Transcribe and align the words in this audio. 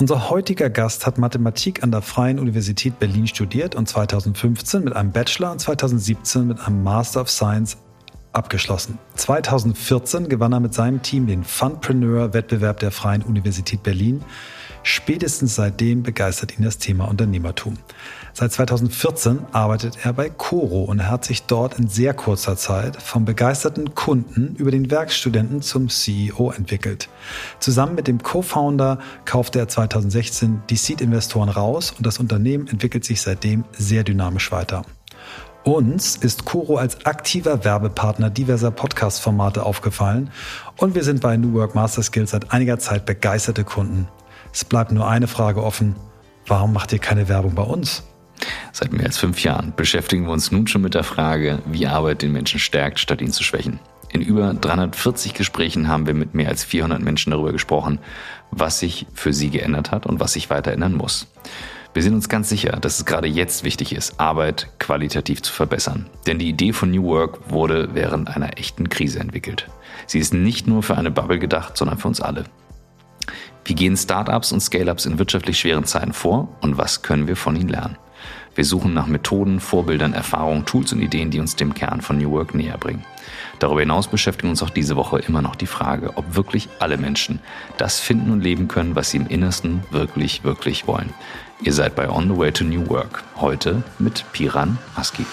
Unser 0.00 0.30
heutiger 0.30 0.70
Gast 0.70 1.06
hat 1.06 1.18
Mathematik 1.18 1.82
an 1.82 1.90
der 1.90 2.02
Freien 2.02 2.38
Universität 2.38 3.00
Berlin 3.00 3.26
studiert 3.26 3.74
und 3.74 3.88
2015 3.88 4.84
mit 4.84 4.94
einem 4.94 5.10
Bachelor 5.10 5.50
und 5.50 5.58
2017 5.58 6.46
mit 6.46 6.60
einem 6.60 6.84
Master 6.84 7.20
of 7.20 7.28
Science 7.28 7.78
abgeschlossen. 8.32 9.00
2014 9.16 10.28
gewann 10.28 10.52
er 10.52 10.60
mit 10.60 10.72
seinem 10.72 11.02
Team 11.02 11.26
den 11.26 11.42
Funpreneur-Wettbewerb 11.42 12.78
der 12.78 12.92
Freien 12.92 13.22
Universität 13.22 13.82
Berlin. 13.82 14.22
Spätestens 14.82 15.54
seitdem 15.54 16.02
begeistert 16.02 16.58
ihn 16.58 16.64
das 16.64 16.78
Thema 16.78 17.06
Unternehmertum. 17.06 17.76
Seit 18.32 18.52
2014 18.52 19.40
arbeitet 19.52 19.98
er 20.04 20.12
bei 20.12 20.30
Coro 20.30 20.84
und 20.84 21.08
hat 21.08 21.24
sich 21.24 21.42
dort 21.42 21.78
in 21.78 21.88
sehr 21.88 22.14
kurzer 22.14 22.56
Zeit 22.56 23.00
vom 23.02 23.24
begeisterten 23.24 23.94
Kunden 23.94 24.54
über 24.56 24.70
den 24.70 24.90
Werkstudenten 24.90 25.62
zum 25.62 25.88
CEO 25.88 26.52
entwickelt. 26.52 27.08
Zusammen 27.58 27.96
mit 27.96 28.06
dem 28.06 28.22
Co-Founder 28.22 28.98
kaufte 29.24 29.58
er 29.58 29.68
2016 29.68 30.62
die 30.70 30.76
Seed-Investoren 30.76 31.48
raus 31.48 31.92
und 31.96 32.06
das 32.06 32.18
Unternehmen 32.18 32.68
entwickelt 32.68 33.04
sich 33.04 33.20
seitdem 33.20 33.64
sehr 33.72 34.04
dynamisch 34.04 34.52
weiter. 34.52 34.84
Uns 35.64 36.16
ist 36.16 36.44
Coro 36.44 36.76
als 36.76 37.04
aktiver 37.04 37.64
Werbepartner 37.64 38.30
diverser 38.30 38.70
Podcast-Formate 38.70 39.66
aufgefallen 39.66 40.30
und 40.76 40.94
wir 40.94 41.04
sind 41.04 41.20
bei 41.20 41.36
New 41.36 41.52
Work 41.54 41.74
Master 41.74 42.02
Skills 42.02 42.30
seit 42.30 42.52
einiger 42.52 42.78
Zeit 42.78 43.04
begeisterte 43.04 43.64
Kunden. 43.64 44.08
Es 44.52 44.64
bleibt 44.64 44.92
nur 44.92 45.08
eine 45.08 45.26
Frage 45.26 45.62
offen. 45.62 45.96
Warum 46.46 46.72
macht 46.72 46.92
ihr 46.92 46.98
keine 46.98 47.28
Werbung 47.28 47.54
bei 47.54 47.62
uns? 47.62 48.04
Seit 48.72 48.92
mehr 48.92 49.06
als 49.06 49.18
fünf 49.18 49.42
Jahren 49.42 49.72
beschäftigen 49.76 50.26
wir 50.26 50.32
uns 50.32 50.52
nun 50.52 50.66
schon 50.66 50.82
mit 50.82 50.94
der 50.94 51.04
Frage, 51.04 51.60
wie 51.66 51.86
Arbeit 51.86 52.22
den 52.22 52.32
Menschen 52.32 52.60
stärkt, 52.60 53.00
statt 53.00 53.20
ihn 53.20 53.32
zu 53.32 53.42
schwächen. 53.42 53.80
In 54.10 54.22
über 54.22 54.54
340 54.54 55.34
Gesprächen 55.34 55.88
haben 55.88 56.06
wir 56.06 56.14
mit 56.14 56.34
mehr 56.34 56.48
als 56.48 56.64
400 56.64 57.02
Menschen 57.02 57.30
darüber 57.30 57.52
gesprochen, 57.52 57.98
was 58.50 58.78
sich 58.78 59.06
für 59.12 59.32
sie 59.32 59.50
geändert 59.50 59.90
hat 59.90 60.06
und 60.06 60.20
was 60.20 60.32
sich 60.32 60.48
weiter 60.48 60.72
ändern 60.72 60.94
muss. 60.94 61.26
Wir 61.94 62.02
sind 62.02 62.14
uns 62.14 62.28
ganz 62.28 62.48
sicher, 62.48 62.72
dass 62.80 62.98
es 62.98 63.06
gerade 63.06 63.26
jetzt 63.26 63.64
wichtig 63.64 63.94
ist, 63.94 64.20
Arbeit 64.20 64.68
qualitativ 64.78 65.42
zu 65.42 65.52
verbessern. 65.52 66.06
Denn 66.26 66.38
die 66.38 66.48
Idee 66.48 66.72
von 66.72 66.90
New 66.90 67.04
Work 67.04 67.50
wurde 67.50 67.90
während 67.94 68.28
einer 68.28 68.58
echten 68.58 68.88
Krise 68.88 69.20
entwickelt. 69.20 69.68
Sie 70.06 70.18
ist 70.18 70.32
nicht 70.32 70.66
nur 70.66 70.82
für 70.82 70.96
eine 70.96 71.10
Bubble 71.10 71.38
gedacht, 71.38 71.76
sondern 71.76 71.98
für 71.98 72.08
uns 72.08 72.20
alle. 72.20 72.44
Wie 73.68 73.74
gehen 73.74 73.98
Startups 73.98 74.50
und 74.50 74.60
Scale-ups 74.60 75.04
in 75.04 75.18
wirtschaftlich 75.18 75.60
schweren 75.60 75.84
Zeiten 75.84 76.14
vor 76.14 76.48
und 76.62 76.78
was 76.78 77.02
können 77.02 77.28
wir 77.28 77.36
von 77.36 77.54
ihnen 77.54 77.68
lernen? 77.68 77.98
Wir 78.54 78.64
suchen 78.64 78.94
nach 78.94 79.06
Methoden, 79.06 79.60
Vorbildern, 79.60 80.14
Erfahrungen, 80.14 80.64
Tools 80.64 80.94
und 80.94 81.02
Ideen, 81.02 81.30
die 81.30 81.38
uns 81.38 81.54
dem 81.54 81.74
Kern 81.74 82.00
von 82.00 82.16
New 82.16 82.30
Work 82.30 82.54
näher 82.54 82.78
bringen. 82.78 83.04
Darüber 83.58 83.80
hinaus 83.80 84.08
beschäftigen 84.08 84.48
uns 84.48 84.62
auch 84.62 84.70
diese 84.70 84.96
Woche 84.96 85.18
immer 85.18 85.42
noch 85.42 85.54
die 85.54 85.66
Frage, 85.66 86.16
ob 86.16 86.34
wirklich 86.34 86.70
alle 86.78 86.96
Menschen 86.96 87.40
das 87.76 88.00
finden 88.00 88.30
und 88.30 88.40
leben 88.40 88.68
können, 88.68 88.96
was 88.96 89.10
sie 89.10 89.18
im 89.18 89.26
Innersten 89.26 89.82
wirklich, 89.90 90.44
wirklich 90.44 90.86
wollen. 90.86 91.12
Ihr 91.60 91.74
seid 91.74 91.94
bei 91.94 92.08
On 92.08 92.26
the 92.26 92.38
Way 92.38 92.52
to 92.52 92.64
New 92.64 92.88
Work. 92.88 93.22
Heute 93.36 93.82
mit 93.98 94.24
Piran 94.32 94.78
Aski. 94.96 95.26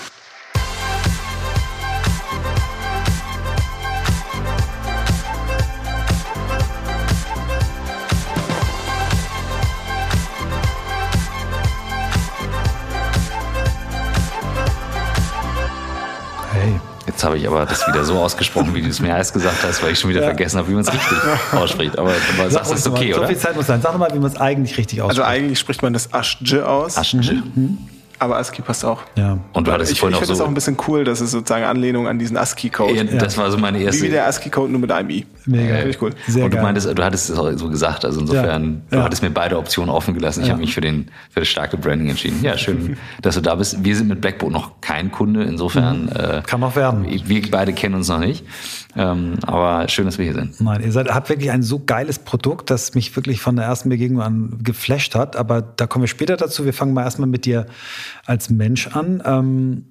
Jetzt 17.15 17.23
habe 17.23 17.37
ich 17.37 17.47
aber 17.47 17.65
das 17.65 17.87
wieder 17.87 18.03
so 18.03 18.19
ausgesprochen, 18.19 18.75
wie 18.75 18.81
du 18.81 18.89
es 18.89 18.99
mir 18.99 19.07
erst 19.07 19.33
gesagt 19.33 19.63
hast, 19.63 19.81
weil 19.81 19.93
ich 19.93 19.99
schon 19.99 20.09
wieder 20.09 20.19
ja. 20.19 20.27
vergessen 20.27 20.57
habe, 20.57 20.67
wie 20.67 20.73
man 20.73 20.81
es 20.81 20.91
richtig 20.91 21.17
ausspricht. 21.53 21.97
Aber, 21.97 22.11
aber 22.37 22.51
sagst 22.51 22.71
du, 22.71 22.75
ist 22.75 22.87
okay, 22.87 23.13
so 23.13 23.19
oder? 23.19 23.27
So 23.27 23.33
viel 23.33 23.41
Zeit 23.41 23.55
muss 23.55 23.67
sein. 23.67 23.81
Sag 23.81 23.93
doch 23.93 23.99
mal, 23.99 24.13
wie 24.13 24.19
man 24.19 24.29
es 24.29 24.35
eigentlich 24.35 24.77
richtig 24.77 25.01
also 25.01 25.21
ausspricht. 25.21 25.25
Also 25.25 25.41
eigentlich 25.43 25.59
spricht 25.59 25.81
man 25.81 25.93
das 25.93 26.13
Aschje 26.13 26.67
aus. 26.67 26.97
Aschje. 26.97 27.41
Mhm. 27.55 27.77
Aber 28.19 28.37
ASCII 28.37 28.61
passt 28.61 28.85
auch. 28.85 29.01
Ja. 29.15 29.37
Und 29.53 29.67
du 29.67 29.71
hattest 29.71 29.91
ich, 29.91 29.99
vorhin 29.99 30.15
ich 30.15 30.21
auch 30.21 30.25
so. 30.25 30.31
Ich 30.33 30.37
finde 30.37 30.39
das 30.39 30.41
auch 30.45 30.47
ein 30.47 30.53
bisschen 30.53 30.77
cool, 30.87 31.03
dass 31.03 31.19
es 31.21 31.31
sozusagen 31.31 31.65
Anlehnung 31.65 32.07
an 32.07 32.17
diesen 32.17 32.37
ASCII-Code. 32.37 32.93
Ja, 32.93 33.03
das 33.03 33.37
war 33.37 33.51
so 33.51 33.57
meine 33.57 33.79
erste. 33.79 34.03
Wie 34.03 34.09
der 34.09 34.25
ASCII-Code 34.27 34.71
nur 34.71 34.79
mit 34.81 34.91
einem 34.91 35.09
I. 35.09 35.25
Mega. 35.45 35.75
Finde 35.75 35.89
ich 35.89 36.01
cool. 36.01 36.11
Sehr 36.27 36.45
und 36.45 36.51
du 36.51 36.55
geil. 36.57 36.63
meintest, 36.63 36.97
du 36.97 37.03
hattest 37.03 37.29
es 37.29 37.37
auch 37.37 37.51
so 37.57 37.69
gesagt, 37.69 38.05
also 38.05 38.21
insofern, 38.21 38.83
Ja. 38.89 38.97
du 38.97 39.03
hattest 39.03 39.21
mir 39.21 39.29
beide 39.29 39.57
Optionen 39.57 39.89
offen 39.89 40.13
gelassen. 40.13 40.41
Ich 40.41 40.47
Ja. 40.47 40.53
habe 40.53 40.61
mich 40.61 40.73
für 40.73 40.81
den 40.81 41.11
für 41.29 41.41
das 41.41 41.49
starke 41.49 41.77
Branding 41.77 42.09
entschieden. 42.09 42.39
Ja, 42.41 42.57
schön, 42.57 42.97
dass 43.21 43.35
du 43.35 43.41
da 43.41 43.55
bist. 43.55 43.83
Wir 43.83 43.95
sind 43.95 44.07
mit 44.07 44.21
Blackboard 44.21 44.53
noch 44.53 44.81
kein 44.81 45.11
Kunde, 45.11 45.43
insofern 45.43 46.07
äh, 46.09 46.41
Kann 46.47 46.61
noch 46.61 46.75
werden. 46.75 47.05
wir 47.05 47.51
beide 47.51 47.73
kennen 47.73 47.95
uns 47.95 48.07
noch 48.07 48.19
nicht. 48.19 48.45
Ähm, 48.97 49.33
aber 49.45 49.87
schön, 49.89 50.05
dass 50.05 50.17
wir 50.17 50.23
hier 50.25 50.33
sind. 50.35 50.61
Nein, 50.61 50.81
ihr 50.81 50.91
seid, 50.91 51.13
habt 51.13 51.27
wirklich 51.29 51.51
ein 51.51 51.63
so 51.63 51.81
geiles 51.85 52.17
Produkt, 52.19 52.69
das 52.69 52.95
mich 52.95 53.13
wirklich 53.15 53.41
von 53.41 53.57
der 53.57 53.65
ersten 53.65 53.89
Begegnung 53.89 54.21
an 54.21 54.57
geflasht 54.63 55.15
hat. 55.15 55.35
Aber 55.35 55.61
da 55.61 55.85
kommen 55.85 56.03
wir 56.03 56.07
später 56.07 56.37
dazu. 56.37 56.63
Wir 56.65 56.73
fangen 56.73 56.93
mal 56.93 57.03
erstmal 57.03 57.27
mit 57.27 57.45
dir 57.45 57.65
als 58.25 58.49
Mensch 58.49 58.87
an. 58.87 59.21
Ähm, 59.25 59.85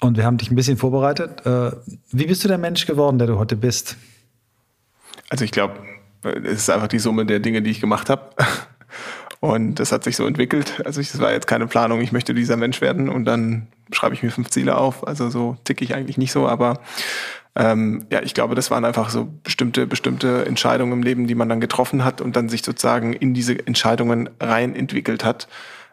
und 0.00 0.16
wir 0.16 0.24
haben 0.24 0.36
dich 0.36 0.50
ein 0.50 0.56
bisschen 0.56 0.76
vorbereitet. 0.76 1.46
Äh, 1.46 1.72
wie 2.10 2.26
bist 2.26 2.42
du 2.44 2.48
der 2.48 2.58
Mensch 2.58 2.86
geworden, 2.86 3.18
der 3.18 3.28
du 3.28 3.38
heute 3.38 3.56
bist? 3.56 3.96
Also 5.28 5.44
ich 5.44 5.52
glaube, 5.52 5.74
es 6.22 6.58
ist 6.58 6.70
einfach 6.70 6.88
die 6.88 6.98
Summe 6.98 7.26
der 7.26 7.40
Dinge, 7.40 7.62
die 7.62 7.70
ich 7.70 7.80
gemacht 7.80 8.10
habe. 8.10 8.30
Und 9.40 9.80
das 9.80 9.90
hat 9.90 10.04
sich 10.04 10.16
so 10.16 10.26
entwickelt. 10.26 10.80
Also 10.84 11.00
es 11.00 11.18
war 11.18 11.32
jetzt 11.32 11.48
keine 11.48 11.66
Planung, 11.66 12.00
ich 12.00 12.12
möchte 12.12 12.32
dieser 12.32 12.56
Mensch 12.56 12.80
werden 12.80 13.08
und 13.08 13.24
dann 13.24 13.66
schreibe 13.90 14.14
ich 14.14 14.22
mir 14.22 14.30
fünf 14.30 14.50
Ziele 14.50 14.78
auf. 14.78 15.04
Also 15.04 15.30
so 15.30 15.56
ticke 15.64 15.84
ich 15.84 15.96
eigentlich 15.96 16.16
nicht 16.16 16.30
so, 16.30 16.46
aber 16.46 16.78
ähm, 17.56 18.06
ja, 18.10 18.22
ich 18.22 18.34
glaube, 18.34 18.54
das 18.54 18.70
waren 18.70 18.84
einfach 18.84 19.10
so 19.10 19.28
bestimmte, 19.42 19.88
bestimmte 19.88 20.46
Entscheidungen 20.46 20.92
im 20.92 21.02
Leben, 21.02 21.26
die 21.26 21.34
man 21.34 21.48
dann 21.48 21.60
getroffen 21.60 22.04
hat 22.04 22.20
und 22.20 22.36
dann 22.36 22.48
sich 22.48 22.62
sozusagen 22.62 23.14
in 23.14 23.34
diese 23.34 23.66
Entscheidungen 23.66 24.30
rein 24.38 24.76
entwickelt 24.76 25.24
hat, 25.24 25.48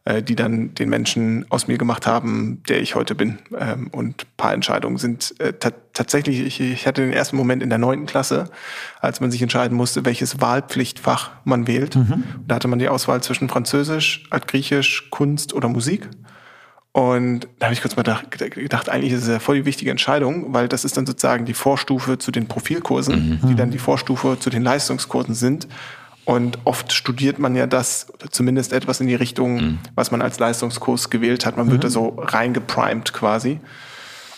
äh, 0.09 0.23
die 0.23 0.35
dann 0.35 0.73
den 0.73 0.89
Menschen 0.89 1.45
aus 1.49 1.67
mir 1.67 1.77
gemacht 1.77 2.07
haben, 2.07 2.63
der 2.67 2.81
ich 2.81 2.95
heute 2.95 3.13
bin. 3.13 3.37
Ähm, 3.55 3.89
und 3.91 4.25
paar 4.37 4.53
Entscheidungen 4.53 4.97
sind 4.97 5.39
äh, 5.39 5.53
ta 5.53 5.71
tatsächlich, 5.93 6.39
ich, 6.39 6.61
ich 6.61 6.87
hatte 6.87 7.01
den 7.01 7.13
ersten 7.13 7.35
Moment 7.35 7.61
in 7.61 7.69
der 7.69 7.77
neunten 7.77 8.05
Klasse, 8.05 8.45
als 9.01 9.19
man 9.19 9.31
sich 9.31 9.41
entscheiden 9.41 9.75
musste, 9.75 10.05
welches 10.05 10.39
Wahlpflichtfach 10.39 11.31
man 11.43 11.67
wählt. 11.67 11.95
Da 12.47 12.55
hatte 12.55 12.69
man 12.69 12.79
die 12.79 12.87
Auswahl 12.87 13.21
zwischen 13.21 13.49
Französisch, 13.49 14.23
Altgriechisch, 14.29 15.09
Kunst 15.11 15.53
oder 15.53 15.67
Musik. 15.67 16.07
Und 16.93 17.47
da 17.59 17.65
habe 17.65 17.73
ich 17.73 17.81
kurz 17.81 17.97
mal 17.97 18.03
gedacht, 18.03 18.89
eigentlich 18.89 19.11
ist 19.11 19.23
es 19.23 19.27
ja 19.27 19.39
voll 19.39 19.57
die 19.57 19.65
wichtige 19.65 19.91
Entscheidung, 19.91 20.53
weil 20.53 20.69
das 20.69 20.85
ist 20.85 20.95
dann 20.95 21.05
sozusagen 21.05 21.45
die 21.45 21.53
Vorstufe 21.53 22.17
zu 22.17 22.31
den 22.31 22.47
Profilkursen, 22.47 23.41
die 23.43 23.55
dann 23.55 23.71
die 23.71 23.77
Vorstufe 23.77 24.37
zu 24.39 24.49
den 24.49 24.63
Leistungskursen 24.63 25.35
sind. 25.35 25.67
Und 26.29 26.59
oft 26.63 26.93
studiert 26.93 27.39
man 27.39 27.55
ja 27.55 27.65
das, 27.65 28.05
oder 28.13 28.29
zumindest 28.29 28.71
etwas 28.71 29.01
in 29.01 29.07
die 29.07 29.15
Richtung, 29.15 29.79
was 29.95 30.11
man 30.11 30.21
als 30.21 30.37
Leistungskurs 30.37 31.09
gewählt 31.09 31.43
hat. 31.43 31.57
Man 31.57 31.71
wird 31.71 31.83
da 31.83 31.89
so 31.89 32.09
reingeprimed 32.19 33.13
quasi. 33.13 33.59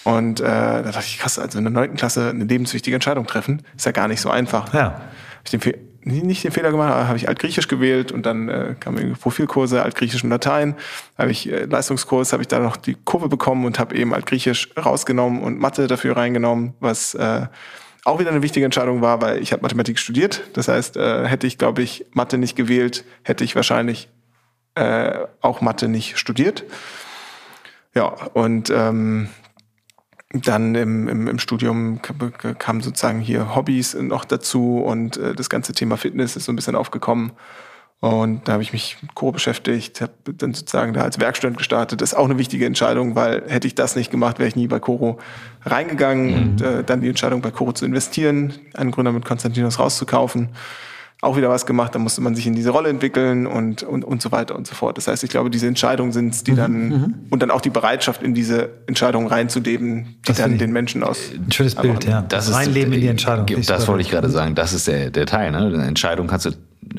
Und 0.06 0.40
äh, 0.40 0.44
da 0.46 0.84
dachte 0.84 1.04
ich, 1.06 1.20
krass, 1.20 1.38
also 1.38 1.58
in 1.58 1.66
der 1.66 1.74
neunten 1.74 1.98
Klasse 1.98 2.30
eine 2.30 2.46
lebenswichtige 2.46 2.96
Entscheidung 2.96 3.28
treffen, 3.28 3.64
ist 3.76 3.86
ja 3.86 3.92
gar 3.92 4.08
nicht 4.08 4.22
so 4.22 4.30
einfach. 4.30 4.74
Ja. 4.74 5.02
Ich 5.44 5.52
den 5.52 5.60
Fe 5.60 5.78
nicht 6.04 6.46
den 6.46 6.52
Fehler 6.52 6.72
gemacht, 6.72 6.94
aber 6.94 7.10
habe 7.10 7.18
ich 7.18 7.28
Altgriechisch 7.28 7.68
gewählt 7.68 8.14
und 8.14 8.26
dann 8.26 8.48
äh, 8.48 8.76
kamen 8.80 8.98
irgendwie 8.98 9.20
Profilkurse, 9.20 9.84
Altgriechisch 9.84 10.24
und 10.24 10.30
Latein. 10.30 10.76
Habe 11.18 11.32
ich 11.32 11.52
äh, 11.52 11.66
Leistungskurs, 11.66 12.32
habe 12.32 12.42
ich 12.42 12.48
da 12.48 12.60
noch 12.60 12.78
die 12.78 12.96
Kurve 13.04 13.28
bekommen 13.28 13.66
und 13.66 13.80
habe 13.80 13.98
eben 13.98 14.14
Altgriechisch 14.14 14.70
rausgenommen 14.78 15.44
und 15.44 15.60
Mathe 15.60 15.88
dafür 15.88 16.16
reingenommen, 16.16 16.74
was 16.80 17.16
äh, 17.16 17.48
auch 18.06 18.20
wieder 18.20 18.32
eine 18.32 18.42
wichtige 18.42 18.66
Entscheidung 18.66 19.02
war, 19.02 19.22
weil 19.22 19.42
ich 19.42 19.52
habe 19.52 19.62
Mathematik 19.62 20.00
studiert. 20.00 20.42
Das 20.54 20.68
heißt, 20.68 20.98
äh, 20.98 21.28
hätte 21.28 21.48
ich, 21.48 21.58
glaube 21.58 21.82
ich, 21.82 22.06
Mathe 22.14 22.38
nicht 22.38 22.56
gewählt, 22.56 23.06
hätte 23.24 23.44
ich 23.44 23.56
wahrscheinlich 23.56 24.10
äh, 24.76 25.26
auch 25.42 25.62
Mathe 25.62 25.88
nicht 25.88 26.18
studiert. 26.18 26.64
Ja, 27.94 28.06
und 28.06 28.70
ähm, 28.70 29.30
dann 30.34 30.76
im, 30.76 31.08
im, 31.10 31.28
im 31.28 31.40
Studium 31.40 32.02
kamen 32.02 32.82
sozusagen 32.82 33.20
hier 33.20 33.54
Hobbys 33.54 33.96
noch 33.96 34.24
dazu 34.24 34.80
und 34.80 35.18
äh, 35.18 35.36
das 35.36 35.50
ganze 35.50 35.74
Thema 35.74 35.98
Fitness 35.98 36.36
ist 36.36 36.46
so 36.46 36.52
ein 36.54 36.56
bisschen 36.56 36.76
aufgekommen. 36.76 37.34
Und 38.02 38.48
da 38.48 38.54
habe 38.54 38.64
ich 38.64 38.74
mich 38.74 38.98
mit 39.04 39.14
Co 39.14 39.32
beschäftigt, 39.32 40.02
habe 40.02 40.12
dann 40.36 40.56
sozusagen 40.56 40.92
da 40.94 41.04
als 41.04 41.20
Werkstudent 41.20 41.58
gestartet. 41.58 42.02
Das 42.02 42.14
ist 42.14 42.18
auch 42.18 42.26
eine 42.26 42.40
wichtige 42.40 42.66
Entscheidung, 42.66 43.16
weil 43.16 43.44
hätte 43.48 43.68
ich 43.68 43.76
das 43.76 43.96
nicht 43.96 44.10
gemacht, 44.10 44.40
wäre 44.40 44.50
ich 44.50 44.56
nie 44.56 44.66
bei 44.66 44.80
Coro 44.80 45.20
reingegangen. 45.66 46.26
Mhm. 46.26 46.34
Und 46.34 46.62
äh, 46.64 46.84
dann 46.84 47.02
die 47.02 47.10
Entscheidung 47.10 47.42
bei 47.42 47.52
Coro 47.52 47.74
zu 47.74 47.86
investieren, 47.86 48.54
einen 48.74 48.90
Gründer 48.90 49.12
mit 49.12 49.24
Konstantinos 49.24 49.78
rauszukaufen. 49.78 50.50
Auch 51.22 51.38
wieder 51.38 51.50
was 51.50 51.68
gemacht, 51.68 51.94
da 51.94 52.00
musste 52.00 52.22
man 52.22 52.34
sich 52.34 52.48
in 52.48 52.56
diese 52.56 52.72
Rolle 52.72 52.90
entwickeln 52.90 53.46
und, 53.46 53.84
und, 53.84 54.04
und 54.04 54.24
so 54.24 54.32
weiter 54.32 54.56
und 54.56 54.66
so 54.66 54.74
fort. 54.74 54.98
Das 54.98 55.08
heißt, 55.08 55.24
ich 55.24 55.30
glaube, 55.30 55.52
diese 55.52 55.68
Entscheidungen 55.68 56.12
sind 56.12 56.36
Mhm. 56.36 56.44
die 56.44 56.56
dann, 56.56 57.28
und 57.30 57.44
dann 57.44 57.52
auch 57.52 57.62
die 57.62 57.70
Bereitschaft, 57.70 58.24
in 58.24 58.34
diese 58.34 58.70
Entscheidungen 58.88 59.28
reinzuleben, 59.28 60.06
die 60.06 60.30
Das 60.30 60.38
dann 60.38 60.58
den 60.58 60.72
Menschen 60.72 61.04
aus. 61.04 61.20
Ein 61.36 61.52
schönes 61.52 61.76
Bild, 61.76 62.04
ja. 62.06 62.24
Das 62.24 62.48
ist, 62.48 62.56
Reinleben 62.56 62.94
in 62.94 63.02
die 63.02 63.08
Entscheidung. 63.08 63.46
Das, 63.46 63.68
super 63.68 63.88
wollte 63.90 64.02
ich 64.02 64.10
gerade 64.10 64.32
sagen. 64.32 64.56
Das 64.56 64.74
ist 64.74 64.88
der, 64.88 65.12
der 65.12 65.28
Teil. 65.28 65.52
Ne? 65.52 65.60
Eine 65.60 65.86
Entscheidung 65.86 66.26
kannst 66.26 66.48
du 66.48 66.52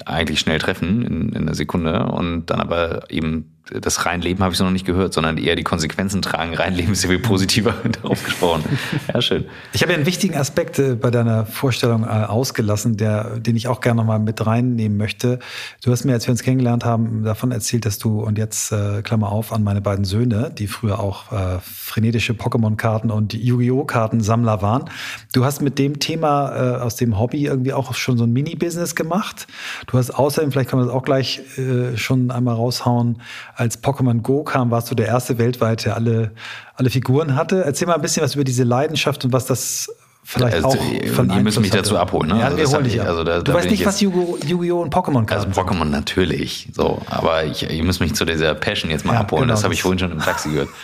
eigentlich 0.07 0.41
schnell 0.41 0.59
treffen 0.59 1.03
in, 1.03 1.29
in 1.31 1.43
einer 1.43 1.55
Sekunde 1.55 2.07
und 2.07 2.47
dann 2.47 2.61
aber 2.61 3.11
eben 3.11 3.52
das 3.71 4.05
Reinleben 4.07 4.43
habe 4.43 4.53
ich 4.53 4.59
so 4.59 4.65
noch 4.65 4.73
nicht 4.73 4.85
gehört, 4.85 5.15
sondern 5.15 5.39
eher 5.39 5.55
die 5.55 5.63
Konsequenzen 5.63 6.21
tragen. 6.21 6.55
Reinleben 6.55 6.93
ist 6.93 7.05
ja 7.05 7.09
viel 7.09 7.21
positiver 7.21 7.75
darauf 8.03 8.23
gesprochen. 8.25 8.65
Ja, 9.13 9.23
schön. 9.23 9.45
Ich 9.73 9.83
habe 9.83 9.93
ja 9.93 9.99
einen 9.99 10.07
wichtigen 10.07 10.37
Aspekt 10.37 10.79
äh, 10.79 10.97
bei 10.97 11.11
deiner 11.11 11.47
Vorstellung 11.47 12.03
äh, 12.03 12.07
ausgelassen, 12.07 12.97
der, 12.97 13.39
den 13.39 13.55
ich 13.55 13.69
auch 13.69 13.81
gerne 13.81 14.01
nochmal 14.01 14.19
mit 14.19 14.45
reinnehmen 14.45 14.99
möchte. 14.99 15.39
Du 15.85 15.93
hast 15.93 16.05
mir, 16.05 16.13
als 16.13 16.27
wir 16.27 16.33
uns 16.33 16.43
kennengelernt 16.43 16.85
haben, 16.85 17.23
davon 17.23 17.53
erzählt, 17.53 17.87
dass 17.87 17.99
du, 17.99 18.23
und 18.23 18.37
jetzt 18.37 18.73
äh, 18.73 19.03
Klammer 19.03 19.31
auf, 19.31 19.53
an 19.53 19.63
meine 19.63 19.81
beiden 19.81 20.05
Söhne, 20.05 20.51
die 20.51 20.67
früher 20.67 20.99
auch 20.99 21.31
äh, 21.31 21.59
frenetische 21.63 22.33
Pokémon-Karten 22.33 23.11
und 23.11 23.33
Yu-Gi-Oh! 23.33 23.85
Kartensammler 23.85 24.63
waren. 24.63 24.85
Du 25.33 25.45
hast 25.45 25.63
mit 25.63 25.79
dem 25.79 26.01
Thema 26.01 26.77
äh, 26.79 26.81
aus 26.81 26.97
dem 26.97 27.19
Hobby 27.19 27.45
irgendwie 27.45 27.73
auch 27.73 27.95
schon 27.95 28.19
so 28.19 28.25
ein 28.25 28.33
Mini-Business 28.33 28.95
gemacht. 28.95 29.47
Du 29.87 29.99
hast 29.99 30.11
außerdem, 30.11 30.51
vielleicht 30.51 30.71
kann 30.71 30.79
man 30.79 30.89
das 30.89 30.97
auch 30.97 31.05
gleich 31.05 31.43
äh, 31.59 31.97
schon 31.97 32.31
einmal 32.31 32.55
raushauen, 32.55 33.21
als 33.55 33.83
Pokémon 33.83 34.21
Go 34.21 34.43
kam, 34.45 34.71
warst 34.71 34.91
du 34.91 34.95
der 34.95 35.07
erste 35.07 35.39
weltweit, 35.39 35.85
der 35.85 35.97
alle, 35.97 36.33
alle 36.75 36.91
Figuren 36.91 37.37
hatte. 37.37 37.65
Erzähl 37.65 37.87
mal 37.87 37.95
ein 37.95 38.03
bisschen 38.03 38.23
was 38.23 38.35
über 38.35 38.45
diese 38.45 38.65
Leidenschaft 38.65 39.25
und 39.25 39.33
was 39.33 39.47
das 39.47 39.91
vielleicht 40.25 40.57
also, 40.57 40.69
auch 40.69 40.77
von 41.15 41.31
Ihr 41.31 41.41
müsst 41.43 41.61
mich 41.61 41.71
hatte. 41.71 41.83
dazu 41.83 41.99
abholen. 41.99 42.31
Ne? 42.31 42.39
Ja, 42.39 42.47
also 42.47 42.57
wir 42.57 42.69
holen 42.69 42.85
dich 42.85 43.01
ab. 43.01 43.09
Also 43.09 43.25
da, 43.25 43.41
du 43.41 43.53
weißt 43.53 43.71
nicht, 43.71 43.85
was 43.85 44.01
Yu-Gi-Oh! 44.01 44.81
und 44.81 44.95
Pokémon 44.95 45.27
kann. 45.27 45.39
Also 45.39 45.49
Pokémon 45.49 45.85
natürlich, 45.85 46.69
so. 46.73 47.03
Aber 47.07 47.45
ich, 47.45 47.69
ihr 47.69 47.85
müsst 47.85 48.01
mich 48.01 48.15
zu 48.15 48.25
dieser 48.25 48.55
Passion 48.55 48.91
jetzt 48.91 49.05
mal 49.05 49.15
ja, 49.15 49.21
abholen. 49.21 49.43
Genau, 49.43 49.55
das 49.55 49.65
habe 49.65 49.75
ich 49.75 49.83
vorhin 49.83 49.99
schon 49.99 50.13
im 50.13 50.21
Taxi 50.21 50.51
gehört. 50.51 50.69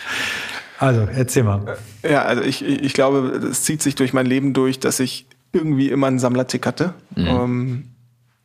Also, 0.81 1.01
erzähl 1.13 1.43
mal. 1.43 1.77
Ja, 2.09 2.21
also 2.21 2.41
ich, 2.41 2.63
ich 2.63 2.93
glaube, 2.93 3.37
es 3.51 3.63
zieht 3.63 3.81
sich 3.81 3.95
durch 3.95 4.13
mein 4.13 4.25
Leben 4.25 4.53
durch, 4.53 4.79
dass 4.79 5.01
ich 5.01 5.25
irgendwie 5.51 5.89
immer 5.89 6.07
einen 6.07 6.19
Sammlertick 6.19 6.65
hatte. 6.65 6.93
Mhm. 7.17 7.27
Ähm, 7.27 7.83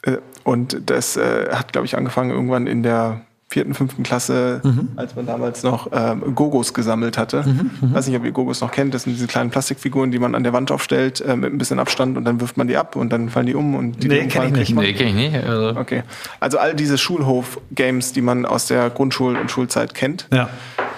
äh, 0.02 0.16
und 0.42 0.90
das 0.90 1.16
äh, 1.16 1.50
hat, 1.52 1.72
glaube 1.72 1.86
ich, 1.86 1.96
angefangen 1.96 2.30
irgendwann 2.30 2.66
in 2.66 2.82
der 2.82 3.20
vierten, 3.54 3.72
fünften 3.72 4.02
Klasse, 4.02 4.60
mhm. 4.64 4.88
als 4.96 5.14
man 5.14 5.26
damals 5.26 5.62
noch 5.62 5.88
ähm, 5.92 6.34
Gogos 6.34 6.74
gesammelt 6.74 7.16
hatte. 7.16 7.44
Mhm, 7.46 7.70
mhm, 7.80 7.94
weiß 7.94 8.08
nicht, 8.08 8.16
ob 8.16 8.24
ihr 8.24 8.32
Gogos 8.32 8.60
noch 8.60 8.72
kennt. 8.72 8.92
Das 8.94 9.04
sind 9.04 9.12
diese 9.12 9.28
kleinen 9.28 9.50
Plastikfiguren, 9.50 10.10
die 10.10 10.18
man 10.18 10.34
an 10.34 10.42
der 10.42 10.52
Wand 10.52 10.72
aufstellt 10.72 11.20
äh, 11.20 11.36
mit 11.36 11.52
ein 11.52 11.58
bisschen 11.58 11.78
Abstand 11.78 12.16
und 12.16 12.24
dann 12.24 12.40
wirft 12.40 12.56
man 12.56 12.66
die 12.66 12.76
ab 12.76 12.96
und 12.96 13.10
dann 13.10 13.30
fallen 13.30 13.46
die 13.46 13.54
um 13.54 13.76
und 13.76 14.02
die 14.02 14.08
Nee, 14.08 14.26
kenne 14.26 14.46
ich 14.46 14.52
nicht. 14.52 14.76
Nee, 14.76 14.92
kenn 14.92 15.06
ich 15.06 15.14
nicht. 15.14 15.36
Also. 15.36 15.78
Okay. 15.78 16.02
Also 16.40 16.58
all 16.58 16.74
diese 16.74 16.98
Schulhof-Games, 16.98 18.12
die 18.12 18.22
man 18.22 18.44
aus 18.44 18.66
der 18.66 18.90
Grundschul- 18.90 19.36
und 19.40 19.52
Schulzeit 19.52 19.94
kennt. 19.94 20.26
Ja. 20.32 20.48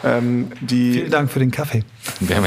Ähm, 0.03 0.49
die 0.63 0.95
Vielen 0.95 1.11
Dank 1.11 1.31
für 1.31 1.41
den 1.41 1.51
Kaffee. 1.51 1.85
Wir 2.21 2.37
ja, 2.37 2.43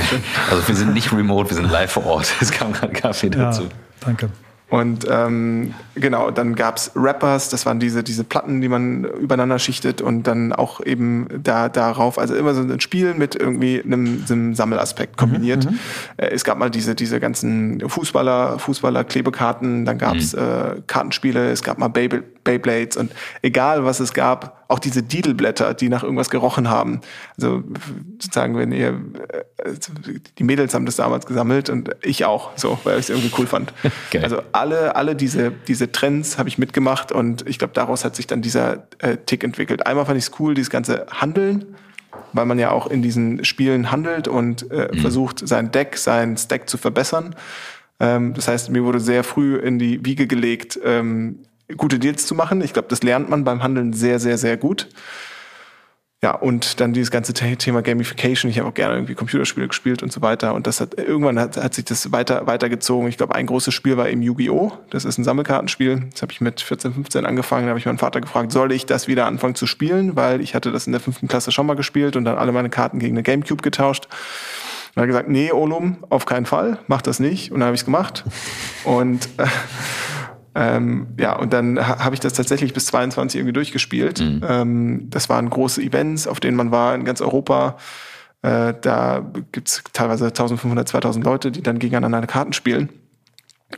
also 0.50 0.68
wir 0.68 0.76
sind 0.76 0.96
nicht 0.96 1.14
remote, 1.14 1.52
wir 1.52 1.56
sind 1.56 1.70
live 1.70 1.92
vor 1.92 2.08
Ort. 2.08 2.34
Es 2.42 2.52
kam 2.52 2.74
gerade 2.74 2.94
Kaffee 2.94 3.30
dazu. 3.30 3.64
Ja, 3.64 3.70
danke. 4.02 4.30
Und 4.70 5.08
ähm, 5.10 5.74
genau, 5.96 6.30
dann 6.30 6.54
gab's 6.54 6.92
Rappers, 6.96 7.50
das 7.50 7.66
waren 7.66 7.80
diese, 7.80 8.04
diese 8.04 8.24
Platten, 8.24 8.62
die 8.62 8.70
man 8.70 9.04
übereinander 9.04 9.58
schichtet 9.58 10.00
und 10.02 10.24
dann 10.24 10.54
auch 10.54 10.80
eben 10.86 11.28
da 11.42 11.70
darauf, 11.70 12.20
also 12.20 12.36
immer 12.36 12.54
so 12.54 12.62
ein 12.62 12.80
Spiel 12.80 13.16
mit 13.16 13.36
irgendwie 13.36 13.82
einem, 13.84 14.24
einem 14.30 14.54
Sammelaspekt 14.54 15.18
kombiniert. 15.18 15.66
Mhm, 15.66 15.72
mhm. 15.72 15.80
äh, 16.18 16.28
es 16.28 16.44
gab 16.44 16.60
mal 16.60 16.70
diese, 16.70 16.94
diese 16.94 17.20
ganzen 17.20 17.90
Fußballer, 17.90 18.60
Fußballer-Klebekarten, 18.60 19.86
dann 19.86 19.98
gab's 19.98 20.34
mhm. 20.34 20.40
äh, 20.40 20.82
Kartenspiele, 20.86 21.50
es 21.50 21.64
gab 21.64 21.80
mal 21.80 21.88
Beyblade, 21.88 22.26
Beyblades 22.44 22.96
und 22.96 23.12
egal 23.42 23.86
was 23.86 24.00
es 24.00 24.14
gab, 24.14 24.59
auch 24.70 24.80
diese 24.80 25.02
Didelblätter, 25.02 25.74
die 25.74 25.90
nach 25.90 26.04
irgendwas 26.04 26.30
gerochen 26.30 26.70
haben. 26.70 27.02
Also 27.38 27.64
sozusagen, 28.20 28.56
wenn 28.56 28.72
ihr, 28.72 29.02
äh, 29.58 29.74
die 30.38 30.44
Mädels 30.44 30.76
haben 30.76 30.86
das 30.86 30.96
damals 30.96 31.26
gesammelt 31.26 31.70
und 31.70 31.90
ich 32.04 32.24
auch, 32.24 32.52
so, 32.56 32.78
weil 32.84 33.00
ich 33.00 33.06
es 33.06 33.10
irgendwie 33.10 33.32
cool 33.38 33.48
fand. 33.48 33.74
Okay. 34.10 34.24
Also 34.24 34.42
alle, 34.54 34.96
alle 34.96 35.16
diese, 35.16 35.52
diese 35.68 35.92
Trends 35.92 36.38
habe 36.40 36.50
ich 36.50 36.58
mitgemacht 36.58 37.12
und 37.12 37.48
ich 37.48 37.60
glaube, 37.60 37.74
daraus 37.74 38.06
hat 38.06 38.16
sich 38.16 38.26
dann 38.26 38.42
dieser 38.42 38.88
äh, 39.00 39.18
Tick 39.18 39.44
entwickelt. 39.44 39.86
Einmal 39.86 40.06
fand 40.06 40.18
ich 40.18 40.26
es 40.26 40.40
cool, 40.40 40.56
dieses 40.56 40.70
ganze 40.70 41.06
Handeln, 41.12 41.76
weil 42.34 42.46
man 42.46 42.58
ja 42.58 42.72
auch 42.72 42.88
in 42.88 43.02
diesen 43.02 43.46
Spielen 43.46 43.92
handelt 43.92 44.28
und 44.28 44.72
äh, 44.72 44.90
mhm. 44.92 45.00
versucht, 45.00 45.48
sein 45.48 45.72
Deck, 45.72 45.98
sein 45.98 46.38
Stack 46.38 46.70
zu 46.70 46.78
verbessern. 46.78 47.36
Ähm, 48.00 48.34
das 48.34 48.48
heißt, 48.48 48.70
mir 48.70 48.84
wurde 48.84 49.00
sehr 49.00 49.24
früh 49.24 49.58
in 49.58 49.78
die 49.78 50.04
Wiege 50.06 50.26
gelegt, 50.26 50.80
ähm, 50.84 51.40
gute 51.78 52.00
Deals 52.00 52.26
zu 52.26 52.36
machen. 52.36 52.62
Ich 52.62 52.74
glaube, 52.74 52.88
das 52.88 53.04
lernt 53.04 53.30
man 53.30 53.44
beim 53.44 53.64
Handeln 53.64 53.94
sehr, 53.94 54.20
sehr, 54.20 54.38
sehr 54.38 54.58
gut. 54.58 54.90
Ja, 56.22 56.32
und 56.32 56.82
dann 56.82 56.92
dieses 56.92 57.12
ganze 57.12 57.34
Thema 57.34 57.82
Gamification. 57.82 58.52
Ich 58.52 58.60
habe 58.60 58.68
auch 58.68 58.74
gerne 58.74 58.96
irgendwie 58.96 59.16
Computerspiele 59.16 59.70
gespielt 59.70 60.04
und 60.04 60.12
so 60.12 60.22
weiter. 60.22 60.54
Und 60.54 60.68
das 60.68 60.82
hat 60.82 60.96
irgendwann 60.96 61.40
hat, 61.40 61.56
hat 61.56 61.74
sich 61.74 61.86
das 61.86 62.12
weiter 62.12 62.46
weitergezogen. 62.46 63.08
Ich 63.08 63.16
glaube, 63.16 63.36
ein 63.36 63.46
großes 63.46 63.74
Spiel 63.74 63.96
war 63.96 64.10
eben 64.10 64.22
Yu-Gi-Oh! 64.22 64.74
Das 64.90 65.06
ist 65.06 65.18
ein 65.18 65.24
Sammelkartenspiel. 65.24 66.08
Das 66.12 66.22
habe 66.22 66.34
ich 66.34 66.42
mit 66.42 66.60
14, 66.60 66.94
15 66.94 67.26
angefangen. 67.26 67.68
Da 67.68 67.70
habe 67.70 67.80
ich 67.80 67.86
meinen 67.86 68.00
Vater 68.00 68.20
gefragt, 68.20 68.52
soll 68.52 68.74
ich 68.74 68.86
das 68.86 69.08
wieder 69.08 69.28
anfangen 69.28 69.56
zu 69.56 69.66
spielen? 69.66 70.18
Weil 70.18 70.42
ich 70.42 70.56
hatte 70.56 70.74
das 70.74 70.88
in 70.88 70.92
der 70.92 71.00
fünften 71.00 71.30
Klasse 71.30 71.54
schon 71.54 71.66
mal 71.66 71.76
gespielt 71.76 72.18
und 72.18 72.26
dann 72.26 72.38
alle 72.38 72.52
meine 72.52 72.70
Karten 72.70 73.00
gegen 73.00 73.16
eine 73.16 73.24
Gamecube 73.24 73.62
getauscht. 73.62 74.10
Und 74.90 74.98
er 74.98 75.04
hat 75.04 75.08
gesagt, 75.08 75.30
nee, 75.30 75.54
Olum, 75.54 76.04
auf 76.10 76.26
keinen 76.26 76.46
Fall, 76.46 76.80
mach 76.88 77.02
das 77.02 77.22
nicht. 77.22 77.54
Und 77.54 77.62
dann 77.62 77.68
habe 77.68 77.76
ich 77.76 77.82
es 77.82 77.86
gemacht. 77.86 78.26
Und 78.84 79.30
äh, 79.38 79.46
ähm, 80.60 81.08
ja, 81.18 81.38
und 81.38 81.54
dann 81.54 81.80
ha 81.80 82.04
habe 82.04 82.16
ich 82.16 82.20
das 82.20 82.34
tatsächlich 82.34 82.74
bis 82.74 82.88
22 82.88 83.40
irgendwie 83.40 83.54
durchgespielt. 83.54 84.20
Mhm. 84.20 84.42
Ähm, 84.46 85.10
das 85.10 85.30
waren 85.30 85.50
große 85.50 85.82
Events, 85.82 86.28
auf 86.28 86.42
denen 86.42 86.58
man 86.58 86.70
war 86.70 86.94
in 86.96 87.06
ganz 87.06 87.22
Europa. 87.22 87.78
Äh, 88.42 88.74
da 88.82 89.32
gibt's 89.54 89.82
teilweise 89.94 90.26
1500, 90.26 90.86
2000 90.86 91.24
Leute, 91.24 91.52
die 91.52 91.64
dann 91.64 91.80
gegeneinander 91.80 92.28
Karten 92.28 92.52
spielen. 92.52 92.90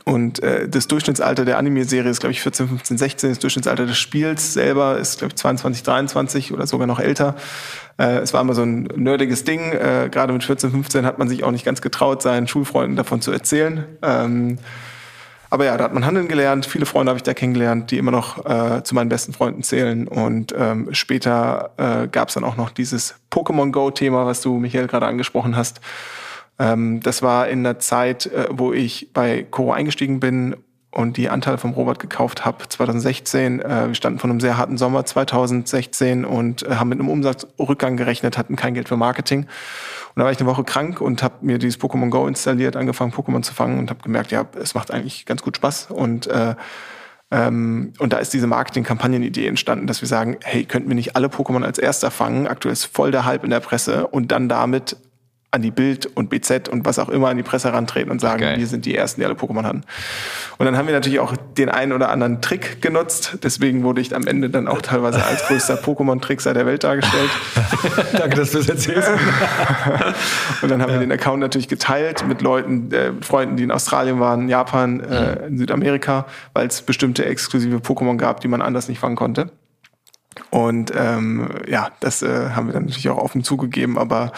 Und 0.04 0.42
äh, 0.42 0.68
das 0.68 0.88
Durchschnittsalter 0.88 1.44
der 1.44 1.58
Anime-Serie 1.58 2.10
ist, 2.10 2.18
glaube 2.18 2.32
ich, 2.32 2.40
14, 2.40 2.66
15, 2.66 2.98
16. 2.98 3.30
Das 3.30 3.38
Durchschnittsalter 3.38 3.86
des 3.86 3.98
Spiels 3.98 4.52
selber 4.52 4.98
ist, 4.98 5.18
glaube 5.18 5.32
ich, 5.32 5.36
22, 5.36 5.84
23 5.84 6.52
oder 6.52 6.66
sogar 6.66 6.88
noch 6.88 6.98
älter. 6.98 7.36
Äh, 7.96 8.18
es 8.18 8.32
war 8.32 8.40
immer 8.40 8.54
so 8.54 8.62
ein 8.62 8.84
nerdiges 8.96 9.44
Ding. 9.44 9.72
Äh, 9.72 10.08
Gerade 10.10 10.32
mit 10.32 10.42
14, 10.42 10.72
15 10.72 11.06
hat 11.06 11.18
man 11.18 11.28
sich 11.28 11.44
auch 11.44 11.52
nicht 11.52 11.64
ganz 11.64 11.80
getraut, 11.80 12.22
seinen 12.22 12.48
Schulfreunden 12.48 12.96
davon 12.96 13.20
zu 13.20 13.30
erzählen. 13.30 13.84
Ähm, 14.02 14.58
aber 15.52 15.66
ja, 15.66 15.76
da 15.76 15.84
hat 15.84 15.92
man 15.92 16.06
handeln 16.06 16.28
gelernt. 16.28 16.64
Viele 16.64 16.86
Freunde 16.86 17.10
habe 17.10 17.18
ich 17.18 17.24
da 17.24 17.34
kennengelernt, 17.34 17.90
die 17.90 17.98
immer 17.98 18.10
noch 18.10 18.42
äh, 18.46 18.82
zu 18.84 18.94
meinen 18.94 19.10
besten 19.10 19.34
Freunden 19.34 19.62
zählen. 19.62 20.08
Und 20.08 20.54
ähm, 20.56 20.88
später 20.92 21.72
äh, 21.76 22.08
gab 22.08 22.28
es 22.28 22.34
dann 22.34 22.44
auch 22.44 22.56
noch 22.56 22.70
dieses 22.70 23.16
Pokémon 23.30 23.70
Go-Thema, 23.70 24.24
was 24.24 24.40
du, 24.40 24.56
Michael, 24.56 24.86
gerade 24.86 25.04
angesprochen 25.04 25.54
hast. 25.54 25.82
Ähm, 26.58 27.00
das 27.00 27.20
war 27.20 27.48
in 27.48 27.64
der 27.64 27.78
Zeit, 27.78 28.24
äh, 28.28 28.46
wo 28.50 28.72
ich 28.72 29.10
bei 29.12 29.42
Coro 29.42 29.72
eingestiegen 29.72 30.20
bin 30.20 30.56
und 30.92 31.16
die 31.16 31.30
Anteile 31.30 31.58
vom 31.58 31.72
Robert 31.72 31.98
gekauft 31.98 32.44
habe 32.44 32.68
2016. 32.68 33.60
Äh, 33.60 33.88
wir 33.88 33.94
standen 33.94 34.18
vor 34.18 34.30
einem 34.30 34.40
sehr 34.40 34.58
harten 34.58 34.76
Sommer 34.76 35.04
2016 35.04 36.24
und 36.24 36.62
äh, 36.62 36.76
haben 36.76 36.90
mit 36.90 37.00
einem 37.00 37.08
Umsatzrückgang 37.08 37.96
gerechnet, 37.96 38.38
hatten 38.38 38.56
kein 38.56 38.74
Geld 38.74 38.88
für 38.88 38.96
Marketing. 38.96 39.40
Und 39.40 40.20
da 40.20 40.24
war 40.24 40.32
ich 40.32 40.38
eine 40.38 40.48
Woche 40.48 40.64
krank 40.64 41.00
und 41.00 41.22
habe 41.22 41.36
mir 41.40 41.58
dieses 41.58 41.80
Pokémon 41.80 42.10
Go 42.10 42.26
installiert, 42.26 42.76
angefangen 42.76 43.12
Pokémon 43.12 43.42
zu 43.42 43.54
fangen 43.54 43.78
und 43.78 43.90
habe 43.90 44.02
gemerkt, 44.02 44.30
ja, 44.30 44.44
es 44.60 44.74
macht 44.74 44.90
eigentlich 44.90 45.24
ganz 45.24 45.42
gut 45.42 45.56
Spaß. 45.56 45.90
Und 45.90 46.26
äh, 46.26 46.54
ähm, 47.30 47.94
und 47.98 48.12
da 48.12 48.18
ist 48.18 48.34
diese 48.34 48.46
Marketing-Kampagnenidee 48.46 49.46
entstanden, 49.46 49.86
dass 49.86 50.02
wir 50.02 50.08
sagen, 50.08 50.36
hey, 50.42 50.64
könnten 50.64 50.88
wir 50.88 50.94
nicht 50.94 51.16
alle 51.16 51.28
Pokémon 51.28 51.64
als 51.64 51.78
erster 51.78 52.10
fangen? 52.10 52.46
Aktuell 52.46 52.74
ist 52.74 52.84
voll 52.84 53.10
der 53.10 53.24
Hype 53.24 53.42
in 53.42 53.50
der 53.50 53.60
Presse 53.60 54.06
und 54.06 54.30
dann 54.30 54.50
damit 54.50 54.98
an 55.52 55.60
die 55.60 55.70
Bild 55.70 56.06
und 56.06 56.30
BZ 56.30 56.70
und 56.70 56.86
was 56.86 56.98
auch 56.98 57.10
immer 57.10 57.28
an 57.28 57.36
die 57.36 57.42
Presse 57.42 57.68
herantreten 57.68 58.10
und 58.10 58.22
sagen, 58.22 58.42
okay. 58.42 58.58
wir 58.58 58.66
sind 58.66 58.86
die 58.86 58.96
Ersten, 58.96 59.20
die 59.20 59.26
alle 59.26 59.34
Pokémon 59.34 59.64
hatten. 59.64 59.82
Und 60.56 60.64
dann 60.64 60.78
haben 60.78 60.86
wir 60.86 60.94
natürlich 60.94 61.20
auch 61.20 61.36
den 61.58 61.68
einen 61.68 61.92
oder 61.92 62.08
anderen 62.08 62.40
Trick 62.40 62.80
genutzt. 62.80 63.38
Deswegen 63.42 63.84
wurde 63.84 64.00
ich 64.00 64.16
am 64.16 64.26
Ende 64.26 64.48
dann 64.48 64.66
auch 64.66 64.80
teilweise 64.80 65.22
als 65.22 65.42
größter 65.48 65.74
Pokémon-Trickser 65.74 66.54
der 66.54 66.64
Welt 66.64 66.84
dargestellt. 66.84 67.30
Danke, 68.14 68.36
dass 68.36 68.52
du 68.52 68.58
das 68.58 68.68
erzählst. 68.70 69.10
und 70.62 70.70
dann 70.70 70.80
haben 70.80 70.88
ja. 70.88 70.94
wir 70.94 71.00
den 71.00 71.12
Account 71.12 71.40
natürlich 71.40 71.68
geteilt 71.68 72.26
mit 72.26 72.40
Leuten, 72.40 72.90
äh, 72.90 73.12
Freunden, 73.20 73.56
die 73.56 73.64
in 73.64 73.70
Australien 73.70 74.20
waren, 74.20 74.48
Japan, 74.48 75.00
äh, 75.00 75.36
mhm. 75.36 75.46
in 75.48 75.58
Südamerika, 75.58 76.26
weil 76.54 76.66
es 76.66 76.80
bestimmte 76.80 77.26
exklusive 77.26 77.76
Pokémon 77.76 78.16
gab, 78.16 78.40
die 78.40 78.48
man 78.48 78.62
anders 78.62 78.88
nicht 78.88 79.00
fangen 79.00 79.16
konnte. 79.16 79.50
Und 80.50 80.92
ähm, 80.96 81.48
ja, 81.68 81.88
das 82.00 82.22
äh, 82.22 82.50
haben 82.50 82.66
wir 82.66 82.74
dann 82.74 82.84
natürlich 82.84 83.08
auch 83.08 83.18
offen 83.18 83.44
zugegeben, 83.44 83.98
aber 83.98 84.32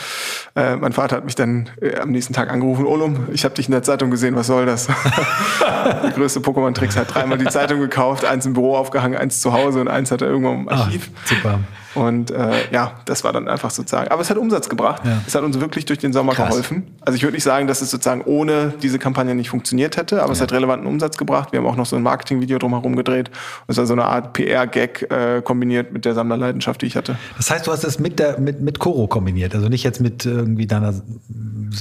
äh, 0.56 0.76
mein 0.76 0.92
Vater 0.92 1.16
hat 1.16 1.24
mich 1.24 1.34
dann 1.34 1.70
äh, 1.80 1.96
am 1.96 2.10
nächsten 2.10 2.32
Tag 2.32 2.50
angerufen, 2.50 2.86
Olum, 2.86 3.28
ich 3.32 3.44
habe 3.44 3.54
dich 3.54 3.66
in 3.66 3.72
der 3.72 3.82
Zeitung 3.82 4.10
gesehen, 4.10 4.36
was 4.36 4.46
soll 4.46 4.66
das? 4.66 4.86
der 5.60 6.12
größte 6.14 6.40
Pokémon-Tricks 6.40 6.96
hat 6.96 7.14
dreimal 7.14 7.38
die 7.38 7.46
Zeitung 7.46 7.80
gekauft, 7.80 8.24
eins 8.24 8.46
im 8.46 8.54
Büro 8.54 8.76
aufgehangen, 8.76 9.18
eins 9.18 9.40
zu 9.40 9.52
Hause 9.52 9.80
und 9.80 9.88
eins 9.88 10.10
hat 10.10 10.22
er 10.22 10.28
irgendwo 10.28 10.52
im 10.52 10.68
Archiv. 10.68 11.10
Ah, 11.14 11.28
super. 11.28 11.60
Und 11.94 12.30
äh, 12.30 12.52
ja, 12.72 12.92
das 13.04 13.24
war 13.24 13.32
dann 13.32 13.48
einfach 13.48 13.70
sozusagen. 13.70 14.10
Aber 14.10 14.22
es 14.22 14.30
hat 14.30 14.36
Umsatz 14.36 14.68
gebracht. 14.68 15.02
Ja. 15.04 15.22
Es 15.26 15.34
hat 15.34 15.42
uns 15.42 15.60
wirklich 15.60 15.84
durch 15.84 15.98
den 15.98 16.12
Sommer 16.12 16.32
Krass. 16.32 16.48
geholfen. 16.50 16.94
Also 17.00 17.16
ich 17.16 17.22
würde 17.22 17.34
nicht 17.34 17.44
sagen, 17.44 17.66
dass 17.66 17.80
es 17.80 17.90
sozusagen 17.90 18.22
ohne 18.22 18.74
diese 18.82 18.98
Kampagne 18.98 19.34
nicht 19.34 19.50
funktioniert 19.50 19.96
hätte, 19.96 20.18
aber 20.20 20.28
ja. 20.28 20.32
es 20.32 20.40
hat 20.40 20.52
relevanten 20.52 20.86
Umsatz 20.86 21.16
gebracht. 21.16 21.52
Wir 21.52 21.60
haben 21.60 21.66
auch 21.66 21.76
noch 21.76 21.86
so 21.86 21.96
ein 21.96 22.02
Marketingvideo 22.02 22.58
drumherum 22.58 22.96
gedreht. 22.96 23.30
Es 23.68 23.76
war 23.76 23.86
so 23.86 23.92
eine 23.92 24.04
Art 24.04 24.32
PR-Gag 24.32 25.10
äh, 25.10 25.42
kombiniert 25.42 25.92
mit 25.92 26.04
der 26.04 26.14
Sammlerleidenschaft, 26.14 26.82
die 26.82 26.86
ich 26.86 26.96
hatte. 26.96 27.16
Das 27.36 27.50
heißt, 27.50 27.66
du 27.66 27.72
hast 27.72 27.84
es 27.84 27.98
mit 27.98 28.18
der 28.18 28.38
mit 28.38 28.60
mit 28.60 28.78
Koro 28.78 29.06
kombiniert, 29.06 29.54
also 29.54 29.68
nicht 29.68 29.84
jetzt 29.84 30.00
mit 30.00 30.24
irgendwie 30.26 30.66
deiner 30.66 30.94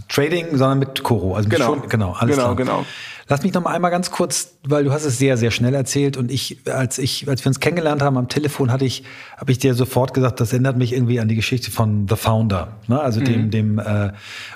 Trading, 0.10 0.48
sondern 0.52 0.80
mit 0.80 1.04
Koro. 1.04 1.36
Also 1.36 1.50
genau, 1.50 1.66
schon, 1.66 1.90
genau, 1.90 2.14
alles 2.14 2.36
genau, 2.36 2.56
klar. 2.56 2.56
genau. 2.56 2.86
Lass 3.28 3.44
mich 3.44 3.54
noch 3.54 3.64
mal 3.64 3.72
einmal 3.72 3.92
ganz 3.92 4.12
kurz, 4.12 4.56
weil 4.64 4.84
du 4.84 4.92
hast 4.92 5.06
es 5.06 5.18
sehr, 5.18 5.38
sehr 5.38 5.52
schnell 5.52 5.74
erzählt 5.74 6.18
und 6.18 6.32
ich, 6.32 6.58
als 6.70 6.98
ich, 6.98 7.28
als 7.28 7.44
wir 7.44 7.50
uns 7.50 7.60
kennengelernt 7.60 8.02
haben 8.02 8.18
am 8.18 8.28
Telefon, 8.28 8.72
hatte 8.72 8.86
ich, 8.86 9.04
habe 9.38 9.52
ich 9.52 9.60
dir 9.60 9.74
sofort 9.74 10.14
gesagt, 10.14 10.40
das 10.40 10.52
erinnert 10.52 10.78
mich 10.78 10.94
irgendwie 10.94 11.20
an 11.20 11.28
die 11.28 11.36
Geschichte 11.36 11.72
von 11.72 12.08
The 12.10 12.16
Founder, 12.16 12.74
ne? 12.88 13.00
also 13.00 13.22
mhm. 13.22 13.26
dem, 13.26 13.52
dem 13.52 13.80
äh, 13.80 14.12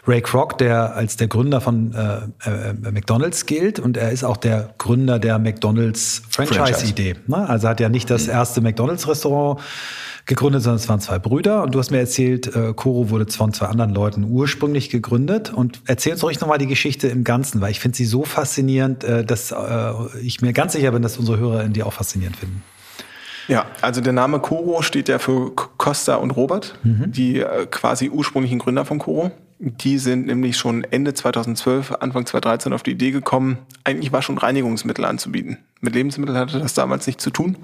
Ray 0.06 0.22
Kroc, 0.22 0.58
der 0.58 0.96
als 0.96 1.16
der 1.16 1.28
Gründer 1.28 1.62
von 1.62 1.94
äh, 1.94 2.50
äh, 2.50 2.92
McDonald's 2.92 3.46
gilt 3.46 3.80
und 3.80 3.96
er 3.96 4.12
ist 4.12 4.24
auch 4.24 4.38
der 4.38 4.74
Gründer 4.78 5.20
der 5.20 5.40
McDonald's 5.40 6.24
Franchise-Idee. 6.30 7.14
Franchise. 7.14 7.32
Ne? 7.32 7.50
Also 7.50 7.68
hat 7.70 7.80
ja 7.80 7.90
nicht 7.90 8.10
das 8.10 8.28
mhm. 8.28 8.34
erste 8.34 8.62
McDonald's-Restaurant 8.62 9.62
gegründet, 10.28 10.62
sondern 10.62 10.78
es 10.78 10.88
waren 10.88 11.00
zwei 11.00 11.18
Brüder. 11.18 11.64
Und 11.64 11.74
du 11.74 11.80
hast 11.80 11.90
mir 11.90 12.00
erzählt, 12.00 12.54
äh, 12.56 12.74
Koro 12.76 13.10
wurde 13.10 13.32
von 13.32 13.54
zwei 13.54 13.68
anderen 13.68 13.94
Leuten 13.94 14.26
ursprünglich 14.26 14.90
gegründet. 14.90 15.52
Und 15.52 15.82
erzähl 15.86 16.14
uns 16.14 16.24
ruhig 16.24 16.40
nochmal 16.40 16.58
die 16.58 16.68
Geschichte 16.68 17.08
im 17.08 17.24
Ganzen, 17.24 17.62
weil 17.62 17.72
ich 17.72 17.80
finde 17.80 17.98
sie 17.98 18.06
so 18.06 18.24
faszinierend, 18.24 19.04
äh, 19.04 19.26
dass 19.26 19.52
äh, 19.52 19.92
ich 20.22 20.42
mir 20.42 20.54
ganz 20.54 20.74
sicher 20.74 20.92
bin, 20.92 21.02
dass 21.02 21.18
unsere 21.18 21.40
Hörer 21.40 21.64
in 21.64 21.74
die 21.74 21.82
auch 21.82 21.94
faszinierend 21.94 22.38
finden. 22.38 22.62
Ja, 23.48 23.66
also 23.82 24.02
der 24.02 24.14
Name 24.14 24.40
Koro 24.40 24.82
steht 24.82 25.10
ja 25.10 25.20
für 25.20 25.52
Costa 25.56 26.16
und 26.16 26.32
Robert, 26.32 26.78
mhm. 26.84 27.12
die 27.12 27.40
äh, 27.40 27.66
quasi 27.70 28.10
ursprünglichen 28.10 28.60
Gründer 28.60 28.86
von 28.86 29.00
Koro. 29.00 29.32
Die 29.60 29.98
sind 29.98 30.28
nämlich 30.28 30.56
schon 30.56 30.84
Ende 30.84 31.16
2012, 31.16 31.94
Anfang 31.94 32.28
2013 32.28 32.74
auf 32.74 32.84
die 32.84 32.92
Idee 32.92 33.10
gekommen, 33.10 33.58
eigentlich 33.86 34.12
war 34.12 34.22
schon 34.22 34.38
Reinigungsmittel 34.38 35.04
anzubieten. 35.04 35.58
Mit 35.82 35.96
Lebensmitteln 35.96 36.38
hatte 36.38 36.60
das 36.60 36.76
damals 36.76 37.08
nichts 37.08 37.24
zu 37.24 37.32
tun. 37.32 37.58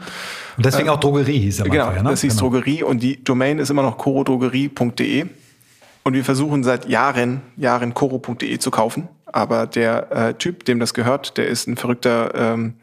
Und 0.57 0.65
deswegen 0.65 0.87
äh, 0.87 0.91
auch 0.91 0.99
Drogerie 0.99 1.39
hieß 1.39 1.59
er 1.59 1.65
Genau, 1.65 1.85
vorher, 1.85 2.01
ne? 2.01 2.09
das 2.09 2.21
hieß 2.21 2.37
genau. 2.37 2.49
Drogerie 2.49 2.81
und 2.81 3.03
die 3.03 3.23
Domain 3.23 3.59
ist 3.59 3.69
immer 3.69 3.83
noch 3.83 3.97
corodrogerie.de. 3.99 5.25
Und 6.05 6.13
wir 6.13 6.25
versuchen 6.25 6.63
seit 6.63 6.89
Jahren, 6.89 7.41
Jahren 7.57 7.93
coro.de 7.93 8.57
zu 8.57 8.71
kaufen. 8.71 9.07
Aber 9.25 9.67
der 9.67 10.11
äh, 10.11 10.33
Typ, 10.33 10.65
dem 10.65 10.79
das 10.79 10.93
gehört, 10.93 11.37
der 11.37 11.47
ist 11.47 11.67
ein 11.67 11.77
verrückter 11.77 12.33
ähm, 12.35 12.75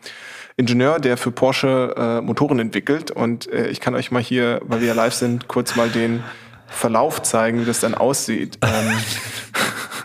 Ingenieur, 0.60 0.98
der 0.98 1.16
für 1.16 1.30
Porsche 1.30 1.94
äh, 1.96 2.20
Motoren 2.20 2.58
entwickelt. 2.58 3.10
Und 3.10 3.50
äh, 3.50 3.68
ich 3.68 3.80
kann 3.80 3.94
euch 3.94 4.10
mal 4.10 4.22
hier, 4.22 4.60
weil 4.64 4.80
wir 4.80 4.88
ja 4.88 4.94
live 4.94 5.14
sind, 5.14 5.48
kurz 5.48 5.74
mal 5.74 5.88
den 5.88 6.22
Verlauf 6.68 7.22
zeigen, 7.22 7.60
wie 7.60 7.64
das 7.64 7.80
dann 7.80 7.94
aussieht. 7.94 8.58
Ähm, 8.62 8.92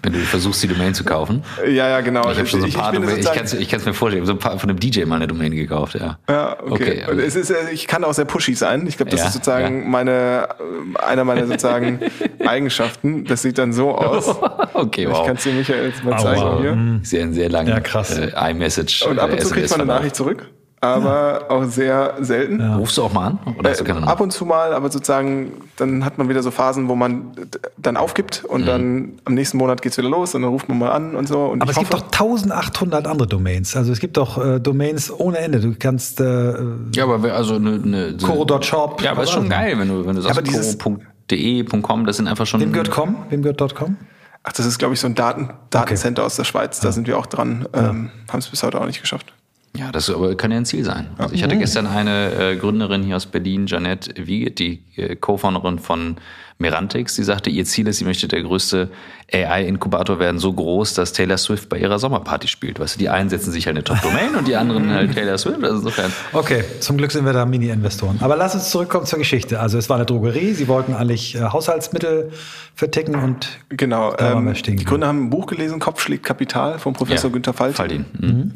Wenn 0.05 0.13
du 0.13 0.19
versuchst, 0.19 0.61
die 0.61 0.67
Domain 0.67 0.93
zu 0.93 1.03
kaufen. 1.03 1.43
Ja, 1.65 1.89
ja, 1.89 2.01
genau. 2.01 2.29
Ich 2.31 2.37
habe 2.37 2.45
schon 2.45 2.61
so 2.61 2.67
ein 2.67 2.73
paar 2.73 2.93
ich, 2.93 2.99
Domain, 2.99 3.17
ich 3.17 3.25
kann 3.69 3.79
es 3.79 3.85
mir 3.85 3.93
vorstellen, 3.93 4.23
ich 4.23 4.29
habe 4.29 4.39
so 4.39 4.47
ein 4.47 4.51
paar 4.51 4.59
von 4.59 4.69
einem 4.69 4.79
DJ 4.79 5.05
mal 5.05 5.15
eine 5.15 5.27
Domain 5.27 5.51
gekauft, 5.51 5.95
ja. 5.95 6.19
Ja, 6.29 6.57
okay. 6.61 7.03
okay 7.07 7.21
es 7.21 7.35
ist, 7.35 7.49
äh, 7.49 7.71
ich 7.71 7.87
kann 7.87 8.03
auch 8.03 8.13
sehr 8.13 8.25
pushy 8.25 8.53
sein. 8.53 8.85
Ich 8.87 8.97
glaube, 8.97 9.11
das 9.11 9.21
ja, 9.21 9.27
ist 9.27 9.33
sozusagen 9.33 9.81
ja. 9.83 9.89
meine, 9.89 10.47
äh, 10.95 10.99
einer 10.99 11.23
meiner 11.23 11.47
sozusagen 11.47 11.99
Eigenschaften. 12.45 13.25
Das 13.25 13.41
sieht 13.41 13.57
dann 13.57 13.73
so 13.73 13.95
aus. 13.95 14.27
okay, 14.73 15.07
wow. 15.09 15.19
Ich 15.19 15.25
kann 15.25 15.37
es 15.37 15.43
dir 15.43 15.53
Michael 15.53 15.87
jetzt 15.87 16.03
mal 16.03 16.19
zeigen 16.19 16.41
wow. 16.41 16.61
hier. 16.61 16.71
Einen 16.71 17.33
sehr 17.33 17.49
langen 17.49 17.69
ja, 17.69 17.79
krass. 17.79 18.17
Äh, 18.17 18.31
iMessage. 18.51 19.07
Und 19.07 19.19
ab 19.19 19.31
und 19.31 19.41
zu 19.41 19.49
kriegt 19.49 19.69
man 19.71 19.81
eine 19.81 19.91
Nachricht 19.91 20.15
zurück 20.15 20.45
aber 20.81 21.41
ja. 21.41 21.49
auch 21.49 21.63
sehr 21.65 22.15
selten. 22.19 22.59
Ja. 22.59 22.75
Rufst 22.75 22.97
du 22.97 23.03
auch 23.03 23.13
mal 23.13 23.27
an? 23.27 23.39
Oder 23.57 23.71
hast 23.71 23.79
du 23.79 23.83
keine 23.83 24.01
äh, 24.01 24.03
ab 24.03 24.21
und 24.21 24.31
zu 24.31 24.45
mal, 24.45 24.73
aber 24.73 24.91
sozusagen, 24.91 25.53
dann 25.77 26.05
hat 26.05 26.17
man 26.17 26.29
wieder 26.29 26.43
so 26.43 26.51
Phasen, 26.51 26.87
wo 26.87 26.95
man 26.95 27.31
dann 27.77 27.97
aufgibt 27.97 28.43
und 28.45 28.61
mhm. 28.61 28.65
dann 28.65 29.11
am 29.25 29.33
nächsten 29.33 29.57
Monat 29.57 29.81
geht's 29.81 29.97
wieder 29.97 30.09
los 30.09 30.35
und 30.35 30.41
dann 30.41 30.51
ruft 30.51 30.69
man 30.69 30.77
mal 30.77 30.91
an 30.91 31.15
und 31.15 31.27
so. 31.27 31.45
Und 31.45 31.61
aber 31.61 31.71
es 31.71 31.77
hoffe, 31.77 31.89
gibt 31.89 31.93
doch 31.93 32.11
1800 32.11 33.07
andere 33.07 33.27
Domains. 33.27 33.75
Also 33.75 33.91
es 33.91 33.99
gibt 33.99 34.17
doch 34.17 34.43
äh, 34.43 34.59
Domains 34.59 35.11
ohne 35.11 35.39
Ende. 35.39 35.59
Du 35.59 35.73
kannst. 35.77 36.19
Äh, 36.21 36.53
ja, 36.93 37.05
aber 37.05 37.33
also 37.33 37.55
eine. 37.55 37.81
eine 37.83 38.19
so, 38.19 38.27
Coro.shop. 38.27 39.01
Ja, 39.01 39.11
aber 39.11 39.23
ist 39.23 39.31
schon 39.31 39.49
geil, 39.49 39.77
wenn 39.79 39.87
du, 39.87 40.05
wenn 40.05 40.15
du 40.15 40.21
sagst, 40.21 40.79
coro.de.com, 40.79 42.05
das 42.05 42.17
sind 42.17 42.27
einfach 42.27 42.45
schon. 42.45 42.61
Wem 42.61 42.71
gehört 42.71 42.91
com? 42.91 43.15
Wem 43.29 43.41
gehört 43.41 43.75
.com? 43.75 43.97
Ach, 44.47 44.53
das 44.53 44.67
ist, 44.67 44.77
glaube 44.77 44.93
ich, 44.93 44.99
so 44.99 45.07
ein 45.07 45.15
Daten, 45.15 45.49
Datencenter 45.71 46.21
okay. 46.21 46.27
aus 46.27 46.35
der 46.35 46.43
Schweiz. 46.43 46.79
Da 46.79 46.89
ja. 46.89 46.91
sind 46.91 47.07
wir 47.07 47.17
auch 47.17 47.25
dran. 47.25 47.67
Ähm, 47.73 48.11
Haben 48.29 48.39
es 48.39 48.47
bis 48.47 48.61
heute 48.61 48.79
auch 48.79 48.85
nicht 48.85 49.01
geschafft. 49.01 49.33
Ja, 49.75 49.91
das 49.91 50.09
aber 50.09 50.35
kann 50.35 50.51
ja 50.51 50.57
ein 50.57 50.65
Ziel 50.65 50.83
sein. 50.83 51.07
Also 51.17 51.35
ich 51.35 51.43
hatte 51.43 51.57
gestern 51.57 51.87
eine 51.87 52.31
äh, 52.33 52.55
Gründerin 52.55 53.03
hier 53.03 53.15
aus 53.15 53.25
Berlin, 53.25 53.67
Janette 53.67 54.25
Wiegert, 54.25 54.59
die 54.59 54.81
äh, 54.95 55.15
Co-Founderin 55.15 55.79
von 55.79 56.17
Merantix, 56.57 57.15
die 57.15 57.23
sagte, 57.23 57.49
ihr 57.49 57.65
Ziel 57.65 57.87
ist, 57.87 57.97
sie 57.97 58.05
möchte 58.05 58.27
der 58.29 58.41
größte 58.41 58.89
AI-Inkubator 59.33 60.19
werden, 60.19 60.37
so 60.39 60.53
groß, 60.53 60.93
dass 60.93 61.11
Taylor 61.11 61.37
Swift 61.37 61.67
bei 61.67 61.79
ihrer 61.79 61.97
Sommerparty 61.97 62.47
spielt. 62.47 62.79
Weißt 62.79 62.95
du, 62.95 62.99
die 62.99 63.09
einen 63.09 63.29
setzen 63.29 63.51
sich 63.51 63.65
halt 63.65 63.75
eine 63.75 63.83
Top-Domain 63.83 64.35
und 64.35 64.47
die 64.47 64.55
anderen 64.55 64.91
halt 64.91 65.13
Taylor 65.15 65.37
Swift. 65.37 65.63
Also 65.63 65.77
insofern. 65.77 66.13
Okay, 66.31 66.63
zum 66.79 66.97
Glück 66.97 67.11
sind 67.11 67.25
wir 67.25 67.33
da 67.33 67.45
Mini-Investoren. 67.45 68.19
Aber 68.21 68.35
lass 68.35 68.53
uns 68.53 68.69
zurückkommen 68.69 69.05
zur 69.05 69.19
Geschichte. 69.19 69.59
Also 69.59 69.77
es 69.77 69.89
war 69.89 69.97
eine 69.97 70.05
Drogerie, 70.05 70.53
sie 70.53 70.67
wollten 70.67 70.93
eigentlich 70.93 71.35
äh, 71.35 71.41
Haushaltsmittel 71.41 72.31
verticken 72.75 73.15
und 73.15 73.47
genau. 73.69 74.15
Ähm, 74.19 74.53
die 74.53 74.85
Gründer 74.85 75.07
haben 75.07 75.25
ein 75.25 75.29
Buch 75.29 75.47
gelesen, 75.47 75.79
Kopf 75.79 76.01
schlägt 76.01 76.23
Kapital 76.23 76.77
von 76.77 76.93
Professor 76.93 77.29
ja, 77.29 77.33
Günther 77.33 77.53
Faltin. 77.53 77.75
Faltin. 77.75 78.05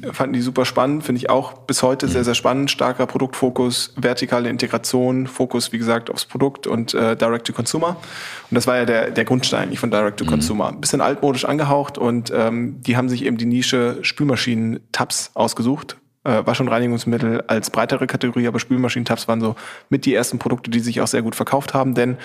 Mhm. 0.03 0.13
Fanden 0.13 0.34
die 0.34 0.41
super 0.41 0.65
spannend, 0.65 1.03
finde 1.03 1.20
ich 1.20 1.29
auch 1.29 1.53
bis 1.53 1.82
heute 1.84 2.06
mhm. 2.06 2.12
sehr, 2.12 2.24
sehr 2.24 2.36
spannend. 2.36 2.70
Starker 2.70 3.08
Produktfokus, 3.08 3.94
vertikale 3.96 4.50
Integration, 4.50 5.25
Fokus, 5.25 5.72
wie 5.72 5.77
gesagt, 5.79 6.12
aufs 6.12 6.25
Produkt 6.25 6.68
und 6.68 6.94
äh, 6.94 7.15
Direct-to-Consumer. 7.15 7.88
Und 7.89 8.55
das 8.55 8.67
war 8.67 8.77
ja 8.77 8.86
der, 8.86 9.12
der 9.12 9.25
Grundstein 9.25 9.63
eigentlich 9.63 9.79
von 9.79 9.91
Direct-to-Consumer. 9.91 10.72
Mhm. 10.72 10.77
Ein 10.77 10.81
bisschen 10.81 11.01
altmodisch 11.01 11.46
angehaucht 11.46 11.98
und 11.98 12.31
ähm, 12.36 12.81
die 12.81 12.98
haben 12.98 13.10
sich 13.10 13.25
eben 13.25 13.38
die 13.38 13.46
Nische 13.46 14.00
Spülmaschinen-Tabs 14.01 15.31
ausgesucht. 15.34 15.98
Äh, 16.25 16.43
Reinigungsmittel 16.46 17.43
als 17.48 17.69
breitere 17.69 18.05
Kategorie, 18.05 18.48
aber 18.48 18.60
Spülmaschinen-Tabs 18.60 19.27
waren 19.27 19.39
so 19.39 19.55
mit 19.89 20.05
die 20.05 20.13
ersten 20.13 20.38
Produkte, 20.38 20.69
die 20.69 20.79
sich 20.81 21.00
auch 21.01 21.08
sehr 21.08 21.22
gut 21.22 21.36
verkauft 21.36 21.74
haben, 21.74 21.96
denn 21.96 22.17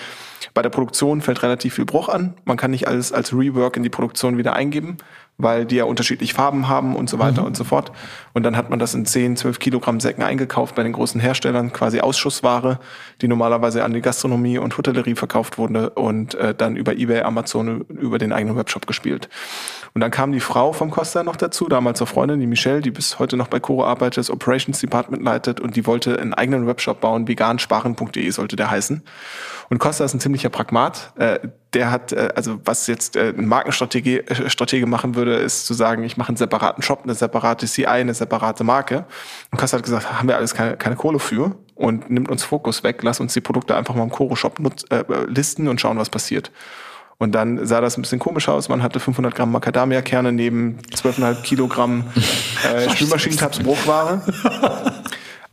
bei 0.53 0.61
der 0.61 0.69
Produktion 0.69 1.21
fällt 1.21 1.43
relativ 1.43 1.75
viel 1.75 1.85
Bruch 1.85 2.09
an. 2.09 2.33
Man 2.43 2.57
kann 2.57 2.71
nicht 2.71 2.87
alles 2.87 3.13
als 3.13 3.33
Rework 3.33 3.77
in 3.77 3.83
die 3.83 3.89
Produktion 3.89 4.37
wieder 4.37 4.53
eingeben 4.53 4.97
weil 5.37 5.65
die 5.65 5.75
ja 5.75 5.83
unterschiedlich 5.83 6.33
Farben 6.33 6.67
haben 6.67 6.95
und 6.95 7.09
so 7.09 7.19
weiter 7.19 7.41
mhm. 7.41 7.47
und 7.47 7.57
so 7.57 7.63
fort. 7.63 7.91
Und 8.35 8.43
dann 8.43 8.57
hat 8.57 8.69
man 8.69 8.79
das 8.79 8.93
in 8.93 9.05
10, 9.05 9.37
12 9.37 9.59
Kilogramm 9.59 10.01
Säcken 10.01 10.21
eingekauft 10.21 10.75
bei 10.75 10.83
den 10.83 10.91
großen 10.91 11.21
Herstellern, 11.21 11.71
quasi 11.71 12.01
Ausschussware, 12.01 12.79
die 13.21 13.29
normalerweise 13.29 13.85
an 13.85 13.93
die 13.93 14.01
Gastronomie 14.01 14.57
und 14.57 14.77
Hotellerie 14.77 15.15
verkauft 15.15 15.57
wurde 15.57 15.91
und 15.91 16.35
äh, 16.35 16.53
dann 16.53 16.75
über 16.75 16.97
eBay, 16.97 17.21
Amazon, 17.21 17.85
über 17.87 18.17
den 18.17 18.33
eigenen 18.33 18.57
Webshop 18.57 18.87
gespielt. 18.87 19.29
Und 19.93 20.01
dann 20.01 20.11
kam 20.11 20.33
die 20.33 20.41
Frau 20.41 20.73
vom 20.73 20.91
Costa 20.91 21.23
noch 21.23 21.37
dazu, 21.37 21.69
damals 21.69 21.99
zur 21.99 22.07
Freundin, 22.07 22.41
die 22.41 22.47
Michelle, 22.47 22.81
die 22.81 22.91
bis 22.91 23.19
heute 23.19 23.37
noch 23.37 23.47
bei 23.47 23.61
Coro 23.61 23.85
arbeitet, 23.85 24.17
das 24.17 24.29
Operations 24.29 24.81
Department 24.81 25.23
leitet 25.23 25.61
und 25.61 25.77
die 25.77 25.85
wollte 25.85 26.19
einen 26.19 26.33
eigenen 26.33 26.67
Webshop 26.67 26.99
bauen, 26.99 27.29
vegansparen.de 27.29 28.29
sollte 28.31 28.57
der 28.57 28.69
heißen. 28.69 29.01
Und 29.69 29.79
Costa 29.79 30.03
ist 30.03 30.13
ein 30.13 30.19
ziemlicher 30.19 30.49
Pragmat. 30.49 31.13
Äh, 31.17 31.39
der 31.73 31.91
hat, 31.91 32.11
äh, 32.11 32.29
also 32.35 32.59
was 32.65 32.87
jetzt 32.87 33.15
äh, 33.15 33.33
ein 33.37 33.47
Markenstrategie 33.47 34.17
äh, 34.19 34.49
Stratege 34.49 34.85
machen 34.85 35.15
würde, 35.15 35.35
ist 35.35 35.65
zu 35.65 35.73
sagen, 35.73 36.03
ich 36.03 36.17
mache 36.17 36.29
einen 36.29 36.37
separaten 36.37 36.83
Shop, 36.83 37.01
eine 37.03 37.15
separate 37.15 37.65
CI, 37.65 37.85
eine 37.85 38.13
separate 38.13 38.24
Marke. 38.63 39.05
Und 39.51 39.57
Costa 39.57 39.77
hat 39.77 39.83
gesagt, 39.83 40.11
haben 40.19 40.27
wir 40.27 40.35
alles 40.35 40.53
keine, 40.53 40.77
keine 40.77 40.95
Kohle 40.95 41.19
für 41.19 41.55
und 41.75 42.09
nimmt 42.09 42.29
uns 42.29 42.43
Fokus 42.43 42.83
weg, 42.83 43.03
lass 43.03 43.19
uns 43.19 43.33
die 43.33 43.41
Produkte 43.41 43.75
einfach 43.75 43.95
mal 43.95 44.03
im 44.03 44.11
Koro-Shop 44.11 44.59
äh, 44.89 45.03
listen 45.27 45.67
und 45.67 45.81
schauen, 45.81 45.97
was 45.97 46.09
passiert. 46.09 46.51
Und 47.17 47.33
dann 47.33 47.65
sah 47.65 47.79
das 47.79 47.97
ein 47.97 48.01
bisschen 48.01 48.19
komisch 48.19 48.49
aus. 48.49 48.67
Man 48.67 48.83
hatte 48.83 48.99
500 48.99 49.33
Gramm 49.33 49.51
Macadamia-Kerne 49.51 50.33
neben 50.33 50.79
12,5 50.93 51.41
Kilogramm 51.43 52.03
äh, 52.73 52.89
Spülmaschinentabs-Bruchware. 52.95 54.21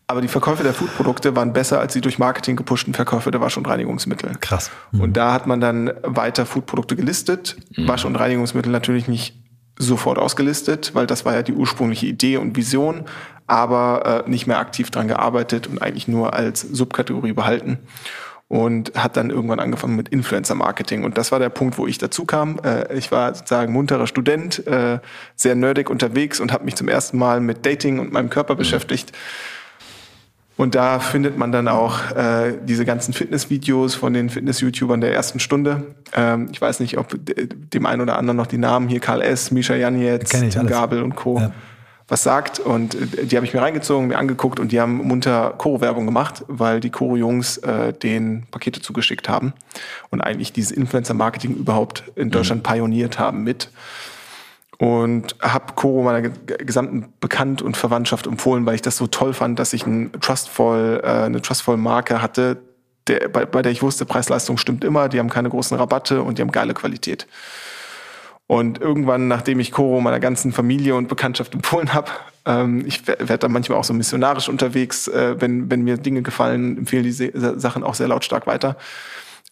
Aber 0.09 0.21
die 0.21 0.29
Verkäufe 0.29 0.65
der 0.65 0.75
Foodprodukte 0.75 1.37
waren 1.37 1.53
besser 1.53 1.79
als 1.79 1.93
die 1.93 2.01
durch 2.01 2.19
Marketing 2.19 2.57
gepushten 2.57 2.95
Verkäufe 2.95 3.31
der 3.31 3.41
Wasch- 3.41 3.57
und 3.57 3.69
Reinigungsmittel. 3.69 4.33
Krass. 4.41 4.71
Mhm. 4.91 5.01
Und 5.01 5.17
da 5.17 5.33
hat 5.33 5.47
man 5.47 5.61
dann 5.61 5.93
weiter 6.03 6.47
Foodprodukte 6.47 6.97
gelistet. 6.97 7.57
Mhm. 7.77 7.89
Wasch- 7.89 8.05
und 8.05 8.17
Reinigungsmittel 8.17 8.73
natürlich 8.73 9.07
nicht 9.07 9.37
sofort 9.87 10.19
ausgelistet, 10.19 10.95
weil 10.95 11.07
das 11.07 11.25
war 11.25 11.35
ja 11.35 11.43
die 11.43 11.53
ursprüngliche 11.53 12.07
Idee 12.07 12.37
und 12.37 12.57
Vision, 12.57 13.05
aber 13.47 14.25
äh, 14.27 14.31
nicht 14.31 14.47
mehr 14.47 14.59
aktiv 14.59 14.91
dran 14.91 15.09
gearbeitet 15.09 15.67
und 15.67 15.83
eigentlich 15.83 16.09
nur 16.09 16.35
als 16.35 16.61
Subkategorie 16.61 17.33
behalten 17.33 17.79
und 18.53 18.93
hat 18.95 19.17
dann 19.17 19.31
irgendwann 19.31 19.61
angefangen 19.61 19.97
mit 19.97 20.11
Influencer-Marketing. 20.11 21.05
Und 21.05 21.17
das 21.17 21.33
war 21.33 21.39
der 21.39 21.49
Punkt, 21.49 21.79
wo 21.79 21.87
ich 21.87 21.97
dazu 21.97 22.27
kam. 22.27 22.61
Äh, 22.63 22.95
ich 22.99 23.11
war 23.11 23.35
sozusagen 23.35 23.73
munterer 23.73 24.07
Student, 24.07 24.67
äh, 24.67 24.99
sehr 25.37 25.55
nerdig 25.55 25.89
unterwegs 25.89 26.39
und 26.39 26.53
habe 26.53 26.67
mich 26.67 26.77
zum 26.77 26.87
ersten 26.87 27.17
Mal 27.17 27.41
mit 27.41 27.65
Dating 27.65 27.99
und 27.99 28.13
meinem 28.13 28.29
Körper 28.29 28.53
mhm. 28.53 28.59
beschäftigt. 28.59 29.13
Und 30.63 30.77
da 30.77 31.01
findet 31.01 31.37
man 31.37 31.51
dann 31.51 31.67
auch 31.67 32.13
äh, 32.13 32.55
diese 32.63 32.85
ganzen 32.85 33.13
Fitnessvideos 33.13 33.97
von 33.97 34.13
den 34.13 34.31
Fitness-YouTubern 34.31 35.01
der 35.01 35.13
ersten 35.13 35.41
Stunde. 35.41 35.83
Ähm, 36.15 36.51
ich 36.53 36.61
weiß 36.61 36.79
nicht, 36.79 36.99
ob 36.99 37.17
dem 37.19 37.85
einen 37.85 38.01
oder 38.01 38.17
anderen 38.17 38.37
noch 38.37 38.47
die 38.47 38.59
Namen 38.59 38.89
hier 38.89 39.01
Karl 39.01 39.23
S., 39.23 39.51
Misha 39.51 39.75
Janetz, 39.75 40.31
Tim 40.31 40.69
Gabel 40.69 41.03
und 41.03 41.17
Co. 41.17 41.41
Ja. 41.41 41.51
was 42.07 42.23
sagt. 42.23 42.61
Und 42.61 42.95
äh, 42.95 43.27
die 43.27 43.35
habe 43.35 43.45
ich 43.45 43.53
mir 43.53 43.61
reingezogen, 43.61 44.07
mir 44.07 44.19
angeguckt 44.19 44.61
und 44.61 44.71
die 44.71 44.81
haben 44.81 44.99
munter 44.99 45.53
Koro-Werbung 45.59 46.07
gemacht, 46.07 46.45
weil 46.47 46.79
die 46.79 46.91
Koro-Jungs 46.91 47.59
äh, 47.59 47.93
den 47.93 48.45
Pakete 48.53 48.81
zugeschickt 48.81 49.29
haben 49.29 49.55
und 50.11 50.21
eigentlich 50.21 50.53
dieses 50.53 50.71
Influencer-Marketing 50.71 51.57
überhaupt 51.57 52.05
in 52.15 52.31
Deutschland 52.31 52.63
mhm. 52.63 52.73
pioniert 52.73 53.19
haben 53.19 53.43
mit 53.43 53.69
und 54.79 55.37
habe 55.41 55.75
Koro 55.75 56.03
meiner 56.03 56.23
gesamten 56.23 57.13
Bekannt- 57.21 57.63
und 57.63 57.77
Verwandtschaft 57.77 58.27
empfohlen, 58.27 58.67
weil 58.67 58.75
ich 58.75 58.83
das 58.83 58.97
so 58.97 59.07
toll 59.07 59.33
fand, 59.33 59.59
dass 59.59 59.73
ich 59.73 59.87
ein 59.87 60.13
Trustful, 60.21 61.01
äh, 61.05 61.07
eine 61.07 61.43
Trustful 61.43 61.77
Marke 61.77 62.23
hatte, 62.23 62.63
der, 63.07 63.29
bei, 63.29 63.47
bei 63.47 63.63
der 63.63 63.73
ich 63.73 63.83
wusste, 63.83 64.07
Preis-Leistung 64.07 64.59
stimmt 64.59 64.85
immer, 64.85 65.09
die 65.09 65.19
haben 65.19 65.31
keine 65.31 65.51
großen 65.51 65.77
Rabatte 65.77 66.23
und 66.23 66.39
die 66.39 66.43
haben 66.43 66.53
geile 66.53 66.75
Qualität. 66.75 67.27
Und 68.47 68.81
irgendwann, 68.81 69.29
nachdem 69.29 69.61
ich 69.61 69.73
Koro 69.73 70.01
meiner 70.01 70.21
ganzen 70.21 70.53
Familie 70.53 70.95
und 70.95 71.09
Bekanntschaft 71.09 71.55
empfohlen 71.55 71.95
habe, 71.95 72.11
ähm, 72.45 72.85
ich 72.87 73.07
werde 73.07 73.39
da 73.39 73.49
manchmal 73.49 73.79
auch 73.79 73.85
so 73.85 73.95
missionarisch 73.95 74.49
unterwegs, 74.49 75.09
äh, 75.09 75.37
wenn, 75.41 75.71
wenn 75.71 75.83
mir 75.83 75.97
Dinge 75.97 76.23
gefallen, 76.23 76.79
empfehlen 76.79 77.05
die 77.05 77.33
Sachen 77.35 77.83
auch 77.83 77.95
sehr 77.95 78.09
lautstark 78.09 78.47
weiter 78.47 78.77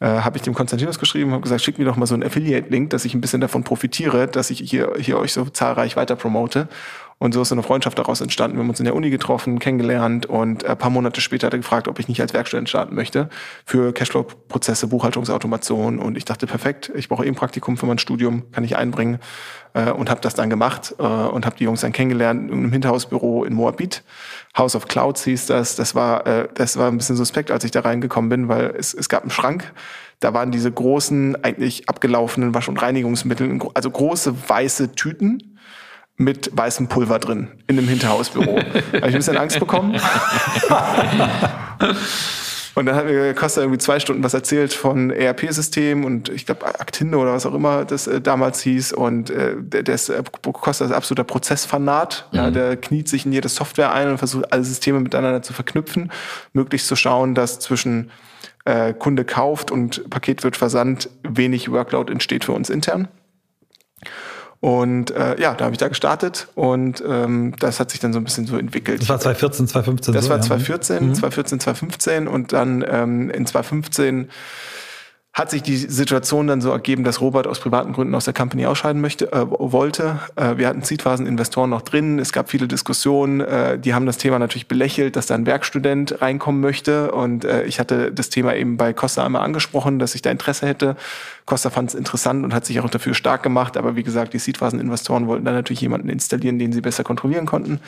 äh, 0.00 0.06
habe 0.06 0.38
ich 0.38 0.42
dem 0.42 0.54
Konstantinus 0.54 0.98
geschrieben, 0.98 1.32
habe 1.32 1.42
gesagt, 1.42 1.62
schick 1.62 1.78
mir 1.78 1.84
doch 1.84 1.96
mal 1.96 2.06
so 2.06 2.14
einen 2.14 2.24
Affiliate-Link, 2.24 2.90
dass 2.90 3.04
ich 3.04 3.14
ein 3.14 3.20
bisschen 3.20 3.40
davon 3.40 3.64
profitiere, 3.64 4.26
dass 4.26 4.50
ich 4.50 4.58
hier, 4.58 4.92
hier 4.98 5.18
euch 5.18 5.32
so 5.32 5.44
zahlreich 5.44 5.96
weiter 5.96 6.16
promote. 6.16 6.68
Und 7.22 7.34
so 7.34 7.42
ist 7.42 7.52
eine 7.52 7.62
Freundschaft 7.62 7.98
daraus 7.98 8.22
entstanden. 8.22 8.56
Wir 8.56 8.62
haben 8.62 8.70
uns 8.70 8.80
in 8.80 8.86
der 8.86 8.94
Uni 8.94 9.10
getroffen, 9.10 9.58
kennengelernt 9.58 10.24
und 10.24 10.64
ein 10.64 10.78
paar 10.78 10.88
Monate 10.88 11.20
später 11.20 11.48
hat 11.48 11.52
er 11.52 11.58
gefragt, 11.58 11.86
ob 11.86 11.98
ich 11.98 12.08
nicht 12.08 12.22
als 12.22 12.32
Werkstudent 12.32 12.70
starten 12.70 12.94
möchte 12.94 13.28
für 13.66 13.92
Cashflow-Prozesse, 13.92 14.86
Buchhaltungsautomation. 14.86 15.98
Und 15.98 16.16
ich 16.16 16.24
dachte, 16.24 16.46
perfekt, 16.46 16.90
ich 16.94 17.10
brauche 17.10 17.26
eben 17.26 17.36
Praktikum 17.36 17.76
für 17.76 17.84
mein 17.84 17.98
Studium, 17.98 18.50
kann 18.52 18.64
ich 18.64 18.78
einbringen. 18.78 19.18
Äh, 19.74 19.90
und 19.90 20.08
habe 20.08 20.22
das 20.22 20.32
dann 20.32 20.48
gemacht 20.48 20.94
äh, 20.98 21.02
und 21.02 21.44
habe 21.44 21.56
die 21.56 21.64
Jungs 21.64 21.82
dann 21.82 21.92
kennengelernt 21.92 22.50
in 22.50 22.56
einem 22.56 22.72
Hinterhausbüro 22.72 23.44
in 23.44 23.52
Moabit. 23.52 24.02
House 24.56 24.74
of 24.74 24.88
Clouds 24.88 25.22
hieß 25.24 25.44
das. 25.44 25.76
Das 25.76 25.94
war, 25.94 26.26
äh, 26.26 26.48
das 26.54 26.78
war 26.78 26.88
ein 26.88 26.96
bisschen 26.96 27.16
suspekt, 27.16 27.50
als 27.50 27.64
ich 27.64 27.70
da 27.70 27.80
reingekommen 27.80 28.30
bin, 28.30 28.48
weil 28.48 28.74
es, 28.78 28.94
es 28.94 29.10
gab 29.10 29.24
einen 29.24 29.30
Schrank. 29.30 29.74
Da 30.20 30.32
waren 30.32 30.52
diese 30.52 30.72
großen, 30.72 31.44
eigentlich 31.44 31.86
abgelaufenen 31.86 32.54
Wasch- 32.54 32.68
und 32.68 32.80
Reinigungsmittel, 32.80 33.58
also 33.74 33.90
große 33.90 34.48
weiße 34.48 34.92
Tüten 34.92 35.49
mit 36.20 36.50
weißem 36.52 36.88
Pulver 36.88 37.18
drin 37.18 37.48
in 37.66 37.78
einem 37.78 37.88
Hinterhausbüro. 37.88 38.58
Habe 38.58 38.92
ich 38.92 39.02
ein 39.04 39.12
bisschen 39.12 39.38
Angst 39.38 39.58
bekommen. 39.58 39.98
Und 42.74 42.86
dann 42.86 42.94
hat 42.94 43.06
mir 43.06 43.34
Costa 43.34 43.62
irgendwie 43.62 43.78
zwei 43.78 43.98
Stunden 43.98 44.22
was 44.22 44.34
erzählt 44.34 44.72
von 44.72 45.10
ERP-Systemen 45.10 46.04
und 46.04 46.28
ich 46.28 46.46
glaube 46.46 46.66
Actindo 46.66 47.20
oder 47.20 47.32
was 47.32 47.44
auch 47.44 47.52
immer 47.52 47.84
das 47.84 48.06
äh, 48.06 48.20
damals 48.20 48.60
hieß. 48.60 48.92
Und 48.92 49.28
äh, 49.28 49.56
der, 49.58 49.82
der 49.82 49.94
ist, 49.96 50.08
äh, 50.08 50.22
Costa 50.52 50.84
ist 50.84 50.92
absoluter 50.92 51.24
Prozessfanat. 51.24 52.28
Mhm. 52.30 52.38
Ja, 52.38 52.50
der 52.52 52.76
kniet 52.76 53.08
sich 53.08 53.26
in 53.26 53.32
jede 53.32 53.48
Software 53.48 53.92
ein 53.92 54.08
und 54.08 54.18
versucht 54.18 54.52
alle 54.52 54.62
Systeme 54.62 55.00
miteinander 55.00 55.42
zu 55.42 55.52
verknüpfen, 55.52 56.12
möglichst 56.52 56.86
zu 56.86 56.94
schauen, 56.94 57.34
dass 57.34 57.58
zwischen 57.58 58.12
äh, 58.66 58.94
Kunde 58.94 59.24
kauft 59.24 59.72
und 59.72 60.08
Paket 60.08 60.44
wird 60.44 60.56
versandt, 60.56 61.10
wenig 61.24 61.72
Workload 61.72 62.12
entsteht 62.12 62.44
für 62.44 62.52
uns 62.52 62.70
intern. 62.70 63.08
Und 64.60 65.10
äh, 65.10 65.40
ja, 65.40 65.54
da 65.54 65.64
habe 65.64 65.72
ich 65.72 65.78
da 65.78 65.88
gestartet 65.88 66.48
und 66.54 67.02
ähm, 67.06 67.54
das 67.58 67.80
hat 67.80 67.90
sich 67.90 67.98
dann 67.98 68.12
so 68.12 68.20
ein 68.20 68.24
bisschen 68.24 68.46
so 68.46 68.58
entwickelt. 68.58 69.00
Das 69.00 69.08
war 69.08 69.18
2014, 69.18 69.68
2015. 69.68 70.14
Das 70.14 70.24
so, 70.26 70.30
war 70.30 70.40
2014, 70.42 71.08
ja. 71.08 71.14
2014, 71.14 71.60
2015 71.60 72.28
und 72.28 72.52
dann 72.52 72.84
ähm, 72.86 73.30
in 73.30 73.46
2015 73.46 74.28
hat 75.32 75.48
sich 75.48 75.62
die 75.62 75.76
Situation 75.76 76.48
dann 76.48 76.60
so 76.60 76.70
ergeben, 76.70 77.04
dass 77.04 77.20
Robert 77.20 77.46
aus 77.46 77.60
privaten 77.60 77.92
Gründen 77.92 78.16
aus 78.16 78.24
der 78.24 78.34
Company 78.34 78.66
ausscheiden 78.66 79.00
möchte, 79.00 79.32
äh, 79.32 79.46
wollte. 79.48 80.18
Äh, 80.34 80.56
wir 80.56 80.66
hatten 80.66 80.82
Seedphasen-Investoren 80.82 81.70
noch 81.70 81.82
drin. 81.82 82.18
Es 82.18 82.32
gab 82.32 82.50
viele 82.50 82.66
Diskussionen. 82.66 83.40
Äh, 83.40 83.78
die 83.78 83.94
haben 83.94 84.06
das 84.06 84.18
Thema 84.18 84.40
natürlich 84.40 84.66
belächelt, 84.66 85.14
dass 85.14 85.26
da 85.26 85.36
ein 85.36 85.46
Werkstudent 85.46 86.20
reinkommen 86.20 86.60
möchte. 86.60 87.12
Und 87.12 87.44
äh, 87.44 87.62
ich 87.64 87.78
hatte 87.78 88.10
das 88.10 88.28
Thema 88.28 88.56
eben 88.56 88.76
bei 88.76 88.92
Costa 88.92 89.24
einmal 89.24 89.42
angesprochen, 89.42 90.00
dass 90.00 90.16
ich 90.16 90.22
da 90.22 90.32
Interesse 90.32 90.66
hätte. 90.66 90.96
Costa 91.46 91.70
fand 91.70 91.90
es 91.90 91.94
interessant 91.94 92.44
und 92.44 92.52
hat 92.52 92.66
sich 92.66 92.80
auch 92.80 92.90
dafür 92.90 93.14
stark 93.14 93.44
gemacht. 93.44 93.76
Aber 93.76 93.94
wie 93.94 94.02
gesagt, 94.02 94.34
die 94.34 94.40
Seedphasen-Investoren 94.40 95.28
wollten 95.28 95.44
dann 95.44 95.54
natürlich 95.54 95.80
jemanden 95.80 96.08
installieren, 96.08 96.58
den 96.58 96.72
sie 96.72 96.80
besser 96.80 97.04
kontrollieren 97.04 97.46
konnten, 97.46 97.78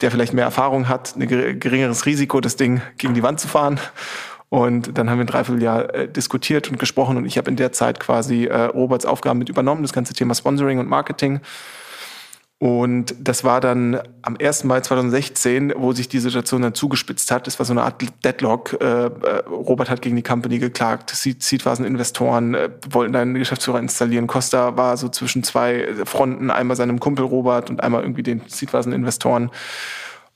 der 0.00 0.10
vielleicht 0.10 0.34
mehr 0.34 0.44
Erfahrung 0.44 0.88
hat, 0.88 1.14
ein 1.16 1.28
geringeres 1.28 2.06
Risiko, 2.06 2.40
das 2.40 2.56
Ding 2.56 2.82
gegen 2.96 3.14
die 3.14 3.22
Wand 3.22 3.38
zu 3.38 3.46
fahren. 3.46 3.78
Und 4.50 4.96
dann 4.96 5.10
haben 5.10 5.18
wir 5.18 5.24
ein 5.24 5.28
Dreivierteljahr 5.28 5.94
äh, 5.94 6.08
diskutiert 6.08 6.70
und 6.70 6.78
gesprochen 6.78 7.16
und 7.18 7.26
ich 7.26 7.36
habe 7.36 7.50
in 7.50 7.56
der 7.56 7.72
Zeit 7.72 8.00
quasi 8.00 8.46
äh, 8.46 8.64
Roberts 8.64 9.04
Aufgaben 9.04 9.38
mit 9.38 9.48
übernommen, 9.48 9.82
das 9.82 9.92
ganze 9.92 10.14
Thema 10.14 10.34
Sponsoring 10.34 10.78
und 10.78 10.88
Marketing. 10.88 11.40
Und 12.60 13.14
das 13.20 13.44
war 13.44 13.60
dann 13.60 14.00
am 14.22 14.36
1. 14.40 14.64
Mai 14.64 14.80
2016, 14.80 15.74
wo 15.76 15.92
sich 15.92 16.08
die 16.08 16.18
Situation 16.18 16.60
dann 16.62 16.74
zugespitzt 16.74 17.30
hat. 17.30 17.46
Das 17.46 17.60
war 17.60 17.66
so 17.66 17.72
eine 17.72 17.82
Art 17.82 18.02
Deadlock. 18.24 18.76
Äh, 18.80 18.84
äh 18.84 19.10
Robert 19.48 19.88
hat 19.88 20.02
gegen 20.02 20.16
die 20.16 20.24
Company 20.24 20.58
geklagt. 20.58 21.10
Seedphasen 21.10 21.84
Investoren 21.84 22.54
äh, 22.54 22.70
wollten 22.90 23.14
einen 23.14 23.34
Geschäftsführer 23.34 23.78
installieren. 23.78 24.26
Costa 24.26 24.76
war 24.76 24.96
so 24.96 25.08
zwischen 25.08 25.44
zwei 25.44 25.86
Fronten, 26.04 26.50
einmal 26.50 26.76
seinem 26.76 26.98
Kumpel 26.98 27.26
Robert 27.26 27.70
und 27.70 27.80
einmal 27.80 28.02
irgendwie 28.02 28.24
den 28.24 28.42
Seedphasen 28.48 28.92
Investoren. 28.92 29.52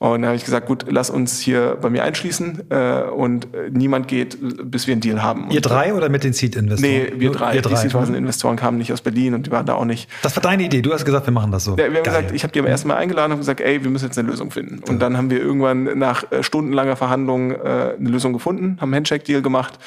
Und 0.03 0.21
dann 0.21 0.25
habe 0.25 0.35
ich 0.35 0.43
gesagt, 0.43 0.67
gut, 0.67 0.85
lass 0.89 1.09
uns 1.09 1.39
hier 1.39 1.77
bei 1.81 1.89
mir 1.89 2.03
einschließen 2.03 2.69
äh, 2.69 3.03
und 3.03 3.45
äh, 3.55 3.69
niemand 3.71 4.09
geht, 4.09 4.37
bis 4.69 4.85
wir 4.85 4.91
einen 4.91 4.99
Deal 4.99 5.23
haben. 5.23 5.49
Ihr 5.49 5.61
drei 5.61 5.93
oder 5.93 6.09
mit 6.09 6.25
den 6.25 6.33
Seed-Investoren? 6.33 6.91
Nee, 6.91 7.13
wir 7.15 7.31
drei. 7.31 7.55
Ihr. 7.55 7.61
Die 7.61 7.73
Seed-Investoren 7.73 8.57
kamen 8.57 8.77
nicht 8.77 8.91
aus 8.91 8.99
Berlin 8.99 9.33
und 9.33 9.47
die 9.47 9.51
waren 9.51 9.65
da 9.65 9.75
auch 9.75 9.85
nicht. 9.85 10.09
Das 10.21 10.35
war 10.35 10.43
deine 10.43 10.63
Idee. 10.63 10.81
Du 10.81 10.91
hast 10.91 11.05
gesagt, 11.05 11.25
wir 11.25 11.31
machen 11.31 11.53
das 11.53 11.63
so. 11.63 11.71
Ja, 11.71 11.77
wir 11.77 11.85
haben 11.85 11.93
Geil. 11.93 12.03
gesagt, 12.03 12.31
ich 12.33 12.43
habe 12.43 12.51
die 12.51 12.59
am 12.59 12.65
ersten 12.65 12.89
Mal 12.89 12.97
eingeladen 12.97 13.31
und 13.31 13.37
gesagt, 13.37 13.61
ey, 13.61 13.81
wir 13.81 13.89
müssen 13.89 14.03
jetzt 14.03 14.19
eine 14.19 14.27
Lösung 14.27 14.51
finden. 14.51 14.81
Und 14.89 14.99
dann 14.99 15.15
haben 15.15 15.29
wir 15.29 15.39
irgendwann 15.39 15.97
nach 15.97 16.29
äh, 16.33 16.43
stundenlanger 16.43 16.97
Verhandlung 16.97 17.51
äh, 17.51 17.95
eine 17.97 18.09
Lösung 18.09 18.33
gefunden, 18.33 18.79
haben 18.81 18.89
einen 18.89 18.95
Handshake-Deal 18.95 19.41
gemacht 19.41 19.79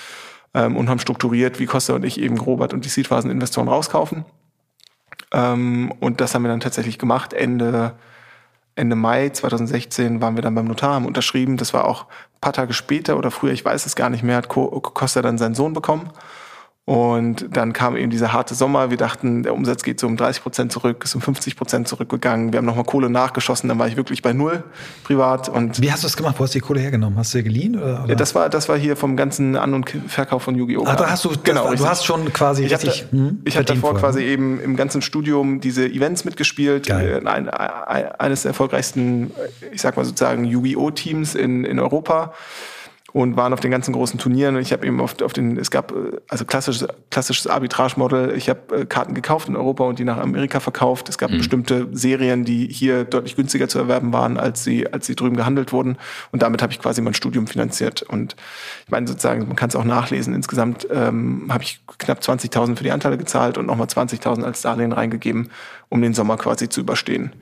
ähm, 0.54 0.78
und 0.78 0.88
haben 0.88 0.98
strukturiert, 0.98 1.60
wie 1.60 1.66
Costa 1.66 1.92
und 1.92 2.06
ich 2.06 2.18
eben 2.22 2.38
Robert 2.38 2.72
und 2.72 2.86
die 2.86 2.88
Seed-Phasen-Investoren 2.88 3.68
rauskaufen. 3.68 4.24
Ähm, 5.34 5.92
und 6.00 6.22
das 6.22 6.34
haben 6.34 6.42
wir 6.42 6.48
dann 6.48 6.60
tatsächlich 6.60 6.98
gemacht, 6.98 7.34
Ende 7.34 7.92
Ende 8.76 8.94
Mai 8.94 9.30
2016 9.30 10.20
waren 10.20 10.36
wir 10.36 10.42
dann 10.42 10.54
beim 10.54 10.66
Notar, 10.66 10.94
haben 10.94 11.06
unterschrieben. 11.06 11.56
Das 11.56 11.74
war 11.74 11.86
auch 11.86 12.02
ein 12.02 12.40
paar 12.40 12.52
Tage 12.52 12.74
später 12.74 13.16
oder 13.16 13.30
früher, 13.30 13.52
ich 13.52 13.64
weiß 13.64 13.86
es 13.86 13.96
gar 13.96 14.10
nicht 14.10 14.22
mehr, 14.22 14.36
hat 14.36 14.48
Costa 14.48 15.22
dann 15.22 15.38
seinen 15.38 15.54
Sohn 15.54 15.72
bekommen. 15.72 16.10
Und 16.86 17.48
dann 17.50 17.72
kam 17.72 17.96
eben 17.96 18.10
dieser 18.10 18.32
harte 18.32 18.54
Sommer. 18.54 18.90
Wir 18.90 18.96
dachten, 18.96 19.42
der 19.42 19.54
Umsatz 19.54 19.82
geht 19.82 19.98
so 19.98 20.06
um 20.06 20.16
30 20.16 20.40
Prozent 20.40 20.70
zurück, 20.70 21.02
ist 21.02 21.16
um 21.16 21.20
50 21.20 21.56
Prozent 21.56 21.88
zurückgegangen. 21.88 22.52
Wir 22.52 22.58
haben 22.58 22.64
nochmal 22.64 22.84
Kohle 22.84 23.10
nachgeschossen, 23.10 23.68
dann 23.68 23.76
war 23.80 23.88
ich 23.88 23.96
wirklich 23.96 24.22
bei 24.22 24.32
null 24.32 24.62
privat. 25.02 25.48
Und 25.48 25.82
Wie 25.82 25.90
hast 25.90 26.04
du 26.04 26.06
das 26.06 26.16
gemacht? 26.16 26.36
Wo 26.38 26.44
hast 26.44 26.54
du 26.54 26.60
die 26.60 26.64
Kohle 26.64 26.78
hergenommen? 26.78 27.18
Hast 27.18 27.34
du 27.34 27.38
sie 27.38 27.42
geliehen? 27.42 27.74
Oder, 27.74 28.04
oder? 28.04 28.10
Ja, 28.10 28.14
das 28.14 28.36
war, 28.36 28.48
das 28.48 28.68
war 28.68 28.78
hier 28.78 28.94
vom 28.94 29.16
ganzen 29.16 29.56
An- 29.56 29.74
und 29.74 29.90
Verkauf 30.06 30.44
von 30.44 30.54
Yu-Gi-Oh! 30.54 30.84
Ah, 30.86 30.94
da 30.94 31.10
hast 31.10 31.24
du, 31.24 31.32
genau, 31.42 31.72
das, 31.72 31.80
du 31.80 31.88
hast 31.88 32.04
schon 32.04 32.32
quasi 32.32 32.66
ich 32.66 32.72
richtig. 32.72 33.02
Hatte, 33.02 33.10
hm, 33.10 33.40
ich 33.44 33.56
hatte 33.56 33.74
davor 33.74 33.96
quasi 33.96 34.22
eben 34.22 34.60
im 34.60 34.76
ganzen 34.76 35.02
Studium 35.02 35.58
diese 35.60 35.88
Events 35.88 36.24
mitgespielt. 36.24 36.88
Äh, 36.88 37.16
ein, 37.24 37.48
ein, 37.48 37.48
eines 37.48 38.42
der 38.42 38.50
erfolgreichsten, 38.50 39.32
ich 39.72 39.82
sag 39.82 39.96
mal 39.96 40.04
sozusagen, 40.04 40.44
Yu-Gi-Oh! 40.44 40.92
Teams 40.92 41.34
in, 41.34 41.64
in 41.64 41.80
Europa 41.80 42.32
und 43.16 43.34
waren 43.34 43.54
auf 43.54 43.60
den 43.60 43.70
ganzen 43.70 43.94
großen 43.94 44.20
Turnieren. 44.20 44.56
Und 44.56 44.60
ich 44.60 44.74
habe 44.74 44.86
eben 44.86 45.00
auf, 45.00 45.22
auf 45.22 45.32
den, 45.32 45.56
es 45.56 45.70
gab 45.70 45.90
äh, 45.92 46.20
also 46.28 46.44
klassisches, 46.44 46.86
klassisches 47.10 47.46
Arbitrage-Model. 47.46 48.34
Ich 48.36 48.50
habe 48.50 48.82
äh, 48.82 48.84
Karten 48.84 49.14
gekauft 49.14 49.48
in 49.48 49.56
Europa 49.56 49.84
und 49.84 49.98
die 49.98 50.04
nach 50.04 50.18
Amerika 50.18 50.60
verkauft. 50.60 51.08
Es 51.08 51.16
gab 51.16 51.30
mhm. 51.30 51.38
bestimmte 51.38 51.88
Serien, 51.92 52.44
die 52.44 52.68
hier 52.68 53.04
deutlich 53.04 53.34
günstiger 53.34 53.68
zu 53.68 53.78
erwerben 53.78 54.12
waren, 54.12 54.36
als 54.36 54.64
sie, 54.64 54.92
als 54.92 55.06
sie 55.06 55.16
drüben 55.16 55.34
gehandelt 55.34 55.72
wurden. 55.72 55.96
Und 56.30 56.42
damit 56.42 56.60
habe 56.60 56.74
ich 56.74 56.78
quasi 56.78 57.00
mein 57.00 57.14
Studium 57.14 57.46
finanziert. 57.46 58.02
Und 58.02 58.36
ich 58.84 58.90
meine 58.90 59.08
sozusagen, 59.08 59.46
man 59.46 59.56
kann 59.56 59.70
es 59.70 59.76
auch 59.76 59.84
nachlesen. 59.84 60.34
Insgesamt 60.34 60.86
ähm, 60.90 61.46
habe 61.48 61.64
ich 61.64 61.80
knapp 61.96 62.18
20.000 62.18 62.76
für 62.76 62.84
die 62.84 62.92
Anteile 62.92 63.16
gezahlt 63.16 63.56
und 63.56 63.64
nochmal 63.64 63.86
20.000 63.86 64.42
als 64.42 64.60
Darlehen 64.60 64.92
reingegeben, 64.92 65.48
um 65.88 66.02
den 66.02 66.12
Sommer 66.12 66.36
quasi 66.36 66.68
zu 66.68 66.82
überstehen. 66.82 67.32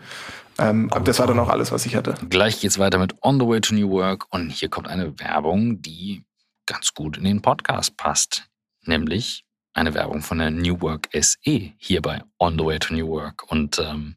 Ähm, 0.59 0.89
aber 0.93 1.05
das 1.05 1.19
war 1.19 1.27
dann 1.27 1.39
auch 1.39 1.49
alles, 1.49 1.73
was 1.73 1.87
ich 1.87 1.97
hatte. 1.97 2.15
Gleich 2.29 2.61
geht's 2.61 2.79
weiter 2.79 2.99
mit 2.99 3.15
On 3.23 3.41
the 3.41 3.47
Way 3.47 3.61
to 3.61 3.75
New 3.75 3.91
Work 3.91 4.27
und 4.31 4.51
hier 4.51 4.69
kommt 4.69 4.89
eine 4.89 5.19
Werbung, 5.19 5.83
die 5.83 6.25
ganz 6.67 6.95
gut 6.95 7.17
in 7.17 7.25
den 7.25 7.43
Podcast 7.43 7.97
passt, 7.97 8.45
nämlich 8.83 9.45
eine 9.75 9.93
Werbung 9.93 10.23
von 10.23 10.39
der 10.39 10.53
New 10.53 10.81
Work 10.81 11.09
SE 11.13 11.73
hier 11.77 12.01
bei 12.01 12.23
On 12.39 12.57
the 12.57 12.65
Way 12.65 12.79
to 12.79 12.95
New 12.95 13.09
Work. 13.09 13.51
Und 13.51 13.81
ähm, 13.81 14.15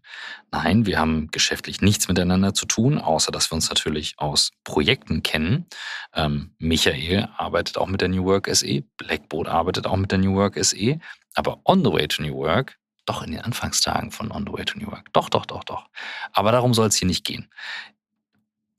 nein, 0.52 0.86
wir 0.86 1.00
haben 1.00 1.30
geschäftlich 1.32 1.82
nichts 1.82 2.08
miteinander 2.08 2.54
zu 2.54 2.68
tun, 2.68 3.00
außer 3.00 3.32
dass 3.32 3.52
wir 3.52 3.56
uns 3.56 3.70
natürlich 3.70 4.14
aus 4.18 4.52
Projekten 4.64 5.24
kennen. 5.24 5.66
Ähm, 6.14 6.52
Michael 6.60 7.28
arbeitet 7.38 7.78
auch 7.78 7.88
mit 7.88 8.02
der 8.02 8.10
New 8.10 8.24
Work 8.26 8.48
SE, 8.56 8.84
Blackboard 8.98 9.48
arbeitet 9.48 9.88
auch 9.88 9.98
mit 9.98 10.12
der 10.12 10.20
New 10.20 10.36
Work 10.36 10.64
SE, 10.64 11.00
aber 11.34 11.60
On 11.66 11.84
the 11.84 11.92
Way 11.92 12.08
to 12.08 12.22
New 12.22 12.36
Work 12.36 12.78
doch 13.08 13.24
in 13.24 13.32
den 13.32 13.42
Anfangstagen 13.42 14.12
von 14.12 14.32
On 14.32 14.46
the 14.46 14.54
Way 14.54 14.66
to 14.66 14.78
New 14.78 14.88
Work. 14.88 15.12
Doch, 15.14 15.30
doch, 15.30 15.46
doch, 15.46 15.64
doch. 15.64 15.90
Aber 16.34 16.52
darum 16.52 16.74
soll 16.74 16.88
es 16.88 16.96
hier 16.96 17.08
nicht 17.08 17.26
gehen. 17.26 17.50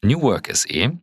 New 0.02 0.20
Work 0.22 0.54
SE 0.54 0.98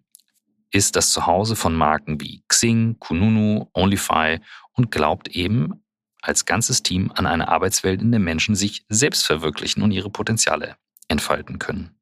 ist 0.72 0.96
das 0.96 1.12
Zuhause 1.12 1.56
von 1.56 1.76
Marken 1.76 2.20
wie 2.22 2.44
Xing, 2.48 2.98
Kununu, 3.00 3.70
Onlyfy 3.74 4.40
und 4.74 4.92
glaubt 4.92 5.28
eben 5.30 5.84
als 6.22 6.46
ganzes 6.46 6.82
Team 6.82 7.12
an 7.16 7.26
eine 7.26 7.48
Arbeitswelt, 7.48 8.02
in 8.02 8.12
der 8.12 8.20
Menschen 8.20 8.56
sich 8.56 8.86
selbst 8.90 9.26
verwirklichen 9.26 9.84
und 9.84 9.92
ihre 9.92 10.10
Potenziale 10.10 10.76
entfalten 11.08 11.60
können. 11.60 12.00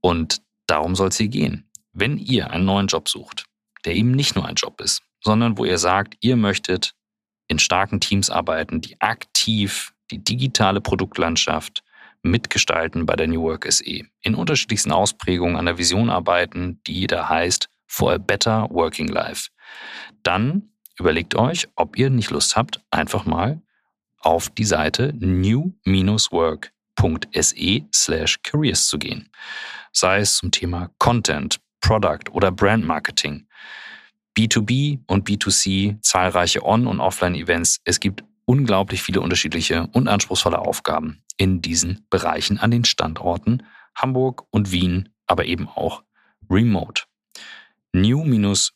Und 0.00 0.42
darum 0.66 0.96
soll 0.96 1.08
es 1.08 1.16
hier 1.16 1.28
gehen. 1.28 1.70
Wenn 1.92 2.18
ihr 2.18 2.50
einen 2.50 2.64
neuen 2.64 2.88
Job 2.88 3.08
sucht, 3.08 3.46
der 3.84 3.94
eben 3.94 4.10
nicht 4.10 4.34
nur 4.34 4.46
ein 4.46 4.56
Job 4.56 4.80
ist, 4.80 5.02
sondern 5.20 5.56
wo 5.56 5.64
ihr 5.64 5.78
sagt, 5.78 6.16
ihr 6.20 6.36
möchtet 6.36 6.94
in 7.46 7.58
starken 7.58 8.00
Teams 8.00 8.28
arbeiten, 8.28 8.80
die 8.80 9.00
aktiv 9.00 9.94
die 10.10 10.22
digitale 10.22 10.80
Produktlandschaft 10.80 11.82
mitgestalten 12.22 13.06
bei 13.06 13.16
der 13.16 13.28
New 13.28 13.42
Work 13.42 13.70
SE. 13.70 14.02
In 14.22 14.34
unterschiedlichsten 14.34 14.92
Ausprägungen 14.92 15.56
an 15.56 15.66
der 15.66 15.78
Vision 15.78 16.10
arbeiten, 16.10 16.80
die 16.86 17.06
da 17.06 17.28
heißt 17.28 17.68
For 17.86 18.12
a 18.12 18.18
Better 18.18 18.68
Working 18.70 19.08
Life. 19.08 19.48
Dann 20.22 20.70
überlegt 20.98 21.34
euch, 21.36 21.68
ob 21.76 21.96
ihr 21.96 22.10
nicht 22.10 22.30
Lust 22.30 22.56
habt, 22.56 22.80
einfach 22.90 23.24
mal 23.24 23.62
auf 24.20 24.50
die 24.50 24.64
Seite 24.64 25.14
new-work.se 25.18 26.68
slash 27.94 28.42
careers 28.42 28.88
zu 28.88 28.98
gehen. 28.98 29.30
Sei 29.92 30.18
es 30.18 30.36
zum 30.36 30.50
Thema 30.50 30.90
Content, 30.98 31.60
Product 31.80 32.30
oder 32.32 32.50
Brand 32.50 32.84
Marketing. 32.84 33.46
B2B 34.36 35.00
und 35.06 35.28
B2C, 35.28 36.00
zahlreiche 36.02 36.64
On- 36.64 36.86
und 36.86 37.00
Offline-Events. 37.00 37.80
Es 37.84 37.98
gibt 37.98 38.22
unglaublich 38.48 39.02
viele 39.02 39.20
unterschiedliche 39.20 39.88
und 39.92 40.08
anspruchsvolle 40.08 40.58
Aufgaben 40.58 41.22
in 41.36 41.60
diesen 41.60 42.06
Bereichen 42.08 42.58
an 42.58 42.70
den 42.70 42.86
Standorten 42.86 43.62
Hamburg 43.94 44.44
und 44.50 44.72
Wien, 44.72 45.10
aber 45.26 45.44
eben 45.44 45.68
auch 45.68 46.02
remote. 46.48 47.02
new-work.se 47.92 48.66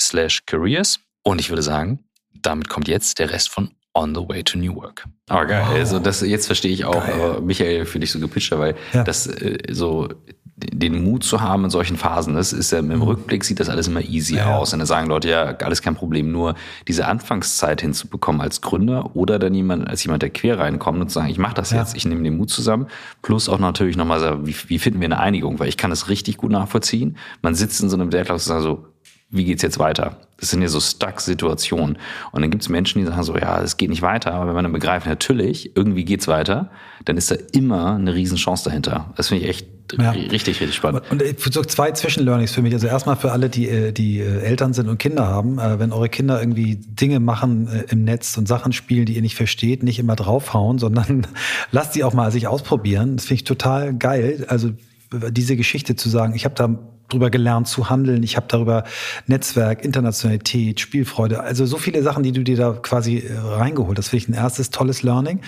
slash 0.00 0.46
careers. 0.46 1.00
Und 1.22 1.38
ich 1.38 1.50
würde 1.50 1.62
sagen, 1.62 2.02
damit 2.32 2.70
kommt 2.70 2.88
jetzt 2.88 3.18
der 3.18 3.30
Rest 3.30 3.50
von 3.50 3.72
On 3.94 4.14
the 4.14 4.22
Way 4.26 4.42
to 4.42 4.58
New 4.58 4.74
Work. 4.74 5.06
Aber 5.28 5.44
geil, 5.46 5.62
wow. 5.66 5.74
also 5.74 5.98
das 5.98 6.22
jetzt 6.22 6.46
verstehe 6.46 6.72
ich 6.72 6.84
auch. 6.86 7.40
Michael, 7.40 7.84
für 7.84 8.00
dich 8.00 8.10
so 8.10 8.18
gepitcht, 8.18 8.50
weil 8.52 8.74
ja. 8.92 9.04
das 9.04 9.26
äh, 9.26 9.58
so 9.70 10.08
den 10.56 11.02
Mut 11.02 11.24
zu 11.24 11.40
haben 11.40 11.64
in 11.64 11.70
solchen 11.70 11.96
Phasen. 11.96 12.34
Das 12.34 12.52
ist 12.52 12.70
ja 12.70 12.78
im 12.78 12.88
mhm. 12.88 13.02
Rückblick 13.02 13.44
sieht 13.44 13.58
das 13.58 13.68
alles 13.68 13.88
immer 13.88 14.02
easy 14.02 14.36
ja. 14.36 14.56
aus. 14.56 14.72
Und 14.72 14.78
dann 14.78 14.86
sagen 14.86 15.08
Leute, 15.08 15.28
ja, 15.28 15.56
alles 15.56 15.82
kein 15.82 15.96
Problem. 15.96 16.30
Nur 16.30 16.54
diese 16.86 17.06
Anfangszeit 17.06 17.80
hinzubekommen 17.80 18.40
als 18.40 18.60
Gründer 18.60 19.16
oder 19.16 19.38
dann 19.38 19.52
jemand, 19.52 19.88
als 19.88 20.04
jemand, 20.04 20.22
der 20.22 20.30
quer 20.30 20.60
reinkommt 20.60 21.00
und 21.00 21.08
zu 21.08 21.14
sagen, 21.14 21.28
ich 21.28 21.38
mache 21.38 21.54
das 21.54 21.70
ja. 21.70 21.80
jetzt, 21.80 21.96
ich 21.96 22.04
nehme 22.04 22.22
den 22.22 22.36
Mut 22.36 22.50
zusammen. 22.50 22.86
Plus 23.22 23.48
auch 23.48 23.58
natürlich 23.58 23.96
nochmal 23.96 24.20
sagen, 24.20 24.46
wie, 24.46 24.54
wie 24.68 24.78
finden 24.78 25.00
wir 25.00 25.06
eine 25.06 25.18
Einigung? 25.18 25.58
Weil 25.58 25.68
ich 25.68 25.76
kann 25.76 25.90
das 25.90 26.08
richtig 26.08 26.36
gut 26.36 26.52
nachvollziehen. 26.52 27.16
Man 27.42 27.56
sitzt 27.56 27.82
in 27.82 27.90
so 27.90 27.96
einem 27.96 28.10
Deadlock 28.10 28.36
und 28.36 28.40
sagt 28.40 28.62
so, 28.62 28.86
wie 29.30 29.44
geht's 29.44 29.62
jetzt 29.62 29.80
weiter? 29.80 30.18
Das 30.38 30.50
sind 30.50 30.62
ja 30.62 30.68
so 30.68 30.78
Stuck-Situationen. 30.78 31.98
Und 32.30 32.42
dann 32.42 32.50
gibt's 32.50 32.68
Menschen, 32.68 33.00
die 33.00 33.06
sagen 33.06 33.22
so, 33.24 33.36
ja, 33.36 33.60
es 33.60 33.76
geht 33.76 33.90
nicht 33.90 34.02
weiter. 34.02 34.32
Aber 34.34 34.46
wenn 34.46 34.54
man 34.54 34.64
dann 34.64 34.72
begreift, 34.72 35.06
natürlich, 35.06 35.74
irgendwie 35.74 36.04
geht's 36.04 36.28
weiter, 36.28 36.70
dann 37.04 37.16
ist 37.16 37.32
da 37.32 37.36
immer 37.52 37.96
eine 37.96 38.14
Riesenchance 38.14 38.64
dahinter. 38.64 39.12
Das 39.16 39.28
finde 39.28 39.44
ich 39.44 39.50
echt 39.50 39.73
ja. 39.98 40.10
richtig, 40.10 40.60
richtig 40.60 40.74
spannend. 40.74 41.02
Und 41.10 41.22
so 41.38 41.62
zwei 41.62 41.92
Zwischenlearnings 41.92 42.52
für 42.52 42.62
mich. 42.62 42.72
Also 42.72 42.86
erstmal 42.86 43.16
für 43.16 43.32
alle, 43.32 43.48
die, 43.48 43.68
äh, 43.68 43.92
die 43.92 44.20
äh, 44.20 44.40
Eltern 44.40 44.72
sind 44.72 44.88
und 44.88 44.98
Kinder 44.98 45.26
haben. 45.26 45.58
Äh, 45.58 45.78
wenn 45.78 45.92
eure 45.92 46.08
Kinder 46.08 46.40
irgendwie 46.40 46.76
Dinge 46.76 47.20
machen 47.20 47.84
im 47.88 48.04
Netz 48.04 48.36
und 48.36 48.48
Sachen 48.48 48.72
spielen, 48.72 49.06
die 49.06 49.14
ihr 49.14 49.22
nicht 49.22 49.36
versteht, 49.36 49.82
nicht 49.82 49.98
immer 49.98 50.16
draufhauen, 50.16 50.78
sondern 50.78 51.26
lasst 51.70 51.92
sie 51.92 52.04
auch 52.04 52.14
mal 52.14 52.32
sich 52.32 52.46
ausprobieren. 52.46 53.16
Das 53.16 53.26
finde 53.26 53.40
ich 53.40 53.44
total 53.44 53.94
geil. 53.94 54.46
Also 54.48 54.70
diese 55.12 55.56
Geschichte 55.56 55.96
zu 55.96 56.08
sagen, 56.08 56.34
ich 56.34 56.44
habe 56.44 56.54
da 56.54 56.76
drüber 57.08 57.30
gelernt 57.30 57.68
zu 57.68 57.90
handeln, 57.90 58.22
ich 58.22 58.36
habe 58.36 58.46
darüber 58.48 58.84
Netzwerk, 59.26 59.84
Internationalität, 59.84 60.80
Spielfreude, 60.80 61.40
also 61.40 61.66
so 61.66 61.76
viele 61.76 62.02
Sachen, 62.02 62.22
die 62.22 62.32
du 62.32 62.42
dir 62.42 62.56
da 62.56 62.72
quasi 62.72 63.18
äh, 63.18 63.36
reingeholt 63.36 63.98
hast. 63.98 64.06
Das 64.06 64.08
finde 64.08 64.22
ich 64.22 64.28
ein 64.30 64.34
erstes 64.34 64.70
tolles 64.70 65.02
Learning. 65.02 65.40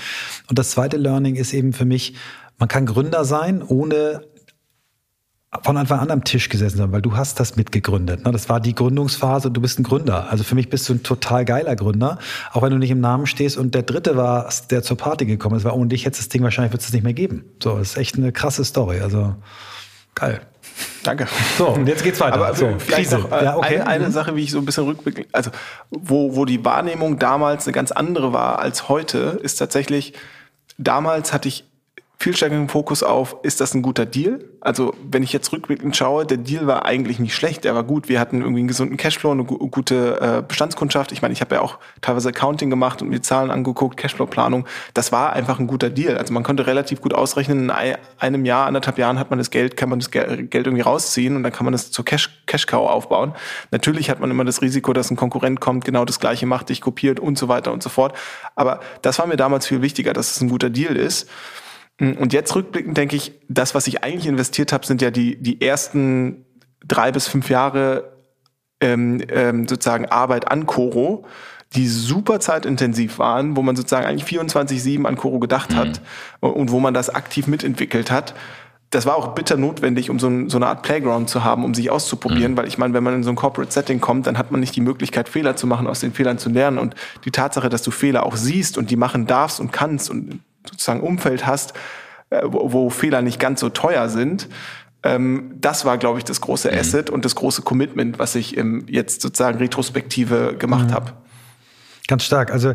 Und 0.48 0.58
das 0.58 0.70
zweite 0.70 0.96
Learning 0.96 1.34
ist 1.36 1.52
eben 1.52 1.72
für 1.72 1.84
mich, 1.84 2.14
man 2.58 2.68
kann 2.68 2.86
Gründer 2.86 3.24
sein, 3.24 3.62
ohne 3.62 4.22
von 5.62 5.76
Anfang 5.76 6.00
an 6.00 6.10
am 6.10 6.24
Tisch 6.24 6.48
gesessen 6.48 6.78
sein, 6.78 6.92
weil 6.92 7.02
du 7.02 7.16
hast 7.16 7.40
das 7.40 7.56
mitgegründet. 7.56 8.24
Ne? 8.24 8.32
Das 8.32 8.48
war 8.48 8.60
die 8.60 8.74
Gründungsphase 8.74 9.48
und 9.48 9.54
du 9.54 9.60
bist 9.60 9.78
ein 9.78 9.84
Gründer. 9.84 10.30
Also 10.30 10.44
für 10.44 10.54
mich 10.54 10.68
bist 10.68 10.88
du 10.88 10.94
ein 10.94 11.02
total 11.02 11.44
geiler 11.44 11.76
Gründer, 11.76 12.18
auch 12.52 12.62
wenn 12.62 12.72
du 12.72 12.78
nicht 12.78 12.90
im 12.90 13.00
Namen 13.00 13.26
stehst. 13.26 13.56
Und 13.56 13.74
der 13.74 13.82
dritte 13.82 14.16
war, 14.16 14.50
der 14.70 14.82
zur 14.82 14.96
Party 14.96 15.24
gekommen 15.24 15.56
ist, 15.56 15.64
war 15.64 15.76
ohne 15.76 15.88
dich 15.88 16.04
jetzt 16.04 16.18
das 16.18 16.28
Ding 16.28 16.42
wahrscheinlich 16.42 16.72
wird 16.72 16.82
es 16.82 16.92
nicht 16.92 17.04
mehr 17.04 17.14
geben. 17.14 17.44
So, 17.62 17.78
das 17.78 17.90
ist 17.90 17.96
echt 17.96 18.16
eine 18.16 18.32
krasse 18.32 18.64
Story. 18.64 19.00
Also 19.00 19.34
geil. 20.14 20.40
Danke. 21.04 21.26
So, 21.56 21.68
und 21.68 21.86
jetzt 21.86 22.02
geht's 22.02 22.20
weiter. 22.20 22.34
Aber 22.34 22.54
so, 22.54 22.74
Krise. 22.88 23.18
noch 23.18 23.32
äh, 23.32 23.44
ja, 23.44 23.56
okay. 23.56 23.76
eine, 23.76 23.86
eine 23.86 24.06
mhm. 24.06 24.12
Sache, 24.12 24.36
wie 24.36 24.42
ich 24.42 24.50
so 24.50 24.58
ein 24.58 24.66
bisschen 24.66 24.84
rückblicke, 24.84 25.26
also 25.32 25.50
wo, 25.90 26.36
wo 26.36 26.44
die 26.44 26.64
Wahrnehmung 26.64 27.18
damals 27.18 27.66
eine 27.66 27.72
ganz 27.72 27.92
andere 27.92 28.32
war 28.32 28.58
als 28.58 28.88
heute, 28.88 29.38
ist 29.42 29.56
tatsächlich, 29.56 30.12
damals 30.76 31.32
hatte 31.32 31.48
ich 31.48 31.64
viel 32.18 32.34
stärkeren 32.34 32.68
Fokus 32.68 33.02
auf, 33.02 33.36
ist 33.42 33.60
das 33.60 33.74
ein 33.74 33.82
guter 33.82 34.06
Deal? 34.06 34.42
Also 34.60 34.94
wenn 35.02 35.22
ich 35.22 35.32
jetzt 35.32 35.52
rückblickend 35.52 35.94
schaue, 35.96 36.24
der 36.24 36.38
Deal 36.38 36.66
war 36.66 36.86
eigentlich 36.86 37.18
nicht 37.18 37.34
schlecht, 37.34 37.64
der 37.64 37.74
war 37.74 37.84
gut. 37.84 38.08
Wir 38.08 38.18
hatten 38.18 38.40
irgendwie 38.40 38.60
einen 38.60 38.68
gesunden 38.68 38.96
Cashflow, 38.96 39.32
eine 39.32 39.44
gute 39.44 40.20
äh, 40.20 40.42
Bestandskundschaft. 40.42 41.12
Ich 41.12 41.20
meine, 41.20 41.32
ich 41.34 41.42
habe 41.42 41.56
ja 41.56 41.60
auch 41.60 41.78
teilweise 42.00 42.30
Accounting 42.30 42.70
gemacht 42.70 43.02
und 43.02 43.10
mir 43.10 43.20
Zahlen 43.20 43.50
angeguckt, 43.50 43.98
Cashflow-Planung. 43.98 44.66
Das 44.94 45.12
war 45.12 45.34
einfach 45.34 45.58
ein 45.60 45.66
guter 45.66 45.90
Deal. 45.90 46.16
Also 46.16 46.32
man 46.32 46.42
konnte 46.42 46.66
relativ 46.66 47.02
gut 47.02 47.12
ausrechnen, 47.12 47.70
in 47.70 47.96
einem 48.18 48.44
Jahr, 48.46 48.66
anderthalb 48.66 48.96
Jahren 48.98 49.18
hat 49.18 49.30
man 49.30 49.38
das 49.38 49.50
Geld, 49.50 49.76
kann 49.76 49.90
man 49.90 49.98
das 49.98 50.10
Geld 50.10 50.52
irgendwie 50.52 50.80
rausziehen 50.80 51.36
und 51.36 51.42
dann 51.42 51.52
kann 51.52 51.64
man 51.64 51.72
das 51.72 51.90
zur 51.90 52.04
Cash, 52.04 52.42
Cash-Cow 52.46 52.88
aufbauen. 52.88 53.34
Natürlich 53.70 54.08
hat 54.08 54.20
man 54.20 54.30
immer 54.30 54.44
das 54.44 54.62
Risiko, 54.62 54.94
dass 54.94 55.10
ein 55.10 55.16
Konkurrent 55.16 55.60
kommt, 55.60 55.84
genau 55.84 56.06
das 56.06 56.18
Gleiche 56.18 56.46
macht, 56.46 56.70
dich 56.70 56.80
kopiert 56.80 57.20
und 57.20 57.36
so 57.36 57.48
weiter 57.48 57.72
und 57.72 57.82
so 57.82 57.90
fort. 57.90 58.16
Aber 58.54 58.80
das 59.02 59.18
war 59.18 59.26
mir 59.26 59.36
damals 59.36 59.66
viel 59.66 59.82
wichtiger, 59.82 60.14
dass 60.14 60.30
es 60.30 60.40
ein 60.40 60.48
guter 60.48 60.70
Deal 60.70 60.96
ist. 60.96 61.28
Und 61.98 62.32
jetzt 62.32 62.54
rückblickend 62.54 62.96
denke 62.96 63.16
ich, 63.16 63.32
das, 63.48 63.74
was 63.74 63.86
ich 63.86 64.04
eigentlich 64.04 64.26
investiert 64.26 64.72
habe, 64.72 64.86
sind 64.86 65.00
ja 65.00 65.10
die, 65.10 65.40
die 65.40 65.62
ersten 65.62 66.44
drei 66.86 67.10
bis 67.10 67.26
fünf 67.26 67.48
Jahre 67.48 68.12
ähm, 68.80 69.22
ähm, 69.28 69.66
sozusagen 69.66 70.06
Arbeit 70.06 70.50
an 70.50 70.66
Coro, 70.66 71.24
die 71.74 71.88
super 71.88 72.38
zeitintensiv 72.40 73.18
waren, 73.18 73.56
wo 73.56 73.62
man 73.62 73.76
sozusagen 73.76 74.06
eigentlich 74.06 74.28
24-7 74.28 75.04
an 75.04 75.16
Coro 75.16 75.38
gedacht 75.38 75.72
mhm. 75.72 75.76
hat 75.76 76.00
und 76.40 76.70
wo 76.70 76.80
man 76.80 76.94
das 76.94 77.10
aktiv 77.10 77.46
mitentwickelt 77.46 78.10
hat. 78.10 78.34
Das 78.90 79.04
war 79.04 79.16
auch 79.16 79.34
bitter 79.34 79.56
notwendig, 79.56 80.10
um 80.10 80.20
so, 80.20 80.28
ein, 80.28 80.48
so 80.48 80.58
eine 80.58 80.68
Art 80.68 80.82
Playground 80.82 81.28
zu 81.28 81.42
haben, 81.42 81.64
um 81.64 81.74
sich 81.74 81.90
auszuprobieren, 81.90 82.52
mhm. 82.52 82.56
weil 82.56 82.68
ich 82.68 82.78
meine, 82.78 82.94
wenn 82.94 83.02
man 83.02 83.14
in 83.14 83.24
so 83.24 83.30
ein 83.30 83.36
Corporate 83.36 83.72
Setting 83.72 84.00
kommt, 84.00 84.26
dann 84.26 84.38
hat 84.38 84.52
man 84.52 84.60
nicht 84.60 84.76
die 84.76 84.80
Möglichkeit, 84.80 85.28
Fehler 85.28 85.56
zu 85.56 85.66
machen, 85.66 85.86
aus 85.86 86.00
den 86.00 86.12
Fehlern 86.12 86.38
zu 86.38 86.50
lernen. 86.50 86.78
Und 86.78 86.94
die 87.24 87.32
Tatsache, 87.32 87.68
dass 87.68 87.82
du 87.82 87.90
Fehler 87.90 88.24
auch 88.24 88.36
siehst 88.36 88.78
und 88.78 88.90
die 88.90 88.96
machen 88.96 89.26
darfst 89.26 89.58
und 89.58 89.72
kannst 89.72 90.08
und 90.08 90.40
sozusagen 90.68 91.00
Umfeld 91.00 91.46
hast, 91.46 91.74
äh, 92.30 92.42
wo, 92.44 92.90
Fehler 92.90 93.22
nicht 93.22 93.38
ganz 93.40 93.60
so 93.60 93.68
teuer 93.68 94.08
sind, 94.08 94.48
ähm, 95.02 95.54
das 95.60 95.84
war, 95.84 95.98
glaube 95.98 96.18
ich, 96.18 96.24
das 96.24 96.40
große 96.40 96.70
mhm. 96.70 96.78
Asset 96.78 97.10
und 97.10 97.24
das 97.24 97.34
große 97.34 97.62
Commitment, 97.62 98.18
was 98.18 98.34
ich 98.34 98.56
jetzt 98.88 99.22
sozusagen 99.22 99.58
retrospektive 99.58 100.56
gemacht 100.58 100.90
mhm. 100.90 100.94
habe. 100.94 101.12
Ganz 102.08 102.22
stark. 102.22 102.52
Also 102.52 102.74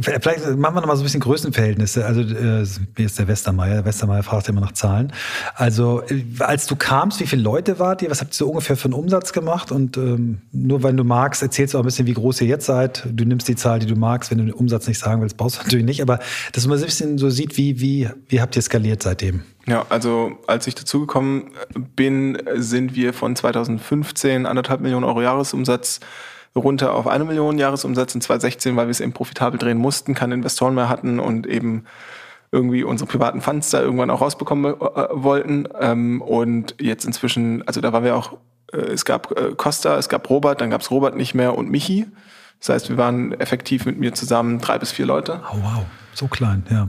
vielleicht 0.00 0.56
machen 0.56 0.74
wir 0.74 0.80
noch 0.80 0.86
mal 0.86 0.96
so 0.96 1.02
ein 1.02 1.04
bisschen 1.04 1.20
Größenverhältnisse. 1.20 2.06
Also 2.06 2.22
äh, 2.22 2.64
wie 2.94 3.04
ist 3.04 3.18
der 3.18 3.28
Westermeier? 3.28 3.84
Westermeier 3.84 4.22
fragt 4.22 4.48
immer 4.48 4.62
nach 4.62 4.72
Zahlen. 4.72 5.12
Also 5.54 6.02
äh, 6.08 6.24
als 6.38 6.66
du 6.66 6.76
kamst, 6.76 7.20
wie 7.20 7.26
viele 7.26 7.42
Leute 7.42 7.78
wart 7.78 8.00
ihr? 8.00 8.10
Was 8.10 8.22
habt 8.22 8.32
ihr 8.32 8.36
so 8.36 8.48
ungefähr 8.48 8.78
für 8.78 8.86
einen 8.86 8.94
Umsatz 8.94 9.34
gemacht? 9.34 9.70
Und 9.70 9.98
ähm, 9.98 10.40
nur 10.52 10.82
wenn 10.82 10.96
du 10.96 11.04
magst, 11.04 11.42
erzählst 11.42 11.74
du 11.74 11.78
auch 11.78 11.82
ein 11.82 11.84
bisschen, 11.84 12.06
wie 12.06 12.14
groß 12.14 12.40
ihr 12.40 12.46
jetzt 12.46 12.64
seid. 12.64 13.06
Du 13.12 13.24
nimmst 13.24 13.48
die 13.48 13.56
Zahl, 13.56 13.80
die 13.80 13.86
du 13.86 13.96
magst. 13.96 14.30
Wenn 14.30 14.38
du 14.38 14.44
den 14.44 14.54
Umsatz 14.54 14.88
nicht 14.88 14.98
sagen 14.98 15.20
willst, 15.20 15.36
brauchst 15.36 15.58
du 15.58 15.62
natürlich 15.64 15.84
nicht. 15.84 16.00
Aber 16.00 16.18
dass 16.52 16.66
man 16.66 16.78
so 16.78 16.84
ein 16.84 16.86
bisschen 16.86 17.18
so 17.18 17.28
sieht, 17.28 17.58
wie, 17.58 17.80
wie, 17.80 18.08
wie 18.28 18.40
habt 18.40 18.56
ihr 18.56 18.62
skaliert 18.62 19.02
seitdem? 19.02 19.42
Ja, 19.66 19.84
also 19.90 20.38
als 20.46 20.66
ich 20.66 20.74
dazugekommen 20.74 21.50
bin, 21.96 22.38
sind 22.54 22.94
wir 22.94 23.12
von 23.12 23.36
2015 23.36 24.46
anderthalb 24.46 24.80
Millionen 24.80 25.04
Euro 25.04 25.20
Jahresumsatz 25.20 26.00
runter 26.56 26.94
auf 26.94 27.06
eine 27.06 27.24
Million 27.24 27.58
Jahresumsatz 27.58 28.14
in 28.14 28.20
2016, 28.20 28.76
weil 28.76 28.86
wir 28.86 28.90
es 28.90 29.00
eben 29.00 29.12
profitabel 29.12 29.58
drehen 29.58 29.78
mussten, 29.78 30.14
keine 30.14 30.34
Investoren 30.34 30.74
mehr 30.74 30.88
hatten 30.88 31.20
und 31.20 31.46
eben 31.46 31.84
irgendwie 32.52 32.82
unsere 32.82 33.08
privaten 33.08 33.40
Funds 33.40 33.70
da 33.70 33.80
irgendwann 33.80 34.10
auch 34.10 34.20
rausbekommen 34.20 34.74
äh, 34.74 35.06
wollten. 35.12 35.68
Ähm, 35.78 36.20
und 36.20 36.74
jetzt 36.80 37.04
inzwischen, 37.04 37.66
also 37.66 37.80
da 37.80 37.92
waren 37.92 38.04
wir 38.04 38.16
auch, 38.16 38.38
äh, 38.72 38.78
es 38.78 39.04
gab 39.04 39.38
äh, 39.38 39.54
Costa, 39.56 39.96
es 39.96 40.08
gab 40.08 40.28
Robert, 40.28 40.60
dann 40.60 40.70
gab 40.70 40.80
es 40.80 40.90
Robert 40.90 41.16
nicht 41.16 41.34
mehr 41.34 41.56
und 41.56 41.70
Michi. 41.70 42.06
Das 42.58 42.70
heißt, 42.70 42.88
wir 42.90 42.98
waren 42.98 43.32
effektiv 43.40 43.86
mit 43.86 43.98
mir 43.98 44.12
zusammen 44.12 44.58
drei 44.58 44.78
bis 44.78 44.90
vier 44.90 45.06
Leute. 45.06 45.40
Oh, 45.52 45.56
wow, 45.62 45.84
so 46.12 46.26
klein, 46.26 46.64
ja. 46.70 46.88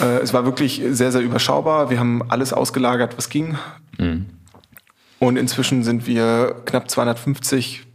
Äh, 0.00 0.20
es 0.20 0.32
war 0.32 0.44
wirklich 0.44 0.82
sehr, 0.90 1.10
sehr 1.10 1.20
überschaubar. 1.20 1.90
Wir 1.90 1.98
haben 1.98 2.22
alles 2.30 2.52
ausgelagert, 2.52 3.18
was 3.18 3.28
ging. 3.28 3.58
Mhm. 3.98 4.26
Und 5.18 5.36
inzwischen 5.36 5.82
sind 5.82 6.06
wir 6.06 6.62
knapp 6.64 6.90
250 6.90 7.86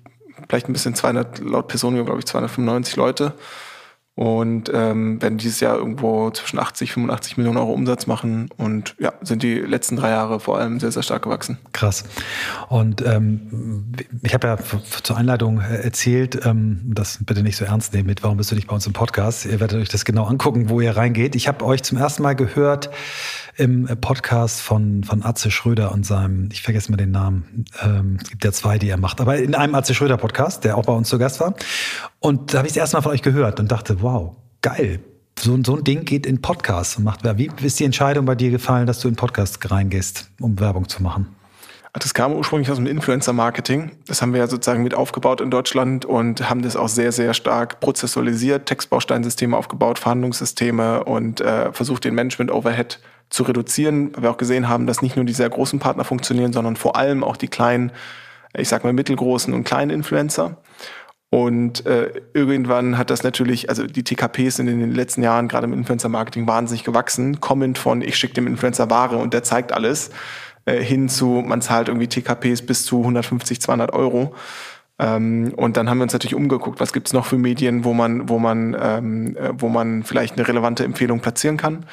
vielleicht 0.47 0.69
ein 0.69 0.73
bisschen 0.73 0.95
200, 0.95 1.39
laut 1.39 1.67
Personio 1.67 2.05
glaube 2.05 2.19
ich 2.19 2.25
295 2.25 2.95
Leute 2.95 3.33
und 4.15 4.71
ähm, 4.73 5.21
werden 5.21 5.37
dieses 5.37 5.59
Jahr 5.59 5.75
irgendwo 5.75 6.31
zwischen 6.31 6.57
80, 6.57 6.93
85 6.93 7.35
Millionen 7.35 7.57
Euro 7.57 7.73
Umsatz 7.73 8.07
machen 8.07 8.49
und 8.55 8.95
ja, 8.97 9.13
sind 9.21 9.43
die 9.43 9.55
letzten 9.55 9.97
drei 9.97 10.09
Jahre 10.09 10.39
vor 10.39 10.57
allem 10.57 10.79
sehr, 10.79 10.91
sehr 10.91 11.03
stark 11.03 11.23
gewachsen. 11.23 11.57
Krass. 11.73 12.05
Und 12.69 13.05
ähm, 13.05 13.91
ich 14.23 14.33
habe 14.33 14.47
ja 14.47 14.57
zur 15.03 15.17
Einleitung 15.17 15.59
äh, 15.59 15.83
erzählt, 15.83 16.45
ähm, 16.45 16.79
das 16.85 17.19
bitte 17.25 17.43
nicht 17.43 17.57
so 17.57 17.65
ernst 17.65 17.93
nehmen 17.93 18.07
mit, 18.07 18.23
warum 18.23 18.37
bist 18.37 18.51
du 18.51 18.55
nicht 18.55 18.67
bei 18.67 18.75
uns 18.75 18.87
im 18.87 18.93
Podcast? 18.93 19.45
Ihr 19.45 19.59
werdet 19.59 19.81
euch 19.81 19.89
das 19.89 20.05
genau 20.05 20.23
angucken, 20.23 20.69
wo 20.69 20.79
ihr 20.79 20.95
reingeht. 20.95 21.35
Ich 21.35 21.49
habe 21.49 21.65
euch 21.65 21.83
zum 21.83 21.97
ersten 21.97 22.23
Mal 22.23 22.35
gehört 22.35 22.89
im 23.57 23.87
Podcast 24.01 24.61
von, 24.61 25.03
von 25.03 25.23
Atze 25.23 25.49
Schröder 25.51 25.91
und 25.91 26.05
seinem, 26.05 26.49
ich 26.51 26.61
vergesse 26.61 26.91
mal 26.91 26.97
den 26.97 27.11
Namen, 27.11 27.65
ähm, 27.81 28.17
es 28.21 28.29
gibt 28.29 28.43
ja 28.43 28.51
zwei, 28.51 28.77
die 28.77 28.89
er 28.89 28.97
macht, 28.97 29.21
aber 29.21 29.37
in 29.37 29.55
einem 29.55 29.75
Atze 29.75 29.93
Schröder 29.93 30.17
Podcast, 30.17 30.63
der 30.63 30.77
auch 30.77 30.85
bei 30.85 30.93
uns 30.93 31.09
zu 31.09 31.17
Gast 31.17 31.39
war. 31.39 31.55
Und 32.19 32.53
da 32.53 32.59
habe 32.59 32.67
ich 32.67 32.73
es 32.73 32.77
erstmal 32.77 33.01
von 33.01 33.11
euch 33.11 33.21
gehört 33.21 33.59
und 33.59 33.71
dachte, 33.71 34.01
wow, 34.01 34.35
geil. 34.61 34.99
So, 35.37 35.57
so 35.65 35.75
ein 35.75 35.83
Ding 35.83 36.05
geht 36.05 36.25
in 36.25 36.41
Podcasts 36.41 36.97
und 36.97 37.03
macht 37.03 37.23
Wie 37.37 37.49
ist 37.61 37.79
die 37.79 37.83
Entscheidung 37.83 38.25
bei 38.25 38.35
dir 38.35 38.51
gefallen, 38.51 38.87
dass 38.87 38.99
du 38.99 39.07
in 39.07 39.15
Podcast 39.15 39.59
reingehst, 39.69 40.31
um 40.39 40.59
Werbung 40.59 40.87
zu 40.87 41.03
machen? 41.03 41.35
Das 41.99 42.13
kam 42.13 42.33
ursprünglich 42.33 42.69
aus 42.69 42.75
dem 42.75 42.87
Influencer-Marketing. 42.87 43.91
Das 44.05 44.21
haben 44.21 44.33
wir 44.33 44.41
ja 44.41 44.47
sozusagen 44.47 44.83
mit 44.83 44.93
aufgebaut 44.93 45.39
in 45.39 45.49
Deutschland 45.49 46.03
und 46.03 46.49
haben 46.49 46.61
das 46.61 46.75
auch 46.75 46.89
sehr, 46.89 47.13
sehr 47.13 47.33
stark 47.33 47.79
prozessualisiert, 47.79 48.65
Textbausteinsysteme 48.65 49.55
aufgebaut, 49.55 49.97
Verhandlungssysteme 49.99 51.05
und 51.05 51.39
äh, 51.39 51.71
versucht, 51.71 52.03
den 52.03 52.15
Management-Overhead 52.15 52.99
zu 53.29 53.43
reduzieren, 53.43 54.11
weil 54.15 54.23
wir 54.23 54.31
auch 54.31 54.37
gesehen 54.37 54.69
haben, 54.69 54.87
dass 54.87 55.01
nicht 55.01 55.15
nur 55.15 55.25
die 55.25 55.33
sehr 55.33 55.49
großen 55.49 55.79
Partner 55.79 56.03
funktionieren, 56.03 56.53
sondern 56.53 56.75
vor 56.75 56.95
allem 56.95 57.23
auch 57.23 57.37
die 57.37 57.47
kleinen, 57.47 57.91
ich 58.55 58.69
sag 58.69 58.83
mal 58.83 58.93
mittelgroßen 58.93 59.53
und 59.53 59.63
kleinen 59.63 59.91
Influencer. 59.91 60.57
Und 61.29 61.85
äh, 61.85 62.21
irgendwann 62.33 62.97
hat 62.97 63.09
das 63.09 63.23
natürlich, 63.23 63.67
also 63.67 63.85
die 63.85 64.03
TKPs 64.03 64.57
sind 64.57 64.67
in 64.67 64.79
den 64.79 64.93
letzten 64.93 65.23
Jahren 65.23 65.47
gerade 65.47 65.65
im 65.65 65.73
Influencer-Marketing 65.73 66.47
wahnsinnig 66.47 66.83
gewachsen, 66.83 67.41
kommend 67.41 67.77
von 67.77 68.01
ich 68.01 68.15
schicke 68.17 68.35
dem 68.35 68.47
Influencer 68.47 68.89
Ware 68.89 69.17
und 69.17 69.33
der 69.33 69.43
zeigt 69.43 69.73
alles, 69.73 70.11
äh, 70.65 70.81
hin 70.81 71.09
zu 71.09 71.43
man 71.45 71.61
zahlt 71.61 71.89
irgendwie 71.89 72.07
TKPs 72.07 72.61
bis 72.61 72.85
zu 72.85 72.99
150, 72.99 73.59
200 73.59 73.91
Euro. 73.93 74.33
Ähm, 74.97 75.53
und 75.57 75.77
dann 75.77 75.89
haben 75.89 75.97
wir 75.97 76.03
uns 76.03 76.13
natürlich 76.13 76.35
umgeguckt, 76.35 76.79
was 76.79 76.93
gibt's 76.93 77.11
noch 77.11 77.25
für 77.25 77.37
Medien, 77.37 77.83
wo 77.83 77.93
man, 77.93 78.29
wo 78.29 78.39
man, 78.39 78.75
ähm, 78.79 79.35
äh, 79.35 79.51
wo 79.57 79.67
man 79.67 80.03
vielleicht 80.03 80.37
eine 80.37 80.47
relevante 80.47 80.85
Empfehlung 80.85 81.19
platzieren 81.19 81.57
kann. 81.57 81.85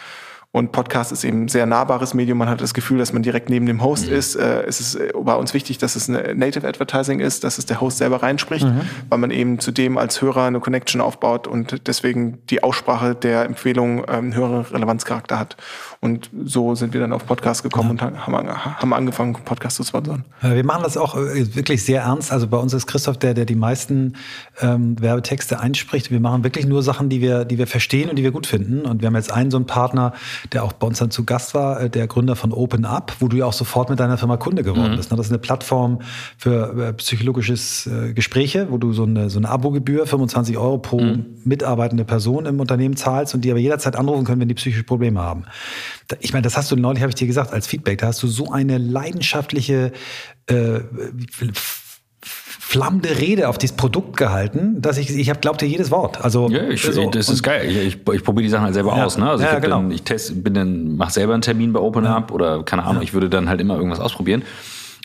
Und 0.54 0.70
Podcast 0.70 1.12
ist 1.12 1.24
eben 1.24 1.44
ein 1.44 1.48
sehr 1.48 1.64
nahbares 1.64 2.12
Medium. 2.12 2.36
Man 2.36 2.50
hat 2.50 2.60
das 2.60 2.74
Gefühl, 2.74 2.98
dass 2.98 3.14
man 3.14 3.22
direkt 3.22 3.48
neben 3.48 3.64
dem 3.64 3.82
Host 3.82 4.08
mhm. 4.08 4.16
ist. 4.16 4.36
Äh, 4.36 4.64
es 4.64 4.80
ist 4.80 4.96
äh, 4.96 5.10
bei 5.18 5.34
uns 5.34 5.54
wichtig, 5.54 5.78
dass 5.78 5.96
es 5.96 6.10
eine 6.10 6.34
Native 6.34 6.68
Advertising 6.68 7.20
ist, 7.20 7.42
dass 7.42 7.56
es 7.56 7.64
der 7.64 7.80
Host 7.80 7.96
selber 7.96 8.22
reinspricht, 8.22 8.66
mhm. 8.66 8.82
weil 9.08 9.18
man 9.18 9.30
eben 9.30 9.60
zudem 9.60 9.96
als 9.96 10.20
Hörer 10.20 10.44
eine 10.44 10.60
Connection 10.60 11.00
aufbaut 11.00 11.46
und 11.46 11.88
deswegen 11.88 12.38
die 12.50 12.62
Aussprache 12.62 13.14
der 13.14 13.46
Empfehlung 13.46 14.04
ähm, 14.08 14.34
höhere 14.34 14.70
Relevanzcharakter 14.70 15.38
hat. 15.38 15.56
Und 16.00 16.28
so 16.44 16.74
sind 16.74 16.92
wir 16.92 17.00
dann 17.00 17.14
auf 17.14 17.24
Podcast 17.24 17.62
gekommen 17.62 17.96
ja. 17.96 18.08
und 18.08 18.26
haben, 18.26 18.48
haben 18.50 18.92
angefangen, 18.92 19.32
Podcast 19.46 19.76
zu 19.76 19.84
sponsern. 19.84 20.26
Wir 20.42 20.64
machen 20.64 20.82
das 20.82 20.98
auch 20.98 21.16
äh, 21.16 21.56
wirklich 21.56 21.82
sehr 21.82 22.02
ernst. 22.02 22.30
Also 22.30 22.46
bei 22.46 22.58
uns 22.58 22.74
ist 22.74 22.86
Christoph 22.86 23.16
der, 23.16 23.32
der 23.32 23.46
die 23.46 23.54
meisten 23.54 24.16
ähm, 24.60 25.00
Werbetexte 25.00 25.58
einspricht. 25.60 26.10
Wir 26.10 26.20
machen 26.20 26.44
wirklich 26.44 26.66
nur 26.66 26.82
Sachen, 26.82 27.08
die 27.08 27.22
wir, 27.22 27.46
die 27.46 27.56
wir 27.56 27.66
verstehen 27.66 28.10
und 28.10 28.16
die 28.16 28.22
wir 28.22 28.32
gut 28.32 28.46
finden. 28.46 28.82
Und 28.82 29.00
wir 29.00 29.06
haben 29.06 29.16
jetzt 29.16 29.32
einen 29.32 29.50
so 29.50 29.56
einen 29.56 29.66
Partner, 29.66 30.12
der 30.52 30.64
auch 30.64 30.72
bei 30.72 30.86
uns 30.86 30.98
dann 30.98 31.10
zu 31.10 31.24
Gast 31.24 31.54
war, 31.54 31.80
äh, 31.80 31.90
der 31.90 32.06
Gründer 32.06 32.36
von 32.36 32.52
Open 32.52 32.84
Up, 32.84 33.14
wo 33.20 33.28
du 33.28 33.36
ja 33.36 33.46
auch 33.46 33.52
sofort 33.52 33.90
mit 33.90 34.00
deiner 34.00 34.18
Firma 34.18 34.36
Kunde 34.36 34.62
geworden 34.62 34.92
mhm. 34.92 34.96
bist. 34.96 35.10
Ne? 35.10 35.16
Das 35.16 35.26
ist 35.26 35.32
eine 35.32 35.38
Plattform 35.38 36.00
für 36.36 36.88
äh, 36.88 36.92
psychologisches 36.94 37.86
äh, 37.86 38.12
Gespräche, 38.12 38.68
wo 38.70 38.78
du 38.78 38.92
so 38.92 39.04
eine, 39.04 39.30
so 39.30 39.38
eine 39.38 39.48
Abogebühr, 39.48 40.06
25 40.06 40.56
Euro 40.58 40.78
pro 40.78 41.00
mhm. 41.00 41.26
mitarbeitende 41.44 42.04
Person 42.04 42.46
im 42.46 42.60
Unternehmen 42.60 42.96
zahlst 42.96 43.34
und 43.34 43.42
die 43.44 43.50
aber 43.50 43.60
jederzeit 43.60 43.96
anrufen 43.96 44.24
können, 44.24 44.40
wenn 44.40 44.48
die 44.48 44.54
psychische 44.54 44.84
Probleme 44.84 45.20
haben. 45.20 45.44
Ich 46.20 46.32
meine, 46.32 46.42
das 46.42 46.56
hast 46.56 46.70
du 46.70 46.76
neulich, 46.76 47.02
habe 47.02 47.10
ich 47.10 47.16
dir 47.16 47.26
gesagt, 47.26 47.52
als 47.52 47.66
Feedback, 47.66 47.98
da 47.98 48.08
hast 48.08 48.22
du 48.22 48.26
so 48.26 48.50
eine 48.50 48.78
leidenschaftliche 48.78 49.92
äh, 50.46 50.80
flammende 52.72 53.20
Rede 53.20 53.50
auf 53.50 53.58
dieses 53.58 53.76
Produkt 53.76 54.16
gehalten, 54.16 54.80
dass 54.80 54.96
ich, 54.96 55.10
ich 55.10 55.28
habe 55.28 55.40
glaubt 55.40 55.60
dir 55.60 55.66
jedes 55.66 55.90
Wort. 55.90 56.24
Also, 56.24 56.48
ja, 56.48 56.70
ich, 56.70 56.86
also, 56.86 57.10
das 57.10 57.28
ist 57.28 57.42
geil. 57.42 57.68
Ich, 57.68 57.76
ich, 57.76 57.94
ich 58.14 58.24
probiere 58.24 58.44
die 58.44 58.48
Sachen 58.48 58.64
halt 58.64 58.72
selber 58.72 58.96
ja, 58.96 59.04
aus. 59.04 59.18
Ne? 59.18 59.28
Also 59.28 59.44
ja, 59.44 59.56
ich, 59.56 59.62
genau. 59.62 59.82
dann, 59.82 59.90
ich 59.90 60.04
test, 60.04 60.42
bin 60.42 60.54
dann, 60.54 60.96
mach 60.96 61.10
selber 61.10 61.34
einen 61.34 61.42
Termin 61.42 61.74
bei 61.74 61.80
Open. 61.80 62.06
Up 62.06 62.32
oder 62.32 62.62
keine 62.62 62.84
Ahnung, 62.84 63.02
ich 63.02 63.12
würde 63.12 63.28
dann 63.28 63.50
halt 63.50 63.60
immer 63.60 63.76
irgendwas 63.76 64.00
ausprobieren. 64.00 64.42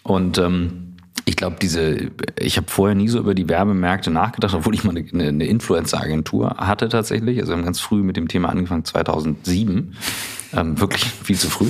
Und 0.03 0.38
ähm, 0.38 0.95
ich 1.25 1.36
glaube, 1.36 1.58
diese, 1.62 2.10
ich 2.39 2.56
habe 2.56 2.67
vorher 2.69 2.95
nie 2.95 3.10
so 3.10 3.19
über 3.19 3.36
die 3.36 3.49
Werbemärkte 3.49 4.12
nachgedacht, 4.12 4.53
obwohl 4.53 4.73
ich 4.73 4.86
mal 4.86 4.95
eine, 4.95 5.27
eine 5.27 5.45
Influencer-Agentur 5.45 6.56
hatte 6.58 6.88
tatsächlich. 6.88 7.39
Also 7.39 7.51
wir 7.51 7.58
haben 7.58 7.65
ganz 7.65 7.82
früh 7.82 8.01
mit 8.01 8.15
dem 8.15 8.30
Thema 8.30 8.47
angefangen, 8.47 8.86
2007. 8.86 9.93
Ähm, 10.53 10.79
wirklich 10.79 11.03
viel 11.03 11.38
zu 11.38 11.49
früh. 11.49 11.69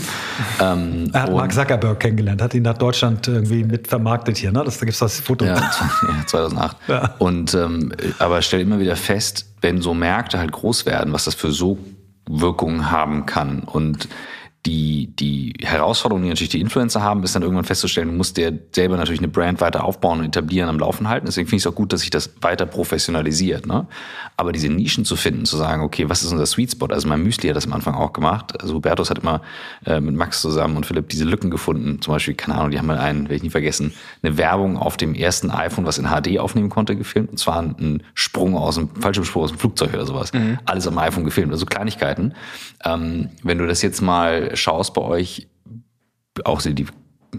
Ähm, 0.60 1.10
er 1.14 1.24
hat 1.24 1.32
Mark 1.32 1.54
Zuckerberg 1.54 2.00
kennengelernt, 2.00 2.42
hat 2.42 2.54
ihn 2.54 2.64
nach 2.64 2.78
Deutschland 2.78 3.28
irgendwie 3.28 3.64
mit 3.64 3.88
vermarktet 3.88 4.38
hier, 4.38 4.52
ne? 4.52 4.64
Das, 4.64 4.78
da 4.78 4.86
gibt 4.86 4.94
es 4.94 5.00
das 5.00 5.20
Foto. 5.20 5.46
Ja, 5.46 5.56
ja 6.08 6.26
2008. 6.26 6.78
Ja. 6.88 7.16
Und 7.18 7.54
ähm, 7.54 7.92
aber 8.20 8.42
stell 8.42 8.62
immer 8.62 8.80
wieder 8.80 8.96
fest, 8.96 9.46
wenn 9.62 9.82
so 9.82 9.94
Märkte 9.94 10.40
halt 10.40 10.52
groß 10.52 10.86
werden, 10.86 11.14
was 11.14 11.26
das 11.26 11.36
für 11.36 11.52
so 11.52 11.78
Wirkungen 12.30 12.92
haben 12.92 13.26
kann. 13.26 13.62
Und 13.62 14.08
die, 14.66 15.08
die 15.16 15.54
Herausforderung, 15.62 16.24
die 16.24 16.30
natürlich 16.30 16.50
die 16.50 16.60
Influencer 16.60 17.02
haben, 17.02 17.24
ist 17.24 17.36
dann 17.36 17.42
irgendwann 17.42 17.64
festzustellen, 17.64 18.10
du 18.10 18.14
musst 18.14 18.36
dir 18.36 18.58
selber 18.74 18.98
natürlich 18.98 19.22
eine 19.22 19.30
Brand 19.30 19.62
weiter 19.62 19.84
aufbauen 19.86 20.20
und 20.20 20.26
etablieren, 20.26 20.68
am 20.68 20.80
Laufen 20.80 21.08
halten. 21.08 21.26
Deswegen 21.26 21.48
finde 21.48 21.58
ich 21.58 21.64
es 21.64 21.68
auch 21.68 21.76
gut, 21.76 21.94
dass 21.94 22.02
sich 22.02 22.10
das 22.10 22.32
weiter 22.42 22.66
professionalisiert. 22.66 23.66
Ne? 23.66 23.88
Aber 24.36 24.52
diese 24.52 24.68
Nischen 24.68 25.06
zu 25.06 25.16
finden, 25.16 25.46
zu 25.46 25.56
sagen, 25.56 25.84
okay, 25.84 26.10
was 26.10 26.24
ist 26.24 26.32
unser 26.32 26.46
Sweet 26.46 26.72
Spot? 26.72 26.88
Also 26.88 27.08
mein 27.08 27.24
Müsli 27.24 27.48
hat 27.48 27.56
das 27.56 27.66
am 27.66 27.74
Anfang 27.74 27.96
auch 27.96 28.12
gemacht. 28.12 28.62
Also 28.62 28.76
Hubertus 28.76 29.10
hat 29.10 29.20
immer 29.20 29.42
äh, 29.86 30.02
mit 30.02 30.16
Max 30.16 30.42
zusammen 30.42 30.76
und 30.76 30.86
Philipp 30.86 31.08
diese 31.10 31.24
Lücken 31.24 31.50
gefunden. 31.50 32.02
Zum 32.02 32.14
Beispiel, 32.14 32.34
keine 32.34 32.58
Ahnung, 32.58 32.72
die 32.72 32.78
haben 32.78 32.88
mal 32.88 32.98
einen, 32.98 33.24
werde 33.24 33.36
ich 33.36 33.44
nie 33.44 33.50
vergessen, 33.50 33.94
eine 34.22 34.38
Werbung 34.38 34.78
auf 34.78 34.98
dem 34.98 35.14
ersten 35.14 35.50
iPhone, 35.50 35.86
was 35.86 35.98
in 35.98 36.08
HD 36.08 36.40
aufnehmen 36.40 36.70
konnte, 36.70 36.98
gefilmt. 36.98 37.32
Und 37.32 37.38
zwar 37.38 37.62
ein 37.62 38.04
Sprung 38.14 38.58
aus 38.58 38.76
dem, 38.76 38.90
falschen 39.00 39.24
Sprung 39.24 39.44
aus 39.44 39.52
dem 39.52 39.60
Flugzeug 39.60 39.94
oder 39.94 40.06
sowas. 40.06 40.34
Mhm. 40.34 40.60
Alles 40.66 40.88
am 40.88 40.98
iPhone 40.98 41.24
gefilmt. 41.24 41.54
Also 41.54 41.66
Kleinigkeiten. 41.66 42.34
Ähm, 42.84 43.30
wenn 43.44 43.58
du 43.58 43.66
das 43.66 43.82
jetzt 43.82 44.02
mal 44.02 44.47
schaust 44.56 44.94
bei 44.94 45.02
euch, 45.02 45.48
auch 46.44 46.60
so 46.60 46.72
die 46.72 46.86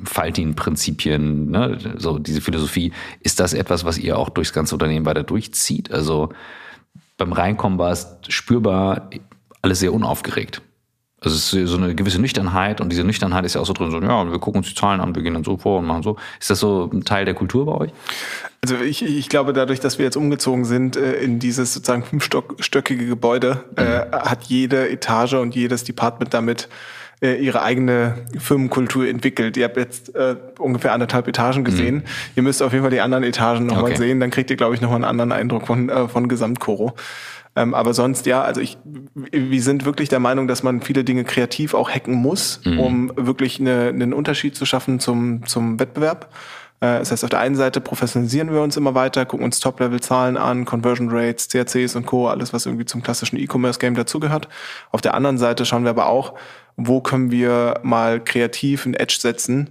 Faltin-Prinzipien, 0.04 1.50
ne, 1.50 1.78
so 1.96 2.18
diese 2.18 2.40
Philosophie, 2.40 2.92
ist 3.20 3.40
das 3.40 3.54
etwas, 3.54 3.84
was 3.84 3.98
ihr 3.98 4.18
auch 4.18 4.28
durchs 4.28 4.52
ganze 4.52 4.74
Unternehmen 4.74 5.06
weiter 5.06 5.22
durchzieht? 5.22 5.90
Also 5.92 6.30
beim 7.16 7.32
Reinkommen 7.32 7.78
war 7.78 7.92
es 7.92 8.16
spürbar 8.28 9.10
alles 9.62 9.80
sehr 9.80 9.92
unaufgeregt. 9.92 10.62
Also 11.20 11.34
es 11.34 11.52
ist 11.52 11.70
so 11.70 11.76
eine 11.76 11.96
gewisse 11.96 12.20
Nüchternheit 12.20 12.80
und 12.80 12.90
diese 12.90 13.02
Nüchternheit 13.02 13.44
ist 13.44 13.54
ja 13.54 13.60
auch 13.60 13.66
so 13.66 13.72
drin, 13.72 13.90
so, 13.90 14.00
ja, 14.00 14.30
wir 14.30 14.38
gucken 14.38 14.60
uns 14.60 14.68
die 14.68 14.76
Zahlen 14.76 15.00
an, 15.00 15.16
wir 15.16 15.22
gehen 15.22 15.34
dann 15.34 15.42
so 15.42 15.56
vor 15.56 15.80
und 15.80 15.86
machen 15.86 16.04
so. 16.04 16.16
Ist 16.38 16.50
das 16.50 16.60
so 16.60 16.88
ein 16.92 17.04
Teil 17.04 17.24
der 17.24 17.34
Kultur 17.34 17.66
bei 17.66 17.72
euch? 17.72 17.90
Also 18.62 18.76
ich, 18.76 19.04
ich 19.04 19.28
glaube, 19.28 19.52
dadurch, 19.52 19.80
dass 19.80 19.98
wir 19.98 20.04
jetzt 20.04 20.16
umgezogen 20.16 20.64
sind 20.64 20.96
äh, 20.96 21.14
in 21.14 21.40
dieses 21.40 21.74
sozusagen 21.74 22.04
fünfstöckige 22.04 23.06
Gebäude, 23.06 23.64
äh, 23.76 24.06
mhm. 24.06 24.12
hat 24.12 24.44
jede 24.44 24.88
Etage 24.90 25.34
und 25.34 25.56
jedes 25.56 25.82
Department 25.82 26.34
damit 26.34 26.68
äh, 27.20 27.34
ihre 27.34 27.62
eigene 27.62 28.14
Firmenkultur 28.38 29.08
entwickelt. 29.08 29.56
Ihr 29.56 29.64
habt 29.64 29.76
jetzt 29.76 30.14
äh, 30.14 30.36
ungefähr 30.58 30.92
anderthalb 30.92 31.26
Etagen 31.28 31.64
gesehen. 31.64 31.96
Mhm. 31.96 32.02
Ihr 32.36 32.42
müsst 32.42 32.62
auf 32.62 32.72
jeden 32.72 32.84
Fall 32.84 32.90
die 32.90 33.00
anderen 33.00 33.24
Etagen 33.24 33.66
nochmal 33.66 33.84
okay. 33.84 33.96
sehen, 33.96 34.20
dann 34.20 34.30
kriegt 34.30 34.50
ihr, 34.50 34.56
glaube 34.56 34.74
ich, 34.74 34.80
nochmal 34.80 34.96
einen 34.96 35.04
anderen 35.04 35.32
Eindruck 35.32 35.66
von, 35.66 35.88
äh, 35.88 36.08
von 36.08 36.28
Gesamtkoro. 36.28 36.94
Ähm, 37.56 37.74
aber 37.74 37.92
sonst, 37.92 38.26
ja, 38.26 38.42
also 38.42 38.60
ich, 38.60 38.78
wir 39.14 39.62
sind 39.62 39.84
wirklich 39.84 40.08
der 40.08 40.20
Meinung, 40.20 40.46
dass 40.46 40.62
man 40.62 40.80
viele 40.80 41.02
Dinge 41.02 41.24
kreativ 41.24 41.74
auch 41.74 41.90
hacken 41.90 42.14
muss, 42.14 42.60
mhm. 42.64 42.78
um 42.78 43.12
wirklich 43.16 43.58
eine, 43.58 43.88
einen 43.88 44.12
Unterschied 44.12 44.54
zu 44.54 44.64
schaffen 44.64 45.00
zum, 45.00 45.44
zum 45.46 45.80
Wettbewerb. 45.80 46.32
Äh, 46.80 46.98
das 46.98 47.10
heißt, 47.10 47.24
auf 47.24 47.30
der 47.30 47.40
einen 47.40 47.56
Seite 47.56 47.80
professionalisieren 47.80 48.52
wir 48.52 48.62
uns 48.62 48.76
immer 48.76 48.94
weiter, 48.94 49.26
gucken 49.26 49.44
uns 49.44 49.60
Top-Level-Zahlen 49.60 50.36
an, 50.36 50.64
Conversion 50.64 51.08
Rates, 51.10 51.48
CRCs 51.48 51.96
und 51.96 52.06
Co., 52.06 52.28
alles, 52.28 52.52
was 52.52 52.66
irgendwie 52.66 52.84
zum 52.84 53.02
klassischen 53.02 53.36
E-Commerce-Game 53.36 53.94
dazugehört. 53.94 54.48
Auf 54.90 55.00
der 55.00 55.14
anderen 55.14 55.38
Seite 55.38 55.64
schauen 55.64 55.84
wir 55.84 55.90
aber 55.90 56.06
auch, 56.06 56.34
wo 56.76 57.00
können 57.00 57.30
wir 57.30 57.80
mal 57.82 58.22
kreativ 58.22 58.84
einen 58.84 58.94
Edge 58.94 59.16
setzen 59.18 59.70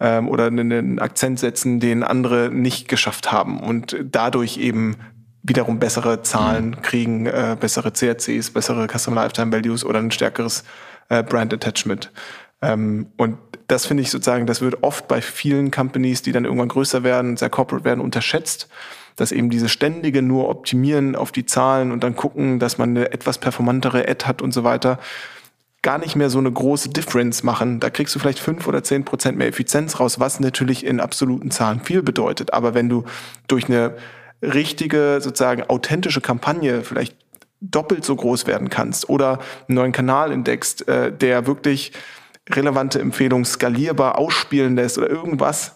ähm, 0.00 0.28
oder 0.28 0.46
einen 0.46 0.98
Akzent 0.98 1.38
setzen, 1.38 1.80
den 1.80 2.02
andere 2.02 2.50
nicht 2.50 2.88
geschafft 2.88 3.30
haben 3.30 3.60
und 3.60 3.96
dadurch 4.02 4.58
eben 4.58 4.96
wiederum 5.42 5.78
bessere 5.78 6.22
Zahlen 6.22 6.70
mhm. 6.70 6.82
kriegen, 6.82 7.26
äh, 7.26 7.56
bessere 7.58 7.92
CRCs, 7.92 8.50
bessere 8.50 8.86
Customer 8.86 9.22
Lifetime 9.22 9.52
Values 9.52 9.84
oder 9.84 10.00
ein 10.00 10.10
stärkeres 10.10 10.64
äh, 11.08 11.22
Brand 11.22 11.54
Attachment. 11.54 12.10
Ähm, 12.62 13.06
und 13.16 13.38
das 13.68 13.86
finde 13.86 14.02
ich 14.02 14.10
sozusagen, 14.10 14.46
das 14.46 14.60
wird 14.60 14.82
oft 14.82 15.08
bei 15.08 15.20
vielen 15.20 15.70
Companies, 15.70 16.22
die 16.22 16.32
dann 16.32 16.44
irgendwann 16.44 16.68
größer 16.68 17.04
werden, 17.04 17.36
sehr 17.36 17.50
corporate 17.50 17.84
werden, 17.84 18.00
unterschätzt, 18.00 18.68
dass 19.16 19.32
eben 19.32 19.50
diese 19.50 19.68
ständige 19.68 20.22
nur 20.22 20.48
optimieren 20.48 21.16
auf 21.16 21.32
die 21.32 21.44
Zahlen 21.44 21.92
und 21.92 22.02
dann 22.02 22.16
gucken, 22.16 22.58
dass 22.58 22.78
man 22.78 22.90
eine 22.90 23.12
etwas 23.12 23.38
performantere 23.38 24.08
Ad 24.08 24.24
hat 24.26 24.42
und 24.42 24.52
so 24.52 24.64
weiter, 24.64 24.98
gar 25.82 25.98
nicht 25.98 26.16
mehr 26.16 26.30
so 26.30 26.38
eine 26.38 26.50
große 26.50 26.88
Difference 26.88 27.42
machen. 27.42 27.78
Da 27.78 27.90
kriegst 27.90 28.14
du 28.14 28.18
vielleicht 28.18 28.40
fünf 28.40 28.66
oder 28.66 28.82
zehn 28.82 29.04
Prozent 29.04 29.38
mehr 29.38 29.48
Effizienz 29.48 30.00
raus, 30.00 30.18
was 30.18 30.40
natürlich 30.40 30.84
in 30.84 31.00
absoluten 31.00 31.50
Zahlen 31.50 31.80
viel 31.80 32.02
bedeutet. 32.02 32.52
Aber 32.52 32.74
wenn 32.74 32.88
du 32.88 33.04
durch 33.46 33.66
eine 33.66 33.94
richtige, 34.42 35.18
sozusagen 35.20 35.62
authentische 35.64 36.20
Kampagne 36.20 36.82
vielleicht 36.82 37.16
doppelt 37.60 38.04
so 38.04 38.14
groß 38.14 38.46
werden 38.46 38.70
kannst 38.70 39.08
oder 39.08 39.40
einen 39.68 39.76
neuen 39.76 39.92
Kanal 39.92 40.32
entdeckst, 40.32 40.86
äh, 40.88 41.12
der 41.12 41.46
wirklich 41.46 41.92
relevante 42.50 43.00
Empfehlungen 43.00 43.44
skalierbar 43.44 44.18
ausspielen 44.18 44.76
lässt 44.76 44.98
oder 44.98 45.08
irgendwas, 45.08 45.74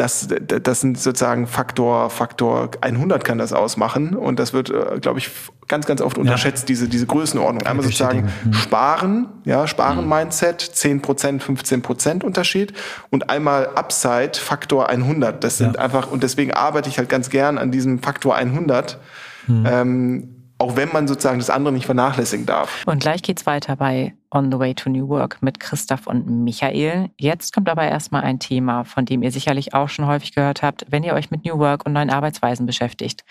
das, 0.00 0.28
das 0.28 0.80
sind 0.80 0.98
sozusagen 0.98 1.46
Faktor, 1.46 2.08
Faktor 2.08 2.70
100 2.80 3.22
kann 3.22 3.36
das 3.36 3.52
ausmachen. 3.52 4.16
Und 4.16 4.38
das 4.38 4.54
wird, 4.54 4.70
äh, 4.70 4.98
glaube 4.98 5.18
ich, 5.18 5.30
ganz, 5.68 5.84
ganz 5.84 6.00
oft 6.00 6.16
unterschätzt, 6.16 6.62
ja. 6.62 6.66
diese, 6.68 6.88
diese 6.88 7.06
Größenordnung. 7.06 7.66
Einmal 7.66 7.84
sozusagen 7.84 8.30
mhm. 8.44 8.52
sparen, 8.54 9.28
ja, 9.44 9.66
Sparen-Mindset, 9.66 10.60
10 10.60 11.02
Prozent, 11.02 11.42
15 11.42 11.82
Prozent 11.82 12.24
Unterschied. 12.24 12.72
Und 13.10 13.28
einmal 13.28 13.68
Upside, 13.74 14.32
Faktor 14.36 14.88
100. 14.88 15.44
Das 15.44 15.58
sind 15.58 15.76
ja. 15.76 15.82
einfach, 15.82 16.10
und 16.10 16.22
deswegen 16.22 16.54
arbeite 16.54 16.88
ich 16.88 16.98
halt 16.98 17.10
ganz 17.10 17.28
gern 17.28 17.58
an 17.58 17.70
diesem 17.70 17.98
Faktor 17.98 18.34
100. 18.36 18.98
Mhm. 19.48 19.66
Ähm, 19.68 20.39
auch 20.60 20.76
wenn 20.76 20.92
man 20.92 21.08
sozusagen 21.08 21.38
das 21.38 21.50
andere 21.50 21.72
nicht 21.72 21.86
vernachlässigen 21.86 22.44
darf. 22.44 22.84
Und 22.86 23.00
gleich 23.00 23.22
geht's 23.22 23.46
weiter 23.46 23.76
bei 23.76 24.14
On 24.30 24.52
the 24.52 24.58
Way 24.58 24.74
to 24.74 24.90
New 24.90 25.08
Work 25.08 25.42
mit 25.42 25.58
Christoph 25.58 26.06
und 26.06 26.28
Michael. 26.44 27.10
Jetzt 27.16 27.52
kommt 27.52 27.68
aber 27.68 27.84
erstmal 27.84 28.22
ein 28.22 28.38
Thema, 28.38 28.84
von 28.84 29.06
dem 29.06 29.22
ihr 29.22 29.32
sicherlich 29.32 29.74
auch 29.74 29.88
schon 29.88 30.06
häufig 30.06 30.34
gehört 30.34 30.62
habt, 30.62 30.86
wenn 30.90 31.02
ihr 31.02 31.14
euch 31.14 31.30
mit 31.30 31.44
New 31.44 31.58
Work 31.58 31.86
und 31.86 31.94
neuen 31.94 32.10
Arbeitsweisen 32.10 32.66
beschäftigt. 32.66 33.24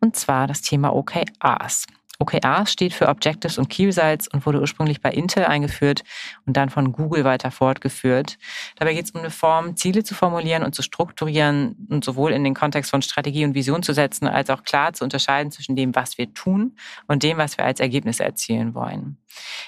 Und 0.00 0.16
zwar 0.16 0.46
das 0.46 0.60
Thema 0.60 0.94
OKRs. 0.94 1.86
OKR 2.22 2.66
steht 2.66 2.94
für 2.94 3.08
Objectives 3.08 3.58
und 3.58 3.68
Key 3.68 3.86
Results 3.86 4.28
und 4.28 4.46
wurde 4.46 4.60
ursprünglich 4.60 5.00
bei 5.00 5.10
Intel 5.10 5.44
eingeführt 5.44 6.04
und 6.46 6.56
dann 6.56 6.70
von 6.70 6.92
Google 6.92 7.24
weiter 7.24 7.50
fortgeführt. 7.50 8.38
Dabei 8.76 8.94
geht 8.94 9.06
es 9.06 9.10
um 9.10 9.20
eine 9.20 9.30
Form, 9.30 9.76
Ziele 9.76 10.04
zu 10.04 10.14
formulieren 10.14 10.62
und 10.62 10.74
zu 10.74 10.82
strukturieren 10.82 11.88
und 11.90 12.04
sowohl 12.04 12.32
in 12.32 12.44
den 12.44 12.54
Kontext 12.54 12.92
von 12.92 13.02
Strategie 13.02 13.44
und 13.44 13.54
Vision 13.54 13.82
zu 13.82 13.92
setzen, 13.92 14.28
als 14.28 14.50
auch 14.50 14.62
klar 14.62 14.92
zu 14.92 15.02
unterscheiden 15.02 15.50
zwischen 15.50 15.74
dem, 15.74 15.94
was 15.96 16.16
wir 16.16 16.32
tun 16.32 16.76
und 17.08 17.24
dem, 17.24 17.38
was 17.38 17.58
wir 17.58 17.64
als 17.64 17.80
Ergebnisse 17.80 18.22
erzielen 18.22 18.74
wollen. 18.74 19.18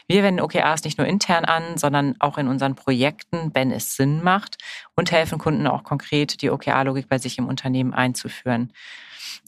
Wir 0.06 0.22
wenden 0.22 0.40
OKRs 0.40 0.84
nicht 0.84 0.98
nur 0.98 1.06
intern 1.06 1.44
an, 1.44 1.76
sondern 1.76 2.14
auch 2.20 2.38
in 2.38 2.46
unseren 2.46 2.76
Projekten, 2.76 3.50
wenn 3.54 3.72
es 3.72 3.96
Sinn 3.96 4.22
macht 4.22 4.58
und 4.94 5.10
helfen 5.10 5.38
Kunden 5.38 5.66
auch 5.66 5.82
konkret, 5.82 6.40
die 6.42 6.50
OKR-Logik 6.50 7.08
bei 7.08 7.18
sich 7.18 7.38
im 7.38 7.48
Unternehmen 7.48 7.94
einzuführen. 7.94 8.72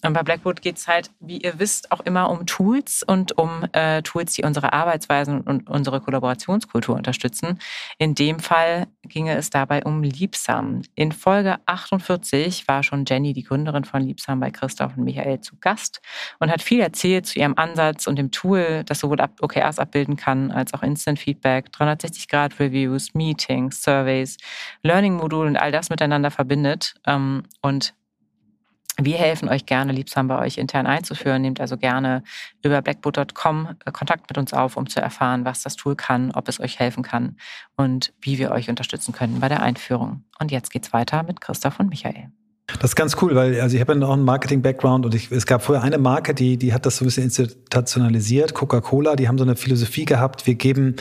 Und 0.02 0.12
bei 0.12 0.22
Blackboard 0.22 0.60
geht 0.60 0.76
es 0.76 0.86
halt, 0.86 1.10
wie 1.20 1.38
ihr 1.38 1.58
wisst, 1.58 1.90
auch 1.90 2.00
immer 2.00 2.30
um 2.30 2.46
Tools 2.46 3.02
und 3.02 3.36
um 3.38 3.66
äh, 3.72 4.02
Tools, 4.02 4.34
die 4.34 4.42
unsere 4.42 4.72
Arbeitsweisen 4.72 5.40
und 5.40 5.68
unsere 5.70 6.00
Kollaborationskultur 6.00 6.94
unterstützen. 6.94 7.58
In 7.98 8.14
dem 8.14 8.38
Fall 8.38 8.88
ginge 9.02 9.36
es 9.36 9.50
dabei 9.50 9.84
um 9.84 10.02
Liebsam. 10.02 10.82
In 10.94 11.12
Folge 11.12 11.56
48 11.64 12.68
war 12.68 12.82
schon 12.82 13.04
Jenny, 13.06 13.32
die 13.32 13.42
Gründerin 13.42 13.84
von 13.84 14.02
Liebsam, 14.02 14.40
bei 14.40 14.50
Christoph 14.50 14.96
und 14.96 15.04
Michael 15.04 15.40
zu 15.40 15.56
Gast 15.60 16.00
und 16.40 16.50
hat 16.50 16.62
viel 16.62 16.80
erzählt 16.80 17.26
zu 17.26 17.38
ihrem 17.38 17.54
Ansatz 17.56 18.06
und 18.06 18.16
dem 18.16 18.30
Tool, 18.30 18.84
das 18.84 19.00
sowohl 19.00 19.18
OKRs 19.40 19.78
abbilden 19.78 20.16
kann, 20.16 20.50
als 20.50 20.74
auch 20.74 20.82
Instant 20.82 21.18
Feedback, 21.18 21.68
360-Grad-Reviews, 21.70 23.14
Meetings, 23.14 23.82
Surveys, 23.82 24.36
Learning-Modul 24.82 25.46
und 25.46 25.56
all 25.56 25.72
das 25.72 25.88
miteinander 25.88 26.30
verbindet. 26.30 26.94
Ähm, 27.06 27.44
und 27.62 27.94
wir 28.98 29.18
helfen 29.18 29.48
euch 29.48 29.66
gerne, 29.66 29.92
Liebsam 29.92 30.28
bei 30.28 30.38
euch 30.38 30.58
intern 30.58 30.86
einzuführen. 30.86 31.42
Nehmt 31.42 31.60
also 31.60 31.76
gerne 31.76 32.22
über 32.62 32.80
blackboot.com 32.80 33.76
äh, 33.84 33.92
Kontakt 33.92 34.30
mit 34.30 34.38
uns 34.38 34.54
auf, 34.54 34.76
um 34.76 34.88
zu 34.88 35.00
erfahren, 35.00 35.44
was 35.44 35.62
das 35.62 35.76
Tool 35.76 35.96
kann, 35.96 36.30
ob 36.32 36.48
es 36.48 36.60
euch 36.60 36.78
helfen 36.78 37.02
kann 37.02 37.36
und 37.76 38.14
wie 38.20 38.38
wir 38.38 38.50
euch 38.52 38.70
unterstützen 38.70 39.12
können 39.12 39.40
bei 39.40 39.48
der 39.48 39.62
Einführung. 39.62 40.24
Und 40.38 40.50
jetzt 40.50 40.70
geht's 40.70 40.92
weiter 40.92 41.22
mit 41.22 41.40
Christoph 41.40 41.78
und 41.78 41.90
Michael. 41.90 42.30
Das 42.66 42.90
ist 42.90 42.96
ganz 42.96 43.16
cool, 43.22 43.36
weil 43.36 43.60
also 43.60 43.76
ich 43.76 43.80
habe 43.80 43.92
ja 43.92 43.98
noch 43.98 44.10
einen 44.10 44.24
Marketing-Background 44.24 45.06
und 45.06 45.14
ich, 45.14 45.30
es 45.30 45.46
gab 45.46 45.62
vorher 45.62 45.84
eine 45.84 45.98
Marke, 45.98 46.34
die, 46.34 46.56
die 46.56 46.74
hat 46.74 46.84
das 46.84 46.96
so 46.96 47.04
ein 47.04 47.06
bisschen 47.06 47.22
institutionalisiert, 47.22 48.54
Coca-Cola, 48.54 49.14
die 49.14 49.28
haben 49.28 49.38
so 49.38 49.44
eine 49.44 49.54
Philosophie 49.54 50.04
gehabt, 50.04 50.48
wir 50.48 50.56
geben 50.56 50.96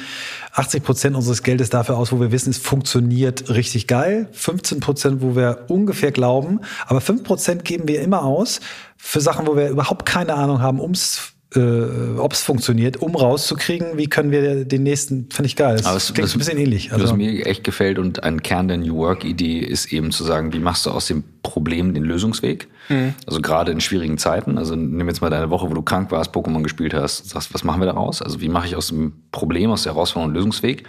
80 0.53 0.83
Prozent 0.83 1.15
unseres 1.15 1.41
Geldes 1.41 1.71
dafür 1.71 1.97
aus, 1.97 2.11
wo 2.11 2.19
wir 2.19 2.31
wissen, 2.31 2.51
es 2.51 2.59
funktioniert 2.59 3.49
richtig 3.49 3.87
geil, 3.87 4.29
15 4.31 4.79
Prozent, 4.79 5.21
wo 5.23 5.35
wir 5.35 5.65
ungefähr 5.67 6.11
glauben, 6.11 6.61
aber 6.85 7.01
5 7.01 7.23
Prozent 7.23 7.65
geben 7.65 7.87
wir 7.87 7.99
immer 8.01 8.23
aus 8.23 8.59
für 8.95 9.19
Sachen, 9.19 9.47
wo 9.47 9.55
wir 9.55 9.69
überhaupt 9.69 10.05
keine 10.05 10.35
Ahnung 10.35 10.61
haben, 10.61 10.79
ums 10.79 11.34
äh, 11.53 12.17
ob 12.17 12.33
es 12.33 12.41
funktioniert, 12.41 12.97
um 12.97 13.15
rauszukriegen, 13.15 13.97
wie 13.97 14.07
können 14.07 14.31
wir 14.31 14.65
den 14.65 14.83
nächsten, 14.83 15.29
finde 15.31 15.47
ich 15.47 15.55
geil. 15.55 15.77
Das 15.77 15.85
Aber 15.85 15.97
es, 15.97 16.13
klingt 16.13 16.27
das, 16.27 16.35
ein 16.35 16.39
bisschen 16.39 16.57
ähnlich. 16.57 16.91
Also. 16.91 17.05
Was 17.05 17.13
mir 17.13 17.45
echt 17.45 17.63
gefällt 17.63 17.99
und 17.99 18.23
ein 18.23 18.41
Kern 18.41 18.67
der 18.67 18.77
New 18.77 18.95
Work-Idee 18.95 19.59
ist 19.59 19.91
eben 19.93 20.11
zu 20.11 20.23
sagen, 20.23 20.53
wie 20.53 20.59
machst 20.59 20.85
du 20.85 20.91
aus 20.91 21.07
dem 21.07 21.23
Problem 21.43 21.93
den 21.93 22.03
Lösungsweg? 22.03 22.67
Mhm. 22.89 23.13
Also 23.25 23.41
gerade 23.41 23.71
in 23.71 23.79
schwierigen 23.79 24.17
Zeiten. 24.17 24.57
Also 24.57 24.75
nimm 24.75 25.07
jetzt 25.07 25.21
mal 25.21 25.29
deine 25.29 25.49
Woche, 25.49 25.69
wo 25.69 25.73
du 25.73 25.81
krank 25.81 26.11
warst, 26.11 26.31
Pokémon 26.31 26.63
gespielt 26.63 26.93
hast, 26.93 27.29
sagst, 27.29 27.53
was 27.53 27.63
machen 27.63 27.81
wir 27.81 27.87
daraus? 27.87 28.21
Also 28.21 28.41
wie 28.41 28.49
mache 28.49 28.67
ich 28.67 28.75
aus 28.75 28.87
dem 28.87 29.13
Problem, 29.31 29.71
aus 29.71 29.83
der 29.83 29.93
Herausforderung 29.93 30.31
einen 30.31 30.35
Lösungsweg? 30.35 30.83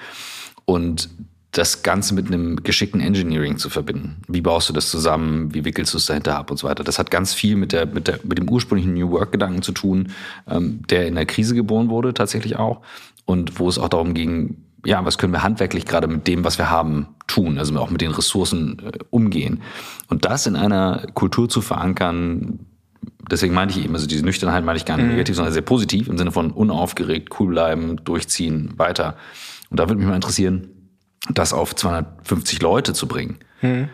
Und 0.64 1.10
das 1.56 1.82
Ganze 1.82 2.14
mit 2.14 2.26
einem 2.26 2.62
geschickten 2.62 3.00
Engineering 3.00 3.56
zu 3.56 3.70
verbinden. 3.70 4.16
Wie 4.28 4.42
baust 4.42 4.68
du 4.68 4.74
das 4.74 4.90
zusammen? 4.90 5.54
Wie 5.54 5.64
wickelst 5.64 5.94
du 5.94 5.98
es 5.98 6.06
dahinter 6.06 6.36
ab 6.36 6.50
und 6.50 6.58
so 6.58 6.68
weiter? 6.68 6.84
Das 6.84 6.98
hat 6.98 7.10
ganz 7.10 7.32
viel 7.32 7.56
mit, 7.56 7.72
der, 7.72 7.86
mit, 7.86 8.08
der, 8.08 8.20
mit 8.24 8.36
dem 8.36 8.48
ursprünglichen 8.48 8.92
New 8.92 9.10
Work-Gedanken 9.10 9.62
zu 9.62 9.72
tun, 9.72 10.08
ähm, 10.48 10.82
der 10.90 11.06
in 11.06 11.14
der 11.14 11.24
Krise 11.24 11.54
geboren 11.54 11.88
wurde, 11.88 12.12
tatsächlich 12.12 12.56
auch. 12.56 12.82
Und 13.24 13.58
wo 13.58 13.68
es 13.68 13.78
auch 13.78 13.88
darum 13.88 14.12
ging, 14.12 14.58
ja, 14.84 15.04
was 15.04 15.16
können 15.16 15.32
wir 15.32 15.42
handwerklich 15.42 15.86
gerade 15.86 16.08
mit 16.08 16.26
dem, 16.28 16.44
was 16.44 16.58
wir 16.58 16.68
haben, 16.68 17.08
tun? 17.26 17.58
Also 17.58 17.76
auch 17.78 17.90
mit 17.90 18.02
den 18.02 18.12
Ressourcen 18.12 18.82
äh, 18.84 18.98
umgehen. 19.08 19.62
Und 20.08 20.26
das 20.26 20.46
in 20.46 20.56
einer 20.56 21.06
Kultur 21.14 21.48
zu 21.48 21.62
verankern, 21.62 22.60
deswegen 23.30 23.54
meinte 23.54 23.78
ich 23.78 23.84
eben, 23.84 23.94
also 23.94 24.06
diese 24.06 24.24
Nüchternheit 24.24 24.62
meine 24.62 24.76
ich 24.76 24.84
gar 24.84 24.96
nicht 24.96 25.06
mhm. 25.06 25.12
negativ, 25.12 25.36
sondern 25.36 25.54
sehr 25.54 25.62
positiv 25.62 26.08
im 26.08 26.18
Sinne 26.18 26.32
von 26.32 26.50
unaufgeregt, 26.50 27.30
cool 27.40 27.48
bleiben, 27.48 27.96
durchziehen, 28.04 28.74
weiter. 28.76 29.16
Und 29.70 29.80
da 29.80 29.88
würde 29.88 29.96
mich 29.96 30.06
mal 30.06 30.14
interessieren, 30.14 30.68
das 31.30 31.52
auf 31.52 31.74
250 31.74 32.62
Leute 32.62 32.92
zu 32.92 33.08
bringen. 33.08 33.38
Hm. 33.60 33.88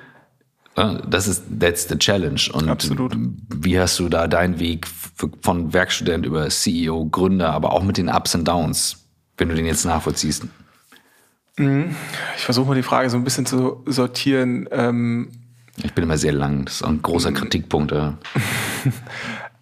Das 0.75 1.29
ist 1.29 1.45
that's 1.61 1.88
the 1.88 1.99
challenge. 1.99 2.49
Und 2.53 2.68
Absolut. 2.71 3.14
wie 3.55 3.79
hast 3.79 3.99
du 3.99 4.09
da 4.09 4.27
deinen 4.27 4.59
Weg 4.59 4.87
von 5.42 5.73
Werkstudent 5.73 6.25
über 6.25 6.49
CEO, 6.49 7.07
Gründer, 7.07 7.53
aber 7.53 7.73
auch 7.73 7.83
mit 7.83 7.99
den 7.99 8.09
Ups 8.09 8.35
und 8.35 8.49
Downs, 8.49 9.05
wenn 9.37 9.49
du 9.49 9.55
den 9.55 9.66
jetzt 9.66 9.85
nachvollziehst? 9.85 10.47
Hm. 11.59 11.95
Ich 12.37 12.45
versuche 12.45 12.68
mal 12.68 12.75
die 12.75 12.83
Frage 12.83 13.11
so 13.11 13.18
ein 13.18 13.25
bisschen 13.25 13.45
zu 13.45 13.83
sortieren. 13.87 14.66
Ähm, 14.71 15.29
ich 15.83 15.92
bin 15.92 16.05
immer 16.05 16.16
sehr 16.16 16.33
lang, 16.33 16.64
das 16.64 16.77
ist 16.77 16.83
auch 16.83 16.88
ein 16.88 17.03
großer 17.03 17.29
hm. 17.29 17.37
Kritikpunkt. 17.37 17.95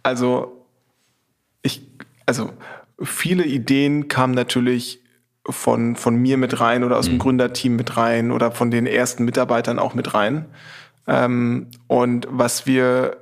Also 0.02 0.66
ich, 1.62 1.82
also 2.24 2.54
viele 3.02 3.44
Ideen 3.44 4.08
kamen 4.08 4.32
natürlich 4.34 5.00
von, 5.48 5.96
von 5.96 6.16
mir 6.16 6.36
mit 6.36 6.60
rein 6.60 6.84
oder 6.84 6.98
aus 6.98 7.06
mhm. 7.06 7.12
dem 7.12 7.18
Gründerteam 7.18 7.76
mit 7.76 7.96
rein 7.96 8.30
oder 8.30 8.52
von 8.52 8.70
den 8.70 8.86
ersten 8.86 9.24
Mitarbeitern 9.24 9.78
auch 9.78 9.94
mit 9.94 10.14
rein. 10.14 10.46
Ähm, 11.06 11.68
und 11.86 12.26
was 12.30 12.66
wir, 12.66 13.16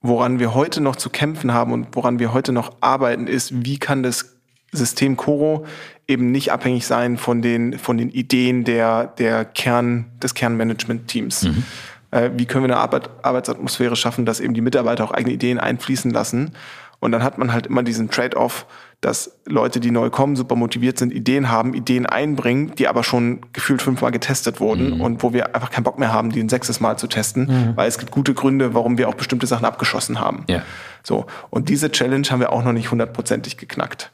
woran 0.00 0.38
wir 0.38 0.54
heute 0.54 0.80
noch 0.80 0.96
zu 0.96 1.10
kämpfen 1.10 1.52
haben 1.52 1.72
und 1.72 1.88
woran 1.92 2.18
wir 2.18 2.32
heute 2.32 2.52
noch 2.52 2.76
arbeiten, 2.80 3.26
ist, 3.26 3.64
wie 3.64 3.78
kann 3.78 4.02
das 4.02 4.36
System 4.72 5.16
Coro 5.16 5.66
eben 6.06 6.30
nicht 6.30 6.52
abhängig 6.52 6.86
sein 6.86 7.16
von 7.16 7.42
den, 7.42 7.78
von 7.78 7.96
den 7.96 8.10
Ideen 8.10 8.64
der, 8.64 9.06
der 9.06 9.44
Kern, 9.44 10.06
des 10.22 10.34
Kernmanagement-Teams. 10.34 11.44
Mhm. 11.44 11.64
Äh, 12.10 12.30
wie 12.36 12.46
können 12.46 12.64
wir 12.64 12.74
eine 12.74 12.82
Arbeit, 12.82 13.10
Arbeitsatmosphäre 13.22 13.96
schaffen, 13.96 14.26
dass 14.26 14.40
eben 14.40 14.54
die 14.54 14.60
Mitarbeiter 14.60 15.04
auch 15.04 15.10
eigene 15.10 15.34
Ideen 15.34 15.58
einfließen 15.58 16.10
lassen? 16.10 16.52
Und 17.00 17.12
dann 17.12 17.22
hat 17.22 17.38
man 17.38 17.52
halt 17.52 17.66
immer 17.66 17.82
diesen 17.82 18.10
Trade-off, 18.10 18.66
dass 19.00 19.38
Leute, 19.46 19.78
die 19.78 19.92
neu 19.92 20.10
kommen, 20.10 20.34
super 20.34 20.56
motiviert 20.56 20.98
sind, 20.98 21.12
Ideen 21.12 21.50
haben, 21.50 21.72
Ideen 21.72 22.04
einbringen, 22.04 22.74
die 22.74 22.88
aber 22.88 23.04
schon 23.04 23.40
gefühlt 23.52 23.80
fünfmal 23.80 24.10
getestet 24.10 24.58
wurden 24.58 24.96
mhm. 24.96 25.00
und 25.00 25.22
wo 25.22 25.32
wir 25.32 25.54
einfach 25.54 25.70
keinen 25.70 25.84
Bock 25.84 26.00
mehr 26.00 26.12
haben, 26.12 26.30
die 26.30 26.40
ein 26.40 26.48
sechstes 26.48 26.80
Mal 26.80 26.98
zu 26.98 27.06
testen, 27.06 27.44
mhm. 27.46 27.76
weil 27.76 27.88
es 27.88 27.98
gibt 27.98 28.10
gute 28.10 28.34
Gründe, 28.34 28.74
warum 28.74 28.98
wir 28.98 29.08
auch 29.08 29.14
bestimmte 29.14 29.46
Sachen 29.46 29.64
abgeschossen 29.64 30.18
haben. 30.18 30.44
Ja. 30.48 30.62
So. 31.04 31.26
Und 31.50 31.68
diese 31.68 31.92
Challenge 31.92 32.26
haben 32.28 32.40
wir 32.40 32.52
auch 32.52 32.64
noch 32.64 32.72
nicht 32.72 32.90
hundertprozentig 32.90 33.56
geknackt. 33.56 34.10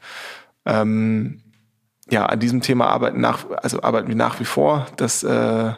Ähm, 0.65 1.41
ja, 2.09 2.27
an 2.27 2.39
diesem 2.39 2.61
Thema 2.61 2.87
arbeiten 2.87 3.19
nach, 3.19 3.49
also 3.63 3.81
arbeiten 3.81 4.07
wir 4.07 4.15
nach 4.15 4.39
wie 4.39 4.45
vor. 4.45 4.85
Das, 4.97 5.23
äh, 5.23 5.69
äh, 5.69 5.73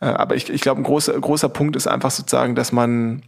aber 0.00 0.36
ich, 0.36 0.48
ich 0.48 0.60
glaube, 0.60 0.80
ein 0.80 0.84
großer, 0.84 1.18
großer 1.18 1.48
Punkt 1.48 1.74
ist 1.74 1.88
einfach 1.88 2.12
sozusagen, 2.12 2.54
dass 2.54 2.70
man, 2.70 3.22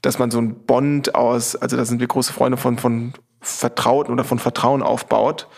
dass 0.00 0.18
man 0.18 0.30
so 0.30 0.38
ein 0.38 0.64
Bond 0.64 1.14
aus, 1.14 1.56
also 1.56 1.76
da 1.76 1.84
sind 1.84 2.00
wir 2.00 2.06
große 2.06 2.32
Freunde 2.32 2.56
von, 2.56 2.78
von 2.78 3.12
Vertrauten 3.44 4.12
oder 4.12 4.24
von 4.24 4.38
Vertrauen 4.38 4.82
aufbaut, 4.82 5.48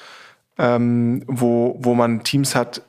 ähm, 0.59 1.22
wo, 1.27 1.77
wo 1.81 1.94
man 1.94 2.22
Teams 2.25 2.55
hat, 2.55 2.83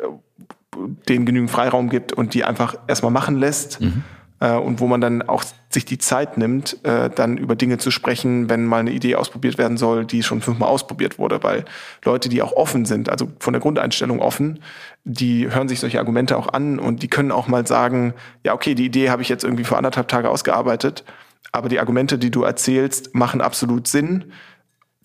denen 1.08 1.26
genügend 1.26 1.52
Freiraum 1.52 1.90
gibt 1.90 2.14
und 2.14 2.34
die 2.34 2.44
einfach 2.44 2.76
erstmal 2.88 3.12
machen 3.12 3.38
lässt. 3.38 3.82
Mhm. 3.82 4.04
Äh, 4.40 4.54
und 4.54 4.80
wo 4.80 4.88
man 4.88 5.02
dann 5.02 5.24
auch 5.24 5.44
sich 5.70 5.86
die 5.86 5.98
Zeit 5.98 6.38
nimmt, 6.38 6.84
äh, 6.86 7.10
dann 7.10 7.38
über 7.38 7.56
Dinge 7.56 7.80
zu 7.80 7.92
sprechen, 7.92 8.50
wenn 8.50 8.66
mal 8.66 8.80
eine 8.80 8.92
Idee 8.92 9.16
ausprobiert 9.16 9.58
werden 9.58 9.78
soll, 9.78 10.06
die 10.06 10.24
schon 10.24 10.42
fünfmal 10.42 10.70
ausprobiert 10.70 11.18
wurde. 11.18 11.44
Weil 11.44 11.66
Leute, 12.06 12.30
die 12.30 12.42
auch 12.42 12.54
offen 12.54 12.86
sind, 12.86 13.10
also 13.10 13.30
von 13.40 13.54
der 13.54 13.62
Grundeinstellung 13.62 14.20
offen, 14.20 14.60
die 15.04 15.52
hören 15.52 15.68
sich 15.68 15.80
solche 15.80 16.00
Argumente 16.00 16.38
auch 16.38 16.54
an 16.54 16.80
und 16.80 17.02
die 17.02 17.08
können 17.08 17.32
auch 17.32 17.48
mal 17.48 17.66
sagen, 17.66 18.14
ja, 18.44 18.54
okay, 18.54 18.76
die 18.76 18.86
Idee 18.86 19.10
habe 19.10 19.22
ich 19.22 19.30
jetzt 19.30 19.44
irgendwie 19.44 19.64
vor 19.64 19.78
anderthalb 19.78 20.08
Tage 20.08 20.30
ausgearbeitet, 20.30 21.04
aber 21.52 21.70
die 21.70 21.80
Argumente, 21.80 22.18
die 22.20 22.30
du 22.30 22.44
erzählst, 22.44 23.16
machen 23.16 23.42
absolut 23.42 23.88
Sinn 23.88 24.26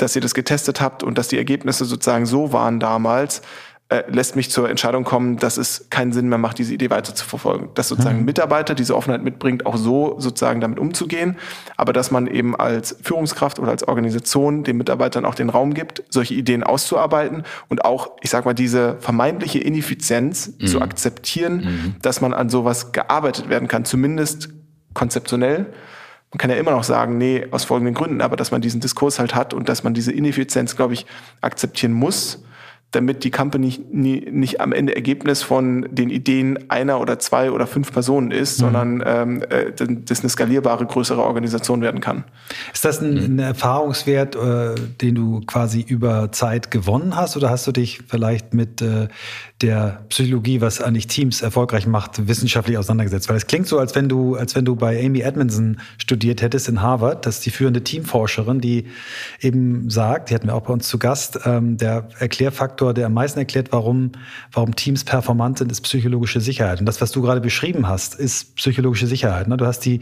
dass 0.02 0.16
ihr 0.16 0.22
das 0.22 0.34
getestet 0.34 0.80
habt 0.80 1.02
und 1.02 1.16
dass 1.16 1.28
die 1.28 1.38
Ergebnisse 1.38 1.84
sozusagen 1.84 2.26
so 2.26 2.52
waren 2.52 2.80
damals, 2.80 3.42
äh, 3.88 4.02
lässt 4.08 4.36
mich 4.36 4.50
zur 4.50 4.70
Entscheidung 4.70 5.04
kommen, 5.04 5.36
dass 5.36 5.58
es 5.58 5.90
keinen 5.90 6.12
Sinn 6.12 6.28
mehr 6.28 6.38
macht, 6.38 6.58
diese 6.58 6.72
Idee 6.72 6.90
weiter 6.90 7.14
zu 7.14 7.24
verfolgen. 7.24 7.68
Dass 7.74 7.88
sozusagen 7.88 8.20
mhm. 8.20 8.24
Mitarbeiter 8.24 8.74
diese 8.74 8.96
Offenheit 8.96 9.22
mitbringt, 9.22 9.66
auch 9.66 9.76
so 9.76 10.16
sozusagen 10.18 10.60
damit 10.60 10.78
umzugehen, 10.78 11.36
aber 11.76 11.92
dass 11.92 12.10
man 12.10 12.26
eben 12.26 12.56
als 12.56 12.96
Führungskraft 13.02 13.58
oder 13.58 13.70
als 13.70 13.86
Organisation 13.86 14.64
den 14.64 14.78
Mitarbeitern 14.78 15.24
auch 15.24 15.34
den 15.34 15.50
Raum 15.50 15.74
gibt, 15.74 16.02
solche 16.08 16.34
Ideen 16.34 16.64
auszuarbeiten 16.64 17.44
und 17.68 17.84
auch, 17.84 18.12
ich 18.22 18.30
sag 18.30 18.44
mal, 18.44 18.54
diese 18.54 18.96
vermeintliche 18.98 19.58
Ineffizienz 19.58 20.54
mhm. 20.58 20.66
zu 20.66 20.80
akzeptieren, 20.80 21.56
mhm. 21.56 21.94
dass 22.00 22.20
man 22.20 22.32
an 22.32 22.48
sowas 22.48 22.92
gearbeitet 22.92 23.50
werden 23.50 23.68
kann, 23.68 23.84
zumindest 23.84 24.48
konzeptionell 24.94 25.66
man 26.32 26.38
kann 26.38 26.50
ja 26.50 26.56
immer 26.56 26.70
noch 26.70 26.84
sagen, 26.84 27.18
nee, 27.18 27.46
aus 27.50 27.64
folgenden 27.64 27.94
Gründen, 27.94 28.22
aber 28.22 28.36
dass 28.36 28.50
man 28.50 28.62
diesen 28.62 28.80
Diskurs 28.80 29.18
halt 29.18 29.34
hat 29.34 29.52
und 29.52 29.68
dass 29.68 29.84
man 29.84 29.92
diese 29.92 30.12
Ineffizienz, 30.12 30.76
glaube 30.76 30.94
ich, 30.94 31.04
akzeptieren 31.42 31.92
muss, 31.92 32.42
damit 32.92 33.24
die 33.24 33.30
Company 33.30 33.80
nie, 33.90 34.28
nicht 34.30 34.60
am 34.60 34.72
Ende 34.72 34.94
Ergebnis 34.94 35.42
von 35.42 35.88
den 35.90 36.10
Ideen 36.10 36.70
einer 36.70 37.00
oder 37.00 37.18
zwei 37.18 37.50
oder 37.50 37.66
fünf 37.66 37.90
Personen 37.90 38.30
ist, 38.30 38.58
mhm. 38.58 38.64
sondern 38.64 39.02
ähm, 39.04 39.42
äh, 39.48 39.72
das 39.72 40.20
eine 40.20 40.28
skalierbare, 40.28 40.86
größere 40.86 41.22
Organisation 41.22 41.80
werden 41.80 42.00
kann. 42.00 42.24
Ist 42.72 42.84
das 42.84 43.00
ein, 43.00 43.16
ein 43.16 43.38
Erfahrungswert, 43.38 44.36
äh, 44.36 44.74
den 45.00 45.14
du 45.14 45.40
quasi 45.40 45.80
über 45.80 46.32
Zeit 46.32 46.70
gewonnen 46.70 47.16
hast 47.16 47.36
oder 47.36 47.48
hast 47.48 47.66
du 47.66 47.72
dich 47.72 48.02
vielleicht 48.06 48.52
mit 48.52 48.82
äh, 48.82 49.08
der 49.62 50.04
Psychologie, 50.08 50.60
was 50.60 50.80
eigentlich 50.80 51.06
Teams 51.06 51.42
erfolgreich 51.42 51.86
macht, 51.86 52.26
wissenschaftlich 52.28 52.76
auseinandergesetzt? 52.78 53.28
Weil 53.28 53.36
es 53.36 53.46
klingt 53.46 53.68
so, 53.68 53.78
als 53.78 53.94
wenn 53.94 54.08
du, 54.08 54.34
als 54.34 54.54
wenn 54.54 54.64
du 54.64 54.76
bei 54.76 55.04
Amy 55.04 55.20
Edmondson 55.20 55.78
studiert 55.98 56.42
hättest 56.42 56.68
in 56.68 56.82
Harvard. 56.82 57.26
Das 57.26 57.36
ist 57.36 57.46
die 57.46 57.50
führende 57.50 57.82
Teamforscherin, 57.84 58.60
die 58.60 58.86
eben 59.40 59.88
sagt, 59.88 60.30
die 60.30 60.34
hatten 60.34 60.48
wir 60.48 60.54
auch 60.54 60.62
bei 60.62 60.72
uns 60.72 60.88
zu 60.88 60.98
Gast, 60.98 61.40
ähm, 61.44 61.76
der 61.76 62.08
Erklärfaktor 62.18 62.72
Faktor, 62.72 62.94
der 62.94 63.06
am 63.06 63.14
meisten 63.14 63.38
erklärt, 63.38 63.72
warum, 63.72 64.12
warum 64.52 64.74
Teams 64.74 65.04
performant 65.04 65.58
sind, 65.58 65.70
ist 65.70 65.82
psychologische 65.82 66.40
Sicherheit. 66.40 66.80
Und 66.80 66.86
das, 66.86 67.00
was 67.00 67.12
du 67.12 67.20
gerade 67.20 67.40
beschrieben 67.40 67.86
hast, 67.86 68.14
ist 68.14 68.56
psychologische 68.56 69.06
Sicherheit. 69.06 69.46
Ne? 69.48 69.56
Du 69.56 69.66
hast 69.66 69.80
die, 69.80 70.00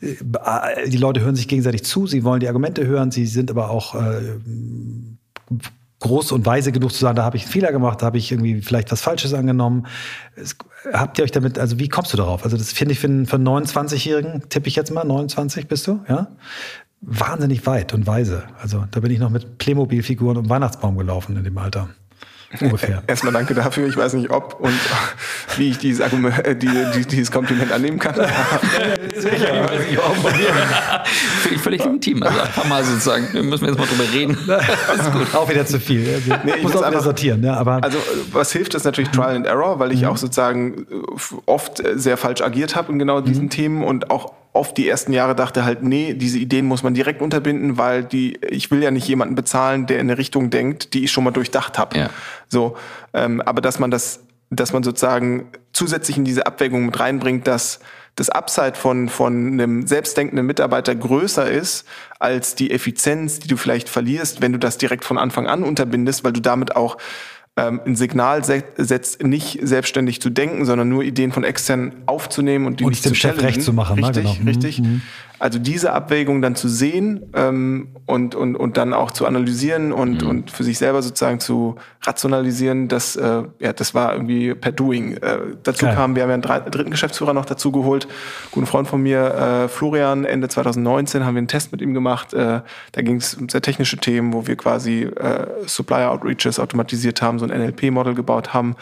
äh, 0.00 0.88
die 0.88 0.96
Leute 0.96 1.20
hören 1.20 1.36
sich 1.36 1.48
gegenseitig 1.48 1.84
zu, 1.84 2.06
sie 2.06 2.24
wollen 2.24 2.40
die 2.40 2.48
Argumente 2.48 2.86
hören, 2.86 3.10
sie 3.10 3.26
sind 3.26 3.50
aber 3.50 3.70
auch 3.70 3.94
äh, 3.94 4.38
groß 6.00 6.32
und 6.32 6.46
weise 6.46 6.72
genug 6.72 6.92
zu 6.92 7.00
sagen, 7.00 7.16
da 7.16 7.24
habe 7.24 7.36
ich 7.36 7.44
einen 7.44 7.52
Fehler 7.52 7.72
gemacht, 7.72 8.02
da 8.02 8.06
habe 8.06 8.18
ich 8.18 8.30
irgendwie 8.30 8.60
vielleicht 8.62 8.92
was 8.92 9.00
Falsches 9.00 9.34
angenommen. 9.34 9.86
Habt 10.92 11.18
ihr 11.18 11.24
euch 11.24 11.32
damit, 11.32 11.58
also 11.58 11.78
wie 11.78 11.88
kommst 11.88 12.12
du 12.12 12.16
darauf? 12.16 12.44
Also 12.44 12.56
das 12.56 12.72
finde 12.72 12.92
ich 12.92 13.00
für 13.00 13.08
einen, 13.08 13.26
für 13.26 13.36
einen 13.36 13.48
29-Jährigen, 13.48 14.48
tippe 14.48 14.68
ich 14.68 14.76
jetzt 14.76 14.92
mal, 14.92 15.04
29 15.04 15.66
bist 15.66 15.86
du, 15.86 16.00
ja? 16.08 16.28
Wahnsinnig 17.00 17.64
weit 17.66 17.94
und 17.94 18.06
weise. 18.06 18.44
Also 18.60 18.84
da 18.90 19.00
bin 19.00 19.12
ich 19.12 19.18
noch 19.20 19.30
mit 19.30 19.58
Playmobil-Figuren 19.58 20.36
um 20.36 20.48
Weihnachtsbaum 20.48 20.96
gelaufen 20.96 21.36
in 21.36 21.44
dem 21.44 21.56
Alter. 21.58 21.88
Ungefähr. 22.60 23.02
Erstmal 23.06 23.32
danke 23.32 23.52
dafür. 23.52 23.86
Ich 23.86 23.96
weiß 23.96 24.14
nicht, 24.14 24.30
ob 24.30 24.58
und 24.60 24.72
wie 25.56 25.70
ich 25.70 25.78
dieses, 25.78 26.00
Argument, 26.00 26.46
äh, 26.46 26.56
die, 26.56 26.68
die, 26.94 27.04
dieses 27.04 27.30
Kompliment 27.30 27.70
annehmen 27.72 27.98
kann. 27.98 28.14
Sicher, 29.14 29.68
ich 29.90 29.98
auch 29.98 30.14
probieren. 30.14 30.56
Völlig, 31.42 31.60
völlig 31.60 31.84
legitim. 31.84 32.22
Also 32.22 32.40
einfach 32.40 32.64
mal 32.64 32.82
sozusagen, 32.84 33.28
wir 33.32 33.42
müssen 33.42 33.66
jetzt 33.66 33.78
mal 33.78 33.86
drüber 33.86 34.10
reden. 34.12 34.38
Alles 34.48 35.12
gut. 35.12 35.34
Auch 35.34 35.48
wieder 35.48 35.66
zu 35.66 35.78
viel. 35.78 36.08
Also, 36.14 36.34
nee, 36.44 36.52
ich 36.56 36.62
muss 36.62 36.76
auch 36.76 36.88
wieder 36.88 37.02
sortieren. 37.02 37.42
Ja, 37.44 37.54
aber 37.54 37.80
also 37.82 37.98
was 38.32 38.50
hilft, 38.52 38.74
ist 38.74 38.84
natürlich 38.84 39.10
Trial 39.10 39.36
and 39.36 39.46
Error, 39.46 39.78
weil 39.78 39.92
ich 39.92 40.02
mhm. 40.02 40.08
auch 40.08 40.16
sozusagen 40.16 40.86
oft 41.44 41.82
sehr 41.96 42.16
falsch 42.16 42.40
agiert 42.40 42.76
habe 42.76 42.92
in 42.92 42.98
genau 42.98 43.20
diesen 43.20 43.44
mhm. 43.44 43.50
Themen 43.50 43.84
und 43.84 44.10
auch 44.10 44.32
oft 44.58 44.76
die 44.76 44.88
ersten 44.88 45.12
Jahre 45.12 45.34
dachte 45.34 45.64
halt, 45.64 45.82
nee, 45.82 46.14
diese 46.14 46.38
Ideen 46.38 46.66
muss 46.66 46.82
man 46.82 46.92
direkt 46.92 47.22
unterbinden, 47.22 47.78
weil 47.78 48.04
die, 48.04 48.38
ich 48.48 48.70
will 48.70 48.82
ja 48.82 48.90
nicht 48.90 49.08
jemanden 49.08 49.34
bezahlen, 49.34 49.86
der 49.86 50.00
in 50.00 50.10
eine 50.10 50.18
Richtung 50.18 50.50
denkt, 50.50 50.92
die 50.92 51.04
ich 51.04 51.12
schon 51.12 51.24
mal 51.24 51.30
durchdacht 51.30 51.78
habe. 51.78 51.98
Ja. 51.98 52.10
So, 52.48 52.76
ähm, 53.14 53.40
aber 53.40 53.60
dass 53.60 53.78
man 53.78 53.90
das, 53.90 54.20
dass 54.50 54.72
man 54.72 54.82
sozusagen 54.82 55.46
zusätzlich 55.72 56.16
in 56.16 56.24
diese 56.24 56.46
Abwägung 56.46 56.86
mit 56.86 56.98
reinbringt, 56.98 57.46
dass 57.46 57.80
das 58.16 58.30
Upside 58.30 58.74
von, 58.74 59.08
von 59.08 59.52
einem 59.52 59.86
selbstdenkenden 59.86 60.44
Mitarbeiter 60.44 60.94
größer 60.94 61.48
ist 61.48 61.86
als 62.18 62.56
die 62.56 62.72
Effizienz, 62.72 63.38
die 63.38 63.46
du 63.46 63.56
vielleicht 63.56 63.88
verlierst, 63.88 64.42
wenn 64.42 64.52
du 64.52 64.58
das 64.58 64.76
direkt 64.76 65.04
von 65.04 65.18
Anfang 65.18 65.46
an 65.46 65.62
unterbindest, 65.62 66.24
weil 66.24 66.32
du 66.32 66.40
damit 66.40 66.74
auch 66.74 66.98
ähm, 67.58 67.80
ein 67.84 67.96
Signal 67.96 68.44
setzt, 68.44 69.22
nicht 69.22 69.58
selbstständig 69.62 70.20
zu 70.22 70.30
denken, 70.30 70.64
sondern 70.64 70.88
nur 70.88 71.02
Ideen 71.02 71.32
von 71.32 71.42
extern 71.42 71.92
aufzunehmen 72.06 72.66
und 72.66 72.80
die 72.80 72.84
und 72.84 72.90
nicht 72.90 73.04
dem 73.04 73.10
zu 73.10 73.14
Chef 73.16 73.42
recht 73.42 73.62
zu 73.62 73.72
machen. 73.72 74.02
Richtig, 74.02 74.24
ne? 74.24 74.34
genau. 74.38 74.48
richtig. 74.48 74.80
Mhm. 74.80 75.02
Also 75.38 75.58
diese 75.58 75.92
Abwägung 75.92 76.42
dann 76.42 76.56
zu 76.56 76.68
sehen 76.68 77.30
ähm, 77.34 77.88
und, 78.06 78.34
und, 78.34 78.56
und 78.56 78.76
dann 78.76 78.92
auch 78.92 79.12
zu 79.12 79.26
analysieren 79.26 79.92
und, 79.92 80.22
mhm. 80.22 80.28
und 80.28 80.50
für 80.50 80.64
sich 80.64 80.78
selber 80.78 81.00
sozusagen 81.00 81.38
zu 81.38 81.76
rationalisieren, 82.02 82.88
das, 82.88 83.14
äh, 83.16 83.42
ja, 83.60 83.72
das 83.72 83.94
war 83.94 84.12
irgendwie 84.12 84.54
per 84.54 84.72
Doing. 84.72 85.16
Äh, 85.18 85.38
dazu 85.62 85.86
Geil. 85.86 85.94
kam, 85.94 86.16
wir 86.16 86.24
haben 86.24 86.30
ja 86.30 86.34
einen 86.34 86.70
dritten 86.70 86.90
Geschäftsführer 86.90 87.34
noch 87.34 87.44
dazu 87.44 87.70
geholt, 87.70 88.08
guten 88.50 88.66
Freund 88.66 88.88
von 88.88 89.00
mir, 89.00 89.34
äh, 89.34 89.68
Florian, 89.68 90.24
Ende 90.24 90.48
2019 90.48 91.24
haben 91.24 91.34
wir 91.34 91.38
einen 91.38 91.48
Test 91.48 91.70
mit 91.70 91.80
ihm 91.82 91.94
gemacht. 91.94 92.34
Äh, 92.34 92.62
da 92.92 93.02
ging 93.02 93.16
es 93.16 93.34
um 93.34 93.48
sehr 93.48 93.62
technische 93.62 93.98
Themen, 93.98 94.32
wo 94.32 94.46
wir 94.46 94.56
quasi 94.56 95.02
äh, 95.02 95.46
Supplier 95.66 96.10
Outreaches 96.10 96.58
automatisiert 96.58 97.22
haben, 97.22 97.38
so 97.38 97.46
ein 97.46 97.56
NLP-Model 97.56 98.14
gebaut 98.14 98.54
haben, 98.54 98.74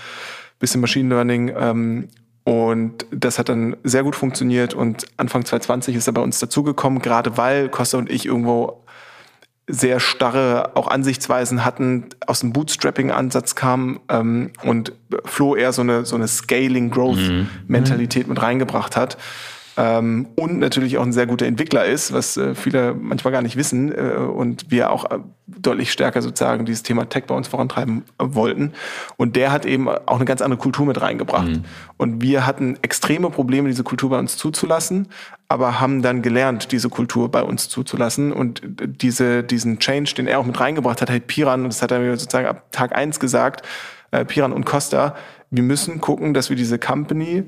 bisschen 0.59 0.81
Machine 0.81 1.11
Learning 1.11 1.53
ähm, 1.59 2.09
und 2.47 3.05
das 3.11 3.41
hat 3.41 3.49
dann 3.49 3.77
sehr 3.83 4.05
gut 4.05 4.15
funktioniert 4.15 4.73
und 4.73 5.07
Anfang 5.17 5.45
2020 5.45 5.97
ist 5.97 6.07
er 6.07 6.13
bei 6.13 6.21
uns 6.21 6.39
dazugekommen, 6.39 7.03
gerade 7.03 7.37
weil 7.37 7.69
Costa 7.69 7.99
und 7.99 8.09
ich 8.09 8.25
irgendwo 8.25 8.85
sehr 9.67 9.99
starre 9.99 10.77
auch 10.77 10.87
Ansichtsweisen 10.87 11.65
hatten, 11.65 12.11
aus 12.25 12.39
dem 12.39 12.53
Bootstrapping-Ansatz 12.53 13.57
kamen 13.57 13.99
ähm, 14.09 14.53
und 14.63 14.93
Flo 15.25 15.57
eher 15.57 15.73
so 15.73 15.83
eine, 15.83 16.05
so 16.05 16.15
eine 16.15 16.29
Scaling-Growth-Mentalität 16.29 18.29
mhm. 18.29 18.35
mit 18.35 18.43
reingebracht 18.43 18.97
hat 18.97 19.19
ähm, 19.77 20.29
und 20.37 20.59
natürlich 20.59 20.97
auch 20.97 21.03
ein 21.03 21.13
sehr 21.13 21.27
guter 21.27 21.47
Entwickler 21.47 21.85
ist, 21.85 22.13
was 22.13 22.37
äh, 22.37 22.55
viele 22.55 22.95
manchmal 22.95 23.33
gar 23.33 23.43
nicht 23.43 23.57
wissen 23.57 23.93
äh, 23.93 24.17
und 24.17 24.71
wir 24.71 24.91
auch 24.91 25.11
äh, 25.11 25.19
deutlich 25.47 25.93
stärker 25.93 26.23
sozusagen 26.23 26.65
dieses 26.65 26.83
Thema 26.83 27.09
Tech 27.09 27.25
bei 27.27 27.35
uns 27.35 27.49
vorantreiben 27.49 28.05
äh, 28.19 28.25
wollten. 28.29 28.73
Und 29.19 29.37
der 29.37 29.53
hat 29.53 29.67
eben 29.67 29.89
auch 29.89 30.17
eine 30.17 30.25
ganz 30.25 30.41
andere 30.41 30.59
Kultur 30.59 30.87
mit 30.87 31.01
reingebracht. 31.01 31.49
Mhm. 31.49 31.65
Und 31.99 32.23
wir 32.23 32.47
hatten 32.47 32.79
extreme 32.81 33.29
Probleme, 33.29 33.69
diese 33.69 33.85
Kultur 33.85 34.11
bei 34.11 34.19
uns 34.19 34.39
zuzulassen, 34.39 35.09
aber 35.49 35.79
haben 35.79 36.01
dann 36.01 36.23
gelernt, 36.23 36.73
diese 36.73 36.89
Kultur 36.89 37.31
bei 37.31 37.43
uns 37.43 37.69
zuzulassen 37.69 38.33
und 38.33 38.63
diese, 38.65 39.45
diesen 39.45 39.79
Change, 39.79 40.15
den 40.15 40.27
er 40.27 40.39
auch 40.39 40.47
mit 40.47 40.59
reingebracht 40.59 41.03
hat, 41.03 41.11
hat 41.11 41.27
Piran, 41.27 41.65
und 41.65 41.69
das 41.69 41.83
hat 41.83 41.91
er 41.91 41.99
mir 41.99 42.17
sozusagen 42.17 42.47
ab 42.47 42.73
Tag 42.73 42.97
eins 42.97 43.21
gesagt, 43.21 43.63
äh, 44.11 44.25
Piran 44.25 44.53
und 44.53 44.65
Costa, 44.65 45.15
wir 45.51 45.63
müssen 45.63 46.01
gucken, 46.01 46.35
dass 46.35 46.49
wir 46.49 46.57
diese 46.57 46.79
Company 46.79 47.45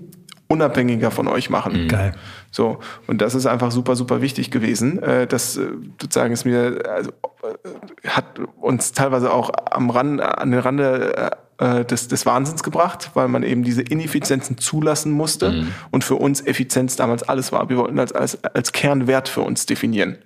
unabhängiger 0.48 1.10
von 1.10 1.28
euch 1.28 1.50
machen. 1.50 1.84
Mhm. 1.84 1.88
Geil. 1.88 2.12
So, 2.50 2.80
und 3.06 3.20
das 3.20 3.34
ist 3.34 3.46
einfach 3.46 3.70
super, 3.70 3.94
super 3.94 4.22
wichtig 4.22 4.50
gewesen. 4.50 5.00
Äh, 5.02 5.26
das 5.26 5.56
äh, 5.56 5.68
sozusagen 6.00 6.32
ist 6.32 6.44
mir, 6.44 6.82
also, 6.90 7.10
äh, 7.42 8.08
hat 8.08 8.40
uns 8.60 8.92
teilweise 8.92 9.30
auch 9.30 9.50
am 9.70 9.90
Rand, 9.90 10.20
an 10.20 10.50
den 10.50 10.60
Rande 10.60 11.30
des, 11.60 12.06
des 12.06 12.24
Wahnsinns 12.24 12.62
gebracht, 12.62 13.10
weil 13.14 13.26
man 13.26 13.42
eben 13.42 13.64
diese 13.64 13.82
Ineffizienzen 13.82 14.58
zulassen 14.58 15.10
musste 15.10 15.50
mhm. 15.50 15.74
und 15.90 16.04
für 16.04 16.14
uns 16.14 16.40
Effizienz 16.40 16.94
damals 16.94 17.24
alles 17.24 17.50
war. 17.50 17.68
Wir 17.68 17.78
wollten 17.78 17.98
als, 17.98 18.12
als, 18.12 18.44
als 18.44 18.70
Kernwert 18.70 19.28
für 19.28 19.40
uns 19.40 19.66
definieren. 19.66 20.18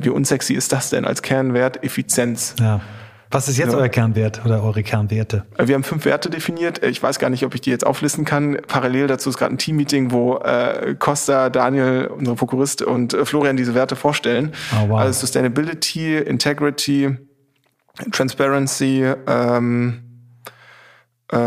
Wie 0.00 0.08
unsexy 0.08 0.54
ist 0.54 0.72
das 0.72 0.90
denn 0.90 1.04
als 1.04 1.22
Kernwert 1.22 1.84
Effizienz? 1.84 2.56
Ja. 2.58 2.80
Was 3.32 3.48
ist 3.48 3.58
jetzt 3.58 3.72
ja. 3.72 3.78
euer 3.78 3.88
Kernwert 3.88 4.44
oder 4.44 4.62
eure 4.62 4.82
Kernwerte? 4.82 5.44
Wir 5.56 5.76
haben 5.76 5.84
fünf 5.84 6.04
Werte 6.04 6.30
definiert. 6.30 6.84
Ich 6.84 7.00
weiß 7.00 7.20
gar 7.20 7.30
nicht, 7.30 7.44
ob 7.44 7.54
ich 7.54 7.60
die 7.60 7.70
jetzt 7.70 7.86
auflisten 7.86 8.24
kann. 8.24 8.58
Parallel 8.66 9.06
dazu 9.06 9.30
ist 9.30 9.38
gerade 9.38 9.54
ein 9.54 9.58
Teammeeting, 9.58 10.10
wo 10.10 10.38
äh, 10.38 10.96
Costa, 10.98 11.48
Daniel, 11.48 12.08
unser 12.08 12.34
Prokurist 12.34 12.82
und 12.82 13.14
äh, 13.14 13.24
Florian 13.24 13.56
diese 13.56 13.74
Werte 13.74 13.94
vorstellen. 13.94 14.52
Oh, 14.74 14.88
wow. 14.88 14.98
Also 14.98 15.20
Sustainability, 15.20 16.16
Integrity, 16.16 17.16
Transparency 18.10 19.06
ähm, 19.28 20.02
äh, 21.28 21.38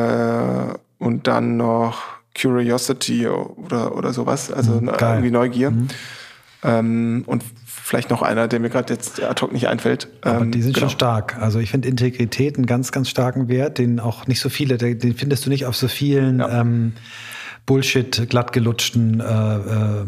und 0.99 1.27
dann 1.27 1.57
noch 1.57 2.01
Curiosity 2.39 3.27
oder, 3.27 3.95
oder 3.97 4.13
sowas. 4.13 4.51
Also 4.51 4.73
mhm, 4.73 4.89
irgendwie 4.89 5.31
Neugier. 5.31 5.71
Mhm. 5.71 5.87
Ähm, 6.63 7.23
und 7.25 7.43
vielleicht 7.83 8.09
noch 8.09 8.21
einer, 8.21 8.47
der 8.47 8.61
mir 8.61 8.69
gerade 8.69 8.93
jetzt 8.93 9.21
ad 9.21 9.41
hoc 9.41 9.51
nicht 9.51 9.67
einfällt. 9.67 10.07
Aber 10.21 10.41
ähm, 10.41 10.51
die 10.51 10.61
sind 10.61 10.73
genau. 10.73 10.87
schon 10.87 10.91
stark. 10.91 11.37
Also 11.39 11.59
ich 11.59 11.69
finde 11.69 11.89
Integrität 11.89 12.55
einen 12.55 12.65
ganz, 12.65 12.93
ganz 12.93 13.09
starken 13.09 13.49
Wert, 13.49 13.77
den 13.77 13.99
auch 13.99 14.25
nicht 14.25 14.39
so 14.39 14.47
viele, 14.49 14.77
den 14.77 15.15
findest 15.15 15.45
du 15.45 15.49
nicht 15.49 15.65
auf 15.65 15.75
so 15.75 15.89
vielen 15.89 16.39
ja. 16.39 16.61
ähm, 16.61 16.93
Bullshit, 17.65 18.29
glattgelutschten 18.29 19.19
äh, 19.19 19.23
äh, 19.25 20.05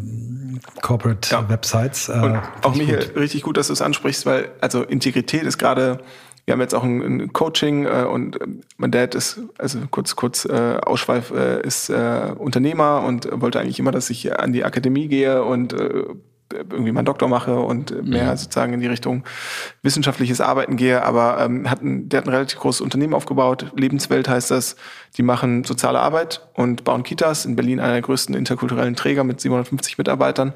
Corporate 0.82 1.30
ja. 1.30 1.50
Websites. 1.50 2.08
Äh, 2.08 2.14
Und 2.14 2.42
auch 2.62 2.76
mir 2.76 3.14
richtig 3.16 3.44
gut, 3.44 3.58
dass 3.58 3.68
du 3.68 3.74
es 3.74 3.82
ansprichst, 3.82 4.26
weil 4.26 4.50
also 4.62 4.82
Integrität 4.84 5.44
ist 5.44 5.58
gerade 5.58 6.00
wir 6.46 6.52
haben 6.52 6.62
jetzt 6.62 6.76
auch 6.76 6.84
ein, 6.84 7.02
ein 7.02 7.34
Coaching 7.34 7.86
äh, 7.86 8.06
und 8.08 8.40
äh, 8.40 8.46
mein 8.78 8.92
Dad 8.92 9.16
ist, 9.16 9.42
also 9.58 9.80
kurz, 9.90 10.16
kurz 10.16 10.46
äh, 10.46 10.78
Ausschweif, 10.86 11.32
äh, 11.32 11.62
ist 11.62 11.90
äh, 11.90 12.34
Unternehmer 12.38 13.04
und 13.04 13.28
wollte 13.32 13.60
eigentlich 13.60 13.80
immer, 13.80 13.92
dass 13.92 14.12
ich 14.12 14.38
an 14.38 14.54
die 14.54 14.64
Akademie 14.64 15.08
gehe 15.08 15.44
und 15.44 15.74
äh, 15.74 16.04
irgendwie 16.54 16.92
meinen 16.92 17.06
Doktor 17.06 17.28
mache 17.28 17.60
und 17.60 18.04
mehr 18.06 18.32
mhm. 18.32 18.38
sozusagen 18.38 18.74
in 18.74 18.80
die 18.80 18.88
Richtung 18.88 19.24
wissenschaftliches 19.82 20.42
Arbeiten 20.42 20.78
gehe, 20.78 21.04
aber 21.04 21.40
ähm, 21.40 21.70
hat 21.70 21.82
ein, 21.82 22.08
der 22.10 22.20
hat 22.20 22.28
ein 22.28 22.34
relativ 22.34 22.60
großes 22.60 22.82
Unternehmen 22.82 23.14
aufgebaut, 23.14 23.72
Lebenswelt 23.76 24.30
heißt 24.30 24.52
das, 24.52 24.76
die 25.18 25.24
machen 25.24 25.64
soziale 25.64 26.00
Arbeit 26.00 26.48
und 26.54 26.84
bauen 26.84 27.04
Kitas, 27.04 27.46
in 27.46 27.56
Berlin 27.56 27.80
einer 27.80 27.94
der 27.94 28.02
größten 28.02 28.36
interkulturellen 28.36 28.96
Träger 28.96 29.24
mit 29.24 29.42
750 29.42 29.98
Mitarbeitern 29.98 30.54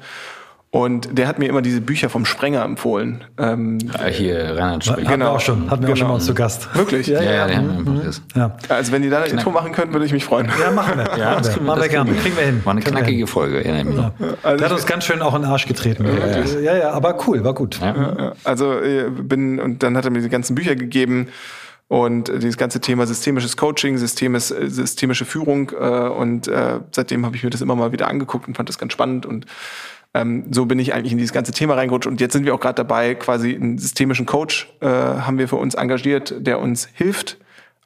und 0.72 1.18
der 1.18 1.26
hat 1.26 1.40
mir 1.40 1.48
immer 1.48 1.62
diese 1.62 1.80
Bücher 1.80 2.08
vom 2.08 2.24
Sprenger 2.24 2.62
empfohlen. 2.62 3.24
Ähm, 3.38 3.78
ja, 3.80 4.06
hier, 4.06 4.56
Reinhard 4.56 4.84
Sprenger. 4.84 5.10
Genau. 5.10 5.10
Hatten 5.10 5.20
wir 5.20 5.30
auch 5.32 5.40
schon, 5.40 5.70
hatten 5.70 5.82
wir 5.82 5.86
genau. 5.88 5.92
auch 5.92 5.96
schon 5.96 6.08
mal 6.08 6.14
uns 6.14 6.26
zu 6.26 6.34
Gast. 6.34 6.72
Wirklich? 6.76 7.08
Ja, 7.08 7.20
ja, 7.20 7.32
ja. 7.32 7.48
ja, 7.48 7.60
mhm. 7.60 8.12
ja. 8.36 8.56
Also 8.68 8.92
wenn 8.92 9.02
die 9.02 9.10
da 9.10 9.20
ein 9.20 9.30
Intro 9.32 9.50
machen 9.50 9.72
können, 9.72 9.92
würde 9.92 10.06
ich 10.06 10.12
mich 10.12 10.24
freuen. 10.24 10.48
Ja, 10.60 10.70
machen 10.70 10.96
wir. 10.96 11.10
Ja, 11.18 11.36
das, 11.36 11.60
machen 11.60 11.82
wir 11.82 11.88
gerne. 11.88 12.12
Kriegen 12.12 12.36
wir 12.36 12.44
hin. 12.44 12.60
War 12.64 12.70
eine 12.70 12.82
knackige 12.82 13.26
Folge, 13.26 13.68
mich 13.84 13.96
noch. 13.96 14.12
Also 14.44 14.58
der 14.58 14.66
hat 14.66 14.72
uns 14.72 14.86
ganz 14.86 15.04
schön 15.04 15.20
auch 15.22 15.34
in 15.34 15.42
den 15.42 15.50
Arsch 15.50 15.66
getreten. 15.66 16.06
Ja, 16.06 16.60
ja, 16.60 16.76
ja 16.76 16.90
aber 16.92 17.18
cool, 17.26 17.42
war 17.42 17.52
gut. 17.52 17.80
Also 18.44 18.80
äh, 18.80 19.10
bin, 19.10 19.58
und 19.58 19.82
dann 19.82 19.96
hat 19.96 20.04
er 20.04 20.12
mir 20.12 20.22
die 20.22 20.28
ganzen 20.28 20.54
Bücher 20.54 20.76
gegeben 20.76 21.28
und 21.88 22.28
dieses 22.28 22.56
ganze 22.56 22.80
Thema 22.80 23.08
systemisches 23.08 23.56
Coaching, 23.56 23.98
systemis, 23.98 24.48
systemische 24.48 25.24
Führung 25.24 25.72
äh, 25.72 26.08
und 26.08 26.46
äh, 26.46 26.78
seitdem 26.92 27.26
habe 27.26 27.34
ich 27.34 27.42
mir 27.42 27.50
das 27.50 27.60
immer 27.60 27.74
mal 27.74 27.90
wieder 27.90 28.06
angeguckt 28.06 28.46
und 28.46 28.56
fand 28.56 28.68
das 28.68 28.78
ganz 28.78 28.92
spannend 28.92 29.26
und 29.26 29.46
ähm, 30.14 30.46
so 30.50 30.66
bin 30.66 30.78
ich 30.78 30.92
eigentlich 30.94 31.12
in 31.12 31.18
dieses 31.18 31.32
ganze 31.32 31.52
Thema 31.52 31.74
reingerutscht 31.74 32.06
und 32.06 32.20
jetzt 32.20 32.32
sind 32.32 32.44
wir 32.44 32.54
auch 32.54 32.60
gerade 32.60 32.76
dabei, 32.76 33.14
quasi 33.14 33.54
einen 33.54 33.78
systemischen 33.78 34.26
Coach 34.26 34.72
äh, 34.80 34.86
haben 34.86 35.38
wir 35.38 35.48
für 35.48 35.56
uns 35.56 35.74
engagiert, 35.74 36.34
der 36.38 36.60
uns 36.60 36.88
hilft, 36.92 37.38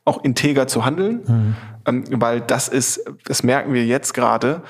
auch 0.05 0.23
integer 0.25 0.67
zu 0.67 0.85
handeln, 0.85 1.23
mhm. 1.27 1.57
ähm, 1.87 2.05
weil 2.11 2.41
das 2.41 2.69
ist, 2.69 3.05
das 3.25 3.43
merken 3.43 3.73
wir 3.73 3.85
jetzt 3.85 4.15
gerade, 4.15 4.63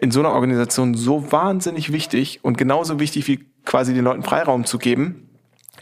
in 0.00 0.10
so 0.10 0.20
einer 0.20 0.32
Organisation 0.32 0.94
so 0.94 1.30
wahnsinnig 1.30 1.92
wichtig 1.92 2.40
und 2.42 2.58
genauso 2.58 2.98
wichtig 2.98 3.28
wie 3.28 3.46
quasi 3.64 3.94
den 3.94 4.04
Leuten 4.04 4.22
Freiraum 4.22 4.64
zu 4.64 4.78
geben, 4.78 5.28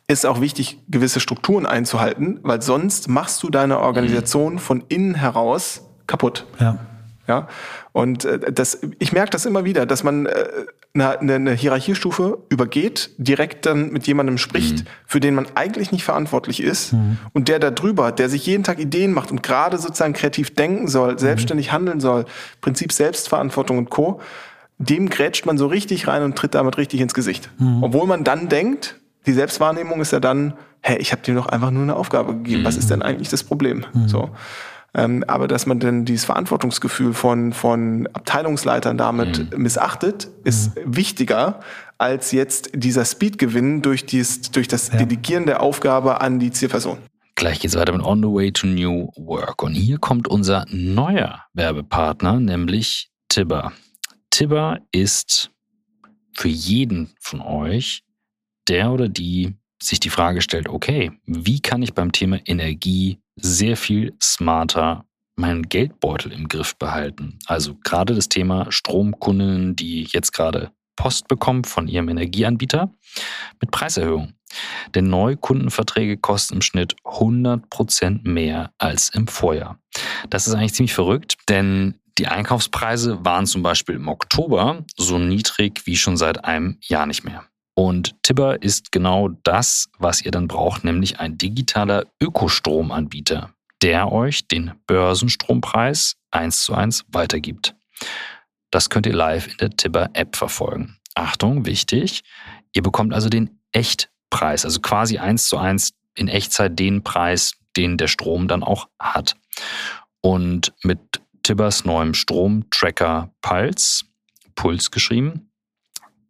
ist 0.07 0.27
auch 0.27 0.41
wichtig, 0.41 0.79
gewisse 0.89 1.21
Strukturen 1.21 1.65
einzuhalten, 1.65 2.39
weil 2.43 2.61
sonst 2.61 3.09
machst 3.09 3.43
du 3.43 3.49
deine 3.49 3.79
Organisation 3.79 4.59
von 4.59 4.85
innen 4.89 5.15
heraus 5.15 5.89
kaputt. 6.07 6.47
Ja. 6.61 6.79
Ja, 7.27 7.49
und 7.95 8.25
äh, 8.25 8.53
das, 8.53 8.81
ich 8.99 9.13
merke 9.13 9.31
das 9.31 9.47
immer 9.47 9.65
wieder, 9.65 9.87
dass 9.87 10.03
man 10.03 10.27
äh, 10.27 10.47
eine, 10.95 11.35
eine 11.35 11.53
Hierarchiestufe 11.53 12.39
übergeht, 12.49 13.11
direkt 13.19 13.67
dann 13.67 13.93
mit 13.93 14.09
jemandem 14.09 14.37
spricht, 14.37 14.79
mhm. 14.79 14.89
für 15.07 15.21
den 15.21 15.37
man 15.37 15.47
eigentlich 15.55 15.93
nicht 15.93 16.03
verantwortlich 16.03 16.61
ist 16.61 16.93
mhm. 16.93 17.19
und 17.35 17.47
der 17.47 17.61
da 17.61 17.71
drüber, 17.71 18.11
der 18.11 18.29
sich 18.29 18.47
jeden 18.47 18.65
Tag 18.65 18.81
Ideen 18.81 19.13
macht 19.13 19.31
und 19.31 19.45
gerade 19.45 19.79
sozusagen 19.79 20.13
kreativ 20.13 20.57
denken 20.57 20.89
soll, 20.89 21.21
selbstständig 21.21 21.69
mhm. 21.69 21.73
handeln 21.73 22.01
soll, 22.01 22.25
Prinzip 22.61 22.91
Selbstverantwortung 22.91 23.79
und 23.79 23.91
Co., 23.91 24.21
dem 24.79 25.09
grätscht 25.09 25.47
man 25.47 25.57
so 25.57 25.69
richtig 25.69 26.09
rein 26.09 26.25
und 26.25 26.37
tritt 26.37 26.57
damit 26.57 26.77
richtig 26.79 27.01
ins 27.01 27.15
Gesicht. 27.15 27.49
Mhm. 27.59 27.85
Obwohl 27.85 28.09
man 28.09 28.25
dann 28.25 28.49
denkt, 28.49 28.97
die 29.27 29.33
Selbstwahrnehmung 29.33 30.01
ist 30.01 30.11
ja 30.11 30.19
dann, 30.19 30.55
hä, 30.83 30.97
ich 30.99 31.13
habe 31.13 31.23
dir 31.23 31.37
doch 31.37 31.47
einfach 31.47 31.71
nur 31.71 31.85
eine 31.85 31.95
Aufgabe 31.95 32.35
gegeben, 32.35 32.65
was 32.65 32.77
ist 32.77 32.91
denn 32.91 33.03
eigentlich 33.03 33.29
das 33.29 33.45
Problem? 33.45 33.87
Mhm. 33.95 34.09
So. 34.09 34.31
Ähm, 34.97 35.25
aber 35.27 35.49
dass 35.49 35.67
man 35.67 35.81
denn 35.81 36.05
dieses 36.05 36.25
Verantwortungsgefühl 36.25 37.15
von, 37.15 37.53
von 37.53 38.09
Abteilungsleitern 38.13 38.97
damit 38.97 39.53
mhm. 39.53 39.63
missachtet, 39.63 40.29
ist 40.45 40.77
mhm. 40.77 40.97
wichtiger 40.97 41.61
als 41.99 42.33
jetzt 42.33 42.71
dieser 42.75 43.05
Speedgewinn 43.05 43.83
durch, 43.83 44.07
dies, 44.07 44.51
durch 44.51 44.69
das 44.69 44.89
ja. 44.89 44.99
Delegieren 44.99 45.47
der 45.47 45.63
Aufgabe 45.63 46.21
an 46.21 46.39
die 46.39 46.51
Zielperson. 46.51 46.99
Gleich 47.35 47.61
geht's 47.61 47.75
weiter 47.75 47.93
mit 47.93 48.03
On 48.03 48.23
the 48.23 48.29
Way 48.29 48.53
to 48.53 48.67
New 48.67 49.11
Work. 49.17 49.63
Und 49.63 49.75
hier 49.75 49.99
kommt 49.99 50.29
unser 50.29 50.65
neuer 50.71 51.45
Werbepartner, 51.53 52.39
nämlich 52.39 53.11
Tibber. 53.29 53.73
Tibber 54.31 54.79
ist 54.93 55.51
für 56.33 56.49
jeden 56.49 57.13
von 57.21 57.41
euch 57.41 58.05
der 58.69 58.93
oder 58.93 59.09
die 59.09 59.55
sich 59.83 60.01
die 60.01 60.11
Frage 60.11 60.41
stellt, 60.41 60.69
okay, 60.69 61.13
wie 61.27 61.61
kann 61.61 61.83
ich 61.83 61.95
beim 61.95 62.13
Thema 62.13 62.39
Energie 62.47 63.19
sehr 63.37 63.77
viel 63.77 64.15
smarter 64.23 65.05
meinen 65.37 65.69
Geldbeutel 65.69 66.33
im 66.33 66.49
Griff 66.49 66.77
behalten. 66.77 67.39
Also 67.47 67.77
gerade 67.83 68.15
das 68.15 68.29
Thema 68.29 68.71
Stromkunden, 68.71 69.75
die 69.75 70.05
jetzt 70.05 70.33
gerade 70.33 70.71
Post 70.97 71.27
bekommen 71.27 71.65
von 71.65 71.89
ihrem 71.89 72.09
Energieanbieter 72.09 72.93
mit 73.61 73.71
Preiserhöhung. 73.71 74.35
Denn 74.95 75.09
Neukundenverträge 75.11 76.17
kosten 76.17 76.55
im 76.55 76.63
Schnitt 76.63 76.95
100% 77.05 78.21
mehr 78.23 78.73
als 78.79 79.09
im 79.09 79.27
Vorjahr. 79.27 79.79
Das 80.31 80.47
ist 80.47 80.55
eigentlich 80.55 80.75
ziemlich 80.75 80.95
verrückt, 80.95 81.37
denn 81.49 81.99
die 82.19 82.29
Einkaufspreise 82.29 83.25
waren 83.25 83.47
zum 83.47 83.65
Beispiel 83.65 83.97
im 83.97 84.07
Oktober 84.07 84.85
so 84.97 85.19
niedrig 85.19 85.83
wie 85.87 85.97
schon 85.97 86.17
seit 86.17 86.45
einem 86.45 86.79
Jahr 86.81 87.07
nicht 87.07 87.25
mehr. 87.25 87.45
Und 87.75 88.23
Tibber 88.23 88.63
ist 88.63 88.93
genau 88.93 89.31
das, 89.43 89.89
was 89.99 90.23
ihr 90.23 90.31
dann 90.31 90.49
braucht, 90.49 90.85
nämlich 90.85 91.19
ein 91.19 91.37
digitaler 91.39 92.07
Ökostromanbieter, 92.21 93.53
der 93.83 94.13
euch 94.13 94.47
den 94.47 94.73
Börsenstrompreis 94.87 96.17
eins 96.31 96.65
zu 96.65 96.75
eins 96.75 97.05
weitergibt. 97.09 97.75
Das 98.71 98.91
könnt 98.91 99.07
ihr 99.07 99.13
live 99.13 99.49
in 99.49 99.57
der 99.59 99.71
Tibber-App 99.71 100.37
verfolgen. 100.37 100.99
Achtung, 101.15 101.67
wichtig, 101.67 102.23
ihr 102.73 102.83
bekommt 102.83 103.13
also 103.13 103.29
den 103.29 103.61
Echtpreis, 103.73 104.65
also 104.65 104.81
quasi 104.81 105.19
eins 105.19 105.49
zu 105.49 105.59
eins 105.59 105.95
in 106.17 106.29
Echtzeit 106.29 106.79
den 106.79 107.03
Preis, 107.03 107.53
den 107.77 107.97
der 107.97 108.09
Strom 108.09 108.49
dann 108.49 108.63
auch 108.63 108.89
hat. 109.01 109.37
Und 110.21 110.73
mit 110.83 111.01
Tibbers 111.43 111.85
neuem 111.85 112.15
Stromtracker 112.15 113.31
Pulse, 113.43 114.05
Puls 114.55 114.91
geschrieben, 114.91 115.51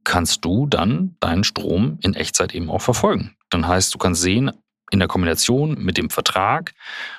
kannst 0.05 0.45
du 0.45 0.67
dann 0.67 1.17
deinen 1.21 1.45
Strom 1.45 1.99
in 2.03 2.15
Echtzeit 2.15 2.55
eben 2.55 2.71
auch 2.71 2.83
verfolgen. 2.83 3.37
Dann 3.51 3.67
heißt, 3.67 3.95
du 3.95 3.99
kannst 3.99 4.23
sehen, 4.23 4.53
in 4.91 4.99
der 4.99 5.09
Kombination 5.09 5.83
mit 5.83 5.97
dem 5.97 6.11
Vertrag 6.11 6.75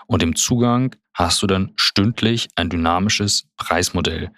und 0.08 0.22
dem 0.22 0.36
Zugang 0.36 0.96
hast 1.14 1.42
du 1.42 1.48
dann 1.48 1.74
stündlich 1.76 2.48
ein 2.56 2.70
dynamisches 2.70 3.48
Preismodell. 3.58 4.32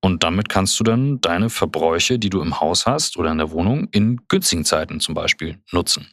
Und 0.00 0.22
damit 0.22 0.48
kannst 0.48 0.78
du 0.78 0.84
dann 0.84 1.20
deine 1.20 1.50
Verbräuche, 1.50 2.18
die 2.18 2.30
du 2.30 2.40
im 2.40 2.60
Haus 2.60 2.86
hast 2.86 3.16
oder 3.16 3.32
in 3.32 3.38
der 3.38 3.50
Wohnung, 3.50 3.88
in 3.90 4.20
günstigen 4.28 4.64
Zeiten 4.64 5.00
zum 5.00 5.14
Beispiel 5.14 5.58
nutzen. 5.72 6.08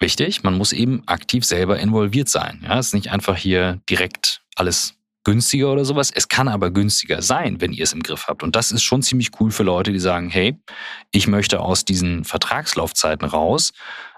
Wichtig, 0.00 0.42
man 0.42 0.56
muss 0.56 0.72
eben 0.72 1.02
aktiv 1.06 1.44
selber 1.44 1.78
involviert 1.78 2.28
sein. 2.28 2.62
Ja, 2.64 2.78
es 2.78 2.88
ist 2.88 2.94
nicht 2.94 3.10
einfach 3.10 3.36
hier 3.36 3.80
direkt 3.88 4.42
alles 4.56 4.94
günstiger 5.24 5.72
oder 5.72 5.84
sowas. 5.84 6.10
Es 6.14 6.28
kann 6.28 6.48
aber 6.48 6.70
günstiger 6.70 7.22
sein, 7.22 7.60
wenn 7.60 7.72
ihr 7.72 7.84
es 7.84 7.92
im 7.92 8.02
Griff 8.02 8.26
habt. 8.28 8.42
Und 8.42 8.54
das 8.56 8.70
ist 8.70 8.82
schon 8.82 9.02
ziemlich 9.02 9.30
cool 9.40 9.50
für 9.50 9.62
Leute, 9.62 9.92
die 9.92 9.98
sagen, 9.98 10.30
hey, 10.30 10.56
ich 11.10 11.26
möchte 11.26 11.60
aus 11.60 11.84
diesen 11.84 12.24
Vertragslaufzeiten 12.24 13.26
raus, 13.26 13.72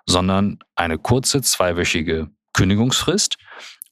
sondern 0.06 0.58
eine 0.74 0.98
kurze 0.98 1.42
zweiwöchige 1.42 2.28
Kündigungsfrist 2.52 3.36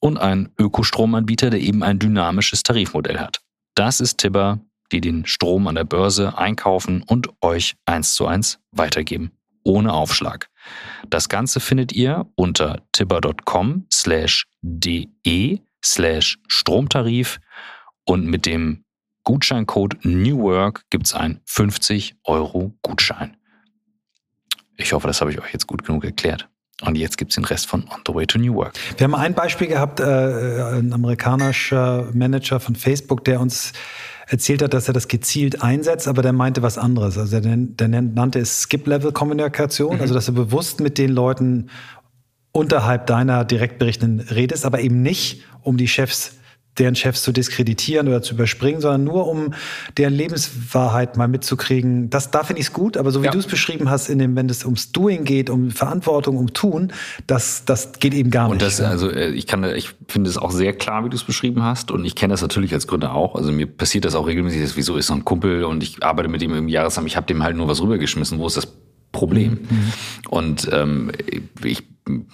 und 0.01 0.19
ein 0.19 0.51
Ökostromanbieter, 0.59 1.51
der 1.51 1.61
eben 1.61 1.83
ein 1.83 1.99
dynamisches 1.99 2.63
Tarifmodell 2.63 3.19
hat. 3.19 3.41
Das 3.75 4.01
ist 4.01 4.19
Tibber, 4.19 4.61
die 4.93 5.01
den 5.01 5.27
Strom 5.27 5.67
an 5.67 5.75
der 5.75 5.85
Börse 5.85 6.37
einkaufen 6.37 7.03
und 7.03 7.29
euch 7.41 7.77
eins 7.87 8.15
zu 8.15 8.27
eins 8.27 8.59
weitergeben. 8.71 9.33
Ohne 9.65 9.93
Aufschlag. 9.93 10.51
Das 11.09 11.29
Ganze 11.29 11.59
findet 11.59 11.93
ihr 11.93 12.27
unter 12.37 12.83
tibber.com 12.93 13.87
slash 13.91 14.47
de 14.63 15.09
slash 15.85 16.39
Stromtarif 16.49 17.39
und 18.05 18.27
mit 18.27 18.47
dem 18.47 18.85
Gutscheincode 19.25 20.05
New 20.05 20.39
Work 20.43 20.83
gibt 20.91 21.07
es 21.07 21.15
einen 21.15 21.41
50 21.47 22.17
Euro 22.25 22.75
Gutschein. 22.83 23.37
Ich 24.77 24.93
hoffe, 24.93 25.07
das 25.07 25.21
habe 25.21 25.31
ich 25.33 25.41
euch 25.41 25.53
jetzt 25.53 25.67
gut 25.67 25.85
genug 25.85 26.05
erklärt. 26.05 26.49
Und 26.83 26.97
jetzt 26.97 27.17
gibt 27.17 27.31
es 27.31 27.37
den 27.37 27.45
Rest 27.45 27.67
von 27.67 27.85
On 27.85 28.01
the 28.07 28.13
Way 28.13 28.27
to 28.27 28.39
New 28.39 28.55
Work. 28.55 28.75
Wir 28.97 29.05
haben 29.05 29.15
ein 29.15 29.35
Beispiel 29.35 29.69
gehabt, 29.69 30.01
äh, 30.01 30.05
ein 30.05 30.93
amerikanischer 30.93 32.11
Manager 32.13 32.59
von 32.59 32.75
Facebook, 32.75 33.25
der 33.25 33.41
uns 33.41 33.73
erzählt 34.27 34.63
hat, 34.63 34.75
dass 34.75 34.89
er 34.89 34.95
das 34.95 35.09
gezielt 35.09 35.63
einsetzt, 35.63 36.09
aber 36.09 36.23
der 36.23 36.33
meinte 36.33 36.63
was 36.63 36.77
anderes. 36.79 37.17
Also 37.17 37.41
der, 37.41 37.57
der 37.57 37.89
nannte 37.89 38.41
es 38.41 38.63
Skip-Level-Kommunikation, 38.63 39.97
mhm. 39.97 40.01
also 40.01 40.15
dass 40.15 40.29
er 40.29 40.35
bewusst 40.35 40.81
mit 40.81 40.99
den 40.99 41.11
Leuten 41.11 41.71
unterhalb 42.55 43.07
deiner 43.07 43.45
Direktberichtenden 43.45 44.21
redest, 44.29 44.65
aber 44.65 44.81
eben 44.81 45.03
nicht, 45.03 45.43
um 45.63 45.77
die 45.77 45.89
Chefs 45.89 46.39
deren 46.79 46.95
Chefs 46.95 47.23
zu 47.23 47.33
diskreditieren 47.33 48.09
oder 48.09 48.23
zu 48.23 48.35
überspringen, 48.35 48.81
sondern 48.81 49.05
nur 49.05 49.29
um 49.29 49.55
deren 49.97 50.13
Lebenswahrheit 50.13 51.17
mal 51.17 51.29
mitzukriegen. 51.29 52.11
Das, 52.11 52.31
da 52.31 52.43
finde 52.43 52.61
ich 52.61 52.69
es 52.69 52.73
gut, 52.73 52.97
aber 52.97 53.11
so 53.11 53.23
wie 53.23 53.27
ja. 53.27 53.31
du 53.31 53.39
es 53.39 53.47
beschrieben 53.47 53.91
hast, 53.91 54.09
in 54.09 54.19
dem, 54.19 54.35
wenn 54.35 54.49
es 54.49 54.65
ums 54.65 54.91
Doing 54.91 55.25
geht, 55.25 55.51
um 55.51 55.71
Verantwortung, 55.71 56.37
um 56.37 56.53
Tun, 56.53 56.93
das, 57.27 57.65
das 57.65 57.93
geht 57.93 58.15
eben 58.15 58.31
gar 58.31 58.49
und 58.49 58.57
nicht. 58.57 58.65
Und 58.65 58.69
das, 58.69 58.81
also 58.81 59.11
äh, 59.11 59.31
ich 59.31 59.47
kann, 59.47 59.63
ich 59.65 59.91
finde 60.09 60.31
es 60.31 60.37
auch 60.37 60.51
sehr 60.51 60.73
klar, 60.73 61.05
wie 61.05 61.11
du 61.11 61.17
es 61.17 61.25
beschrieben 61.25 61.63
hast. 61.63 61.91
Und 61.91 62.05
ich 62.05 62.17
kenne 62.17 62.33
das 62.33 62.43
natürlich 62.43 62.75
als 62.75 62.87
Gründer 62.87 63.15
auch. 63.15 63.37
Also 63.37 63.53
mir 63.53 63.67
passiert 63.67 64.05
das 64.05 64.17
auch 64.17 64.27
regelmäßig. 64.27 64.63
Das, 64.63 64.77
wieso 64.77 64.97
ist 64.97 65.07
so 65.07 65.15
ein 65.15 65.25
Kumpel 65.25 65.65
und 65.65 65.83
ich 65.83 66.03
arbeite 66.03 66.29
mit 66.29 66.43
ihm 66.43 66.55
im 66.55 66.69
Jahresamt, 66.69 67.07
ich 67.07 67.17
habe 67.17 67.27
dem 67.27 67.43
halt 67.43 67.57
nur 67.57 67.69
was 67.69 67.81
rübergeschmissen. 67.81 68.39
Wo 68.39 68.47
ist 68.49 68.57
das 68.57 68.67
Problem? 69.15 69.53
Mhm. 69.53 69.93
Und 70.29 70.69
ähm, 70.71 71.11
ich 71.63 71.83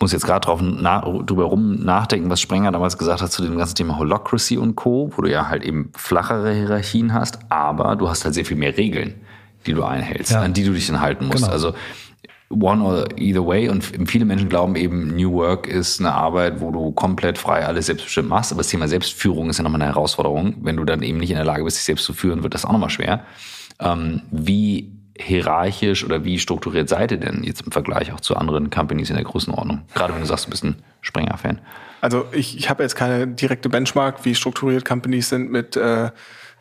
muss 0.01 0.13
jetzt 0.13 0.27
gerade 0.27 0.45
drauf 0.45 0.61
na, 0.63 1.01
drüber 1.01 1.45
rum 1.45 1.85
nachdenken, 1.85 2.29
was 2.29 2.41
Sprenger 2.41 2.73
damals 2.73 2.99
gesagt 2.99 3.23
hat 3.23 3.31
zu 3.31 3.43
dem 3.43 3.57
ganzen 3.57 3.77
Thema 3.77 3.99
Holocracy 3.99 4.59
und 4.59 4.75
Co., 4.75 5.13
wo 5.17 5.23
du 5.23 5.31
ja 5.31 5.49
halt 5.49 5.63
eben 5.63 5.91
flachere 5.95 6.53
Hierarchien 6.53 7.15
hast, 7.15 7.39
aber 7.49 7.95
du 7.95 8.09
hast 8.09 8.25
halt 8.25 8.35
sehr 8.35 8.45
viel 8.45 8.57
mehr 8.57 8.77
Regeln, 8.77 9.15
die 9.67 9.73
du 9.73 9.85
einhältst, 9.85 10.33
ja. 10.33 10.43
an 10.43 10.53
die 10.53 10.65
du 10.65 10.73
dich 10.73 10.89
dann 10.89 11.01
halten 11.01 11.27
musst. 11.27 11.45
Genau. 11.45 11.53
Also 11.53 11.75
one 12.49 12.83
or 12.83 13.07
either 13.17 13.47
way 13.47 13.69
und 13.69 13.85
viele 14.09 14.25
Menschen 14.25 14.49
glauben 14.49 14.75
eben, 14.75 15.15
New 15.15 15.33
Work 15.35 15.69
ist 15.69 16.01
eine 16.01 16.13
Arbeit, 16.13 16.61
wo 16.61 16.73
du 16.73 16.91
komplett 16.91 17.39
frei 17.39 17.65
alles 17.65 17.87
selbstbestimmt 17.87 18.29
machst, 18.29 18.51
aber 18.51 18.61
das 18.61 18.69
Thema 18.69 18.89
Selbstführung 18.89 19.51
ist 19.51 19.59
ja 19.59 19.63
nochmal 19.63 19.81
eine 19.81 19.93
Herausforderung. 19.93 20.57
Wenn 20.63 20.77
du 20.77 20.85
dann 20.85 21.03
eben 21.03 21.19
nicht 21.19 21.31
in 21.31 21.37
der 21.37 21.45
Lage 21.45 21.63
bist, 21.63 21.77
dich 21.77 21.85
selbst 21.85 22.05
zu 22.05 22.13
führen, 22.13 22.43
wird 22.43 22.55
das 22.55 22.65
auch 22.65 22.73
nochmal 22.73 22.91
schwer. 22.91 23.25
Ähm, 23.79 24.23
wie 24.33 25.00
hierarchisch 25.21 26.05
oder 26.05 26.25
wie 26.25 26.39
strukturiert 26.39 26.89
seid 26.89 27.13
ihr 27.13 27.19
denn 27.19 27.43
jetzt 27.45 27.63
im 27.63 27.73
Vergleich 27.73 28.13
auch 28.13 28.21
zu 28.21 28.37
anderen 28.37 28.71
Companies 28.71 29.11
in 29.11 29.17
der 29.17 29.25
Größenordnung? 29.25 29.83
Gerade 29.95 30.15
wenn 30.15 30.21
du 30.21 30.27
sagst, 30.27 30.47
du 30.47 30.51
bist 30.51 30.65
ein 30.65 30.77
Springer-Fan. 31.03 31.61
Also 32.01 32.27
ich, 32.33 32.57
ich 32.57 32.71
habe 32.71 32.83
jetzt 32.83 32.95
keine 32.95 33.27
direkte 33.27 33.69
Benchmark, 33.69 34.25
wie 34.25 34.35
strukturiert 34.35 34.85
Companies 34.85 35.29
sind 35.29 35.51
mit 35.51 35.77
äh, 35.77 36.11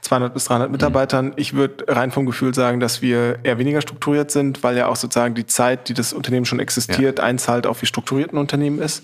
200 0.01 0.33
bis 0.33 0.45
300 0.45 0.71
Mitarbeitern. 0.71 1.27
Mhm. 1.27 1.33
Ich 1.37 1.53
würde 1.53 1.85
rein 1.87 2.11
vom 2.11 2.25
Gefühl 2.25 2.53
sagen, 2.53 2.79
dass 2.79 3.01
wir 3.01 3.39
eher 3.43 3.57
weniger 3.57 3.81
strukturiert 3.81 4.31
sind, 4.31 4.63
weil 4.63 4.77
ja 4.77 4.87
auch 4.87 4.95
sozusagen 4.95 5.35
die 5.35 5.45
Zeit, 5.45 5.89
die 5.89 5.93
das 5.93 6.13
Unternehmen 6.13 6.45
schon 6.45 6.59
existiert, 6.59 7.19
ja. 7.19 7.25
einzahlt 7.25 7.67
auf 7.67 7.81
wie 7.81 7.85
strukturiert 7.85 8.33
ein 8.33 8.37
Unternehmen 8.37 8.79
ist. 8.79 9.03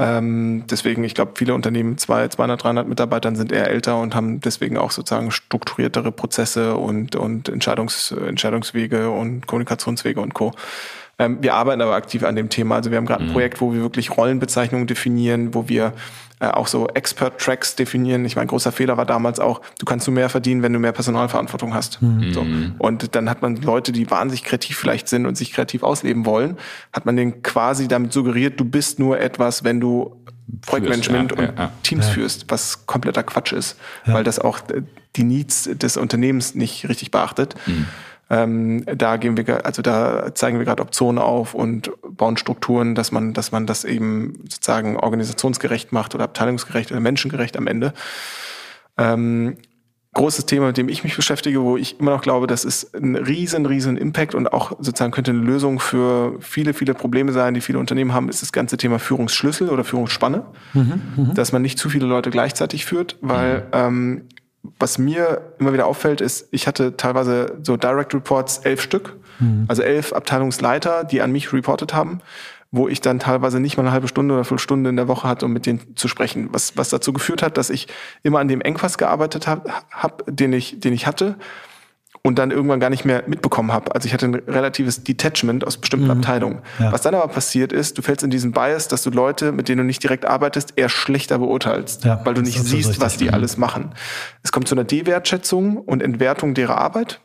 Ähm, 0.00 0.64
deswegen, 0.70 1.04
ich 1.04 1.14
glaube, 1.14 1.32
viele 1.34 1.52
Unternehmen, 1.52 1.98
zwei, 1.98 2.26
200, 2.26 2.64
300 2.64 2.88
Mitarbeitern 2.88 3.36
sind 3.36 3.52
eher 3.52 3.68
älter 3.68 4.00
und 4.00 4.14
haben 4.14 4.40
deswegen 4.40 4.78
auch 4.78 4.92
sozusagen 4.92 5.30
strukturiertere 5.30 6.10
Prozesse 6.10 6.74
und, 6.74 7.16
und 7.16 7.50
Entscheidungs, 7.50 8.10
Entscheidungswege 8.10 9.10
und 9.10 9.46
Kommunikationswege 9.46 10.22
und 10.22 10.32
Co. 10.32 10.52
Ähm, 11.20 11.38
wir 11.42 11.54
arbeiten 11.54 11.82
aber 11.82 11.94
aktiv 11.94 12.24
an 12.24 12.34
dem 12.34 12.48
Thema. 12.48 12.76
Also 12.76 12.90
wir 12.90 12.96
haben 12.96 13.04
gerade 13.04 13.24
ein 13.24 13.28
mhm. 13.28 13.32
Projekt, 13.32 13.60
wo 13.60 13.74
wir 13.74 13.82
wirklich 13.82 14.16
Rollenbezeichnungen 14.16 14.86
definieren, 14.86 15.54
wo 15.54 15.68
wir 15.68 15.92
äh, 16.40 16.46
auch 16.46 16.66
so 16.66 16.88
Expert-Tracks 16.88 17.76
definieren. 17.76 18.24
Ich 18.24 18.36
meine, 18.36 18.46
großer 18.46 18.72
Fehler 18.72 18.96
war 18.96 19.04
damals 19.04 19.38
auch, 19.38 19.60
du 19.78 19.84
kannst 19.84 20.06
nur 20.06 20.14
mehr 20.14 20.30
verdienen, 20.30 20.62
wenn 20.62 20.72
du 20.72 20.78
mehr 20.78 20.92
Personalverantwortung 20.92 21.74
hast. 21.74 22.00
Mhm. 22.00 22.32
So. 22.32 22.46
Und 22.78 23.14
dann 23.14 23.28
hat 23.28 23.42
man 23.42 23.56
Leute, 23.56 23.92
die 23.92 24.10
wahnsinnig 24.10 24.44
kreativ 24.44 24.78
vielleicht 24.78 25.08
sind 25.08 25.26
und 25.26 25.36
sich 25.36 25.52
kreativ 25.52 25.82
ausleben 25.82 26.24
wollen, 26.24 26.56
hat 26.94 27.04
man 27.04 27.16
denen 27.16 27.42
quasi 27.42 27.86
damit 27.86 28.14
suggeriert, 28.14 28.58
du 28.58 28.64
bist 28.64 28.98
nur 28.98 29.20
etwas, 29.20 29.62
wenn 29.62 29.78
du 29.78 30.16
Projektmanagement 30.62 31.32
ja, 31.32 31.38
und 31.38 31.58
ja, 31.58 31.72
Teams 31.82 32.06
ja. 32.06 32.12
führst, 32.14 32.46
was 32.48 32.86
kompletter 32.86 33.22
Quatsch 33.22 33.52
ist, 33.52 33.76
weil 34.06 34.24
das 34.24 34.38
auch 34.38 34.60
äh, 34.70 34.82
die 35.16 35.24
Needs 35.24 35.68
des 35.72 35.98
Unternehmens 35.98 36.54
nicht 36.54 36.88
richtig 36.88 37.10
beachtet. 37.10 37.54
Mhm. 37.66 37.86
Ähm, 38.30 38.84
da 38.86 39.16
gehen 39.16 39.36
wir, 39.36 39.66
also 39.66 39.82
da 39.82 40.32
zeigen 40.34 40.58
wir 40.58 40.64
gerade 40.64 40.82
Optionen 40.82 41.18
auf 41.18 41.52
und 41.52 41.90
bauen 42.08 42.36
Strukturen, 42.36 42.94
dass 42.94 43.10
man, 43.10 43.32
dass 43.32 43.50
man 43.50 43.66
das 43.66 43.84
eben 43.84 44.44
sozusagen 44.44 44.96
organisationsgerecht 44.96 45.92
macht 45.92 46.14
oder 46.14 46.24
abteilungsgerecht 46.24 46.92
oder 46.92 47.00
menschengerecht 47.00 47.56
am 47.56 47.66
Ende. 47.66 47.92
Ähm, 48.96 49.56
großes 50.14 50.46
Thema, 50.46 50.68
mit 50.68 50.76
dem 50.76 50.88
ich 50.88 51.04
mich 51.04 51.16
beschäftige, 51.16 51.62
wo 51.62 51.76
ich 51.76 52.00
immer 52.00 52.12
noch 52.12 52.22
glaube, 52.22 52.46
das 52.46 52.64
ist 52.64 52.94
ein 52.94 53.16
riesen, 53.16 53.66
riesen 53.66 53.96
Impact 53.96 54.34
und 54.34 54.52
auch 54.52 54.72
sozusagen 54.78 55.12
könnte 55.12 55.30
eine 55.30 55.40
Lösung 55.40 55.78
für 55.80 56.36
viele, 56.40 56.74
viele 56.74 56.94
Probleme 56.94 57.32
sein, 57.32 57.54
die 57.54 57.60
viele 57.60 57.78
Unternehmen 57.78 58.12
haben, 58.12 58.28
ist 58.28 58.42
das 58.42 58.52
ganze 58.52 58.76
Thema 58.76 58.98
Führungsschlüssel 58.98 59.68
oder 59.68 59.84
Führungsspanne, 59.84 60.44
mhm, 60.74 61.02
mhm. 61.16 61.34
dass 61.34 61.52
man 61.52 61.62
nicht 61.62 61.78
zu 61.78 61.88
viele 61.88 62.06
Leute 62.06 62.30
gleichzeitig 62.30 62.84
führt, 62.86 63.16
weil 63.20 63.66
ähm, 63.72 64.22
was 64.78 64.98
mir 64.98 65.54
immer 65.58 65.72
wieder 65.72 65.86
auffällt, 65.86 66.20
ist, 66.20 66.48
ich 66.50 66.66
hatte 66.66 66.96
teilweise 66.96 67.58
so 67.62 67.76
Direct 67.76 68.14
Reports 68.14 68.58
elf 68.58 68.80
Stück, 68.82 69.16
mhm. 69.38 69.64
also 69.68 69.82
elf 69.82 70.12
Abteilungsleiter, 70.12 71.04
die 71.04 71.22
an 71.22 71.32
mich 71.32 71.52
reportet 71.52 71.94
haben, 71.94 72.20
wo 72.70 72.88
ich 72.88 73.00
dann 73.00 73.18
teilweise 73.18 73.58
nicht 73.58 73.76
mal 73.76 73.84
eine 73.84 73.92
halbe 73.92 74.08
Stunde 74.08 74.34
oder 74.34 74.44
fünf 74.44 74.60
Stunden 74.60 74.86
in 74.86 74.96
der 74.96 75.08
Woche 75.08 75.26
hatte, 75.26 75.46
um 75.46 75.52
mit 75.52 75.66
denen 75.66 75.96
zu 75.96 76.08
sprechen. 76.08 76.48
Was, 76.52 76.76
was 76.76 76.90
dazu 76.90 77.12
geführt 77.12 77.42
hat, 77.42 77.56
dass 77.56 77.70
ich 77.70 77.88
immer 78.22 78.38
an 78.38 78.48
dem 78.48 78.60
Engpass 78.60 78.98
gearbeitet 78.98 79.46
habe, 79.46 79.70
hab, 79.90 80.22
den, 80.26 80.52
ich, 80.52 80.78
den 80.78 80.92
ich 80.92 81.06
hatte 81.06 81.36
und 82.22 82.38
dann 82.38 82.50
irgendwann 82.50 82.80
gar 82.80 82.90
nicht 82.90 83.04
mehr 83.04 83.24
mitbekommen 83.26 83.72
habe. 83.72 83.94
Also 83.94 84.06
ich 84.06 84.12
hatte 84.12 84.26
ein 84.26 84.34
relatives 84.34 85.04
Detachment 85.04 85.66
aus 85.66 85.78
bestimmten 85.78 86.06
mhm. 86.06 86.12
Abteilungen. 86.12 86.58
Ja. 86.78 86.92
Was 86.92 87.02
dann 87.02 87.14
aber 87.14 87.28
passiert 87.28 87.72
ist, 87.72 87.96
du 87.96 88.02
fällst 88.02 88.22
in 88.22 88.30
diesen 88.30 88.52
Bias, 88.52 88.88
dass 88.88 89.02
du 89.02 89.10
Leute, 89.10 89.52
mit 89.52 89.68
denen 89.68 89.78
du 89.78 89.84
nicht 89.84 90.02
direkt 90.02 90.26
arbeitest, 90.26 90.74
eher 90.76 90.88
schlechter 90.88 91.38
beurteilst, 91.38 92.04
ja, 92.04 92.20
weil 92.24 92.34
du 92.34 92.42
nicht 92.42 92.62
siehst, 92.62 93.00
was 93.00 93.16
die 93.16 93.28
mhm. 93.28 93.34
alles 93.34 93.56
machen. 93.56 93.94
Es 94.42 94.52
kommt 94.52 94.68
zu 94.68 94.74
einer 94.74 94.84
Dewertschätzung 94.84 95.78
und 95.78 96.02
Entwertung 96.02 96.54
derer 96.54 96.76
Arbeit. 96.76 97.20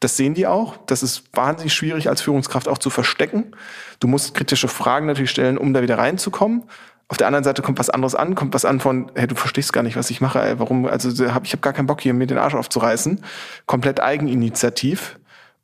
Das 0.00 0.16
sehen 0.16 0.34
die 0.34 0.46
auch. 0.46 0.76
Das 0.86 1.02
ist 1.02 1.24
wahnsinnig 1.32 1.74
schwierig 1.74 2.08
als 2.08 2.22
Führungskraft 2.22 2.68
auch 2.68 2.78
zu 2.78 2.88
verstecken. 2.88 3.52
Du 4.00 4.06
musst 4.06 4.34
kritische 4.34 4.68
Fragen 4.68 5.06
natürlich 5.06 5.30
stellen, 5.30 5.58
um 5.58 5.74
da 5.74 5.82
wieder 5.82 5.98
reinzukommen. 5.98 6.64
Auf 7.08 7.16
der 7.16 7.26
anderen 7.26 7.44
Seite 7.44 7.62
kommt 7.62 7.78
was 7.78 7.88
anderes 7.88 8.14
an, 8.14 8.34
kommt 8.34 8.52
was 8.52 8.66
an 8.66 8.80
von, 8.80 9.10
hey, 9.14 9.26
du 9.26 9.34
verstehst 9.34 9.72
gar 9.72 9.82
nicht, 9.82 9.96
was 9.96 10.10
ich 10.10 10.20
mache, 10.20 10.42
ey, 10.42 10.58
warum, 10.58 10.84
also 10.84 11.10
hab, 11.32 11.46
ich 11.46 11.52
habe 11.52 11.62
gar 11.62 11.72
keinen 11.72 11.86
Bock 11.86 12.02
hier, 12.02 12.12
mir 12.12 12.26
den 12.26 12.36
Arsch 12.36 12.54
aufzureißen. 12.54 13.24
Komplett 13.66 14.00
Eigeninitiativ. 14.00 15.18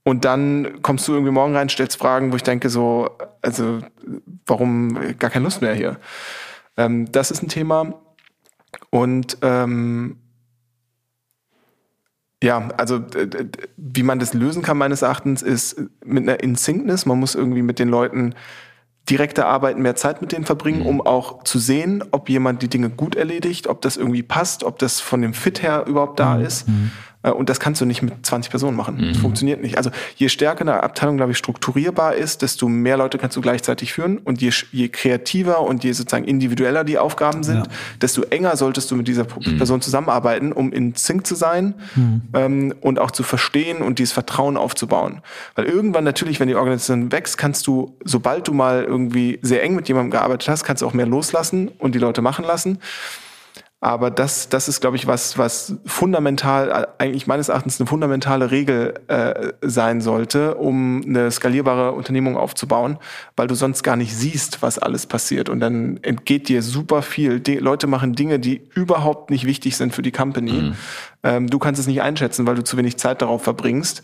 Und 0.05 0.25
dann 0.25 0.83
kommst 0.83 1.07
du 1.07 1.13
irgendwie 1.13 1.33
morgen 1.33 1.55
rein, 1.55 1.69
stellst 1.69 1.99
Fragen, 1.99 2.33
wo 2.33 2.37
ich 2.37 2.43
denke 2.43 2.71
so, 2.71 3.11
also 3.43 3.81
warum 4.47 4.99
gar 5.19 5.31
keine 5.31 5.45
Lust 5.45 5.61
mehr 5.61 5.75
hier? 5.75 5.99
Ähm, 6.77 7.11
das 7.13 7.31
ist 7.31 7.43
ein 7.43 7.49
Thema. 7.49 7.95
Und 8.91 9.39
ähm, 9.43 10.19
ja, 12.43 12.69
also 12.77 13.01
wie 13.77 14.03
man 14.03 14.19
das 14.19 14.35
lösen 14.35 14.63
kann 14.63 14.77
meines 14.77 15.03
Erachtens 15.03 15.41
ist 15.41 15.81
mit 16.05 16.25
einer 16.25 16.41
Insyncness. 16.41 17.07
Man 17.07 17.19
muss 17.19 17.35
irgendwie 17.35 17.63
mit 17.63 17.79
den 17.79 17.89
Leuten 17.89 18.35
direkte 19.09 19.47
Arbeiten 19.47 19.83
mehr 19.83 19.97
Zeit 19.97 20.21
mit 20.21 20.33
denen 20.33 20.45
verbringen, 20.45 20.81
mhm. 20.81 20.87
um 20.87 21.01
auch 21.03 21.45
zu 21.45 21.59
sehen, 21.59 22.03
ob 22.11 22.29
jemand 22.29 22.63
die 22.63 22.69
Dinge 22.69 22.91
gut 22.91 23.15
erledigt, 23.17 23.67
ob 23.67 23.83
das 23.83 23.97
irgendwie 23.97 24.23
passt, 24.23 24.65
ob 24.65 24.79
das 24.79 25.01
von 25.01 25.21
dem 25.21 25.35
Fit 25.35 25.63
her 25.63 25.85
überhaupt 25.87 26.19
da 26.21 26.37
mhm. 26.37 26.45
ist. 26.45 26.67
Äh, 27.25 27.31
und 27.31 27.49
das 27.49 27.59
kannst 27.59 27.81
du 27.81 27.87
nicht 27.87 28.03
mit 28.03 28.25
20 28.25 28.51
Personen 28.51 28.77
machen. 28.77 28.99
Das 28.99 29.17
mhm. 29.17 29.23
funktioniert 29.23 29.61
nicht. 29.61 29.77
Also 29.77 29.91
je 30.17 30.29
stärker 30.29 30.61
eine 30.61 30.83
Abteilung, 30.83 31.17
glaube 31.17 31.33
ich, 31.33 31.39
strukturierbar 31.39 32.15
ist, 32.15 32.43
desto 32.43 32.69
mehr 32.69 32.97
Leute 32.97 33.19
kannst 33.19 33.37
du 33.37 33.41
gleichzeitig 33.41 33.93
führen. 33.93 34.19
Und 34.19 34.41
je, 34.41 34.53
je 34.71 34.89
kreativer 34.89 35.63
und 35.63 35.83
je 35.83 35.93
sozusagen 35.93 36.25
individueller 36.25 36.85
die 36.85 36.99
Aufgaben 36.99 37.43
sind, 37.43 37.67
ja. 37.67 37.73
desto 38.01 38.23
enger 38.23 38.57
solltest 38.57 38.91
du 38.91 38.97
mit 38.97 39.09
dieser 39.09 39.25
mhm. 39.25 39.57
Person 39.57 39.81
zusammenarbeiten, 39.81 40.53
um 40.53 40.73
in 40.73 40.95
Sync 40.95 41.27
zu 41.27 41.35
sein 41.35 41.75
mhm. 41.97 42.23
ähm, 42.35 42.75
und 42.81 42.99
auch 42.99 43.11
zu 43.11 43.23
verstehen 43.23 43.83
und 43.83 43.99
dieses 43.99 44.13
Vertrauen 44.13 44.57
aufzubauen. 44.57 45.23
Weil 45.55 45.65
irgendwann 45.65 46.05
natürlich, 46.05 46.39
wenn 46.41 46.49
die 46.49 46.55
Organisation 46.55 47.11
wächst, 47.11 47.39
kannst 47.39 47.67
du, 47.67 47.97
sobald 48.05 48.47
du 48.47 48.53
mal 48.53 48.85
irgendwie 48.85 49.39
sehr 49.43 49.63
eng 49.63 49.75
mit 49.75 49.89
jemandem 49.89 50.11
gearbeitet 50.11 50.49
hast, 50.49 50.65
kannst 50.65 50.83
du 50.83 50.87
auch 50.87 50.93
mehr 50.93 51.07
loslassen 51.07 51.69
und 51.79 51.95
die 51.95 51.99
Leute 51.99 52.23
machen 52.23 52.45
lassen. 52.45 52.79
Aber 53.85 54.11
das, 54.11 54.49
das 54.49 54.67
ist, 54.67 54.81
glaube 54.81 54.97
ich, 54.97 55.07
was, 55.07 55.37
was 55.37 55.75
fundamental, 55.85 56.89
eigentlich 56.97 57.27
meines 57.27 57.51
Erachtens 57.51 57.79
eine 57.79 57.87
fundamentale 57.87 58.51
Regel 58.51 58.95
äh, 59.09 59.53
sein 59.61 60.01
sollte, 60.01 60.55
um 60.55 61.03
eine 61.05 61.31
skalierbare 61.31 61.93
Unternehmung 61.93 62.39
aufzubauen, 62.39 62.97
weil 63.37 63.47
du 63.47 63.55
sonst 63.55 63.83
gar 63.83 63.97
nicht 63.97 64.17
siehst, 64.17 64.63
was 64.63 64.79
alles 64.79 65.05
passiert. 65.05 65.51
Und 65.51 65.61
dann 65.61 65.99
entgeht 66.01 66.49
dir 66.49 66.63
super 66.63 67.03
viel. 67.03 67.41
Die 67.41 67.57
Leute 67.57 67.87
machen 67.87 68.15
Dinge, 68.15 68.39
die 68.39 68.63
überhaupt 68.75 69.29
nicht 69.29 69.45
wichtig 69.45 69.77
sind 69.77 69.95
für 69.95 70.01
die 70.01 70.13
Company. 70.13 70.53
Mhm. 70.53 70.75
Ähm, 71.23 71.51
du 71.51 71.59
kannst 71.59 71.79
es 71.79 71.87
nicht 71.87 72.01
einschätzen, 72.01 72.47
weil 72.47 72.55
du 72.55 72.65
zu 72.65 72.79
wenig 72.79 72.97
Zeit 72.97 73.21
darauf 73.21 73.43
verbringst. 73.43 74.03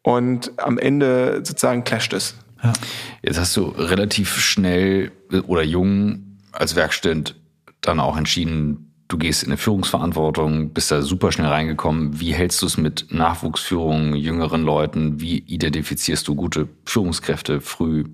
Und 0.00 0.52
am 0.56 0.78
Ende 0.78 1.42
sozusagen 1.44 1.84
clasht 1.84 2.14
es. 2.14 2.34
Ja. 2.64 2.72
Jetzt 3.20 3.38
hast 3.38 3.54
du 3.58 3.64
relativ 3.64 4.38
schnell 4.38 5.12
oder 5.46 5.62
jung 5.64 6.38
als 6.50 6.76
Werkstudent 6.76 7.36
dann 7.82 8.00
auch 8.00 8.16
entschieden, 8.16 8.87
du 9.08 9.16
gehst 9.16 9.42
in 9.42 9.48
eine 9.48 9.56
Führungsverantwortung, 9.56 10.70
bist 10.72 10.90
da 10.90 11.02
super 11.02 11.32
schnell 11.32 11.48
reingekommen. 11.48 12.20
Wie 12.20 12.34
hältst 12.34 12.60
du 12.62 12.66
es 12.66 12.76
mit 12.76 13.06
Nachwuchsführung, 13.10 14.14
jüngeren 14.14 14.62
Leuten? 14.62 15.20
Wie 15.20 15.38
identifizierst 15.38 16.28
du 16.28 16.34
gute 16.34 16.68
Führungskräfte 16.84 17.60
früh? 17.60 18.04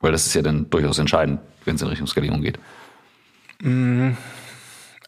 Weil 0.00 0.12
das 0.12 0.26
ist 0.26 0.34
ja 0.34 0.42
dann 0.42 0.68
durchaus 0.70 0.98
entscheidend, 0.98 1.40
wenn 1.64 1.76
es 1.76 1.82
in 1.82 1.88
Richtung 1.88 2.06
Skalierung 2.06 2.42
geht. 2.42 2.58
Mm, 3.62 4.10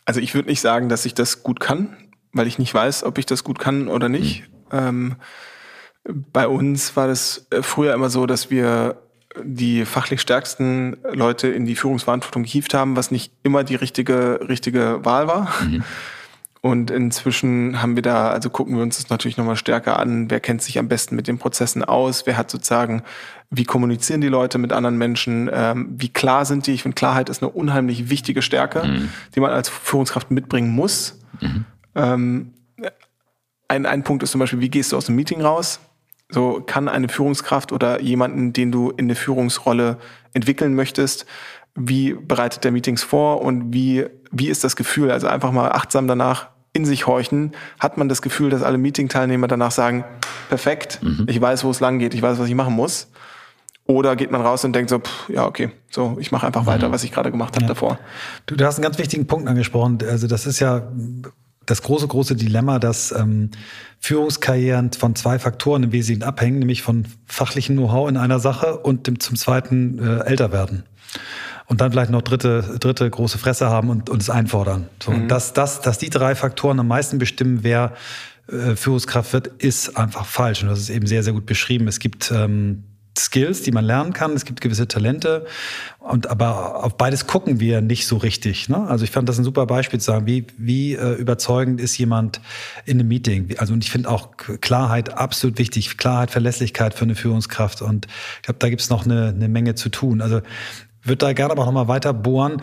also 0.05 0.21
ich 0.21 0.35
würde 0.35 0.49
nicht 0.49 0.61
sagen, 0.61 0.89
dass 0.89 1.05
ich 1.05 1.15
das 1.15 1.43
gut 1.43 1.61
kann, 1.61 1.97
weil 2.33 2.47
ich 2.47 2.59
nicht 2.59 2.73
weiß, 2.73 3.05
ob 3.05 3.19
ich 3.19 3.27
das 3.27 3.45
gut 3.45 3.59
kann 3.59 3.89
oder 3.89 4.09
nicht. 4.09 4.49
Mhm. 4.73 4.79
Ähm, 4.79 5.17
bei 6.05 6.47
uns 6.49 6.97
war 6.97 7.09
das 7.09 7.47
äh, 7.51 7.63
früher 7.63 7.95
immer 7.95 8.11
so, 8.11 8.27
dass 8.27 8.51
wir 8.51 9.03
die 9.43 9.85
fachlich 9.85 10.21
stärksten 10.21 10.97
Leute 11.13 11.49
in 11.49 11.65
die 11.65 11.77
Führungsverantwortung 11.77 12.43
gehievt 12.43 12.75
haben, 12.75 12.97
was 12.97 13.11
nicht 13.11 13.33
immer 13.43 13.65
die 13.65 13.77
richtige, 13.77 14.41
richtige 14.49 15.05
Wahl 15.05 15.29
war. 15.29 15.53
Mhm. 15.63 15.85
Und 16.63 16.91
inzwischen 16.91 17.81
haben 17.81 17.97
wir 17.97 18.03
da, 18.03 18.31
also 18.31 18.51
gucken 18.51 18.77
wir 18.77 18.83
uns 18.83 18.99
das 18.99 19.09
natürlich 19.09 19.39
nochmal 19.39 19.57
stärker 19.57 19.99
an, 19.99 20.31
wer 20.31 20.41
kennt 20.41 20.61
sich 20.61 20.79
am 20.79 20.89
besten 20.89 21.17
mit 21.17 21.27
den 21.27 21.39
Prozessen 21.39 21.83
aus, 21.83 22.27
wer 22.27 22.37
hat 22.37 22.51
sozusagen, 22.51 23.03
wie 23.49 23.65
kommunizieren 23.65 24.21
die 24.21 24.29
Leute 24.29 24.59
mit 24.59 24.73
anderen 24.73 24.99
Menschen, 24.99 25.49
ähm, 25.53 25.95
wie 25.97 26.11
klar 26.11 26.45
sind 26.45 26.67
die. 26.67 26.73
Ich 26.73 26.83
finde, 26.83 26.97
Klarheit 26.97 27.31
ist 27.31 27.43
eine 27.43 27.51
unheimlich 27.51 28.11
wichtige 28.11 28.43
Stärke, 28.43 28.85
mhm. 28.85 29.09
die 29.35 29.41
man 29.41 29.53
als 29.53 29.71
Führungskraft 29.71 30.31
mitbringen 30.31 30.71
muss. 30.71 31.19
Mhm. 31.41 31.65
Ähm, 31.95 32.55
ein, 33.69 33.87
ein 33.87 34.05
Punkt 34.05 34.23
ist 34.23 34.33
zum 34.33 34.41
Beispiel, 34.41 34.61
wie 34.61 34.69
gehst 34.69 34.93
du 34.93 34.99
aus 34.99 35.07
dem 35.07 35.17
Meeting 35.17 35.41
raus? 35.41 35.81
So 36.31 36.63
kann 36.65 36.89
eine 36.89 37.09
Führungskraft 37.09 37.73
oder 37.73 38.01
jemanden, 38.01 38.53
den 38.53 38.71
du 38.71 38.91
in 38.91 39.07
eine 39.07 39.15
Führungsrolle 39.15 39.99
entwickeln 40.33 40.75
möchtest, 40.75 41.27
wie 41.75 42.15
bereitet 42.15 42.65
der 42.65 42.73
Meetings 42.73 43.03
vor 43.03 43.43
und 43.43 43.73
wie, 43.73 44.07
wie 44.31 44.49
ist 44.49 44.65
das 44.65 44.77
Gefühl? 44.77 45.11
Also 45.11 45.27
einfach 45.27 45.53
mal 45.53 45.73
achtsam 45.73 46.07
danach 46.07 46.49
in 46.73 46.85
sich 46.85 47.07
horchen. 47.07 47.53
Hat 47.79 47.97
man 47.97 48.09
das 48.09 48.23
Gefühl, 48.23 48.51
dass 48.51 48.63
alle 48.63 48.79
Meeting-Teilnehmer 48.79 49.49
danach 49.49 49.73
sagen, 49.73 50.05
perfekt, 50.49 51.01
mhm. 51.03 51.27
ich 51.29 51.41
weiß, 51.41 51.65
wo 51.65 51.71
es 51.71 51.81
lang 51.81 51.99
geht, 51.99 52.15
ich 52.15 52.23
weiß, 52.23 52.39
was 52.39 52.49
ich 52.49 52.55
machen 52.55 52.75
muss? 52.75 53.09
Oder 53.87 54.15
geht 54.15 54.31
man 54.31 54.41
raus 54.41 54.65
und 54.65 54.73
denkt 54.73 54.91
so, 54.91 55.01
pff, 55.01 55.29
ja, 55.31 55.47
okay, 55.47 55.71
so, 55.91 56.17
ich 56.21 56.31
mache 56.31 56.47
einfach 56.47 56.67
weiter, 56.67 56.89
mhm. 56.89 56.93
was 56.93 57.03
ich 57.03 57.11
gerade 57.11 57.33
gemacht 57.33 57.57
habe 57.57 57.65
ja. 57.65 57.69
davor. 57.69 57.99
Du, 58.47 58.55
du 58.55 58.65
hast 58.65 58.77
einen 58.77 58.85
ganz 58.85 58.99
wichtigen 58.99 59.27
Punkt 59.27 59.49
angesprochen. 59.49 59.99
Also 60.09 60.29
das 60.29 60.47
ist 60.47 60.61
ja 60.61 60.93
das 61.71 61.83
große, 61.83 62.09
große 62.09 62.35
Dilemma, 62.35 62.79
dass 62.79 63.13
ähm, 63.13 63.51
Führungskarrieren 64.01 64.93
von 64.93 65.15
zwei 65.15 65.39
Faktoren 65.39 65.85
im 65.85 65.93
Wesentlichen 65.93 66.23
abhängen, 66.23 66.59
nämlich 66.59 66.83
von 66.83 67.07
fachlichem 67.27 67.77
Know-how 67.77 68.09
in 68.09 68.17
einer 68.17 68.41
Sache 68.41 68.79
und 68.79 69.07
dem, 69.07 69.21
zum 69.21 69.37
zweiten 69.37 69.99
äh, 69.99 70.25
älter 70.25 70.53
werden. 70.53 70.85
Und 71.67 71.81
dann 71.81 71.93
vielleicht 71.93 72.11
noch 72.11 72.23
dritte, 72.23 72.79
dritte 72.81 73.09
große 73.09 73.39
Fresse 73.39 73.69
haben 73.69 73.91
und, 73.91 74.11
und 74.11 74.21
es 74.21 74.29
einfordern. 74.29 74.89
So, 75.01 75.13
mhm. 75.13 75.29
dass, 75.29 75.53
dass, 75.53 75.81
dass 75.81 75.99
die 75.99 76.11
drei 76.11 76.35
Faktoren 76.35 76.81
am 76.81 76.89
meisten 76.89 77.19
bestimmen, 77.19 77.61
wer 77.63 77.93
äh, 78.49 78.75
Führungskraft 78.75 79.33
wird, 79.33 79.47
ist 79.59 79.97
einfach 79.97 80.27
falsch. 80.27 80.63
Und 80.63 80.69
das 80.69 80.81
ist 80.81 80.91
eben 80.91 81.07
sehr, 81.07 81.23
sehr 81.23 81.33
gut 81.33 81.47
beschrieben. 81.47 81.87
Es 81.87 82.01
gibt 82.01 82.33
ähm, 82.33 82.85
Skills, 83.25 83.63
die 83.63 83.73
man 83.73 83.85
lernen 83.85 84.13
kann, 84.13 84.33
es 84.33 84.45
gibt 84.45 84.61
gewisse 84.61 84.89
Talente. 84.89 85.47
Und 85.99 86.29
aber 86.29 86.85
auf 86.85 86.97
beides 86.97 87.27
gucken 87.27 87.61
wir 87.61 87.81
nicht 87.81 88.07
so 88.07 88.17
richtig. 88.17 88.69
Ne? 88.69 88.89
Also 88.89 89.05
ich 89.05 89.11
fand 89.11 89.29
das 89.29 89.39
ein 89.39 89.45
super 89.45 89.67
Beispiel 89.67 90.01
zu 90.01 90.07
sagen, 90.07 90.27
wie, 90.27 90.47
wie 90.57 90.95
äh, 90.95 91.15
überzeugend 91.15 91.81
ist 91.81 91.99
jemand 91.99 92.41
in 92.87 92.99
einem 92.99 93.09
Meeting. 93.09 93.55
Also 93.59 93.75
und 93.75 93.85
ich 93.85 93.91
finde 93.91 94.09
auch 94.09 94.31
Klarheit 94.37 95.17
absolut 95.17 95.59
wichtig, 95.59 95.99
Klarheit, 95.99 96.31
Verlässlichkeit 96.31 96.95
für 96.95 97.05
eine 97.05 97.15
Führungskraft. 97.15 97.83
Und 97.83 98.07
ich 98.37 98.43
glaube, 98.43 98.59
da 98.59 98.69
gibt 98.71 98.81
es 98.81 98.91
noch 98.91 99.05
eine, 99.05 99.29
eine 99.29 99.49
Menge 99.49 99.75
zu 99.75 99.91
tun. 99.91 100.23
Also 100.23 100.41
würde 101.03 101.27
da 101.27 101.33
gerne 101.33 101.53
aber 101.53 101.65
noch 101.65 101.73
mal 101.73 101.89
weiter 101.89 102.13
bohren. 102.13 102.63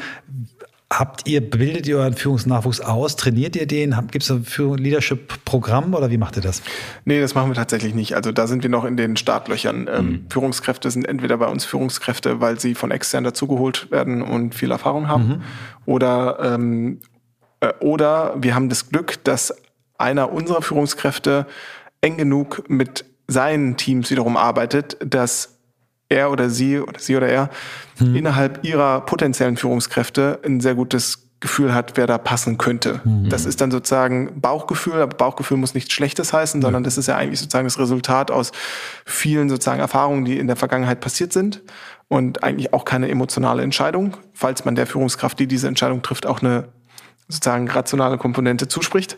Habt 0.91 1.27
ihr, 1.27 1.41
bildet 1.41 1.85
ihr 1.85 1.97
euren 1.97 2.13
Führungsnachwuchs 2.13 2.79
aus? 2.79 3.17
Trainiert 3.17 3.57
ihr 3.57 3.67
den? 3.67 3.93
Gibt 4.09 4.23
es 4.23 4.31
ein 4.31 4.45
Leadership-Programm 4.77 5.93
oder 5.93 6.09
wie 6.09 6.17
macht 6.17 6.37
ihr 6.37 6.41
das? 6.41 6.61
Nee, 7.03 7.19
das 7.19 7.35
machen 7.35 7.49
wir 7.49 7.55
tatsächlich 7.55 7.93
nicht. 7.93 8.15
Also 8.15 8.31
da 8.31 8.47
sind 8.47 8.63
wir 8.63 8.69
noch 8.69 8.85
in 8.85 8.95
den 8.95 9.17
Startlöchern. 9.17 9.89
Ähm, 9.91 10.05
mhm. 10.05 10.25
Führungskräfte 10.29 10.89
sind 10.89 11.05
entweder 11.05 11.37
bei 11.37 11.47
uns 11.47 11.65
Führungskräfte, 11.65 12.39
weil 12.39 12.57
sie 12.57 12.73
von 12.73 12.91
extern 12.91 13.25
dazugeholt 13.25 13.91
werden 13.91 14.21
und 14.21 14.55
viel 14.55 14.71
Erfahrung 14.71 15.09
haben. 15.09 15.27
Mhm. 15.27 15.41
Oder, 15.85 16.39
ähm, 16.41 17.01
äh, 17.59 17.73
oder 17.81 18.35
wir 18.37 18.55
haben 18.55 18.69
das 18.69 18.89
Glück, 18.89 19.21
dass 19.25 19.53
einer 19.97 20.31
unserer 20.31 20.61
Führungskräfte 20.61 21.47
eng 21.99 22.15
genug 22.15 22.63
mit 22.69 23.03
seinen 23.27 23.75
Teams 23.75 24.09
wiederum 24.09 24.37
arbeitet, 24.37 24.95
dass 25.05 25.56
er 26.09 26.31
oder 26.31 26.49
sie 26.49 26.79
oder 26.79 26.99
sie 26.99 27.15
oder 27.15 27.27
er 27.27 27.49
hm. 27.97 28.15
innerhalb 28.15 28.63
ihrer 28.63 29.01
potenziellen 29.01 29.57
Führungskräfte 29.57 30.39
ein 30.45 30.61
sehr 30.61 30.75
gutes 30.75 31.27
Gefühl 31.39 31.73
hat, 31.73 31.97
wer 31.97 32.07
da 32.07 32.17
passen 32.17 32.57
könnte. 32.57 32.99
Mhm. 33.03 33.29
Das 33.29 33.45
ist 33.45 33.61
dann 33.61 33.69
sozusagen 33.69 34.41
Bauchgefühl, 34.41 34.95
aber 34.95 35.15
Bauchgefühl 35.15 35.57
muss 35.57 35.75
nichts 35.75 35.93
Schlechtes 35.93 36.33
heißen, 36.33 36.63
sondern 36.63 36.83
das 36.83 36.97
ist 36.97 37.07
ja 37.07 37.15
eigentlich 37.15 37.39
sozusagen 37.39 37.67
das 37.67 37.77
Resultat 37.77 38.31
aus 38.31 38.51
vielen 39.05 39.47
sozusagen 39.47 39.79
Erfahrungen, 39.79 40.25
die 40.25 40.39
in 40.39 40.47
der 40.47 40.55
Vergangenheit 40.55 40.99
passiert 40.99 41.33
sind 41.33 41.61
und 42.07 42.43
eigentlich 42.43 42.73
auch 42.73 42.85
keine 42.85 43.07
emotionale 43.09 43.61
Entscheidung, 43.61 44.17
falls 44.33 44.65
man 44.65 44.73
der 44.73 44.87
Führungskraft, 44.87 45.37
die 45.39 45.45
diese 45.45 45.67
Entscheidung 45.67 46.01
trifft, 46.01 46.25
auch 46.25 46.41
eine 46.41 46.69
sozusagen 47.27 47.69
rationale 47.69 48.17
Komponente 48.17 48.67
zuspricht. 48.67 49.17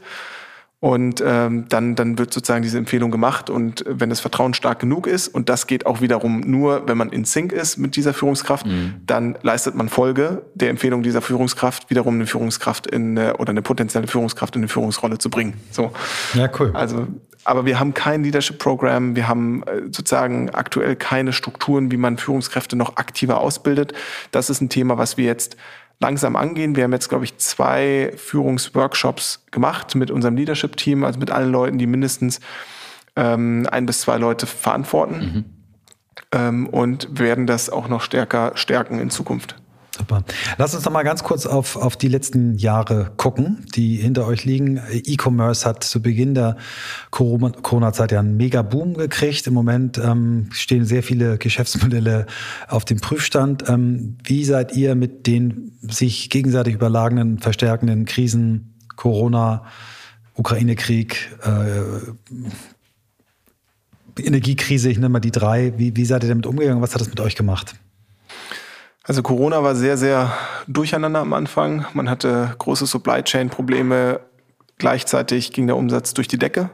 Und 0.81 1.21
ähm, 1.25 1.65
dann, 1.67 1.95
dann 1.95 2.17
wird 2.17 2.33
sozusagen 2.33 2.63
diese 2.63 2.77
Empfehlung 2.77 3.11
gemacht. 3.11 3.49
Und 3.49 3.83
wenn 3.85 4.09
das 4.09 4.21
Vertrauen 4.21 4.53
stark 4.53 4.79
genug 4.79 5.07
ist, 5.07 5.27
und 5.27 5.49
das 5.49 5.67
geht 5.67 5.85
auch 5.85 5.99
wiederum 5.99 6.39
nur, 6.39 6.87
wenn 6.87 6.97
man 6.97 7.09
in 7.09 7.25
Sync 7.25 7.51
ist 7.51 7.77
mit 7.77 7.97
dieser 7.97 8.13
Führungskraft, 8.13 8.65
mhm. 8.65 8.95
dann 9.05 9.37
leistet 9.41 9.75
man 9.75 9.89
Folge 9.89 10.43
der 10.53 10.69
Empfehlung 10.69 11.03
dieser 11.03 11.21
Führungskraft, 11.21 11.89
wiederum 11.89 12.15
eine 12.15 12.27
Führungskraft 12.27 12.87
in 12.87 13.17
oder 13.17 13.49
eine 13.49 13.61
potenzielle 13.61 14.07
Führungskraft 14.07 14.55
in 14.55 14.61
eine 14.61 14.69
Führungsrolle 14.69 15.17
zu 15.17 15.29
bringen. 15.29 15.55
So. 15.71 15.91
Ja, 16.33 16.49
cool. 16.59 16.71
Also, 16.73 17.07
aber 17.45 17.65
wir 17.65 17.79
haben 17.79 17.93
kein 17.93 18.23
Leadership-Programm, 18.23 19.15
wir 19.15 19.27
haben 19.27 19.63
äh, 19.63 19.81
sozusagen 19.85 20.49
aktuell 20.51 20.95
keine 20.95 21.33
Strukturen, 21.33 21.91
wie 21.91 21.97
man 21.97 22.17
Führungskräfte 22.17 22.75
noch 22.75 22.97
aktiver 22.97 23.39
ausbildet. 23.39 23.93
Das 24.31 24.49
ist 24.49 24.61
ein 24.61 24.69
Thema, 24.69 24.97
was 24.97 25.17
wir 25.17 25.25
jetzt 25.25 25.57
langsam 25.99 26.35
angehen. 26.35 26.75
Wir 26.75 26.83
haben 26.83 26.93
jetzt, 26.93 27.09
glaube 27.09 27.25
ich, 27.25 27.37
zwei 27.37 28.13
Führungsworkshops 28.15 29.45
gemacht 29.51 29.95
mit 29.95 30.11
unserem 30.11 30.35
Leadership-Team, 30.35 31.03
also 31.03 31.19
mit 31.19 31.31
allen 31.31 31.51
Leuten, 31.51 31.77
die 31.77 31.87
mindestens 31.87 32.39
ähm, 33.15 33.67
ein 33.71 33.85
bis 33.85 34.01
zwei 34.01 34.17
Leute 34.17 34.45
verantworten. 34.45 35.15
Mhm. 35.15 35.45
Ähm, 36.31 36.67
und 36.67 37.19
werden 37.19 37.47
das 37.47 37.69
auch 37.69 37.87
noch 37.87 38.01
stärker 38.01 38.51
stärken 38.55 38.99
in 38.99 39.09
Zukunft. 39.09 39.55
Super. 39.99 40.23
Lass 40.57 40.73
uns 40.73 40.85
noch 40.85 40.93
mal 40.93 41.03
ganz 41.03 41.23
kurz 41.23 41.45
auf, 41.45 41.75
auf 41.75 41.97
die 41.97 42.07
letzten 42.07 42.55
Jahre 42.57 43.11
gucken, 43.17 43.65
die 43.75 43.97
hinter 43.97 44.25
euch 44.25 44.45
liegen. 44.45 44.79
E-Commerce 44.91 45.67
hat 45.67 45.83
zu 45.83 46.01
Beginn 46.01 46.33
der 46.33 46.55
Corona-Zeit 47.11 48.13
ja 48.13 48.19
einen 48.21 48.37
Mega-Boom 48.37 48.93
gekriegt. 48.93 49.45
Im 49.45 49.53
Moment 49.53 49.97
ähm, 49.97 50.47
stehen 50.53 50.85
sehr 50.85 51.03
viele 51.03 51.37
Geschäftsmodelle 51.37 52.27
auf 52.69 52.85
dem 52.85 53.01
Prüfstand. 53.01 53.67
Ähm, 53.67 54.17
wie 54.23 54.45
seid 54.45 54.73
ihr 54.73 54.95
mit 54.95 55.27
den 55.27 55.77
sich 55.81 56.29
gegenseitig 56.29 56.75
überlagenen, 56.75 57.39
verstärkenden 57.39 58.05
Krisen, 58.05 58.75
Corona, 58.95 59.65
Ukraine-Krieg, 60.35 61.37
äh, 61.43 61.81
Energiekrise, 64.21 64.89
ich 64.89 64.97
nenne 64.97 65.09
mal 65.09 65.19
die 65.19 65.31
drei, 65.31 65.73
wie, 65.77 65.97
wie 65.97 66.05
seid 66.05 66.23
ihr 66.23 66.29
damit 66.29 66.45
umgegangen? 66.45 66.81
Was 66.81 66.93
hat 66.93 67.01
das 67.01 67.09
mit 67.09 67.19
euch 67.19 67.35
gemacht? 67.35 67.75
Also 69.09 69.23
Corona 69.23 69.63
war 69.63 69.73
sehr, 69.73 69.97
sehr 69.97 70.31
durcheinander 70.67 71.21
am 71.21 71.33
Anfang. 71.33 71.83
Man 71.93 72.11
hatte 72.11 72.53
große 72.59 72.85
Supply 72.85 73.23
Chain 73.23 73.49
Probleme. 73.49 74.19
Gleichzeitig 74.77 75.51
ging 75.51 75.65
der 75.65 75.77
Umsatz 75.77 76.13
durch 76.13 76.27
die 76.27 76.37
Decke. 76.37 76.69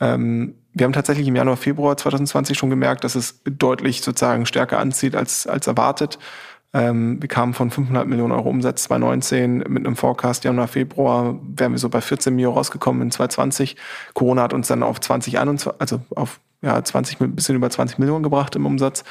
Ähm, 0.00 0.54
wir 0.72 0.84
haben 0.84 0.94
tatsächlich 0.94 1.28
im 1.28 1.36
Januar, 1.36 1.58
Februar 1.58 1.98
2020 1.98 2.56
schon 2.56 2.70
gemerkt, 2.70 3.04
dass 3.04 3.14
es 3.14 3.42
deutlich 3.44 4.00
sozusagen 4.00 4.46
stärker 4.46 4.78
anzieht 4.78 5.14
als, 5.14 5.46
als 5.46 5.66
erwartet. 5.66 6.18
Ähm, 6.72 7.20
wir 7.20 7.28
kamen 7.28 7.52
von 7.52 7.70
500 7.70 8.06
Millionen 8.06 8.32
Euro 8.32 8.48
Umsatz 8.48 8.84
2019 8.84 9.58
mit 9.68 9.84
einem 9.84 9.96
Forecast 9.96 10.44
Januar, 10.44 10.66
Februar 10.66 11.38
wären 11.42 11.72
wir 11.72 11.78
so 11.78 11.90
bei 11.90 12.00
14 12.00 12.34
Millionen 12.34 12.56
rausgekommen 12.56 13.02
in 13.02 13.10
2020. 13.10 13.76
Corona 14.14 14.44
hat 14.44 14.54
uns 14.54 14.68
dann 14.68 14.82
auf 14.82 14.98
2021, 14.98 15.78
also 15.78 16.00
auf 16.16 16.40
ja, 16.62 16.82
20, 16.82 17.20
ein 17.20 17.34
bisschen 17.34 17.56
über 17.56 17.68
20 17.68 17.98
Millionen 17.98 18.22
gebracht 18.22 18.56
im 18.56 18.64
Umsatz. 18.64 19.04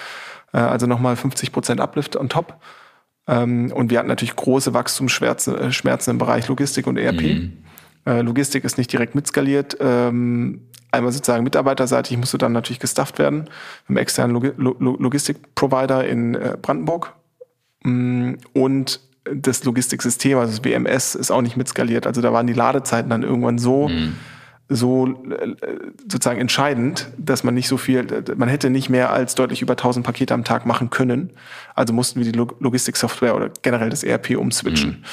Äh, 0.54 0.58
also 0.58 0.88
nochmal 0.88 1.16
50 1.16 1.52
Prozent 1.52 1.82
Uplift 1.82 2.16
on 2.16 2.30
top. 2.30 2.60
Ähm, 3.28 3.72
und 3.74 3.91
wir 3.91 4.00
hatten 4.00 4.08
natürlich 4.08 4.36
große 4.36 4.74
Wachstumsschmerzen 4.74 5.56
äh, 5.56 6.10
im 6.12 6.18
Bereich 6.18 6.47
Logistik 6.47 6.88
und 6.88 6.97
ERP. 6.97 7.22
Mhm. 7.22 7.58
Äh, 8.06 8.22
Logistik 8.22 8.64
ist 8.64 8.78
nicht 8.78 8.91
direkt 8.91 9.16
mitskaliert. 9.16 9.78
Ähm, 9.80 10.62
einmal 10.91 11.12
sozusagen 11.12 11.43
mitarbeiterseitig 11.43 12.18
musste 12.18 12.38
dann 12.38 12.54
natürlich 12.54 12.80
gestafft 12.80 13.20
werden. 13.20 13.50
Einem 13.88 13.97
externen 13.97 14.34
Log 14.34 14.54
Log 14.58 15.00
Logistikprovider 15.00 16.08
in 16.08 16.38
Brandenburg. 16.62 17.14
Mm, 17.84 18.34
und 18.54 19.00
das 19.32 19.64
Logistiksystem, 19.64 20.39
also 20.39 20.58
das 20.58 20.66
WMS, 20.66 21.14
ist 21.14 21.30
auch 21.30 21.41
nicht 21.41 21.58
mitskaliert. 21.58 22.08
Also 22.08 22.22
da 22.22 22.34
waren 22.34 22.47
die 22.47 22.54
Ladezeiten 22.54 23.12
dann 23.12 23.22
irgendwann 23.22 23.60
so 23.60 23.89
mhm 23.89 24.16
so 24.70 25.07
äh, 25.07 25.55
sozusagen 26.09 26.39
entscheidend, 26.39 27.07
dass 27.17 27.43
man 27.43 27.55
nicht 27.55 27.67
so 27.67 27.78
viel, 27.78 28.05
man 28.38 28.47
hätte 28.47 28.70
nicht 28.70 28.89
mehr 28.89 29.11
als 29.11 29.36
deutlich 29.36 29.61
über 29.61 29.74
1000 29.74 30.05
Pakete 30.05 30.34
am 30.34 30.43
Tag 30.43 30.65
machen 30.65 30.91
können. 30.91 31.32
Also 31.76 31.91
mussten 31.91 32.24
wir 32.24 32.32
die 32.32 32.38
Logistiksoftware 32.38 33.36
oder 33.36 33.49
generell 33.63 33.89
das 33.89 34.03
ERP 34.03 34.38
umswitchen. 34.38 34.89
Mhm. 34.89 35.03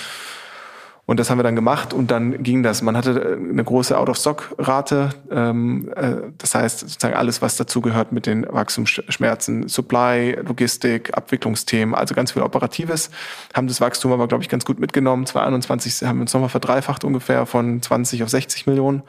Und 1.07 1.21
das 1.21 1.31
haben 1.31 1.39
wir 1.39 1.45
dann 1.45 1.55
gemacht 1.55 1.93
und 1.93 2.11
dann 2.11 2.43
ging 2.43 2.65
das. 2.65 2.83
Man 2.83 2.97
hatte 2.97 3.13
äh, 3.13 3.37
eine 3.37 3.63
große 3.63 3.97
Out-of-Stock-Rate. 3.97 5.11
Ähm, 5.31 5.89
äh, 5.95 6.17
das 6.37 6.57
heißt 6.57 6.81
sozusagen 6.81 7.15
alles, 7.15 7.41
was 7.41 7.57
dazu 7.57 7.81
gehört 7.81 8.11
mit 8.11 8.27
den 8.27 8.45
Wachstumsschmerzen, 8.49 9.69
Supply, 9.69 10.37
Logistik, 10.45 11.17
Abwicklungsthemen, 11.17 11.95
also 11.95 12.17
ganz 12.17 12.33
viel 12.33 12.43
Operatives. 12.43 13.11
Haben 13.55 13.69
das 13.69 13.81
Wachstum 13.81 14.13
aber, 14.13 14.27
glaube 14.27 14.43
ich, 14.43 14.49
ganz 14.49 14.65
gut 14.65 14.81
mitgenommen. 14.81 15.27
2021 15.27 16.09
haben 16.09 16.19
wir 16.19 16.23
uns 16.23 16.35
nochmal 16.35 16.51
verdreifacht 16.51 17.05
ungefähr 17.05 17.47
von 17.47 17.81
20 17.81 18.25
auf 18.25 18.29
60 18.29 18.67
Millionen. 18.67 19.05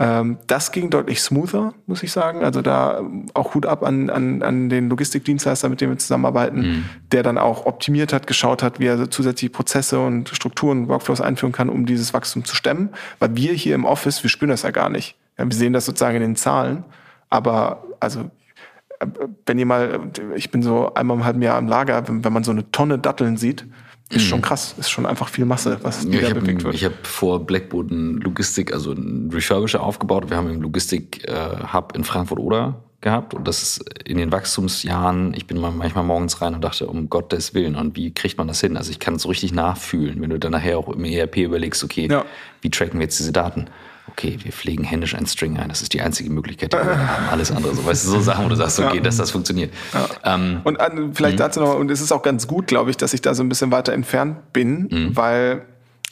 Ähm, 0.00 0.38
das 0.46 0.70
ging 0.70 0.90
deutlich 0.90 1.20
smoother, 1.20 1.74
muss 1.86 2.02
ich 2.02 2.12
sagen. 2.12 2.44
Also 2.44 2.62
da 2.62 3.02
auch 3.34 3.54
Hut 3.54 3.66
ab 3.66 3.82
an, 3.82 4.10
an, 4.10 4.42
an 4.42 4.68
den 4.68 4.88
Logistikdienstleister, 4.88 5.68
mit 5.68 5.80
dem 5.80 5.90
wir 5.90 5.98
zusammenarbeiten, 5.98 6.60
mhm. 6.60 6.84
der 7.10 7.24
dann 7.24 7.36
auch 7.36 7.66
optimiert 7.66 8.12
hat, 8.12 8.26
geschaut 8.28 8.62
hat, 8.62 8.78
wie 8.78 8.86
er 8.86 9.10
zusätzliche 9.10 9.52
Prozesse 9.52 9.98
und 9.98 10.28
Strukturen, 10.28 10.88
Workflows 10.88 11.20
einführen 11.20 11.52
kann, 11.52 11.68
um 11.68 11.84
dieses 11.84 12.14
Wachstum 12.14 12.44
zu 12.44 12.54
stemmen. 12.54 12.90
Weil 13.18 13.34
wir 13.34 13.52
hier 13.52 13.74
im 13.74 13.84
Office, 13.84 14.22
wir 14.22 14.30
spüren 14.30 14.50
das 14.50 14.62
ja 14.62 14.70
gar 14.70 14.88
nicht. 14.88 15.16
Ja, 15.36 15.44
wir 15.44 15.54
sehen 15.54 15.72
das 15.72 15.86
sozusagen 15.86 16.16
in 16.16 16.22
den 16.22 16.36
Zahlen. 16.36 16.84
Aber 17.28 17.82
also 17.98 18.30
wenn 19.46 19.58
ihr 19.58 19.66
mal, 19.66 20.00
ich 20.34 20.50
bin 20.50 20.62
so 20.62 20.94
einmal 20.94 21.16
im 21.16 21.24
halben 21.24 21.42
Jahr 21.42 21.58
im 21.58 21.68
Lager, 21.68 22.06
wenn, 22.08 22.24
wenn 22.24 22.32
man 22.32 22.44
so 22.44 22.50
eine 22.50 22.70
Tonne 22.70 22.98
Datteln 22.98 23.36
sieht, 23.36 23.66
ist 24.10 24.24
schon 24.24 24.38
mhm. 24.38 24.42
krass, 24.42 24.74
ist 24.78 24.90
schon 24.90 25.06
einfach 25.06 25.28
viel 25.28 25.44
Masse, 25.44 25.78
was 25.82 26.04
ja, 26.04 26.20
da 26.20 26.34
bewegt 26.34 26.64
wird. 26.64 26.74
Ich 26.74 26.84
habe 26.84 26.94
vor 27.02 27.44
Blackboard 27.44 27.90
Logistik, 27.90 28.72
also 28.72 28.92
ein 28.92 29.30
Refurbisher 29.32 29.82
aufgebaut. 29.82 30.30
Wir 30.30 30.36
haben 30.36 30.48
einen 30.48 30.62
Logistik-Hub 30.62 31.94
in 31.94 32.04
Frankfurt-Oder 32.04 32.82
gehabt 33.00 33.34
und 33.34 33.46
das 33.46 33.62
ist 33.62 34.00
in 34.04 34.18
den 34.18 34.32
Wachstumsjahren, 34.32 35.32
ich 35.34 35.46
bin 35.46 35.60
manchmal 35.60 36.02
morgens 36.02 36.40
rein 36.40 36.54
und 36.54 36.64
dachte, 36.64 36.86
um 36.86 37.08
Gottes 37.08 37.54
Willen, 37.54 37.76
und 37.76 37.96
wie 37.96 38.12
kriegt 38.12 38.38
man 38.38 38.48
das 38.48 38.60
hin? 38.60 38.76
Also 38.76 38.90
ich 38.90 38.98
kann 38.98 39.14
es 39.14 39.22
so 39.22 39.28
richtig 39.28 39.52
nachfühlen, 39.52 40.20
wenn 40.20 40.30
du 40.30 40.38
dann 40.38 40.52
nachher 40.52 40.78
auch 40.78 40.88
im 40.88 41.04
ERP 41.04 41.36
überlegst, 41.36 41.84
okay, 41.84 42.08
ja. 42.10 42.24
wie 42.60 42.70
tracken 42.70 42.98
wir 42.98 43.04
jetzt 43.04 43.18
diese 43.18 43.30
Daten? 43.30 43.66
Okay, 44.10 44.38
wir 44.42 44.52
pflegen 44.52 44.84
händisch 44.84 45.14
einen 45.14 45.26
String 45.26 45.58
ein. 45.58 45.68
Das 45.68 45.82
ist 45.82 45.92
die 45.92 46.00
einzige 46.00 46.30
Möglichkeit, 46.30 46.72
die 46.72 46.78
wir 46.78 47.08
haben. 47.08 47.28
Alles 47.30 47.50
andere, 47.50 47.74
so, 47.74 47.84
weißt 47.84 48.06
du, 48.06 48.10
so 48.10 48.20
Sachen, 48.20 48.44
wo 48.44 48.48
du 48.48 48.56
sagst, 48.56 48.80
okay, 48.80 48.96
ja. 48.96 49.02
dass 49.02 49.16
das 49.16 49.30
funktioniert. 49.30 49.72
Ja. 49.92 50.34
Ähm, 50.34 50.60
und 50.64 50.80
an, 50.80 51.14
vielleicht 51.14 51.38
mh. 51.38 51.44
dazu 51.44 51.60
noch, 51.60 51.74
und 51.76 51.90
es 51.90 52.00
ist 52.00 52.12
auch 52.12 52.22
ganz 52.22 52.46
gut, 52.46 52.66
glaube 52.66 52.90
ich, 52.90 52.96
dass 52.96 53.14
ich 53.14 53.22
da 53.22 53.34
so 53.34 53.42
ein 53.42 53.48
bisschen 53.48 53.70
weiter 53.70 53.92
entfernt 53.92 54.52
bin, 54.52 54.88
mh. 54.90 55.10
weil 55.16 55.66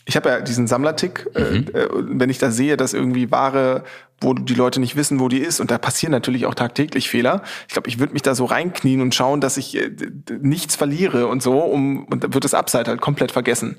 ich 0.08 0.14
habe 0.16 0.28
ja 0.28 0.40
diesen 0.40 0.68
Sammlertick, 0.68 1.26
äh, 1.34 1.40
mhm. 1.40 1.66
äh, 1.74 1.88
wenn 1.90 2.30
ich 2.30 2.38
da 2.38 2.52
sehe, 2.52 2.76
dass 2.76 2.94
irgendwie 2.94 3.32
Ware, 3.32 3.82
wo 4.20 4.34
die 4.34 4.54
Leute 4.54 4.78
nicht 4.78 4.94
wissen, 4.94 5.18
wo 5.18 5.28
die 5.28 5.40
ist, 5.40 5.58
und 5.58 5.72
da 5.72 5.78
passieren 5.78 6.12
natürlich 6.12 6.46
auch 6.46 6.54
tagtäglich 6.54 7.10
Fehler. 7.10 7.42
Ich 7.66 7.74
glaube, 7.74 7.88
ich 7.88 7.98
würde 7.98 8.12
mich 8.12 8.22
da 8.22 8.36
so 8.36 8.44
reinknien 8.44 9.00
und 9.00 9.16
schauen, 9.16 9.40
dass 9.40 9.56
ich 9.56 9.76
äh, 9.76 9.90
nichts 10.40 10.76
verliere 10.76 11.26
und 11.26 11.42
so, 11.42 11.58
um 11.58 12.04
und 12.04 12.22
dann 12.22 12.34
wird 12.34 12.44
das 12.44 12.54
Upside 12.54 12.84
halt 12.86 13.00
komplett 13.00 13.32
vergessen. 13.32 13.78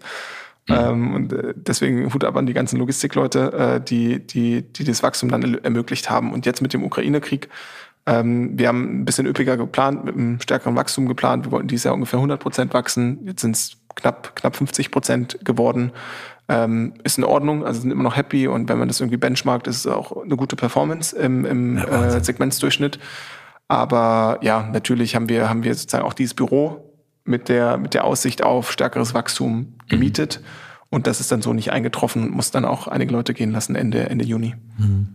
Mhm. 0.67 0.75
Ähm, 0.75 1.13
und 1.13 1.33
äh, 1.33 1.53
deswegen 1.55 2.13
Hut 2.13 2.23
ab 2.23 2.35
an 2.35 2.45
die 2.45 2.53
ganzen 2.53 2.77
Logistikleute, 2.77 3.53
äh, 3.53 3.81
die, 3.81 4.25
die, 4.25 4.61
die 4.61 4.83
das 4.83 5.03
Wachstum 5.03 5.29
dann 5.29 5.55
ermöglicht 5.63 6.09
haben. 6.09 6.33
Und 6.33 6.45
jetzt 6.45 6.61
mit 6.61 6.73
dem 6.73 6.83
Ukraine-Krieg 6.83 7.49
Ähm, 8.09 8.57
wir 8.57 8.69
haben 8.69 9.01
ein 9.01 9.05
bisschen 9.05 9.27
üppiger 9.27 9.57
geplant, 9.57 10.05
mit 10.05 10.15
einem 10.15 10.39
stärkeren 10.39 10.77
Wachstum 10.77 11.07
geplant. 11.09 11.43
Wir 11.45 11.51
wollten 11.51 11.67
dieses 11.67 11.83
Jahr 11.83 11.93
ungefähr 11.93 12.19
100 12.19 12.39
Prozent 12.39 12.73
wachsen. 12.73 13.19
Jetzt 13.25 13.41
sind 13.41 13.55
es 13.57 13.77
knapp, 13.95 14.33
knapp 14.33 14.55
50 14.55 14.91
Prozent 14.91 15.39
geworden. 15.43 15.91
Ähm, 16.47 16.93
ist 17.03 17.17
in 17.17 17.25
Ordnung, 17.25 17.65
also 17.65 17.81
sind 17.81 17.91
immer 17.91 18.03
noch 18.03 18.15
happy 18.15 18.47
und 18.47 18.69
wenn 18.69 18.79
man 18.79 18.87
das 18.87 19.01
irgendwie 19.01 19.17
benchmarkt, 19.17 19.67
ist 19.67 19.79
es 19.79 19.87
auch 19.87 20.23
eine 20.23 20.37
gute 20.37 20.55
Performance 20.55 21.13
im, 21.17 21.43
im 21.43 21.77
ja, 21.77 22.15
äh, 22.15 22.23
Segmentsdurchschnitt. 22.23 22.99
Aber 23.67 24.39
ja, 24.41 24.69
natürlich 24.71 25.13
haben 25.13 25.27
wir, 25.27 25.49
haben 25.49 25.65
wir 25.65 25.75
sozusagen 25.75 26.05
auch 26.05 26.13
dieses 26.13 26.33
Büro 26.33 26.86
mit 27.27 27.49
der, 27.49 27.77
mit 27.77 27.93
der 27.93 28.05
Aussicht 28.05 28.43
auf 28.43 28.71
stärkeres 28.71 29.13
Wachstum 29.13 29.75
gemietet. 29.87 30.39
Mhm. 30.41 30.47
Und 30.89 31.07
das 31.07 31.19
ist 31.19 31.31
dann 31.31 31.41
so 31.41 31.53
nicht 31.53 31.71
eingetroffen 31.71 32.23
und 32.23 32.31
muss 32.31 32.51
dann 32.51 32.65
auch 32.65 32.87
einige 32.87 33.11
Leute 33.11 33.33
gehen 33.33 33.51
lassen 33.51 33.75
Ende, 33.75 34.09
Ende 34.09 34.25
Juni. 34.25 34.55
Mhm. 34.77 35.09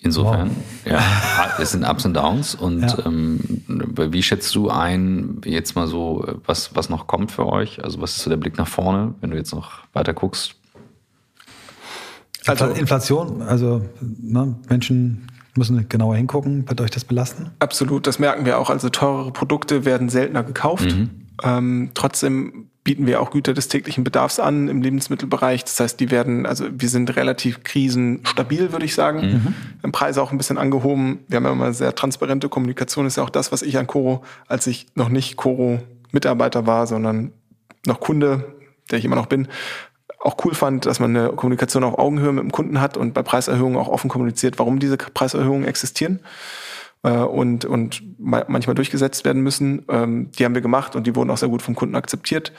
Insofern, 0.00 0.50
wow. 0.84 0.92
ja, 0.92 1.02
es 1.58 1.72
sind 1.72 1.84
Ups 1.84 2.04
und 2.04 2.14
Downs. 2.14 2.54
Und 2.54 2.82
ja. 2.82 3.06
ähm, 3.06 3.40
wie 3.66 4.22
schätzt 4.22 4.54
du 4.54 4.70
ein, 4.70 5.40
jetzt 5.44 5.74
mal 5.74 5.88
so, 5.88 6.24
was, 6.46 6.74
was 6.74 6.88
noch 6.88 7.06
kommt 7.06 7.32
für 7.32 7.46
euch? 7.46 7.82
Also 7.82 8.00
was 8.00 8.16
ist 8.16 8.22
so 8.22 8.30
der 8.30 8.36
Blick 8.36 8.58
nach 8.58 8.68
vorne, 8.68 9.14
wenn 9.20 9.30
du 9.30 9.36
jetzt 9.36 9.52
noch 9.52 9.82
weiter 9.92 10.14
guckst? 10.14 10.54
Also 12.46 12.66
Inflation, 12.66 13.42
also 13.42 13.84
ne, 14.00 14.56
Menschen 14.68 15.26
müssen 15.58 15.88
genauer 15.88 16.16
hingucken, 16.16 16.68
wird 16.68 16.80
euch 16.80 16.90
das 16.90 17.04
belasten? 17.04 17.50
Absolut, 17.58 18.06
das 18.06 18.18
merken 18.18 18.44
wir 18.46 18.58
auch. 18.58 18.70
Also 18.70 18.88
teurere 18.88 19.32
Produkte 19.32 19.84
werden 19.84 20.08
seltener 20.08 20.42
gekauft. 20.42 20.86
Mhm. 20.86 21.10
Ähm, 21.42 21.90
trotzdem 21.94 22.68
bieten 22.88 23.06
wir 23.06 23.20
auch 23.20 23.30
Güter 23.30 23.52
des 23.52 23.68
täglichen 23.68 24.02
Bedarfs 24.02 24.40
an 24.40 24.68
im 24.68 24.80
Lebensmittelbereich. 24.80 25.62
Das 25.62 25.78
heißt, 25.78 26.00
die 26.00 26.10
werden, 26.10 26.46
also 26.46 26.64
wir 26.70 26.88
sind 26.88 27.14
relativ 27.16 27.62
krisenstabil, 27.62 28.72
würde 28.72 28.86
ich 28.86 28.94
sagen. 28.94 29.54
Mhm. 29.82 29.92
Preise 29.92 30.22
auch 30.22 30.32
ein 30.32 30.38
bisschen 30.38 30.56
angehoben. 30.56 31.18
Wir 31.28 31.36
haben 31.36 31.44
ja 31.44 31.52
immer 31.52 31.74
sehr 31.74 31.94
transparente 31.94 32.48
Kommunikation. 32.48 33.04
Das 33.04 33.12
ist 33.12 33.16
ja 33.18 33.24
auch 33.24 33.30
das, 33.30 33.52
was 33.52 33.60
ich 33.60 33.76
an 33.76 33.86
Coro, 33.86 34.22
als 34.46 34.66
ich 34.66 34.86
noch 34.94 35.10
nicht 35.10 35.36
Coro-Mitarbeiter 35.36 36.66
war, 36.66 36.86
sondern 36.86 37.32
noch 37.84 38.00
Kunde, 38.00 38.54
der 38.90 38.98
ich 38.98 39.04
immer 39.04 39.16
noch 39.16 39.26
bin, 39.26 39.48
auch 40.20 40.36
cool 40.44 40.54
fand, 40.54 40.86
dass 40.86 41.00
man 41.00 41.16
eine 41.16 41.30
Kommunikation 41.30 41.84
auf 41.84 41.98
Augenhöhe 41.98 42.32
mit 42.32 42.42
dem 42.42 42.52
Kunden 42.52 42.80
hat 42.80 42.96
und 42.96 43.14
bei 43.14 43.22
Preiserhöhungen 43.22 43.78
auch 43.78 43.88
offen 43.88 44.10
kommuniziert, 44.10 44.58
warum 44.58 44.78
diese 44.78 44.96
Preiserhöhungen 44.96 45.66
existieren 45.66 46.20
äh, 47.02 47.10
und, 47.10 47.64
und 47.64 48.02
manchmal 48.18 48.74
durchgesetzt 48.74 49.24
werden 49.24 49.42
müssen. 49.42 49.84
Ähm, 49.88 50.30
die 50.38 50.44
haben 50.44 50.54
wir 50.54 50.62
gemacht 50.62 50.96
und 50.96 51.06
die 51.06 51.14
wurden 51.14 51.30
auch 51.30 51.38
sehr 51.38 51.48
gut 51.48 51.62
vom 51.62 51.74
Kunden 51.74 51.94
akzeptiert. 51.94 52.52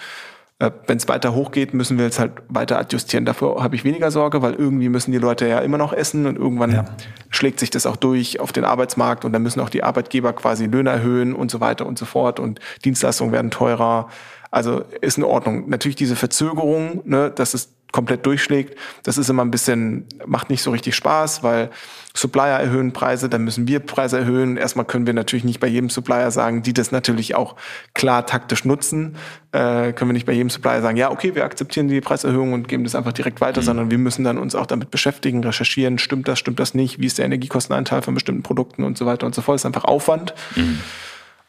Äh, 0.60 0.72
Wenn 0.88 0.98
es 0.98 1.08
weiter 1.08 1.34
hochgeht, 1.34 1.74
müssen 1.74 1.98
wir 1.98 2.06
jetzt 2.06 2.20
halt 2.20 2.34
weiter 2.48 2.80
adjustieren. 2.80 3.26
Dafür 3.26 3.62
habe 3.62 3.76
ich 3.76 3.84
weniger 3.84 4.12
Sorge, 4.12 4.42
weil 4.42 4.54
irgendwie 4.54 4.90
müssen 4.90 5.12
die 5.12 5.18
Leute 5.18 5.48
ja 5.48 5.60
immer 5.60 5.78
noch 5.78 5.94
essen 5.94 6.26
und 6.26 6.38
irgendwann 6.38 6.72
ja. 6.72 6.86
schlägt 7.30 7.60
sich 7.60 7.70
das 7.70 7.86
auch 7.86 7.96
durch 7.96 8.40
auf 8.40 8.52
den 8.54 8.64
Arbeitsmarkt 8.64 9.26
und 9.26 9.34
dann 9.34 9.44
müssen 9.44 9.60
auch 9.60 9.70
die 9.70 9.84
Arbeitgeber 9.84 10.34
quasi 10.34 10.66
Löhne 10.66 10.92
erhöhen 10.92 11.34
und 11.34 11.52
so 11.52 11.60
weiter 11.60 11.86
und 11.86 11.98
so 11.98 12.06
fort 12.06 12.40
und 12.40 12.60
Dienstleistungen 12.86 13.32
werden 13.32 13.52
teurer. 13.52 14.10
Also 14.52 14.84
ist 15.02 15.18
in 15.18 15.24
Ordnung. 15.24 15.70
Natürlich 15.70 15.96
diese 15.96 16.16
Verzögerung, 16.16 17.02
ne, 17.06 17.32
dass 17.32 17.54
es 17.54 17.70
komplett 17.92 18.26
durchschlägt, 18.26 18.78
das 19.04 19.18
ist 19.18 19.30
immer 19.30 19.44
ein 19.44 19.52
bisschen, 19.52 20.06
macht 20.26 20.50
nicht 20.50 20.62
so 20.62 20.72
richtig 20.72 20.96
Spaß, 20.96 21.42
weil 21.42 21.72
Supplier 22.14 22.60
erhöhen 22.60 22.94
Preise, 22.94 23.30
dann 23.30 23.44
müssen 23.44 23.68
wir 23.68 23.80
Preise 23.80 24.20
erhöhen. 24.20 24.58
Erstmal 24.58 24.86
können 24.86 25.08
wir 25.08 25.14
natürlich 25.14 25.44
nicht 25.44 25.60
bei 25.60 25.68
jedem 25.68 25.90
Supplier 25.90 26.30
sagen, 26.32 26.62
die 26.62 26.74
das 26.74 26.92
natürlich 26.92 27.36
auch 27.36 27.56
klar 27.94 28.26
taktisch 28.26 28.66
nutzen, 28.66 29.16
äh, 29.52 29.94
können 29.94 30.10
wir 30.10 30.14
nicht 30.14 30.26
bei 30.26 30.34
jedem 30.34 30.50
Supplier 30.50 30.82
sagen, 30.82 30.98
ja, 30.98 31.12
okay, 31.12 31.34
wir 31.34 31.46
akzeptieren 31.46 31.88
die 31.88 32.02
Preiserhöhung 32.02 32.54
und 32.54 32.68
geben 32.68 32.84
das 32.84 32.96
einfach 32.96 33.14
direkt 33.14 33.42
weiter, 33.42 33.62
mhm. 33.62 33.66
sondern 33.66 33.92
wir 33.92 33.98
müssen 33.98 34.24
dann 34.24 34.38
uns 34.38 34.54
auch 34.56 34.66
damit 34.66 34.92
beschäftigen, 34.92 35.44
recherchieren, 35.44 35.98
stimmt 35.98 36.28
das, 36.28 36.38
stimmt 36.40 36.60
das 36.60 36.74
nicht, 36.74 37.00
wie 37.00 37.06
ist 37.06 37.18
der 37.18 37.26
Energiekostenanteil 37.26 38.02
von 38.02 38.14
bestimmten 38.14 38.44
Produkten 38.44 38.84
und 38.84 38.98
so 38.98 39.06
weiter 39.06 39.26
und 39.26 39.34
so 39.34 39.42
fort. 39.42 39.56
Das 39.56 39.62
ist 39.62 39.66
einfach 39.66 39.86
Aufwand. 39.86 40.34
Mhm. 40.56 40.80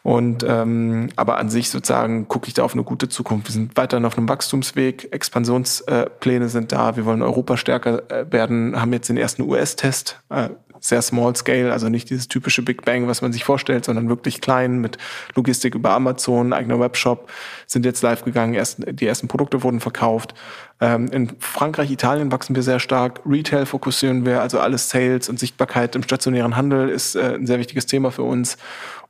Und 0.03 0.45
ähm, 0.49 1.11
aber 1.17 1.37
an 1.37 1.51
sich 1.51 1.69
sozusagen 1.69 2.27
gucke 2.27 2.49
ich 2.49 2.55
da 2.55 2.63
auf 2.65 2.73
eine 2.73 2.85
gute 2.85 3.09
Zukunft. 3.09 3.49
Wir 3.49 3.53
sind 3.53 3.77
weiterhin 3.77 4.07
auf 4.07 4.17
einem 4.17 4.29
Wachstumsweg, 4.29 5.13
Expansionspläne 5.13 6.45
äh, 6.45 6.49
sind 6.49 6.73
da, 6.73 6.97
wir 6.97 7.05
wollen 7.05 7.21
Europa 7.21 7.59
stärker 7.59 8.11
äh, 8.11 8.33
werden, 8.33 8.81
haben 8.81 8.93
jetzt 8.95 9.11
den 9.11 9.19
ersten 9.19 9.43
US-Test, 9.43 10.21
äh, 10.31 10.49
sehr 10.81 11.03
small 11.03 11.37
scale, 11.37 11.73
also 11.73 11.89
nicht 11.89 12.11
dieses 12.11 12.29
typische 12.29 12.63
Big 12.63 12.85
Bang, 12.85 13.07
was 13.07 13.23
man 13.23 13.33
sich 13.33 13.45
vorstellt, 13.45 13.85
sondern 13.85 14.09
wirklich 14.09 14.41
klein 14.41 14.79
mit 14.79 14.99
Logistik 15.35 15.75
über 15.75 15.91
Amazon, 15.91 16.53
eigener 16.53 16.81
Webshop, 16.81 17.31
sind 17.67 17.85
jetzt 17.85 18.03
live 18.03 18.25
gegangen, 18.25 18.55
erst, 18.55 18.79
die 18.87 19.07
ersten 19.07 19.29
Produkte 19.29 19.63
wurden 19.63 19.81
verkauft. 19.81 20.35
Ähm, 20.81 21.09
in 21.09 21.33
Frankreich, 21.39 21.91
Italien 21.91 22.33
wachsen 22.33 22.57
wir 22.57 22.63
sehr 22.63 22.81
stark, 22.81 23.21
Retail 23.27 23.67
fokussieren 23.67 24.25
wir, 24.25 24.41
also 24.41 24.59
alles 24.59 24.89
Sales 24.89 25.29
und 25.29 25.39
Sichtbarkeit 25.39 25.95
im 25.95 26.03
stationären 26.03 26.57
Handel 26.57 26.89
ist 26.89 27.17
äh, 27.17 27.35
ein 27.35 27.47
sehr 27.47 27.59
wichtiges 27.59 27.87
Thema 27.87 28.11
für 28.11 28.23
uns. 28.23 28.57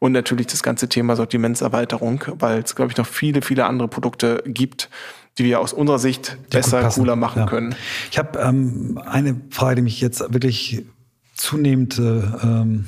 Und 0.01 0.13
natürlich 0.13 0.47
das 0.49 0.63
ganze 0.63 0.89
Thema 0.89 1.15
Sortimentserweiterung, 1.15 2.25
weil 2.39 2.61
es, 2.61 2.75
glaube 2.75 2.91
ich, 2.91 2.97
noch 2.97 3.07
viele, 3.07 3.43
viele 3.43 3.67
andere 3.67 3.87
Produkte 3.87 4.43
gibt, 4.47 4.89
die 5.39 5.45
wir 5.45 5.61
aus 5.61 5.73
unserer 5.73 5.99
Sicht 5.99 6.39
die 6.53 6.57
besser, 6.57 6.89
cooler 6.89 7.17
machen 7.17 7.41
ja. 7.41 7.47
können. 7.47 7.75
Ich 8.11 8.19
habe 8.19 8.39
ähm, 8.39 9.01
eine 9.05 9.41
Frage, 9.51 9.77
die 9.77 9.83
mich 9.83 10.01
jetzt 10.01 10.21
wirklich 10.33 10.85
zunehmend 11.41 11.99
äh, 11.99 12.21
ähm, 12.43 12.87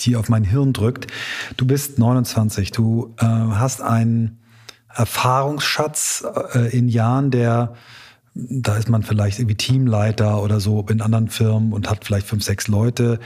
die 0.00 0.16
auf 0.16 0.28
mein 0.28 0.44
Hirn 0.44 0.72
drückt. 0.72 1.06
Du 1.56 1.66
bist 1.66 1.98
29, 1.98 2.72
du 2.72 3.14
äh, 3.18 3.24
hast 3.24 3.80
einen 3.80 4.40
Erfahrungsschatz 4.88 6.24
äh, 6.54 6.76
in 6.76 6.88
Jahren, 6.88 7.30
der 7.30 7.74
da 8.36 8.76
ist 8.76 8.88
man 8.88 9.04
vielleicht 9.04 9.38
irgendwie 9.38 9.56
Teamleiter 9.56 10.42
oder 10.42 10.58
so 10.58 10.84
in 10.90 11.00
anderen 11.00 11.28
Firmen 11.28 11.72
und 11.72 11.88
hat 11.88 12.04
vielleicht 12.04 12.26
fünf, 12.26 12.42
sechs 12.42 12.66
Leute. 12.66 13.20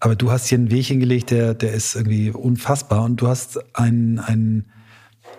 Aber 0.00 0.16
du 0.16 0.30
hast 0.30 0.48
hier 0.48 0.58
einen 0.58 0.70
Weg 0.70 0.86
hingelegt, 0.86 1.30
der, 1.30 1.54
der 1.54 1.72
ist 1.72 1.94
irgendwie 1.94 2.30
unfassbar. 2.30 3.04
Und 3.04 3.22
du 3.22 3.28
hast 3.28 3.58
ein, 3.74 4.18
ein, 4.18 4.66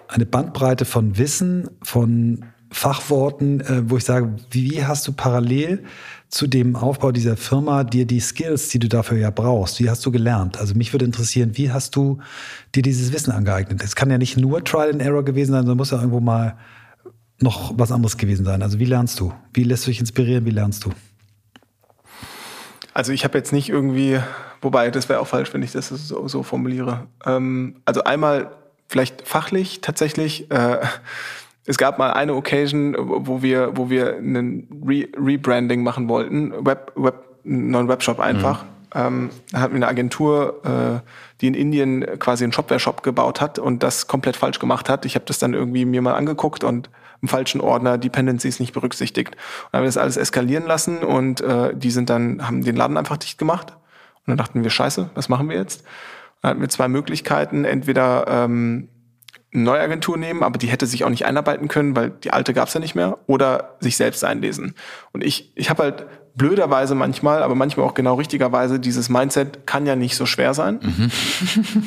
eine 0.08 0.26
Bandbreite 0.26 0.86
von 0.86 1.20
Wissen, 1.20 1.70
von 1.84 2.46
Fachworten, 2.72 3.62
äh, 3.62 3.90
wo 3.90 3.98
ich 3.98 4.06
sage, 4.06 4.36
wie 4.50 4.84
hast 4.84 5.08
du 5.08 5.14
parallel 5.14 5.84
zu 6.36 6.48
dem 6.48 6.76
Aufbau 6.76 7.14
dieser 7.14 7.38
Firma 7.38 7.86
dir 7.86 8.06
die 8.06 8.20
Skills, 8.20 8.68
die 8.68 8.80
du 8.80 8.90
dafür 8.90 9.18
ja 9.18 9.30
brauchst, 9.30 9.80
wie 9.80 9.90
hast 9.90 10.06
du 10.06 10.12
gelernt? 10.12 10.58
Also 10.58 10.76
mich 10.76 10.92
würde 10.94 11.06
interessieren, 11.06 11.52
wie 11.54 11.72
hast 11.72 11.96
du 11.96 12.20
dir 12.76 12.84
dieses 12.84 13.14
Wissen 13.14 13.32
angeeignet? 13.32 13.82
Es 13.82 13.96
kann 13.96 14.12
ja 14.12 14.18
nicht 14.18 14.36
nur 14.36 14.62
Trial 14.62 14.92
and 14.92 15.02
Error 15.02 15.24
gewesen 15.24 15.54
sein, 15.54 15.62
sondern 15.62 15.78
muss 15.78 15.92
ja 15.92 15.98
irgendwo 15.98 16.20
mal 16.20 16.58
noch 17.40 17.74
was 17.78 17.94
anderes 17.94 18.18
gewesen 18.18 18.44
sein. 18.44 18.62
Also 18.64 18.80
wie 18.80 18.86
lernst 18.86 19.18
du? 19.22 19.32
Wie 19.54 19.64
lässt 19.64 19.86
du 19.86 19.92
dich 19.92 20.02
inspirieren? 20.02 20.46
Wie 20.46 20.50
lernst 20.50 20.84
du? 20.84 20.92
Also 22.94 23.14
ich 23.14 23.24
habe 23.24 23.38
jetzt 23.38 23.54
nicht 23.54 23.70
irgendwie 23.70 24.20
Wobei, 24.66 24.90
das 24.90 25.08
wäre 25.10 25.20
auch 25.20 25.28
falsch, 25.28 25.54
wenn 25.54 25.62
ich 25.62 25.74
das 25.74 25.90
so, 25.90 26.28
so 26.28 26.42
formuliere. 26.42 27.08
Ähm, 27.24 27.76
also 27.86 28.04
einmal 28.04 28.52
vielleicht 28.88 29.28
fachlich 29.28 29.80
tatsächlich. 29.82 30.50
Äh, 30.50 30.80
es 31.66 31.78
gab 31.78 31.98
mal 31.98 32.12
eine 32.12 32.36
Occasion, 32.36 32.96
wo 32.98 33.42
wir, 33.42 33.76
wo 33.76 33.90
wir 33.90 34.18
einen 34.18 34.84
Re 34.86 35.08
Rebranding 35.18 35.84
machen 35.84 36.08
wollten, 36.08 36.54
Web, 36.66 36.92
Web, 36.96 37.16
einen 37.44 37.72
neuen 37.72 37.88
Webshop 37.88 38.20
einfach. 38.20 38.64
Mhm. 38.64 38.70
Ähm, 38.94 39.30
da 39.52 39.60
hatten 39.60 39.74
wir 39.74 39.78
eine 39.78 39.88
Agentur, 39.88 40.62
äh, 40.64 41.10
die 41.42 41.48
in 41.48 41.54
Indien 41.54 42.06
quasi 42.20 42.44
einen 42.44 42.54
Shopware-Shop 42.54 43.04
gebaut 43.04 43.42
hat 43.42 43.60
und 43.60 43.84
das 43.84 44.08
komplett 44.08 44.38
falsch 44.38 44.60
gemacht 44.60 44.90
hat. 44.90 45.06
Ich 45.06 45.16
habe 45.16 45.26
das 45.26 45.38
dann 45.38 45.54
irgendwie 45.54 45.86
mir 45.86 46.02
mal 46.02 46.14
angeguckt 46.14 46.64
und 46.64 46.90
im 47.22 47.28
falschen 47.28 47.60
Ordner 47.60 47.98
Dependencies 47.98 48.60
nicht 48.60 48.74
berücksichtigt. 48.74 49.36
Und 49.36 49.38
dann 49.72 49.80
haben 49.80 49.84
wir 49.84 49.90
das 49.90 49.98
alles 49.98 50.18
eskalieren 50.18 50.66
lassen 50.66 51.00
und 51.00 51.42
äh, 51.42 51.76
die 51.76 51.92
sind 51.92 52.10
dann, 52.10 52.48
haben 52.48 52.64
den 52.64 52.76
Laden 52.76 52.98
einfach 52.98 53.18
dicht 53.18 53.38
gemacht 53.38 53.72
und 53.72 54.28
dann 54.28 54.38
dachten 54.38 54.64
wir, 54.64 54.70
scheiße, 54.70 55.10
was 55.14 55.28
machen 55.28 55.50
wir 55.50 55.58
jetzt? 55.58 55.84
Dann 56.42 56.52
hatten 56.52 56.62
wir 56.62 56.70
zwei 56.70 56.88
Möglichkeiten, 56.88 57.66
entweder 57.66 58.26
ähm, 58.28 58.90
neue 59.64 59.80
Agentur 59.80 60.18
nehmen, 60.18 60.44
aber 60.44 60.58
die 60.58 60.68
hätte 60.68 60.86
sich 60.86 61.04
auch 61.04 61.10
nicht 61.10 61.26
einarbeiten 61.26 61.68
können, 61.68 61.96
weil 61.96 62.12
die 62.24 62.32
alte 62.32 62.54
gab's 62.54 62.74
ja 62.74 62.80
nicht 62.80 62.96
mehr, 62.96 63.18
oder 63.28 63.76
sich 63.80 63.98
selbst 63.98 64.24
einlesen. 64.24 64.76
Und 65.12 65.24
ich, 65.24 65.52
ich 65.56 65.70
habe 65.70 65.84
halt 65.84 66.06
blöderweise 66.36 66.96
manchmal, 66.96 67.42
aber 67.42 67.56
manchmal 67.56 67.86
auch 67.86 67.94
genau 67.94 68.16
richtigerweise, 68.16 68.80
dieses 68.80 69.10
Mindset 69.10 69.66
kann 69.66 69.86
ja 69.86 69.96
nicht 69.96 70.16
so 70.16 70.26
schwer 70.26 70.54
sein. 70.54 70.80
Mhm. 70.82 71.12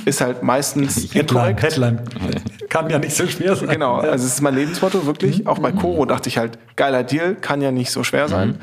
Ist 0.07 0.21
halt 0.21 0.43
meistens 0.43 0.97
Headline, 1.15 1.57
Headline. 1.59 2.01
Kann 2.71 2.89
ja 2.89 2.99
nicht 2.99 3.15
so 3.15 3.27
schwer 3.27 3.55
sein. 3.57 3.69
Genau, 3.69 3.97
also 3.97 4.25
es 4.25 4.35
ist 4.35 4.41
mein 4.41 4.55
Lebensmotto, 4.55 5.07
wirklich. 5.07 5.41
Mhm. 5.41 5.47
Auch 5.49 5.59
bei 5.59 5.73
Coro 5.73 6.07
dachte 6.07 6.29
ich 6.29 6.39
halt, 6.39 6.59
geiler 6.77 7.03
Deal, 7.03 7.35
kann 7.35 7.61
ja 7.61 7.71
nicht 7.71 7.91
so 7.91 8.03
schwer 8.05 8.29
sein. 8.29 8.49
Mhm. 8.49 8.59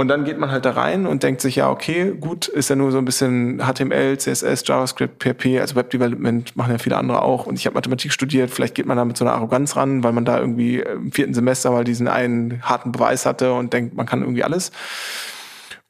Und 0.00 0.08
dann 0.08 0.24
geht 0.24 0.38
man 0.38 0.50
halt 0.50 0.64
da 0.64 0.70
rein 0.70 1.06
und 1.06 1.22
denkt 1.22 1.42
sich, 1.42 1.56
ja, 1.56 1.68
okay, 1.68 2.14
gut, 2.18 2.48
ist 2.48 2.70
ja 2.70 2.74
nur 2.74 2.90
so 2.90 2.96
ein 2.96 3.04
bisschen 3.04 3.58
HTML, 3.58 4.16
CSS, 4.16 4.66
JavaScript, 4.66 5.22
PHP, 5.22 5.60
also 5.60 5.76
Web 5.76 5.90
Development 5.90 6.56
machen 6.56 6.72
ja 6.72 6.78
viele 6.78 6.96
andere 6.96 7.20
auch. 7.20 7.44
Und 7.44 7.58
ich 7.58 7.66
habe 7.66 7.74
Mathematik 7.74 8.10
studiert, 8.10 8.50
vielleicht 8.50 8.74
geht 8.74 8.86
man 8.86 8.96
da 8.96 9.04
mit 9.04 9.18
so 9.18 9.26
einer 9.26 9.34
Arroganz 9.34 9.76
ran, 9.76 10.02
weil 10.02 10.12
man 10.12 10.24
da 10.24 10.38
irgendwie 10.38 10.78
im 10.78 11.12
vierten 11.12 11.34
Semester 11.34 11.70
mal 11.70 11.84
diesen 11.84 12.08
einen 12.08 12.62
harten 12.62 12.92
Beweis 12.92 13.26
hatte 13.26 13.52
und 13.52 13.74
denkt, 13.74 13.94
man 13.94 14.06
kann 14.06 14.22
irgendwie 14.22 14.42
alles. 14.42 14.72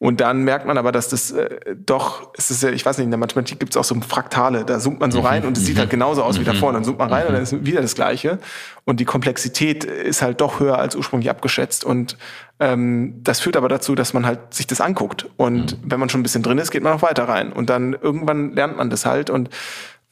Und 0.01 0.22
dann 0.22 0.44
merkt 0.44 0.66
man 0.66 0.78
aber, 0.78 0.92
dass 0.92 1.11
das 1.11 1.30
äh, 1.30 1.76
doch, 1.76 2.32
es 2.34 2.51
ist 2.51 2.62
ja, 2.62 2.70
ich 2.70 2.86
weiß 2.86 2.96
nicht, 2.96 3.05
in 3.05 3.11
der 3.11 3.18
Mathematik 3.18 3.61
gibt 3.61 3.72
es 3.72 3.76
auch 3.76 3.84
so 3.84 3.94
Fraktale, 4.01 4.64
da 4.64 4.78
zoomt 4.78 4.98
man 4.98 5.12
so 5.12 5.20
rein 5.20 5.44
und 5.44 5.59
es 5.59 5.66
sieht 5.66 5.78
halt 5.78 5.90
genauso 5.90 6.22
aus 6.22 6.40
wie 6.40 6.44
davor. 6.44 6.72
Dann 6.72 6.84
zoomt 6.84 6.98
man 6.98 7.11
rein 7.11 7.26
und 7.26 7.34
dann 7.34 7.42
ist 7.42 7.66
wieder 7.66 7.82
das 7.82 7.94
Gleiche. 7.94 8.38
Und 8.86 8.98
die 8.98 9.05
Komplexität 9.05 9.84
ist 9.84 10.22
halt 10.22 10.40
doch 10.40 10.59
höher 10.59 10.78
als 10.78 10.96
ursprünglich 10.96 11.28
abgeschätzt. 11.28 11.84
Und 11.84 12.16
ähm, 12.61 13.20
das 13.22 13.40
führt 13.40 13.59
aber 13.59 13.68
dazu, 13.68 13.94
dass 13.94 14.14
man 14.14 14.24
halt 14.24 14.55
sich 14.55 14.66
das 14.66 14.80
anguckt. 14.80 15.28
Und 15.36 15.76
wenn 15.84 16.01
man 16.01 16.09
schon 16.09 16.20
ein 16.20 16.22
bisschen 16.22 16.42
drin 16.42 16.57
ist, 16.57 16.70
geht 16.70 16.82
man 16.82 16.94
auch 16.94 17.03
weiter 17.03 17.28
rein. 17.28 17.53
Und 17.53 17.68
dann 17.68 17.92
irgendwann 17.92 18.55
lernt 18.55 18.78
man 18.78 18.88
das 18.88 19.05
halt. 19.05 19.28
Und 19.28 19.51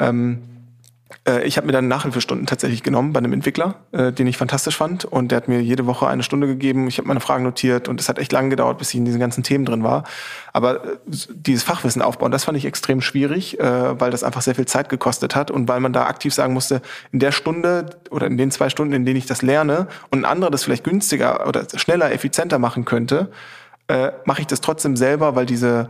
ähm, 0.00 0.42
äh, 0.42 0.57
ich 1.42 1.56
habe 1.56 1.66
mir 1.66 1.72
dann 1.72 1.88
Nachhilfestunden 1.88 2.46
tatsächlich 2.46 2.82
genommen 2.82 3.12
bei 3.12 3.18
einem 3.18 3.32
Entwickler, 3.32 3.76
äh, 3.92 4.12
den 4.12 4.26
ich 4.26 4.36
fantastisch 4.36 4.76
fand. 4.76 5.04
Und 5.04 5.30
der 5.30 5.36
hat 5.36 5.48
mir 5.48 5.60
jede 5.62 5.86
Woche 5.86 6.06
eine 6.06 6.22
Stunde 6.22 6.46
gegeben. 6.46 6.86
Ich 6.86 6.98
habe 6.98 7.08
meine 7.08 7.20
Fragen 7.20 7.44
notiert 7.44 7.88
und 7.88 8.00
es 8.00 8.08
hat 8.08 8.18
echt 8.18 8.32
lange 8.32 8.50
gedauert, 8.50 8.78
bis 8.78 8.90
ich 8.90 8.96
in 8.96 9.04
diesen 9.04 9.20
ganzen 9.20 9.42
Themen 9.42 9.64
drin 9.64 9.82
war. 9.82 10.04
Aber 10.52 10.84
äh, 10.84 10.96
dieses 11.06 11.62
Fachwissen 11.62 12.02
aufbauen, 12.02 12.30
das 12.30 12.44
fand 12.44 12.58
ich 12.58 12.66
extrem 12.66 13.00
schwierig, 13.00 13.58
äh, 13.58 14.00
weil 14.00 14.10
das 14.10 14.22
einfach 14.22 14.42
sehr 14.42 14.54
viel 14.54 14.66
Zeit 14.66 14.90
gekostet 14.90 15.34
hat 15.34 15.50
und 15.50 15.66
weil 15.68 15.80
man 15.80 15.92
da 15.92 16.06
aktiv 16.06 16.34
sagen 16.34 16.52
musste, 16.52 16.82
in 17.10 17.20
der 17.20 17.32
Stunde 17.32 17.86
oder 18.10 18.26
in 18.26 18.36
den 18.36 18.50
zwei 18.50 18.68
Stunden, 18.68 18.92
in 18.92 19.06
denen 19.06 19.16
ich 19.16 19.26
das 19.26 19.40
lerne 19.40 19.88
und 20.10 20.20
ein 20.20 20.24
anderer 20.24 20.50
das 20.50 20.64
vielleicht 20.64 20.84
günstiger 20.84 21.46
oder 21.46 21.66
schneller, 21.76 22.12
effizienter 22.12 22.58
machen 22.58 22.84
könnte, 22.84 23.30
äh, 23.88 24.12
mache 24.26 24.42
ich 24.42 24.46
das 24.46 24.60
trotzdem 24.60 24.96
selber, 24.96 25.34
weil 25.36 25.46
diese 25.46 25.88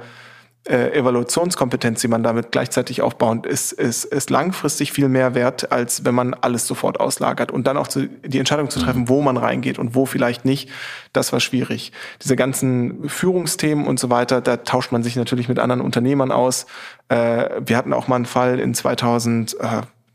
äh, 0.68 0.92
Evaluationskompetenz, 0.92 2.00
die 2.00 2.08
man 2.08 2.22
damit 2.22 2.52
gleichzeitig 2.52 3.02
aufbaut, 3.02 3.46
ist, 3.46 3.72
ist, 3.72 4.04
ist 4.04 4.30
langfristig 4.30 4.92
viel 4.92 5.08
mehr 5.08 5.34
wert, 5.34 5.72
als 5.72 6.04
wenn 6.04 6.14
man 6.14 6.34
alles 6.34 6.66
sofort 6.66 7.00
auslagert. 7.00 7.50
Und 7.50 7.66
dann 7.66 7.76
auch 7.76 7.88
zu, 7.88 8.06
die 8.06 8.38
Entscheidung 8.38 8.70
zu 8.70 8.80
treffen, 8.80 9.08
wo 9.08 9.22
man 9.22 9.36
reingeht 9.36 9.78
und 9.78 9.94
wo 9.94 10.06
vielleicht 10.06 10.44
nicht, 10.44 10.68
das 11.12 11.32
war 11.32 11.40
schwierig. 11.40 11.92
Diese 12.22 12.36
ganzen 12.36 13.08
Führungsthemen 13.08 13.86
und 13.86 13.98
so 13.98 14.10
weiter, 14.10 14.40
da 14.40 14.58
tauscht 14.58 14.92
man 14.92 15.02
sich 15.02 15.16
natürlich 15.16 15.48
mit 15.48 15.58
anderen 15.58 15.80
Unternehmern 15.80 16.30
aus. 16.30 16.66
Äh, 17.08 17.48
wir 17.64 17.76
hatten 17.76 17.92
auch 17.92 18.08
mal 18.08 18.16
einen 18.16 18.26
Fall 18.26 18.60
in 18.60 18.74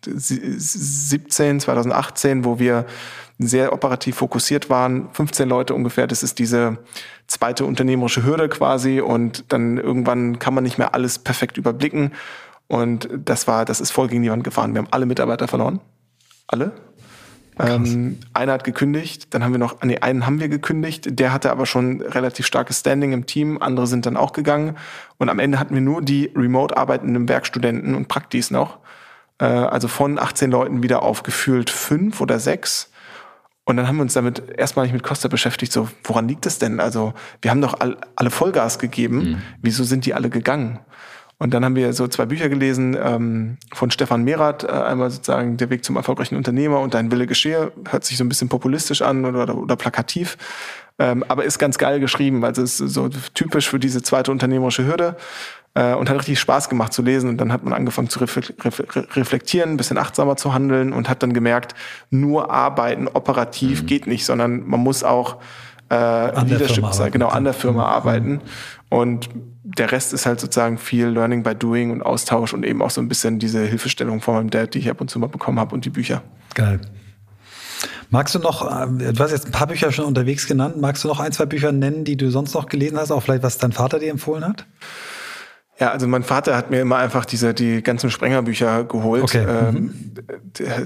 2017, 0.04 1.60
2018, 1.60 2.46
wo 2.46 2.60
wir 2.60 2.86
sehr 3.40 3.74
operativ 3.74 4.18
fokussiert 4.18 4.70
waren, 4.70 5.10
15 5.12 5.50
Leute 5.50 5.74
ungefähr. 5.74 6.08
Das 6.08 6.24
ist 6.24 6.40
diese 6.40 6.78
zweite 7.28 7.66
unternehmerische 7.66 8.24
Hürde 8.24 8.50
quasi 8.50 9.02
und 9.02 9.46
dann 9.50 9.78
irgendwann 9.78 10.40
kann 10.40 10.54
man 10.54 10.64
nicht 10.64 10.78
mehr 10.78 10.94
alles 10.94 11.20
perfekt 11.20 11.58
überblicken. 11.58 12.12
Und 12.68 13.10
das 13.12 13.48
war, 13.48 13.66
das 13.66 13.82
ist 13.82 13.92
voll 13.92 14.08
gegen 14.08 14.24
die 14.24 14.32
Wand 14.32 14.44
gefahren. 14.44 14.74
Wir 14.74 14.80
haben 14.80 14.92
alle 14.92 15.06
Mitarbeiter 15.06 15.48
verloren. 15.48 15.80
Alle. 16.48 16.72
Ähm, 17.60 18.18
einer 18.34 18.54
hat 18.54 18.64
gekündigt, 18.64 19.34
dann 19.34 19.44
haben 19.44 19.52
wir 19.52 19.60
noch, 19.60 19.82
nee, 19.84 20.00
einen 20.00 20.26
haben 20.26 20.40
wir 20.40 20.50
gekündigt, 20.50 21.20
der 21.20 21.32
hatte 21.32 21.52
aber 21.52 21.68
schon 21.68 22.02
relativ 22.02 22.48
starkes 22.48 22.80
Standing 22.80 23.12
im 23.12 23.28
Team, 23.28 23.60
andere 23.62 23.86
sind 23.86 24.08
dann 24.08 24.18
auch 24.18 24.34
gegangen 24.34 24.76
und 25.18 25.30
am 25.30 25.38
Ende 25.38 25.60
hatten 25.60 25.76
wir 25.76 25.82
nur 25.82 26.02
die 26.02 26.32
remote 26.36 26.76
arbeitenden 26.76 27.30
Werkstudenten 27.30 27.94
und 27.94 28.08
Praktis 28.08 28.50
noch. 28.50 28.80
Äh, 29.44 29.46
also 29.46 29.90
von 29.90 30.18
18 30.18 30.50
Leuten 30.50 30.84
wieder 30.84 31.04
aufgefühlt 31.04 31.70
fünf 31.70 32.22
oder 32.22 32.40
sechs. 32.40 32.90
Und 33.66 33.78
dann 33.78 33.88
haben 33.88 33.98
wir 33.98 34.04
uns 34.04 34.14
damit 34.14 34.44
erstmal 34.58 34.86
nicht 34.86 34.94
mit 34.94 35.04
Costa 35.04 35.28
beschäftigt, 35.28 35.72
so, 35.72 35.90
woran 36.04 36.28
liegt 36.28 36.46
es 36.46 36.60
denn? 36.60 36.80
Also, 36.80 37.14
wir 37.42 37.52
haben 37.52 37.62
doch 37.62 37.80
all, 37.80 37.98
alle 38.16 38.30
Vollgas 38.30 38.80
gegeben, 38.80 39.18
mhm. 39.18 39.42
wieso 39.62 39.84
sind 39.84 40.06
die 40.06 40.14
alle 40.14 40.30
gegangen? 40.30 40.80
Und 41.40 41.54
dann 41.54 41.66
haben 41.66 41.76
wir 41.76 41.92
so 41.94 42.08
zwei 42.08 42.26
Bücher 42.26 42.48
gelesen 42.48 42.98
ähm, 43.02 43.58
von 43.74 43.92
Stefan 43.92 44.24
Merath, 44.24 44.64
äh, 44.64 44.68
einmal 44.68 45.12
sozusagen 45.12 45.58
Der 45.58 45.70
Weg 45.70 45.84
zum 45.84 45.96
erfolgreichen 45.96 46.36
Unternehmer 46.36 46.80
und 46.80 46.94
Dein 46.94 47.12
Wille 47.12 47.28
geschehe, 47.28 47.72
hört 47.90 48.06
sich 48.06 48.18
so 48.18 48.24
ein 48.24 48.30
bisschen 48.30 48.50
populistisch 48.50 49.02
an 49.02 49.26
oder, 49.26 49.44
oder, 49.44 49.58
oder 49.58 49.76
plakativ, 49.76 50.38
ähm, 51.00 51.24
aber 51.28 51.44
ist 51.44 51.58
ganz 51.58 51.78
geil 51.78 52.00
geschrieben, 52.00 52.46
also 52.46 52.62
ist 52.62 52.78
so 52.78 53.10
typisch 53.34 53.70
für 53.70 53.80
diese 53.80 54.02
zweite 54.04 54.32
unternehmerische 54.32 54.86
Hürde 54.86 55.18
äh, 55.76 55.94
und 55.94 56.10
hat 56.10 56.18
richtig 56.18 56.40
Spaß 56.40 56.70
gemacht 56.70 56.94
zu 56.94 57.02
lesen. 57.02 57.30
Und 57.30 57.38
dann 57.38 57.52
hat 57.52 57.64
man 57.64 57.74
angefangen 57.74 58.10
zu 58.10 58.20
reflektieren, 58.20 59.72
ein 59.72 59.78
bisschen 59.78 59.98
achtsamer 59.98 60.38
zu 60.38 60.54
handeln 60.54 60.94
und 60.94 61.10
hat 61.10 61.24
dann 61.24 61.34
gemerkt, 61.34 61.76
nur 62.10 62.52
arbeiten 62.52 63.08
operativ 63.08 63.84
mhm. 63.84 63.88
geht 63.88 64.08
nicht, 64.08 64.26
sondern 64.26 64.68
man 64.68 64.80
muss 64.80 65.04
auch 65.04 65.38
äh, 65.90 66.46
Leadership 66.46 66.86
sein, 66.94 67.12
genau, 67.12 67.28
an 67.28 67.44
der 67.44 67.54
Firma 67.54 67.84
mhm. 67.84 67.94
arbeiten. 67.94 68.42
Und 68.90 69.30
der 69.64 69.92
Rest 69.92 70.14
ist 70.14 70.26
halt 70.26 70.40
sozusagen 70.40 70.78
viel 70.78 71.08
Learning 71.08 71.42
by 71.42 71.56
Doing 71.56 71.92
und 71.92 72.02
Austausch 72.02 72.54
und 72.54 72.66
eben 72.66 72.82
auch 72.82 72.90
so 72.90 73.02
ein 73.02 73.08
bisschen 73.08 73.40
diese 73.40 73.66
Hilfestellung 73.66 74.22
von 74.22 74.36
meinem 74.36 74.50
Dad, 74.50 74.74
die 74.74 74.80
ich 74.80 74.90
ab 74.90 75.02
und 75.02 75.10
zu 75.10 75.20
mal 75.20 75.28
bekommen 75.28 75.60
habe 75.60 75.74
und 75.74 75.86
die 75.86 75.90
Bücher. 75.90 76.22
Geil. 76.54 76.80
Magst 78.10 78.36
du 78.36 78.40
noch, 78.40 78.62
äh, 78.70 79.14
du 79.14 79.24
hast 79.24 79.32
jetzt 79.32 79.48
ein 79.48 79.52
paar 79.52 79.66
Bücher 79.66 79.92
schon 79.92 80.06
unterwegs 80.06 80.46
genannt, 80.46 80.80
magst 80.80 81.04
du 81.04 81.08
noch 81.08 81.20
ein, 81.20 81.32
zwei 81.32 81.48
Bücher 81.48 81.72
nennen, 81.72 82.04
die 82.04 82.16
du 82.16 82.30
sonst 82.30 82.54
noch 82.54 82.68
gelesen 82.68 83.00
hast, 83.00 83.12
auch 83.12 83.24
vielleicht 83.24 83.42
was 83.42 83.58
dein 83.58 83.72
Vater 83.72 83.98
dir 83.98 84.12
empfohlen 84.12 84.46
hat? 84.46 84.68
Ja, 85.80 85.90
also 85.90 86.08
mein 86.08 86.24
Vater 86.24 86.56
hat 86.56 86.70
mir 86.70 86.82
immer 86.82 86.98
einfach 86.98 87.26
diese 87.26 87.54
die 87.54 87.82
ganzen 87.82 88.12
Sprengerbücher 88.12 88.84
geholt. 88.84 89.24
Okay. 89.24 89.44
Ähm, 89.48 89.76
mhm. 89.76 90.14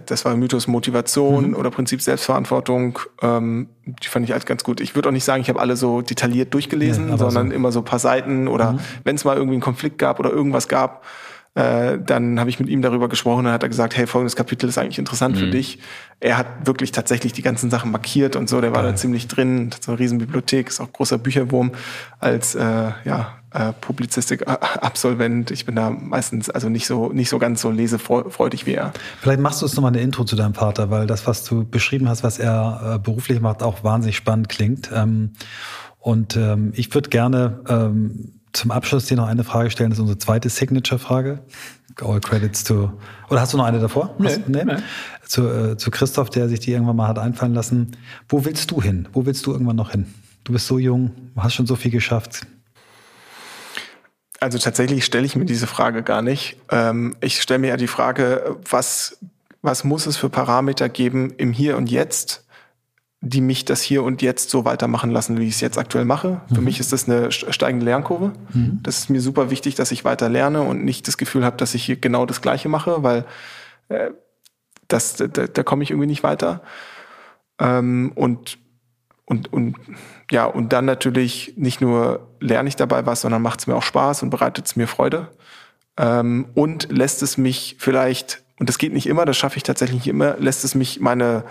Das 0.05 0.23
war 0.23 0.35
Mythos 0.37 0.67
Motivation 0.67 1.49
mhm. 1.49 1.55
oder 1.55 1.71
Prinzip 1.71 2.01
Selbstverantwortung. 2.01 2.97
Ähm, 3.21 3.67
die 3.85 4.07
fand 4.07 4.25
ich 4.25 4.31
halt 4.31 4.45
ganz 4.45 4.63
gut. 4.63 4.79
Ich 4.79 4.95
würde 4.95 5.09
auch 5.09 5.13
nicht 5.13 5.25
sagen, 5.25 5.41
ich 5.41 5.49
habe 5.49 5.59
alle 5.59 5.75
so 5.75 6.01
detailliert 6.01 6.53
durchgelesen, 6.53 7.09
ja, 7.09 7.17
sondern 7.17 7.49
so. 7.49 7.55
immer 7.55 7.71
so 7.73 7.81
paar 7.81 7.99
Seiten 7.99 8.47
oder 8.47 8.73
mhm. 8.73 8.79
wenn 9.03 9.15
es 9.17 9.25
mal 9.25 9.35
irgendwie 9.35 9.55
einen 9.55 9.61
Konflikt 9.61 9.97
gab 9.97 10.19
oder 10.21 10.31
irgendwas 10.31 10.69
gab, 10.69 11.03
äh, 11.55 11.97
dann 11.99 12.39
habe 12.39 12.49
ich 12.49 12.59
mit 12.59 12.69
ihm 12.69 12.81
darüber 12.81 13.09
gesprochen 13.09 13.45
und 13.45 13.51
hat 13.51 13.63
er 13.63 13.69
gesagt, 13.69 13.97
hey, 13.97 14.07
folgendes 14.07 14.35
Kapitel 14.35 14.69
ist 14.69 14.77
eigentlich 14.77 14.99
interessant 14.99 15.35
mhm. 15.35 15.39
für 15.39 15.47
dich. 15.47 15.79
Er 16.19 16.37
hat 16.37 16.47
wirklich 16.65 16.91
tatsächlich 16.91 17.33
die 17.33 17.41
ganzen 17.41 17.69
Sachen 17.71 17.91
markiert 17.91 18.35
und 18.35 18.47
so, 18.47 18.61
der 18.61 18.73
war 18.73 18.83
ja. 18.83 18.91
da 18.91 18.95
ziemlich 18.95 19.27
drin, 19.27 19.71
hat 19.73 19.83
so 19.83 19.91
eine 19.91 19.99
riesen 19.99 20.19
Bibliothek, 20.19 20.67
ist 20.67 20.79
auch 20.79 20.93
großer 20.93 21.17
Bücherwurm 21.17 21.71
als 22.19 22.53
äh, 22.53 22.91
ja, 23.05 23.36
äh, 23.51 23.73
Publizistik-Absolvent. 23.73 25.51
Ich 25.51 25.65
bin 25.65 25.75
da 25.75 25.89
meistens 25.89 26.49
also 26.49 26.69
nicht 26.69 26.85
so 26.85 27.11
nicht 27.11 27.29
so 27.29 27.39
ganz 27.39 27.61
so 27.61 27.71
lesefreudig 27.71 28.65
wie 28.65 28.73
er. 28.73 28.91
Vielleicht 29.21 29.39
machst 29.39 29.61
du 29.61 29.65
uns 29.65 29.75
nochmal 29.75 29.93
eine 29.93 30.01
Intro 30.01 30.25
zu 30.25 30.35
deinem 30.35 30.53
Vater, 30.53 30.89
weil 30.89 31.07
das, 31.07 31.27
was 31.27 31.43
du 31.43 31.65
beschrieben 31.65 32.09
hast, 32.09 32.23
was 32.23 32.39
er 32.39 32.95
äh, 32.95 32.99
beruflich 32.99 33.39
macht, 33.39 33.63
auch 33.63 33.83
wahnsinnig 33.83 34.17
spannend 34.17 34.49
klingt. 34.49 34.89
Ähm, 34.93 35.31
und 35.99 36.35
ähm, 36.35 36.71
ich 36.75 36.93
würde 36.93 37.09
gerne 37.09 37.61
ähm, 37.67 38.33
zum 38.53 38.71
Abschluss 38.71 39.05
dir 39.05 39.17
noch 39.17 39.27
eine 39.27 39.43
Frage 39.43 39.69
stellen. 39.69 39.89
Das 39.89 39.97
ist 39.97 40.01
unsere 40.01 40.19
zweite 40.19 40.49
Signature-Frage. 40.49 41.39
All 42.01 42.19
credits 42.19 42.63
to. 42.63 42.91
Oder 43.29 43.41
hast 43.41 43.53
du 43.53 43.57
noch 43.57 43.65
eine 43.65 43.79
davor? 43.79 44.15
Nee, 44.19 44.29
hast, 44.29 44.47
nee? 44.47 44.63
nee. 44.63 44.75
Zu, 45.25 45.47
äh, 45.47 45.77
zu 45.77 45.89
Christoph, 45.89 46.29
der 46.29 46.47
sich 46.47 46.59
die 46.59 46.71
irgendwann 46.71 46.95
mal 46.95 47.07
hat 47.07 47.17
einfallen 47.17 47.53
lassen. 47.53 47.97
Wo 48.29 48.45
willst 48.45 48.71
du 48.71 48.81
hin? 48.81 49.07
Wo 49.13 49.25
willst 49.25 49.45
du 49.45 49.51
irgendwann 49.51 49.75
noch 49.75 49.91
hin? 49.91 50.05
Du 50.43 50.53
bist 50.53 50.67
so 50.67 50.79
jung, 50.79 51.11
hast 51.35 51.55
schon 51.55 51.65
so 51.65 51.75
viel 51.75 51.91
geschafft. 51.91 52.45
Also 54.39 54.57
tatsächlich 54.57 55.05
stelle 55.05 55.25
ich 55.25 55.35
mir 55.35 55.45
diese 55.45 55.67
Frage 55.67 56.03
gar 56.03 56.21
nicht. 56.21 56.57
Ähm, 56.69 57.15
ich 57.21 57.41
stelle 57.41 57.59
mir 57.59 57.67
ja 57.69 57.77
die 57.77 57.87
Frage, 57.87 58.57
was, 58.69 59.17
was 59.61 59.83
muss 59.83 60.05
es 60.05 60.17
für 60.17 60.29
Parameter 60.29 60.89
geben 60.89 61.33
im 61.37 61.51
Hier 61.51 61.77
und 61.77 61.89
Jetzt, 61.89 62.45
die 63.21 63.41
mich 63.41 63.65
das 63.65 63.81
hier 63.81 64.03
und 64.03 64.21
jetzt 64.21 64.51
so 64.51 64.63
weitermachen 64.63 65.09
lassen, 65.09 65.39
wie 65.39 65.47
ich 65.47 65.55
es 65.55 65.61
jetzt 65.61 65.79
aktuell 65.79 66.05
mache. 66.05 66.41
Mhm. 66.49 66.55
Für 66.55 66.61
mich 66.61 66.79
ist 66.79 66.93
das 66.93 67.09
eine 67.09 67.31
steigende 67.31 67.85
Lernkurve. 67.85 68.33
Mhm. 68.53 68.79
Das 68.83 68.99
ist 68.99 69.09
mir 69.09 69.21
super 69.21 69.49
wichtig, 69.49 69.73
dass 69.73 69.91
ich 69.91 70.05
weiter 70.05 70.29
lerne 70.29 70.61
und 70.61 70.85
nicht 70.85 71.07
das 71.07 71.17
Gefühl 71.17 71.43
habe, 71.43 71.57
dass 71.57 71.73
ich 71.73 71.83
hier 71.83 71.95
genau 71.95 72.27
das 72.27 72.41
Gleiche 72.41 72.69
mache, 72.69 73.01
weil 73.01 73.25
äh, 73.89 74.11
das, 74.87 75.15
da, 75.15 75.27
da 75.27 75.63
komme 75.63 75.83
ich 75.83 75.89
irgendwie 75.89 76.07
nicht 76.07 76.23
weiter. 76.23 76.61
Ähm, 77.59 78.11
und, 78.13 78.59
und, 79.27 79.51
und 79.51 79.75
ja, 80.31 80.45
und 80.45 80.71
dann 80.71 80.85
natürlich 80.85 81.53
nicht 81.57 81.81
nur 81.81 82.27
lerne 82.39 82.69
ich 82.69 82.77
dabei 82.77 83.05
was, 83.05 83.21
sondern 83.21 83.41
macht 83.41 83.59
es 83.59 83.67
mir 83.67 83.75
auch 83.75 83.83
Spaß 83.83 84.23
und 84.23 84.29
bereitet 84.29 84.65
es 84.65 84.77
mir 84.77 84.87
Freude. 84.87 85.27
Ähm, 85.97 86.47
und 86.53 86.89
lässt 86.91 87.21
es 87.21 87.37
mich 87.37 87.75
vielleicht, 87.77 88.41
und 88.57 88.69
das 88.69 88.77
geht 88.77 88.93
nicht 88.93 89.05
immer, 89.05 89.25
das 89.25 89.35
schaffe 89.35 89.57
ich 89.57 89.63
tatsächlich 89.63 89.99
nicht 89.99 90.07
immer, 90.07 90.37
lässt 90.37 90.63
es 90.63 90.75
mich 90.75 91.01
meine 91.01 91.43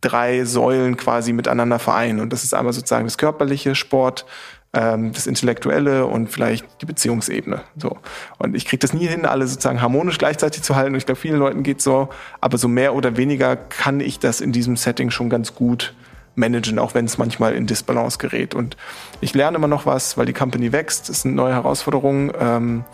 drei 0.00 0.44
Säulen 0.44 0.96
quasi 0.96 1.32
miteinander 1.32 1.78
vereinen. 1.78 2.18
Und 2.18 2.32
das 2.32 2.42
ist 2.42 2.54
einmal 2.54 2.72
sozusagen 2.72 3.04
das 3.04 3.18
körperliche 3.18 3.76
Sport, 3.76 4.26
ähm, 4.72 5.12
das 5.12 5.28
Intellektuelle 5.28 6.06
und 6.06 6.26
vielleicht 6.26 6.66
die 6.82 6.86
Beziehungsebene. 6.86 7.60
So. 7.76 7.98
Und 8.38 8.56
ich 8.56 8.66
kriege 8.66 8.80
das 8.80 8.92
nie 8.92 9.06
hin, 9.06 9.26
alle 9.26 9.46
sozusagen 9.46 9.80
harmonisch 9.80 10.18
gleichzeitig 10.18 10.64
zu 10.64 10.74
halten. 10.74 10.94
Und 10.94 10.98
ich 10.98 11.06
glaube, 11.06 11.20
vielen 11.20 11.38
Leuten 11.38 11.62
geht 11.62 11.80
so, 11.80 12.08
aber 12.40 12.58
so 12.58 12.66
mehr 12.66 12.96
oder 12.96 13.16
weniger 13.16 13.54
kann 13.54 14.00
ich 14.00 14.18
das 14.18 14.40
in 14.40 14.50
diesem 14.50 14.76
Setting 14.76 15.10
schon 15.10 15.30
ganz 15.30 15.54
gut 15.54 15.94
managen, 16.36 16.78
auch 16.78 16.94
wenn 16.94 17.06
es 17.06 17.18
manchmal 17.18 17.54
in 17.54 17.66
Disbalance 17.66 18.18
gerät. 18.18 18.54
Und 18.54 18.76
ich 19.20 19.34
lerne 19.34 19.56
immer 19.56 19.68
noch 19.68 19.86
was, 19.86 20.16
weil 20.16 20.26
die 20.26 20.32
Company 20.32 20.72
wächst. 20.72 21.10
Es 21.10 21.22
sind 21.22 21.34
neue 21.34 21.54
Herausforderungen. 21.54 22.32
Ähm, 22.38 22.84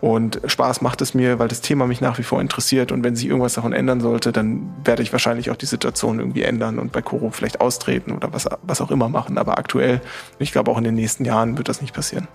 und 0.00 0.40
Spaß 0.44 0.80
macht 0.80 1.00
es 1.00 1.14
mir, 1.14 1.38
weil 1.38 1.46
das 1.46 1.60
Thema 1.60 1.86
mich 1.86 2.00
nach 2.00 2.18
wie 2.18 2.24
vor 2.24 2.40
interessiert. 2.40 2.90
Und 2.90 3.04
wenn 3.04 3.14
sich 3.14 3.26
irgendwas 3.26 3.54
davon 3.54 3.72
ändern 3.72 4.00
sollte, 4.00 4.32
dann 4.32 4.74
werde 4.84 5.02
ich 5.02 5.12
wahrscheinlich 5.12 5.48
auch 5.50 5.56
die 5.56 5.66
Situation 5.66 6.18
irgendwie 6.18 6.42
ändern 6.42 6.80
und 6.80 6.90
bei 6.90 7.02
Koro 7.02 7.30
vielleicht 7.30 7.60
austreten 7.60 8.10
oder 8.10 8.32
was, 8.32 8.48
was 8.62 8.80
auch 8.80 8.90
immer 8.90 9.08
machen. 9.08 9.38
Aber 9.38 9.58
aktuell, 9.58 10.00
ich 10.40 10.50
glaube 10.50 10.72
auch 10.72 10.78
in 10.78 10.82
den 10.82 10.96
nächsten 10.96 11.24
Jahren 11.24 11.56
wird 11.56 11.68
das 11.68 11.80
nicht 11.80 11.94
passieren. 11.94 12.26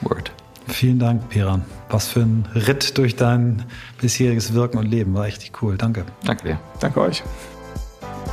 Word. 0.00 0.32
Vielen 0.66 0.98
Dank, 0.98 1.28
Piran. 1.28 1.62
Was 1.90 2.08
für 2.08 2.20
ein 2.20 2.48
Ritt 2.54 2.96
durch 2.96 3.16
dein 3.16 3.62
bisheriges 4.00 4.54
Wirken 4.54 4.78
und 4.78 4.86
Leben. 4.86 5.14
War 5.14 5.26
echt 5.26 5.52
cool. 5.60 5.76
Danke. 5.76 6.06
Danke 6.24 6.48
dir. 6.48 6.60
Danke 6.80 7.00
euch. 7.02 7.22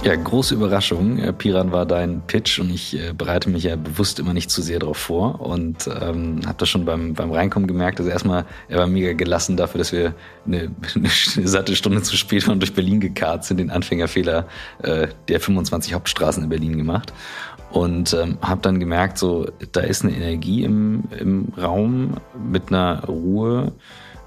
Ja, 0.04 0.16
große 0.16 0.56
Überraschung. 0.56 1.20
Äh, 1.20 1.32
Piran 1.32 1.72
war 1.72 1.86
dein 1.86 2.22
Pitch 2.26 2.58
und 2.58 2.72
ich 2.72 2.97
äh, 2.97 3.14
bereite 3.14 3.52
mich 3.52 3.66
ja 3.66 3.76
bewusst 3.76 4.18
immer 4.18 4.34
nicht 4.34 4.49
zu 4.49 4.64
sehr 4.64 4.80
darauf 4.80 4.97
vor 4.97 5.39
und 5.41 5.88
ähm, 5.88 6.41
habe 6.47 6.56
das 6.58 6.70
schon 6.70 6.86
beim, 6.86 7.14
beim 7.14 7.32
Reinkommen 7.32 7.68
gemerkt. 7.68 7.99
Also 7.99 8.10
erstmal, 8.10 8.45
er 8.68 8.80
war 8.80 8.88
mega 8.88 9.14
gelassen 9.14 9.58
dafür, 9.58 9.78
dass 9.78 9.91
wir 9.91 10.16
eine, 10.47 10.72
eine 10.95 11.47
satte 11.47 11.76
Stunde 11.76 12.02
zu 12.02 12.18
spät 12.18 12.47
waren 12.47 12.60
durch 12.60 12.74
Berlin 12.74 12.99
gekarrt 12.99 13.45
sind, 13.45 13.58
den 13.58 13.70
Anfängerfehler 13.70 14.47
äh, 14.82 15.08
der 15.28 15.39
25 15.39 15.93
Hauptstraßen 15.93 16.43
in 16.43 16.49
Berlin 16.49 16.78
gemacht. 16.78 17.14
Und 17.70 18.14
ähm, 18.16 18.39
habe 18.41 18.62
dann 18.64 18.80
gemerkt, 18.80 19.20
so 19.20 19.45
da 19.72 19.82
ist 19.82 20.04
eine 20.04 20.16
Energie 20.16 20.64
im, 20.64 21.04
im 21.20 21.54
Raum 21.62 22.16
mit 22.43 22.70
einer 22.70 23.06
Ruhe 23.06 23.72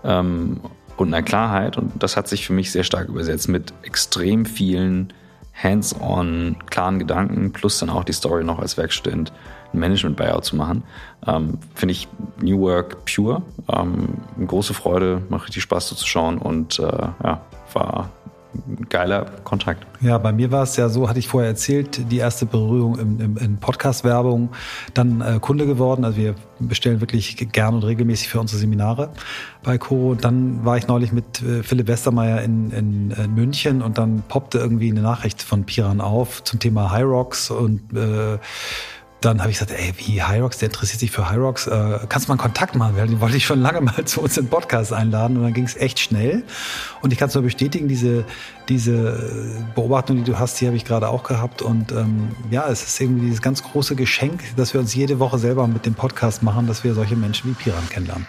ähm, 0.04 0.60
und 0.96 1.08
einer 1.08 1.24
Klarheit. 1.24 1.76
Und 1.76 2.00
das 2.00 2.16
hat 2.16 2.28
sich 2.28 2.46
für 2.46 2.52
mich 2.52 2.70
sehr 2.70 2.84
stark 2.84 3.08
übersetzt 3.08 3.48
mit 3.48 3.74
extrem 3.82 4.46
vielen 4.46 5.12
hands-on, 5.54 6.56
klaren 6.66 6.98
Gedanken, 6.98 7.52
plus 7.52 7.78
dann 7.78 7.90
auch 7.90 8.04
die 8.04 8.12
Story 8.12 8.44
noch 8.44 8.58
als 8.58 8.76
Werkstudent 8.76 9.32
ein 9.72 9.78
Management-Buyout 9.78 10.44
zu 10.44 10.56
machen. 10.56 10.82
Ähm, 11.26 11.58
Finde 11.74 11.92
ich 11.92 12.08
New 12.40 12.60
Work 12.60 13.04
pure. 13.04 13.42
Ähm, 13.72 14.18
große 14.46 14.74
Freude, 14.74 15.22
macht 15.28 15.46
richtig 15.46 15.62
Spaß 15.62 15.88
zuzuschauen 15.88 16.38
und 16.38 16.78
äh, 16.78 16.82
ja, 16.82 17.40
war 17.72 18.10
geiler 18.88 19.26
Kontakt. 19.44 19.86
Ja, 20.00 20.18
bei 20.18 20.32
mir 20.32 20.50
war 20.50 20.62
es 20.62 20.76
ja 20.76 20.88
so, 20.88 21.08
hatte 21.08 21.18
ich 21.18 21.28
vorher 21.28 21.50
erzählt, 21.50 22.10
die 22.10 22.18
erste 22.18 22.46
Berührung 22.46 22.98
im, 22.98 23.20
im, 23.20 23.36
in 23.36 23.56
Podcast-Werbung, 23.58 24.50
dann 24.92 25.20
äh, 25.20 25.38
Kunde 25.40 25.66
geworden. 25.66 26.04
Also 26.04 26.18
wir 26.18 26.34
bestellen 26.58 27.00
wirklich 27.00 27.36
gern 27.52 27.74
und 27.74 27.84
regelmäßig 27.84 28.28
für 28.28 28.40
unsere 28.40 28.58
Seminare 28.58 29.10
bei 29.62 29.78
Coro. 29.78 30.14
Dann 30.14 30.64
war 30.64 30.76
ich 30.76 30.86
neulich 30.88 31.12
mit 31.12 31.42
äh, 31.42 31.62
Philipp 31.62 31.88
Westermeier 31.88 32.42
in, 32.42 32.70
in, 32.70 33.10
in, 33.10 33.34
München 33.34 33.82
und 33.82 33.98
dann 33.98 34.22
poppte 34.28 34.58
irgendwie 34.58 34.90
eine 34.90 35.02
Nachricht 35.02 35.42
von 35.42 35.64
Piran 35.64 36.00
auf 36.00 36.44
zum 36.44 36.60
Thema 36.60 36.90
High 36.90 37.04
Rocks 37.04 37.50
und 37.50 37.96
äh, 37.96 38.38
dann 39.24 39.40
habe 39.40 39.50
ich 39.50 39.58
gesagt, 39.58 39.78
ey, 39.78 39.92
wie 39.96 40.22
Hyrox, 40.22 40.58
der 40.58 40.68
interessiert 40.68 41.00
sich 41.00 41.10
für 41.10 41.30
Hyrox, 41.30 41.66
äh, 41.66 41.98
kannst 42.08 42.26
du 42.26 42.30
mal 42.30 42.34
einen 42.34 42.42
Kontakt 42.42 42.74
machen? 42.74 42.96
Weil 42.96 43.06
den 43.06 43.20
wollte 43.20 43.36
ich 43.36 43.44
schon 43.44 43.60
lange 43.60 43.80
mal 43.80 44.04
zu 44.04 44.20
uns 44.20 44.36
im 44.36 44.48
Podcast 44.48 44.92
einladen 44.92 45.36
und 45.36 45.42
dann 45.42 45.52
ging 45.52 45.64
es 45.64 45.76
echt 45.76 45.98
schnell. 45.98 46.42
Und 47.00 47.12
ich 47.12 47.18
kann 47.18 47.28
es 47.28 47.34
nur 47.34 47.42
bestätigen, 47.42 47.88
diese, 47.88 48.24
diese 48.68 49.64
Beobachtung, 49.74 50.16
die 50.16 50.24
du 50.24 50.38
hast, 50.38 50.60
die 50.60 50.66
habe 50.66 50.76
ich 50.76 50.84
gerade 50.84 51.08
auch 51.08 51.22
gehabt. 51.22 51.62
Und 51.62 51.92
ähm, 51.92 52.28
ja, 52.50 52.68
es 52.68 52.84
ist 52.84 53.00
irgendwie 53.00 53.26
dieses 53.26 53.42
ganz 53.42 53.62
große 53.62 53.96
Geschenk, 53.96 54.42
dass 54.56 54.74
wir 54.74 54.80
uns 54.80 54.94
jede 54.94 55.18
Woche 55.18 55.38
selber 55.38 55.66
mit 55.66 55.86
dem 55.86 55.94
Podcast 55.94 56.42
machen, 56.42 56.66
dass 56.66 56.84
wir 56.84 56.94
solche 56.94 57.16
Menschen 57.16 57.50
wie 57.50 57.54
Piran 57.54 57.88
kennenlernen. 57.88 58.26